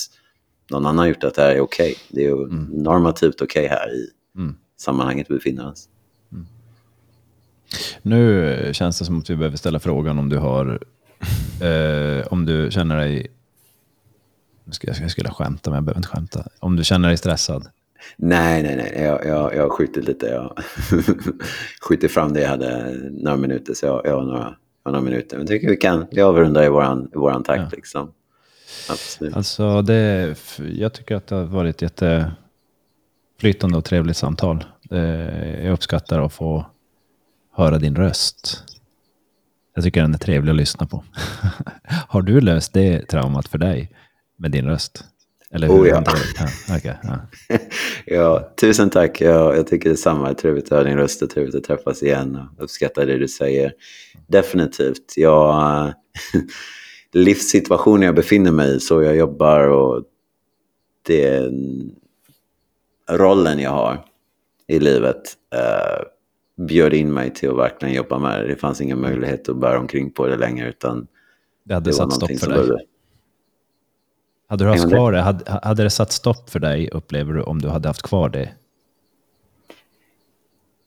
någon 0.71 0.85
annan 0.85 0.97
har 0.97 1.05
gjort 1.05 1.23
att 1.23 1.35
det 1.35 1.41
här 1.41 1.55
är 1.55 1.59
okej. 1.59 1.91
Okay. 1.91 1.95
Det 2.09 2.21
är 2.21 2.25
ju 2.25 2.43
mm. 2.43 2.65
normativt 2.71 3.41
okej 3.41 3.65
okay 3.65 3.77
här 3.77 3.95
i 3.95 4.09
mm. 4.35 4.55
sammanhanget 4.77 5.27
vi 5.29 5.35
befinner 5.35 5.69
oss. 5.69 5.89
Nu 8.01 8.69
känns 8.73 8.99
det 8.99 9.05
som 9.05 9.19
att 9.19 9.29
vi 9.29 9.35
behöver 9.35 9.57
ställa 9.57 9.79
frågan 9.79 10.19
om 10.19 10.29
du 10.29 10.37
har, 10.37 10.79
eh, 11.61 12.27
om 12.27 12.45
du 12.45 12.71
känner 12.71 12.97
dig, 12.97 13.27
jag 14.81 15.11
skulle 15.11 15.29
skämta 15.29 15.69
men 15.69 15.75
jag 15.75 15.83
behöver 15.83 15.99
inte 15.99 16.09
skämta, 16.09 16.43
om 16.59 16.75
du 16.75 16.83
känner 16.83 17.07
dig 17.07 17.17
stressad? 17.17 17.67
Nej, 18.17 18.63
nej, 18.63 18.75
nej, 18.75 19.03
jag, 19.03 19.25
jag, 19.25 19.55
jag 19.55 19.63
har 19.63 19.69
skjutit 19.69 20.05
lite, 20.05 20.25
jag 20.27 20.57
skjutit 21.81 22.11
fram 22.11 22.33
det 22.33 22.41
jag 22.41 22.49
hade 22.49 22.99
några 23.11 23.37
minuter, 23.37 23.73
så 23.73 23.85
jag, 23.85 24.01
jag 24.05 24.15
har 24.15 24.23
några, 24.23 24.55
jag 24.83 24.91
har 24.91 24.91
några 24.91 25.05
minuter. 25.05 25.37
Men 25.37 25.45
jag 25.45 25.47
tycker 25.47 25.69
vi 25.69 25.77
kan, 25.77 26.05
vi 26.11 26.21
avrundar 26.21 26.63
i 26.63 26.69
våran, 26.69 27.09
i 27.13 27.17
våran 27.17 27.43
takt 27.43 27.61
ja. 27.71 27.75
liksom. 27.75 28.11
Absolut. 28.89 29.35
Alltså, 29.35 29.81
det, 29.81 30.35
jag 30.57 30.93
tycker 30.93 31.15
att 31.15 31.27
det 31.27 31.35
har 31.35 31.43
varit 31.43 31.81
jätteflytande 31.81 33.77
och 33.77 33.85
trevligt 33.85 34.17
samtal. 34.17 34.65
Jag 35.63 35.73
uppskattar 35.73 36.21
att 36.21 36.33
få 36.33 36.65
höra 37.53 37.77
din 37.77 37.95
röst. 37.95 38.63
Jag 39.75 39.83
tycker 39.83 40.01
den 40.01 40.13
är 40.13 40.17
trevlig 40.17 40.51
att 40.51 40.57
lyssna 40.57 40.85
på. 40.85 41.03
Har 42.07 42.21
du 42.21 42.41
löst 42.41 42.73
det 42.73 43.05
traumat 43.05 43.47
för 43.47 43.57
dig 43.57 43.91
med 44.37 44.51
din 44.51 44.65
röst? 44.65 45.03
Eller 45.51 45.67
hur? 45.67 45.83
Oh, 45.83 45.87
ja. 45.87 46.03
Ja, 46.67 46.75
okay, 46.77 46.93
ja. 47.03 47.19
ja, 48.05 48.53
tusen 48.61 48.89
tack. 48.89 49.21
Ja, 49.21 49.55
jag 49.55 49.67
tycker 49.67 49.89
detsamma. 49.89 50.33
Trevligt 50.33 50.65
att 50.65 50.71
höra 50.71 50.83
din 50.83 50.97
röst 50.97 51.21
och 51.21 51.29
trevligt 51.29 51.55
att 51.55 51.63
träffas 51.63 52.03
igen. 52.03 52.39
Uppskattar 52.57 53.05
det 53.05 53.17
du 53.17 53.27
säger. 53.27 53.73
Definitivt. 54.27 55.13
Jag, 55.15 55.93
livssituationen 57.13 58.01
jag 58.01 58.15
befinner 58.15 58.51
mig 58.51 58.75
i, 58.75 58.79
så 58.79 59.03
jag 59.03 59.15
jobbar 59.15 59.67
och 59.67 60.03
det 61.01 61.51
rollen 63.11 63.59
jag 63.59 63.71
har 63.71 64.05
i 64.67 64.79
livet. 64.79 65.21
Uh, 65.55 66.05
bjöd 66.65 66.93
in 66.93 67.13
mig 67.13 67.33
till 67.33 67.49
att 67.49 67.57
verkligen 67.57 67.95
jobba 67.95 68.19
med 68.19 68.41
det. 68.41 68.47
Det 68.47 68.55
fanns 68.55 68.81
ingen 68.81 69.01
möjlighet 69.01 69.49
att 69.49 69.57
bära 69.57 69.79
omkring 69.79 70.11
på 70.11 70.27
det 70.27 70.37
längre. 70.37 70.69
Utan 70.69 71.07
det 71.63 71.73
hade 71.73 71.89
det 71.89 71.93
satt 71.93 72.13
stopp 72.13 72.39
för 72.39 72.47
dig? 72.47 72.57
Började... 72.57 72.83
Hade 74.47 74.63
du 74.63 74.69
haft 74.69 74.89
kvar 74.89 75.11
det? 75.11 75.21
Hade, 75.21 75.59
hade 75.63 75.83
det 75.83 75.89
satt 75.89 76.11
stopp 76.11 76.49
för 76.49 76.59
dig, 76.59 76.89
upplever 76.91 77.33
du, 77.33 77.41
om 77.41 77.61
du 77.61 77.67
hade 77.67 77.89
haft 77.89 78.01
kvar 78.01 78.29
det? 78.29 78.49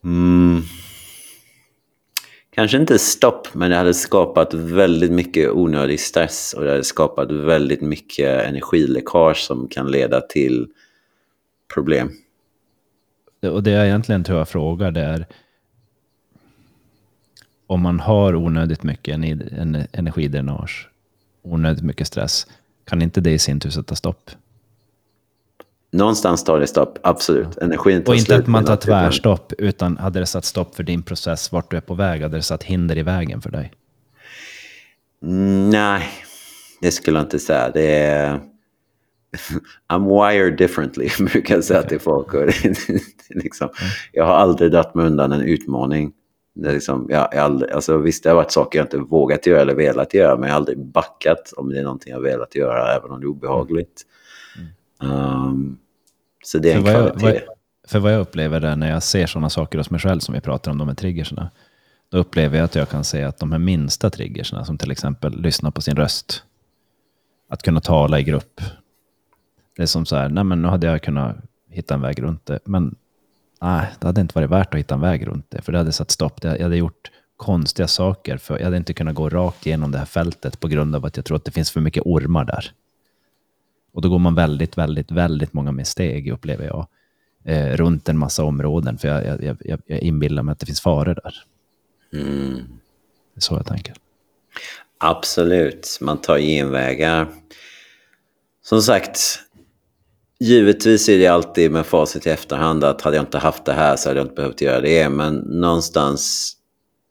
Mm. 0.05 0.63
Kanske 2.51 2.77
inte 2.77 2.99
stopp, 2.99 3.55
men 3.55 3.71
det 3.71 3.77
hade 3.77 3.95
skapat 3.95 4.55
väldigt 4.55 5.13
mycket 5.13 5.51
onödig 5.51 6.01
stress 6.01 6.53
och 6.53 6.65
det 6.65 6.71
hade 6.71 6.85
skapat 6.85 7.31
väldigt 7.31 7.81
mycket 7.81 8.47
energiläckage 8.47 9.37
som 9.37 9.69
kan 9.69 9.91
leda 9.91 10.21
till 10.21 10.69
problem. 11.75 12.11
Och 13.43 13.63
det 13.63 13.71
jag 13.71 13.87
egentligen 13.87 14.25
tror 14.25 14.39
jag 14.39 14.49
frågar 14.49 14.91
det 14.91 15.01
är, 15.01 15.27
om 17.67 17.81
man 17.81 18.01
har 18.01 18.35
onödigt 18.35 18.83
mycket 18.83 19.15
energidränage, 19.93 20.89
onödigt 21.43 21.85
mycket 21.85 22.07
stress, 22.07 22.47
kan 22.85 23.03
inte 23.03 23.21
det 23.21 23.33
i 23.33 23.39
sin 23.39 23.61
tur 23.61 23.71
sätta 23.71 23.95
stopp? 23.95 24.31
Någonstans 25.93 26.45
tar 26.45 26.61
det 26.61 26.67
stopp, 26.67 26.99
absolut. 27.03 27.59
Energin 27.59 28.03
tar 28.05 28.13
Och 28.13 28.17
inte 28.17 28.37
att 28.37 28.47
man 28.47 28.65
tar 28.65 28.77
tvärstopp, 28.77 29.53
utan 29.59 29.97
hade 29.97 30.21
det 30.21 30.27
satt 30.27 30.45
stopp 30.45 30.75
för 30.75 30.83
din 30.83 31.03
process, 31.03 31.53
vart 31.53 31.71
du 31.71 31.77
är 31.77 31.81
på 31.81 31.95
väg, 31.95 32.23
hade 32.23 32.37
det 32.37 32.43
satt 32.43 32.63
hinder 32.63 32.99
i 32.99 33.03
vägen 33.03 33.41
för 33.41 33.51
dig? 33.51 33.73
Mm, 35.23 35.71
nej, 35.71 36.03
det 36.81 36.91
skulle 36.91 37.19
jag 37.19 37.27
inte 37.27 37.39
säga. 37.39 37.71
Det 37.71 37.97
är... 37.97 38.41
I'm 39.93 40.31
wired 40.31 40.59
differently, 40.59 41.09
brukar 41.33 41.55
jag 41.55 41.65
säga 41.65 41.83
till 41.83 42.01
folk. 42.01 42.27
liksom, 43.29 43.69
jag 44.13 44.25
har 44.25 44.35
aldrig 44.35 44.73
dragit 44.73 44.95
mig 44.95 45.07
undan 45.07 45.33
en 45.33 45.43
utmaning. 45.43 46.13
Det 46.55 46.73
liksom, 46.73 47.07
jag, 47.11 47.29
jag 47.33 47.41
aldrig, 47.41 47.73
alltså, 47.73 47.99
visst, 47.99 48.23
det 48.23 48.31
har 48.31 48.37
varit 48.37 48.53
saker 48.53 48.79
jag 48.79 48.87
inte 48.87 48.99
vågat 48.99 49.47
göra 49.47 49.61
eller 49.61 49.75
velat 49.75 50.15
göra, 50.15 50.37
men 50.37 50.43
jag 50.43 50.55
har 50.55 50.61
aldrig 50.61 50.79
backat 50.79 51.53
om 51.57 51.69
det 51.69 51.79
är 51.79 51.83
någonting 51.83 52.13
jag 52.13 52.21
velat 52.21 52.55
göra, 52.55 52.97
även 52.97 53.11
om 53.11 53.21
det 53.21 53.25
är 53.25 53.29
obehagligt. 53.29 54.07
Um, 55.01 55.79
så 56.45 56.59
det 56.59 56.73
är 56.73 56.77
en 56.77 56.85
för 56.85 56.93
kvalitet. 56.93 57.23
Vad 57.23 57.35
jag, 57.35 57.35
vad, 57.35 57.43
för 57.89 57.99
vad 57.99 58.13
jag 58.13 58.21
upplever 58.21 58.61
är 58.61 58.77
när 58.77 58.91
jag 58.91 59.03
ser 59.03 59.27
sådana 59.27 59.51
saker 59.51 59.79
hos 59.79 59.91
mig 59.91 60.01
själv, 60.01 60.21
som 60.21 60.35
vi 60.35 60.41
pratar 60.41 60.71
om, 60.71 60.79
de 60.79 60.89
här 60.89 60.95
triggerserna, 60.95 61.51
då 62.11 62.19
upplever 62.19 62.57
jag 62.59 62.65
att 62.65 62.75
jag 62.75 62.89
kan 62.89 63.05
säga 63.05 63.29
att 63.29 63.39
de 63.39 63.53
här 63.53 63.59
minsta 63.59 64.11
triggerserna, 64.11 64.65
som 64.65 64.79
till 64.79 64.91
exempel 64.91 65.41
lyssna 65.41 65.71
på 65.71 65.81
sin 65.81 65.97
röst, 65.97 66.43
att 67.49 67.63
kunna 67.63 67.81
tala 67.81 68.21
i 68.21 68.23
grupp, 68.23 68.61
det 69.77 69.83
är 69.83 69.87
som 69.87 70.07
så 70.07 70.17
här, 70.17 70.29
nej 70.29 70.45
men 70.45 70.63
nu 70.63 70.69
hade 70.69 70.87
jag 70.87 71.03
kunnat 71.03 71.37
hitta 71.69 71.95
en 71.95 72.01
väg 72.01 72.23
runt 72.23 72.47
det, 72.47 72.59
men 72.65 72.95
nej, 73.61 73.87
det 73.99 74.07
hade 74.07 74.21
inte 74.21 74.35
varit 74.35 74.51
värt 74.51 74.75
att 74.75 74.81
hitta 74.81 74.95
en 74.95 75.01
väg 75.01 75.27
runt 75.27 75.47
det, 75.49 75.63
för 75.63 75.73
det 75.73 75.79
hade 75.79 75.93
satt 75.93 76.11
stopp. 76.11 76.45
Jag 76.45 76.63
hade 76.63 76.77
gjort 76.77 77.11
konstiga 77.37 77.89
saker, 77.89 78.37
för 78.37 78.59
jag 78.59 78.65
hade 78.65 78.77
inte 78.77 78.95
kunnat 78.95 79.15
gå 79.15 79.29
rakt 79.29 79.67
igenom 79.67 79.91
det 79.91 79.99
här 79.99 80.05
fältet 80.05 80.61
på 80.61 80.69
grund 80.69 80.97
av 80.97 81.05
att 81.05 81.17
jag 81.17 81.27
tror 81.27 81.37
att 81.37 81.45
det 81.45 81.51
finns 81.51 81.71
för 81.71 81.81
mycket 81.81 82.03
ormar 82.07 82.45
där. 82.45 82.73
Och 83.93 84.03
då 84.03 84.09
går 84.09 84.19
man 84.19 84.35
väldigt, 84.35 84.79
väldigt, 84.79 85.11
väldigt 85.11 85.53
många 85.53 85.73
med 85.73 85.87
steg, 85.87 86.33
upplever 86.33 86.65
jag, 86.65 86.87
eh, 87.45 87.77
runt 87.77 88.09
en 88.09 88.19
massa 88.19 88.45
områden, 88.45 88.99
för 88.99 89.09
jag, 89.09 89.45
jag, 89.45 89.57
jag, 89.61 89.81
jag 89.87 90.01
inbillar 90.01 90.43
mig 90.43 90.53
att 90.53 90.59
det 90.59 90.67
finns 90.67 90.81
faror 90.81 91.15
där. 91.23 91.35
Mm. 92.13 92.55
Det 93.35 93.39
är 93.39 93.41
så 93.41 93.55
jag 93.55 93.67
tänker. 93.67 93.95
Absolut, 94.99 95.99
man 96.01 96.21
tar 96.21 96.39
genvägar. 96.39 97.29
Som 98.63 98.83
sagt, 98.83 99.41
Givetvis 100.43 101.09
är 101.09 101.19
det 101.19 101.27
alltid 101.27 101.71
med 101.71 101.87
facit 101.87 102.27
i 102.27 102.31
efterhand 102.31 102.85
att 102.85 103.01
hade 103.01 103.17
jag 103.17 103.23
inte 103.23 103.39
haft 103.39 103.65
det 103.65 103.73
här 103.73 103.97
så 103.97 104.09
hade 104.09 104.21
jag 104.21 104.25
inte 104.25 104.35
behövt 104.35 104.61
göra 104.61 104.81
det. 104.81 105.09
Men 105.09 105.35
någonstans 105.35 106.53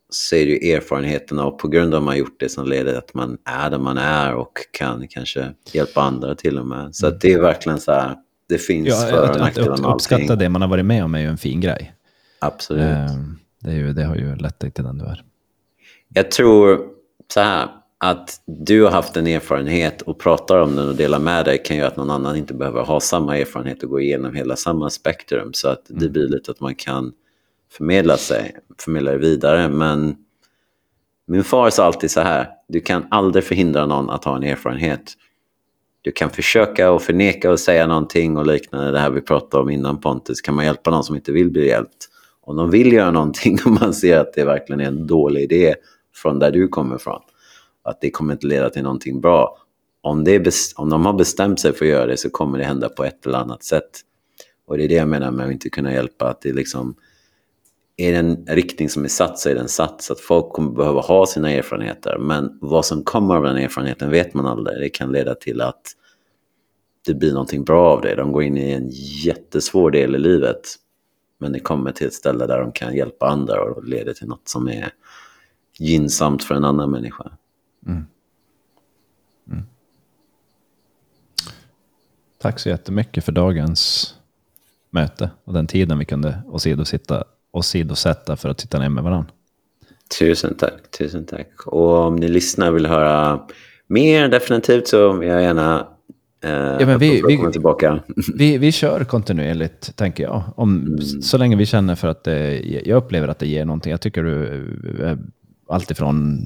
så 0.10 0.36
är 0.36 0.46
det 0.46 0.52
ju 0.52 0.72
erfarenheterna 0.72 1.46
och 1.46 1.60
på 1.60 1.68
grund 1.68 1.94
av 1.94 1.98
att 1.98 2.06
man 2.06 2.18
gjort 2.18 2.40
det 2.40 2.50
som 2.50 2.68
leder 2.68 2.98
att 2.98 3.14
man 3.14 3.38
är 3.46 3.70
där 3.70 3.78
man 3.78 3.98
är 3.98 4.34
och 4.34 4.54
kan 4.72 5.08
kanske 5.08 5.54
hjälpa 5.72 6.02
andra 6.02 6.36
till 6.36 6.60
och 6.60 6.66
med. 6.66 6.96
Så 6.96 7.10
det 7.10 7.34
är 7.34 7.42
verkligen 7.42 7.80
så 7.80 7.92
här, 7.92 8.16
det 8.50 8.58
finns 8.58 8.88
ja, 8.88 8.96
för 8.96 9.30
och 9.30 9.40
nackdelar 9.40 9.68
med 9.68 9.86
allting. 9.86 9.94
Uppskatta 9.94 10.36
det 10.36 10.50
man 10.50 10.62
har 10.62 10.70
varit 10.70 10.86
med 10.86 11.04
om 11.04 11.16
är 11.16 11.20
ju 11.20 11.28
en 11.28 11.38
fin 11.38 11.62
grej. 11.62 11.94
Absolut. 12.40 12.84
Eh, 12.84 13.16
det, 13.60 13.72
är 13.72 13.76
ju, 13.76 13.94
det 13.94 14.04
har 14.04 14.16
ju 14.16 14.36
lett 14.36 14.60
dig 14.60 14.72
till 14.72 14.84
den 14.84 14.98
du 14.98 15.06
är. 15.06 15.24
Jag 16.14 16.32
tror 16.32 16.80
så 17.34 17.40
här, 17.40 17.68
att 17.98 18.42
du 18.46 18.84
har 18.84 18.92
haft 18.92 19.18
en 19.18 19.28
erfarenhet 19.28 20.02
och 20.02 20.20
pratar 20.20 20.60
om 20.60 20.76
den 20.76 20.88
och 20.88 20.96
delar 20.96 21.20
med 21.20 21.46
dig 21.46 21.64
kan 21.64 21.78
göra 21.78 21.88
att 21.88 21.98
någon 21.98 22.10
annan 22.10 22.36
inte 22.36 22.54
behöver 22.54 22.82
ha 22.82 23.00
samma 23.00 23.38
erfarenhet 23.38 23.84
och 23.84 23.90
gå 23.90 24.00
igenom 24.00 24.36
hela 24.36 24.56
samma 24.56 24.90
spektrum. 24.90 25.54
Så 25.54 25.68
att 25.68 25.86
det 25.88 26.06
mm. 26.06 26.14
blir 26.14 26.28
lite 26.28 26.52
att 26.52 26.60
man 26.60 26.76
kan 26.76 27.14
förmedla 27.72 28.18
sig, 28.18 28.56
förmedla 28.80 29.12
det 29.12 29.18
vidare. 29.18 29.70
Men 29.70 30.16
min 31.28 31.44
far 31.44 31.70
sa 31.70 31.86
alltid 31.86 32.12
så 32.12 32.22
här, 32.22 32.50
du 32.68 32.80
kan 32.80 33.06
aldrig 33.12 33.44
förhindra 33.44 33.86
någon 33.86 34.10
att 34.10 34.26
ha 34.26 34.36
en 34.36 34.44
erfarenhet. 34.44 35.14
Du 36.02 36.12
kan 36.12 36.30
försöka 36.30 36.92
och 36.92 37.02
förneka 37.02 37.52
och 37.52 37.60
säga 37.60 37.88
någonting 37.88 38.38
och 38.38 38.48
liknande, 38.48 38.92
det 38.92 39.00
här 39.00 39.10
vi 39.10 39.22
pratade 39.22 39.64
om 39.64 39.70
innan 39.70 40.02
Pontus. 40.02 40.42
Kan 40.42 40.56
man 40.56 40.66
hjälpa 40.66 40.92
någon 40.92 41.04
som 41.04 41.16
inte 41.16 41.32
vill 41.32 41.52
bli 41.52 41.68
hjälpt? 41.68 42.10
Om 42.42 42.56
de 42.56 42.70
vill 42.70 42.94
göra 42.94 43.12
någonting 43.12 43.58
och 43.66 43.72
man 43.72 43.94
ser 43.94 44.20
att 44.20 44.34
det 44.34 44.46
verkligen 44.46 44.82
är 44.82 44.86
en 44.86 45.08
dålig 45.08 45.42
idé 45.44 45.76
från 46.16 46.40
där 46.40 46.52
du 46.52 46.68
kommer 46.68 46.96
ifrån, 46.96 47.22
att 47.84 48.02
det 48.02 48.12
kommer 48.12 48.34
inte 48.34 48.48
leda 48.48 48.70
till 48.70 48.84
någonting 48.84 49.22
bra. 49.22 49.58
Om, 50.02 50.24
det 50.24 50.74
om 50.76 50.90
de 50.90 51.06
har 51.06 51.14
bestämt 51.14 51.60
sig 51.60 51.74
för 51.74 51.86
att 51.86 51.92
göra 51.92 52.06
det 52.06 52.18
så 52.18 52.30
kommer 52.30 52.58
det 52.58 52.64
hända 52.64 52.90
på 52.90 53.04
ett 53.04 53.26
eller 53.26 53.38
annat 53.38 53.64
sätt. 53.64 53.90
Och 54.68 54.78
det 54.78 54.84
är 54.84 54.88
det 54.88 54.96
jag 54.96 55.08
menar 55.08 55.32
med 55.32 55.46
att 55.46 55.52
inte 55.52 55.70
kunna 55.70 55.94
hjälpa, 55.94 56.30
att 56.30 56.42
det 56.42 56.54
liksom 56.54 56.96
är 58.00 58.12
det 58.12 58.18
en 58.18 58.46
riktning 58.46 58.90
som 58.90 59.04
är 59.04 59.08
satt 59.08 59.40
så 59.40 59.50
är 59.50 59.56
den 59.56 59.68
satt. 59.68 60.02
Så 60.02 60.14
att 60.14 60.20
folk 60.20 60.54
kommer 60.54 60.72
behöva 60.72 61.02
ha 61.02 61.26
sina 61.26 61.52
erfarenheter. 61.52 62.18
Men 62.18 62.58
vad 62.62 62.86
som 62.86 63.04
kommer 63.04 63.36
av 63.36 63.44
den 63.44 63.58
erfarenheten 63.58 64.10
vet 64.10 64.34
man 64.34 64.46
aldrig. 64.46 64.80
Det 64.80 64.90
kan 64.90 65.12
leda 65.12 65.36
till 65.36 65.62
att 65.62 65.82
det 67.06 67.14
blir 67.14 67.32
någonting 67.34 67.64
bra 67.64 67.90
av 67.90 68.02
det. 68.02 68.16
De 68.16 68.32
går 68.32 68.44
in 68.44 68.58
i 68.58 68.72
en 68.72 68.90
jättesvår 69.26 69.92
del 69.92 70.16
i 70.16 70.20
livet. 70.20 70.62
Men 71.38 71.52
det 71.52 71.60
kommer 71.60 71.92
till 71.92 72.08
ett 72.08 72.14
ställe 72.14 72.46
där 72.46 72.60
de 72.60 72.72
kan 72.72 72.96
hjälpa 72.96 73.28
andra 73.28 73.62
och 73.62 73.84
leder 73.84 74.14
till 74.14 74.28
något 74.28 74.48
som 74.48 74.68
är 74.68 74.94
gynnsamt 75.80 76.44
för 76.44 76.56
en 76.56 76.64
annan 76.64 76.92
människa. 76.92 77.32
Mm. 77.88 78.06
Mm. 79.52 79.64
Tack 82.38 82.60
så 82.60 82.70
jättemycket 82.70 83.26
för 83.26 83.32
dagens 83.32 84.16
möte 84.90 85.30
och 85.44 85.54
den 85.54 85.68
tiden 85.68 86.00
vi 86.00 86.06
kunde 86.06 86.42
åsidositta 86.48 87.24
åsidosätta 87.52 88.36
för 88.36 88.50
att 88.50 88.60
sitta 88.60 88.80
ner 88.80 88.90
med 88.90 89.04
varandra. 89.04 89.32
Tusen 90.20 90.56
tack, 90.58 90.92
tusen 90.98 91.26
tack. 91.26 91.68
Och 91.68 91.96
om 91.96 92.16
ni 92.16 92.28
lyssnar 92.28 92.70
och 92.70 92.76
vill 92.76 92.86
höra 92.86 93.42
mer 93.88 94.28
definitivt 94.28 94.88
så 94.88 95.12
vill 95.12 95.30
jag 95.30 95.42
gärna 95.42 95.88
eh, 96.44 96.52
ja, 96.52 96.86
men 96.86 97.00
vi, 97.00 97.22
vi, 97.28 97.52
tillbaka. 97.52 98.00
Vi, 98.36 98.58
vi 98.58 98.72
kör 98.72 99.04
kontinuerligt, 99.04 99.96
tänker 99.96 100.24
jag. 100.24 100.44
Om, 100.56 100.78
mm. 100.78 101.00
Så 101.22 101.38
länge 101.38 101.56
vi 101.56 101.66
känner 101.66 101.96
för 101.96 102.08
att 102.08 102.24
det, 102.24 102.60
jag 102.86 102.98
upplever 102.98 103.28
att 103.28 103.40
det 103.40 103.48
ger 103.48 103.66
någonting. 103.66 103.92
Jag 103.92 104.02
tycker 104.02 104.24
du 104.24 105.18
alltifrån 105.70 106.40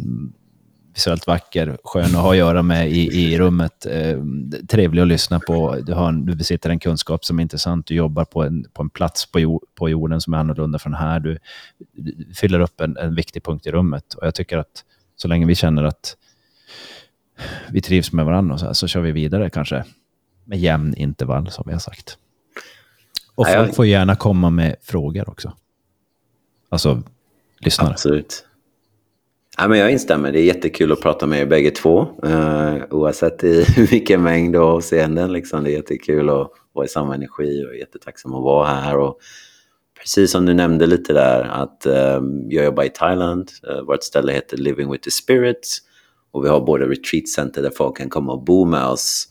visuellt 0.94 1.28
vacker, 1.28 1.78
skön 1.84 2.04
att 2.04 2.12
ha 2.12 2.32
att 2.32 2.38
göra 2.38 2.62
med 2.62 2.92
i, 2.92 3.24
i 3.24 3.40
rummet. 3.40 3.86
Eh, 3.86 4.20
trevlig 4.68 5.02
att 5.02 5.08
lyssna 5.08 5.40
på. 5.40 5.76
Du, 5.86 5.94
har 5.94 6.12
du 6.12 6.36
besitter 6.36 6.70
en 6.70 6.80
kunskap 6.80 7.26
som 7.26 7.40
är 7.40 7.44
intressant. 7.44 7.88
Du 7.88 7.96
jobbar 7.96 8.26
på 8.26 8.44
en, 8.44 8.66
på 8.74 8.82
en 8.82 8.90
plats 8.90 9.32
på, 9.32 9.40
jord, 9.40 9.62
på 9.76 9.90
jorden 9.90 10.22
som 10.22 10.34
är 10.34 10.38
annorlunda 10.38 10.80
från 10.80 10.94
här. 10.94 11.20
Du, 11.20 11.38
du 11.92 12.34
fyller 12.34 12.60
upp 12.60 12.82
en, 12.82 12.98
en 12.98 13.16
viktig 13.16 13.44
punkt 13.44 13.68
i 13.68 13.72
rummet. 13.72 14.14
Och 14.14 14.28
jag 14.28 14.36
tycker 14.36 14.58
att 14.58 14.84
så 15.16 15.28
länge 15.28 15.46
vi 15.46 15.56
känner 15.56 15.84
att 15.84 16.18
vi 17.70 17.82
trivs 17.82 18.12
med 18.12 18.26
varandra 18.26 18.58
så, 18.58 18.66
här, 18.66 18.74
så 18.74 18.88
kör 18.88 19.02
vi 19.02 19.12
vidare 19.12 19.50
kanske 19.50 19.84
med 20.44 20.60
jämn 20.60 20.96
intervall 20.98 21.52
som 21.52 21.64
vi 21.68 21.74
har 21.74 21.80
sagt. 21.80 22.18
Och 23.36 23.48
folk 23.48 23.76
får 23.76 23.86
gärna 23.86 24.16
komma 24.16 24.50
med 24.50 24.76
frågor 24.82 25.30
också. 25.30 25.54
Alltså 26.70 27.04
lyssnare. 27.60 27.92
Absolut. 27.92 28.46
Ja, 29.58 29.68
men 29.68 29.80
jag 29.80 29.92
instämmer. 29.92 30.32
Det 30.32 30.40
är 30.40 30.44
jättekul 30.44 30.92
att 30.92 31.02
prata 31.02 31.28
med 31.28 31.42
er 31.42 31.46
bägge 31.46 31.72
två. 31.72 32.08
Eh, 32.24 32.76
oavsett 32.90 33.44
i 33.44 33.66
vilken 33.92 34.24
mängd 34.24 34.56
och 34.56 34.64
avseenden. 34.64 35.34
Liksom. 35.34 35.64
Det 35.64 35.72
är 35.72 35.76
jättekul 35.76 36.30
att 36.30 36.52
vara 36.74 36.86
i 36.86 36.90
samma 36.90 37.16
energi 37.16 37.66
och 37.66 37.76
jättetacksam 37.76 38.34
att 38.34 38.44
vara 38.44 38.68
här. 38.68 38.98
Och 38.98 39.20
precis 40.00 40.32
som 40.32 40.46
du 40.46 40.54
nämnde 40.54 40.86
lite 40.86 41.14
där 41.14 41.44
att 41.44 41.86
eh, 41.86 42.22
jag 42.50 42.66
jobbar 42.66 42.84
i 42.84 42.90
Thailand. 42.90 43.52
Eh, 43.70 43.82
vårt 43.82 44.04
ställe 44.04 44.34
heter 44.34 44.58
Living 44.58 44.92
with 44.92 45.04
the 45.04 45.12
Spirits. 45.12 45.78
Och 46.32 46.46
vi 46.46 46.50
har 46.50 46.62
både 46.62 46.86
retreatcenter 46.86 47.62
där 47.62 47.70
folk 47.70 47.98
kan 47.98 48.10
komma 48.10 48.34
och 48.34 48.44
bo 48.44 48.66
med 48.66 48.86
oss 48.86 49.28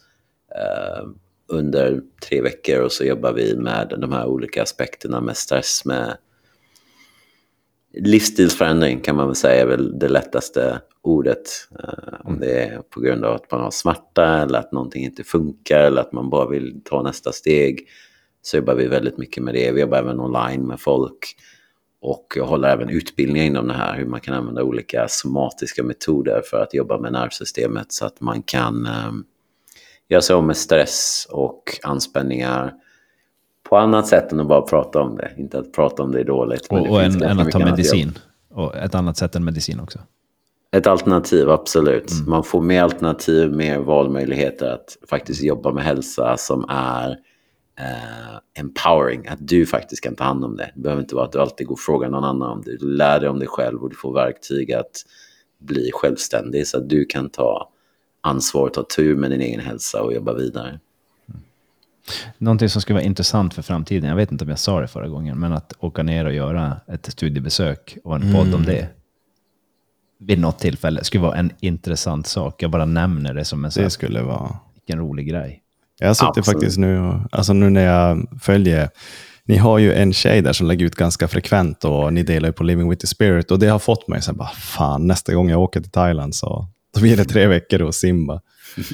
eh, 0.55 1.09
under 1.49 2.01
tre 2.29 2.43
veckor 2.43 2.81
och 2.81 2.93
så 2.93 3.05
jobbar 3.05 3.33
vi 3.33 3.57
med 3.57 3.95
de 4.01 4.13
här 4.13 4.27
olika 4.27 4.63
aspekterna 4.63 5.21
med 5.21 5.37
stress, 5.37 5.85
med 5.85 6.17
livsstilsförändring 7.95 9.01
kan 9.01 9.17
man 9.17 9.27
väl 9.27 9.37
säga 9.37 9.63
är 9.63 9.67
väl 9.67 9.99
det 9.99 10.09
lättaste 10.09 10.81
ordet. 11.03 11.69
Uh, 11.73 12.15
om 12.25 12.41
det 12.41 12.63
är 12.63 12.79
på 12.79 13.01
grund 13.01 13.25
av 13.25 13.35
att 13.35 13.51
man 13.51 13.61
har 13.61 13.71
smärta 13.71 14.25
eller 14.25 14.59
att 14.59 14.73
någonting 14.73 15.05
inte 15.05 15.25
funkar 15.25 15.79
eller 15.79 16.01
att 16.01 16.13
man 16.13 16.31
bara 16.31 16.49
vill 16.49 16.81
ta 16.85 17.03
nästa 17.03 17.33
steg. 17.33 17.89
Så 18.43 18.57
jobbar 18.57 18.75
vi 18.75 18.87
väldigt 18.87 19.19
mycket 19.19 19.43
med 19.43 19.55
det. 19.55 19.73
Vi 19.73 19.81
jobbar 19.81 19.99
även 19.99 20.21
online 20.21 20.67
med 20.67 20.81
folk. 20.81 21.37
Och 22.01 22.33
jag 22.37 22.45
håller 22.45 22.69
även 22.69 22.89
utbildningar 22.89 23.47
inom 23.47 23.69
det 23.69 23.75
här, 23.75 23.97
hur 23.97 24.07
man 24.07 24.21
kan 24.21 24.35
använda 24.35 24.63
olika 24.63 25.07
somatiska 25.09 25.83
metoder 25.83 26.43
för 26.51 26.63
att 26.63 26.75
jobba 26.75 26.99
med 26.99 27.13
nervsystemet 27.13 27.93
så 27.93 28.07
att 28.07 28.21
man 28.21 28.43
kan 28.43 28.87
um, 29.09 29.25
göra 30.09 30.23
sig 30.23 30.35
av 30.35 30.45
med 30.45 30.57
stress 30.57 31.27
och 31.31 31.63
anspänningar 31.83 32.75
på 33.73 33.77
annat 33.79 34.07
sätt 34.07 34.33
än 34.33 34.41
att 34.41 34.49
bara 34.49 34.63
prata 34.63 35.01
om 35.01 35.17
det. 35.17 35.31
Inte 35.37 35.59
att 35.59 35.73
prata 35.73 36.03
om 36.03 36.13
det 36.13 36.21
är 36.21 36.25
dåligt. 36.25 36.67
Och, 36.67 36.79
och 36.79 37.03
en, 37.03 37.23
en 37.23 37.41
att 37.41 37.51
ta 37.51 37.59
medicin. 37.59 38.19
Och 38.51 38.77
ett 38.77 38.95
annat 38.95 39.17
sätt 39.17 39.37
än 39.37 39.45
medicin 39.45 39.81
också. 39.81 39.99
Ett 40.77 40.87
alternativ, 40.87 41.51
absolut. 41.51 42.11
Mm. 42.11 42.31
Man 42.31 42.45
får 42.45 42.61
mer 42.61 42.83
alternativ, 42.83 43.53
mer 43.53 43.79
valmöjligheter 43.79 44.67
att 44.67 44.97
faktiskt 45.11 45.43
jobba 45.43 45.73
med 45.73 45.85
hälsa 45.85 46.37
som 46.37 46.65
är 46.69 47.11
uh, 47.11 48.39
empowering. 48.59 49.27
Att 49.29 49.49
du 49.49 49.67
faktiskt 49.67 50.05
kan 50.05 50.17
ta 50.17 50.25
hand 50.25 50.45
om 50.45 50.57
det. 50.57 50.71
Det 50.75 50.81
behöver 50.81 51.03
inte 51.03 51.15
vara 51.15 51.25
att 51.25 51.33
du 51.33 51.41
alltid 51.41 51.67
går 51.67 51.75
och 51.75 51.81
frågar 51.81 52.09
någon 52.09 52.25
annan 52.25 52.51
om 52.51 52.63
det. 52.65 52.77
Du 52.77 52.87
lär 52.87 53.21
dig 53.21 53.29
om 53.29 53.39
dig 53.39 53.49
själv 53.49 53.83
och 53.83 53.91
du 53.91 53.97
får 53.97 54.15
verktyg 54.15 54.73
att 54.73 55.05
bli 55.61 55.91
självständig 55.93 56.67
så 56.67 56.79
att 56.79 56.89
du 56.89 57.05
kan 57.05 57.31
ta 57.31 57.71
ansvar, 58.21 58.69
ta 58.69 58.83
tur 58.97 59.17
med 59.17 59.31
din 59.31 59.41
egen 59.41 59.61
hälsa 59.61 60.03
och 60.03 60.15
jobba 60.15 60.35
vidare. 60.35 60.81
Någonting 62.39 62.69
som 62.69 62.83
skulle 62.83 62.95
vara 62.95 63.05
intressant 63.05 63.55
för 63.55 63.63
framtiden, 63.63 64.09
jag 64.09 64.17
vet 64.17 64.33
inte 64.33 64.45
om 64.45 64.51
jag 64.51 64.59
sa 64.59 64.81
det 64.81 64.89
förra 64.89 65.09
gången, 65.09 65.39
men 65.39 65.53
att 65.53 65.73
åka 65.79 66.03
ner 66.03 66.25
och 66.25 66.35
göra 66.35 66.81
ett 66.89 67.07
studiebesök 67.13 67.97
och 68.05 68.17
en 68.17 68.33
podd 68.33 68.47
mm. 68.47 68.55
om 68.55 68.65
det 68.65 68.89
vid 70.19 70.39
något 70.39 70.59
tillfälle 70.59 71.05
skulle 71.05 71.23
vara 71.23 71.37
en 71.37 71.53
intressant 71.61 72.27
sak. 72.27 72.63
Jag 72.63 72.71
bara 72.71 72.85
nämner 72.85 73.35
det 73.35 73.45
som 73.45 73.65
en 73.65 73.71
Det 73.75 73.91
skulle 73.91 74.23
vara... 74.23 74.59
Vilken 74.75 74.99
rolig 74.99 75.29
grej. 75.29 75.63
Jag 75.99 76.17
sitter 76.17 76.29
Absolut. 76.29 76.47
faktiskt 76.47 76.79
nu, 76.79 77.01
och, 77.01 77.21
alltså 77.33 77.53
nu 77.53 77.71
när 77.71 77.85
jag 77.85 78.29
följer, 78.43 78.91
ni 79.45 79.57
har 79.57 79.79
ju 79.79 79.93
en 79.93 80.13
tjej 80.13 80.43
där 80.43 80.53
som 80.53 80.67
lägger 80.67 80.87
ut 80.87 80.95
ganska 80.95 81.29
frekvent 81.29 81.85
och 81.85 82.13
ni 82.13 82.23
delar 82.23 82.49
ju 82.49 82.53
på 82.53 82.65
Living 82.65 82.91
with 82.91 83.01
the 83.01 83.07
Spirit 83.07 83.51
och 83.51 83.59
det 83.59 83.67
har 83.67 83.79
fått 83.79 84.09
mig 84.09 84.19
att 84.19 84.37
bara, 84.37 84.49
fan 84.49 85.07
nästa 85.07 85.35
gång 85.35 85.51
jag 85.51 85.61
åker 85.61 85.81
till 85.81 85.91
Thailand 85.91 86.35
så 86.35 86.69
då 86.95 87.01
blir 87.01 87.17
det 87.17 87.25
tre 87.25 87.47
veckor 87.47 87.83
och 87.83 87.95
simba. 87.95 88.41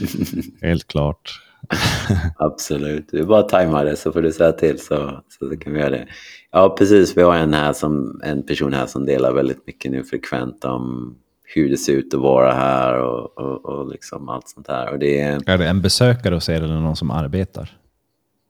Helt 0.62 0.86
klart. 0.86 1.40
Absolut. 2.36 3.08
Du 3.10 3.24
bara 3.24 3.42
tajma 3.42 3.84
det 3.84 3.96
så 3.96 4.12
får 4.12 4.22
du 4.22 4.32
säga 4.32 4.52
till 4.52 4.78
så, 4.80 5.22
så, 5.28 5.56
kan 5.56 5.72
vi 5.72 5.78
göra 5.78 5.90
det. 5.90 6.06
Ja, 6.50 6.74
precis. 6.78 7.16
Vi 7.16 7.22
har 7.22 7.36
en, 7.36 7.54
här 7.54 7.72
som, 7.72 8.20
en 8.24 8.42
person 8.42 8.72
här 8.72 8.86
som 8.86 9.06
delar 9.06 9.32
väldigt 9.32 9.66
mycket 9.66 9.90
nu 9.90 10.04
frekvent 10.04 10.64
om 10.64 11.14
hur 11.54 11.70
det 11.70 11.76
ser 11.76 11.92
ut 11.92 12.14
att 12.14 12.20
vara 12.20 12.52
här 12.52 13.00
och, 13.00 13.38
och, 13.38 13.64
och 13.64 13.88
liksom 13.88 14.28
allt 14.28 14.48
sånt 14.48 14.68
här. 14.68 14.92
Och 14.92 14.98
det 14.98 15.20
är, 15.20 15.50
är 15.50 15.58
det 15.58 15.66
en 15.66 15.82
besökare 15.82 16.34
hos 16.34 16.48
er 16.48 16.62
eller 16.62 16.80
någon 16.80 16.96
som 16.96 17.10
arbetar? 17.10 17.78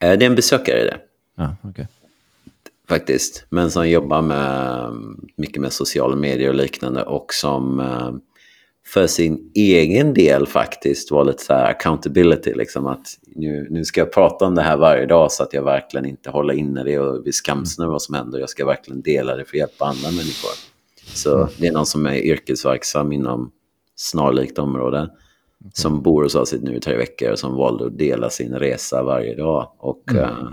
Eh, 0.03 0.19
det 0.19 0.25
är 0.25 0.31
en 0.31 0.35
besökare 0.35 0.81
i 0.81 0.85
det. 0.85 0.99
Ja, 1.37 1.57
okay. 1.71 1.87
Faktiskt. 2.89 3.47
Men 3.49 3.71
som 3.71 3.89
jobbar 3.89 4.23
med 4.23 4.93
mycket 5.37 5.63
med 5.63 5.73
sociala 5.73 6.17
medier 6.17 6.49
och 6.49 6.55
liknande 6.55 7.03
och 7.03 7.35
som 7.35 7.81
eh, 7.81 8.11
för 8.89 9.07
sin 9.07 9.51
egen 9.55 10.15
del 10.15 10.47
faktiskt 10.47 11.11
var 11.11 11.25
lite 11.25 11.43
så 11.43 11.53
här 11.53 11.71
accountability. 11.71 12.55
Liksom 12.55 12.87
att 12.87 13.07
nu, 13.27 13.67
nu 13.71 13.85
ska 13.85 14.01
jag 14.01 14.13
prata 14.13 14.45
om 14.45 14.55
det 14.55 14.63
här 14.63 14.77
varje 14.77 15.07
dag 15.07 15.33
så 15.33 15.43
att 15.43 15.53
jag 15.53 15.63
verkligen 15.63 16.07
inte 16.07 16.31
håller 16.31 16.55
inne 16.55 16.85
det 16.85 16.99
och 16.99 17.23
blir 17.23 17.33
skamsen 17.33 17.83
över 17.83 17.93
vad 17.93 18.03
som 18.03 18.15
händer. 18.15 18.39
Jag 18.39 18.51
ska 18.51 18.67
verkligen 18.67 19.03
dela 19.03 19.37
det 19.37 19.45
för 19.45 19.51
att 19.51 19.59
hjälpa 19.59 19.85
andra 19.85 20.11
människor. 20.11 20.51
Så 21.15 21.37
mm. 21.37 21.49
det 21.59 21.67
är 21.67 21.73
någon 21.73 21.87
som 21.87 22.07
är 22.07 22.15
yrkesverksam 22.15 23.13
inom 23.13 23.53
snarlikt 23.97 24.59
område. 24.59 25.03
Okay. 25.61 25.71
Som 25.75 26.03
bor 26.03 26.23
hos 26.23 26.35
oss 26.35 26.55
nu 26.61 26.77
i 26.77 26.81
tre 26.81 26.97
veckor 26.97 27.31
och 27.31 27.39
som 27.39 27.55
valde 27.55 27.87
att 27.87 27.99
dela 27.99 28.31
sin 28.31 28.55
resa 28.55 29.03
varje 29.03 29.35
dag. 29.35 29.73
Och 29.79 30.03
mm. 30.11 30.23
uh, 30.23 30.53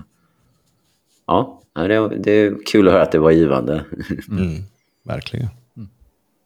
ja, 1.28 1.62
det, 1.74 2.18
det 2.18 2.32
är 2.32 2.56
kul 2.66 2.88
att 2.88 2.94
höra 2.94 3.04
att 3.04 3.12
det 3.12 3.20
var 3.20 3.32
givande. 3.32 3.86
Mm. 4.30 4.64
Verkligen. 5.04 5.48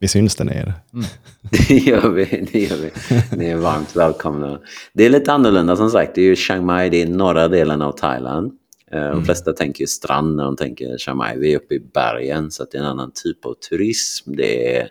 Vi 0.00 0.08
syns 0.08 0.36
där 0.36 0.44
nere. 0.44 0.74
Mm. 0.92 1.06
det 1.68 1.74
gör 1.74 2.08
vi. 2.08 2.48
Det 2.52 2.60
gör 2.60 2.76
vi. 2.76 2.90
Ni 3.36 3.44
är 3.46 3.56
varmt 3.56 3.96
välkomna. 3.96 4.60
Det 4.92 5.04
är 5.04 5.10
lite 5.10 5.32
annorlunda 5.32 5.76
som 5.76 5.90
sagt. 5.90 6.14
Det 6.14 6.20
är 6.20 6.24
ju 6.24 6.36
Chiang 6.36 6.66
Mai, 6.66 6.90
det 6.90 7.02
är 7.02 7.06
norra 7.06 7.48
delen 7.48 7.82
av 7.82 7.92
Thailand. 7.92 8.52
Eh, 8.90 9.00
de 9.00 9.12
mm. 9.12 9.24
flesta 9.24 9.52
tänker 9.52 9.86
strand 9.86 10.36
när 10.36 10.44
de 10.44 10.56
tänker 10.56 10.98
Chiang 10.98 11.16
Mai. 11.16 11.38
Vi 11.38 11.52
är 11.52 11.56
uppe 11.56 11.74
i 11.74 11.80
bergen 11.80 12.50
så 12.50 12.64
det 12.64 12.78
är 12.78 12.82
en 12.82 12.86
annan 12.86 13.12
typ 13.14 13.46
av 13.46 13.54
turism. 13.54 14.32
Det 14.36 14.76
är 14.76 14.82
en 14.82 14.88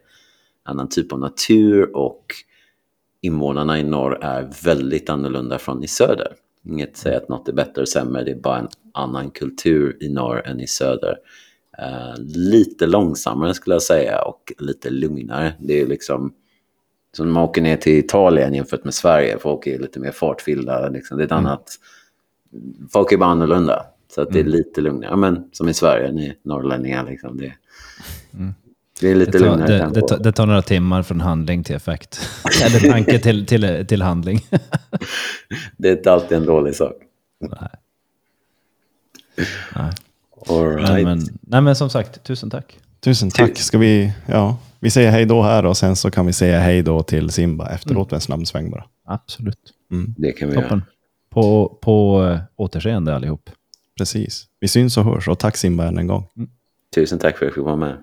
annan 0.63 0.89
typ 0.89 1.13
av 1.13 1.19
natur 1.19 1.95
och 1.95 2.25
invånarna 3.21 3.79
i 3.79 3.83
norr 3.83 4.17
är 4.21 4.51
väldigt 4.63 5.09
annorlunda 5.09 5.59
från 5.59 5.83
i 5.83 5.87
söder. 5.87 6.33
Inget 6.65 6.97
säger 6.97 7.17
att 7.17 7.29
något 7.29 7.47
är 7.47 7.53
bättre 7.53 7.73
eller 7.75 7.85
sämre, 7.85 8.23
det 8.23 8.31
är 8.31 8.35
bara 8.35 8.59
en 8.59 8.67
annan 8.93 9.31
kultur 9.31 9.97
i 10.01 10.09
norr 10.09 10.47
än 10.47 10.59
i 10.59 10.67
söder. 10.67 11.17
Uh, 11.83 12.23
lite 12.35 12.87
långsammare 12.87 13.53
skulle 13.53 13.75
jag 13.75 13.81
säga 13.81 14.21
och 14.21 14.53
lite 14.59 14.89
lugnare. 14.89 15.53
Det 15.59 15.81
är 15.81 15.87
liksom 15.87 16.33
som 17.13 17.25
när 17.25 17.33
man 17.33 17.43
åker 17.43 17.61
ner 17.61 17.77
till 17.77 17.99
Italien 17.99 18.53
jämfört 18.53 18.83
med 18.83 18.93
Sverige. 18.93 19.37
Folk 19.39 19.67
är 19.67 19.79
lite 19.79 19.99
mer 19.99 20.11
fartfyllda. 20.11 20.89
Liksom. 20.89 21.17
Det 21.17 21.23
är 21.23 21.25
ett 21.25 21.31
mm. 21.31 21.45
annat... 21.45 21.69
Folk 22.91 23.11
är 23.11 23.17
bara 23.17 23.29
annorlunda. 23.29 23.85
Så 24.15 24.21
att 24.21 24.31
det 24.31 24.39
är 24.39 24.43
lite 24.43 24.81
lugnare. 24.81 25.15
Men 25.15 25.43
som 25.51 25.69
i 25.69 25.73
Sverige, 25.73 26.11
ni 26.11 26.35
norrlänningar. 26.43 27.05
Liksom, 27.05 27.37
det, 27.37 27.53
det 29.01 29.11
är 29.11 29.15
lite 29.15 29.31
Det 29.31 29.39
tar, 29.39 29.45
lugnare 29.45 29.67
det, 29.67 29.91
det, 29.93 30.07
tar, 30.07 30.17
det 30.17 30.31
tar 30.31 30.45
några 30.45 30.61
timmar 30.61 31.03
från 31.03 31.21
handling 31.21 31.63
till 31.63 31.75
effekt. 31.75 32.29
Eller 32.65 32.91
tanke 32.91 33.19
till, 33.19 33.45
till, 33.45 33.85
till 33.87 34.01
handling. 34.01 34.39
Det 35.77 35.89
är 35.89 35.97
inte 35.97 36.11
alltid 36.11 36.37
en 36.37 36.45
dålig 36.45 36.75
sak. 36.75 36.95
Nej. 37.39 37.69
All 39.73 39.93
Right. 40.47 41.03
men, 41.03 41.19
nej, 41.41 41.61
men 41.61 41.75
som 41.75 41.89
sagt, 41.89 42.23
tusen 42.23 42.49
tack. 42.49 42.77
Tusen 42.99 43.31
tack. 43.31 43.57
Ska 43.57 43.77
vi, 43.77 44.13
ja, 44.25 44.57
vi 44.79 44.89
säger 44.89 45.11
hej 45.11 45.25
då 45.25 45.41
här 45.41 45.65
och 45.65 45.77
sen 45.77 45.95
så 45.95 46.11
kan 46.11 46.25
vi 46.25 46.33
säga 46.33 46.59
hej 46.59 46.81
då 46.81 47.03
till 47.03 47.29
Simba 47.29 47.69
efteråt 47.69 48.11
med 48.11 48.17
en 48.17 48.21
snabb 48.21 48.47
sväng 48.47 48.71
bara. 48.71 48.85
Absolut. 49.05 49.73
Det 50.17 50.31
kan 50.31 50.49
vi 50.49 50.55
göra. 50.55 50.63
Toppen. 50.63 50.83
På, 51.29 51.77
på 51.81 52.25
eh, 52.25 52.39
återseende 52.55 53.15
allihop. 53.15 53.49
Precis. 53.97 54.45
Vi 54.59 54.67
syns 54.67 54.97
och 54.97 55.03
hörs 55.03 55.27
och 55.27 55.39
tack 55.39 55.57
Simba 55.57 55.85
än 55.87 55.97
en 55.97 56.07
gång. 56.07 56.27
Tusen 56.95 57.19
tack 57.19 57.37
för 57.37 57.45
att 57.45 57.47
jag 57.47 57.55
fick 57.55 57.63
vara 57.63 57.75
med. 57.75 57.97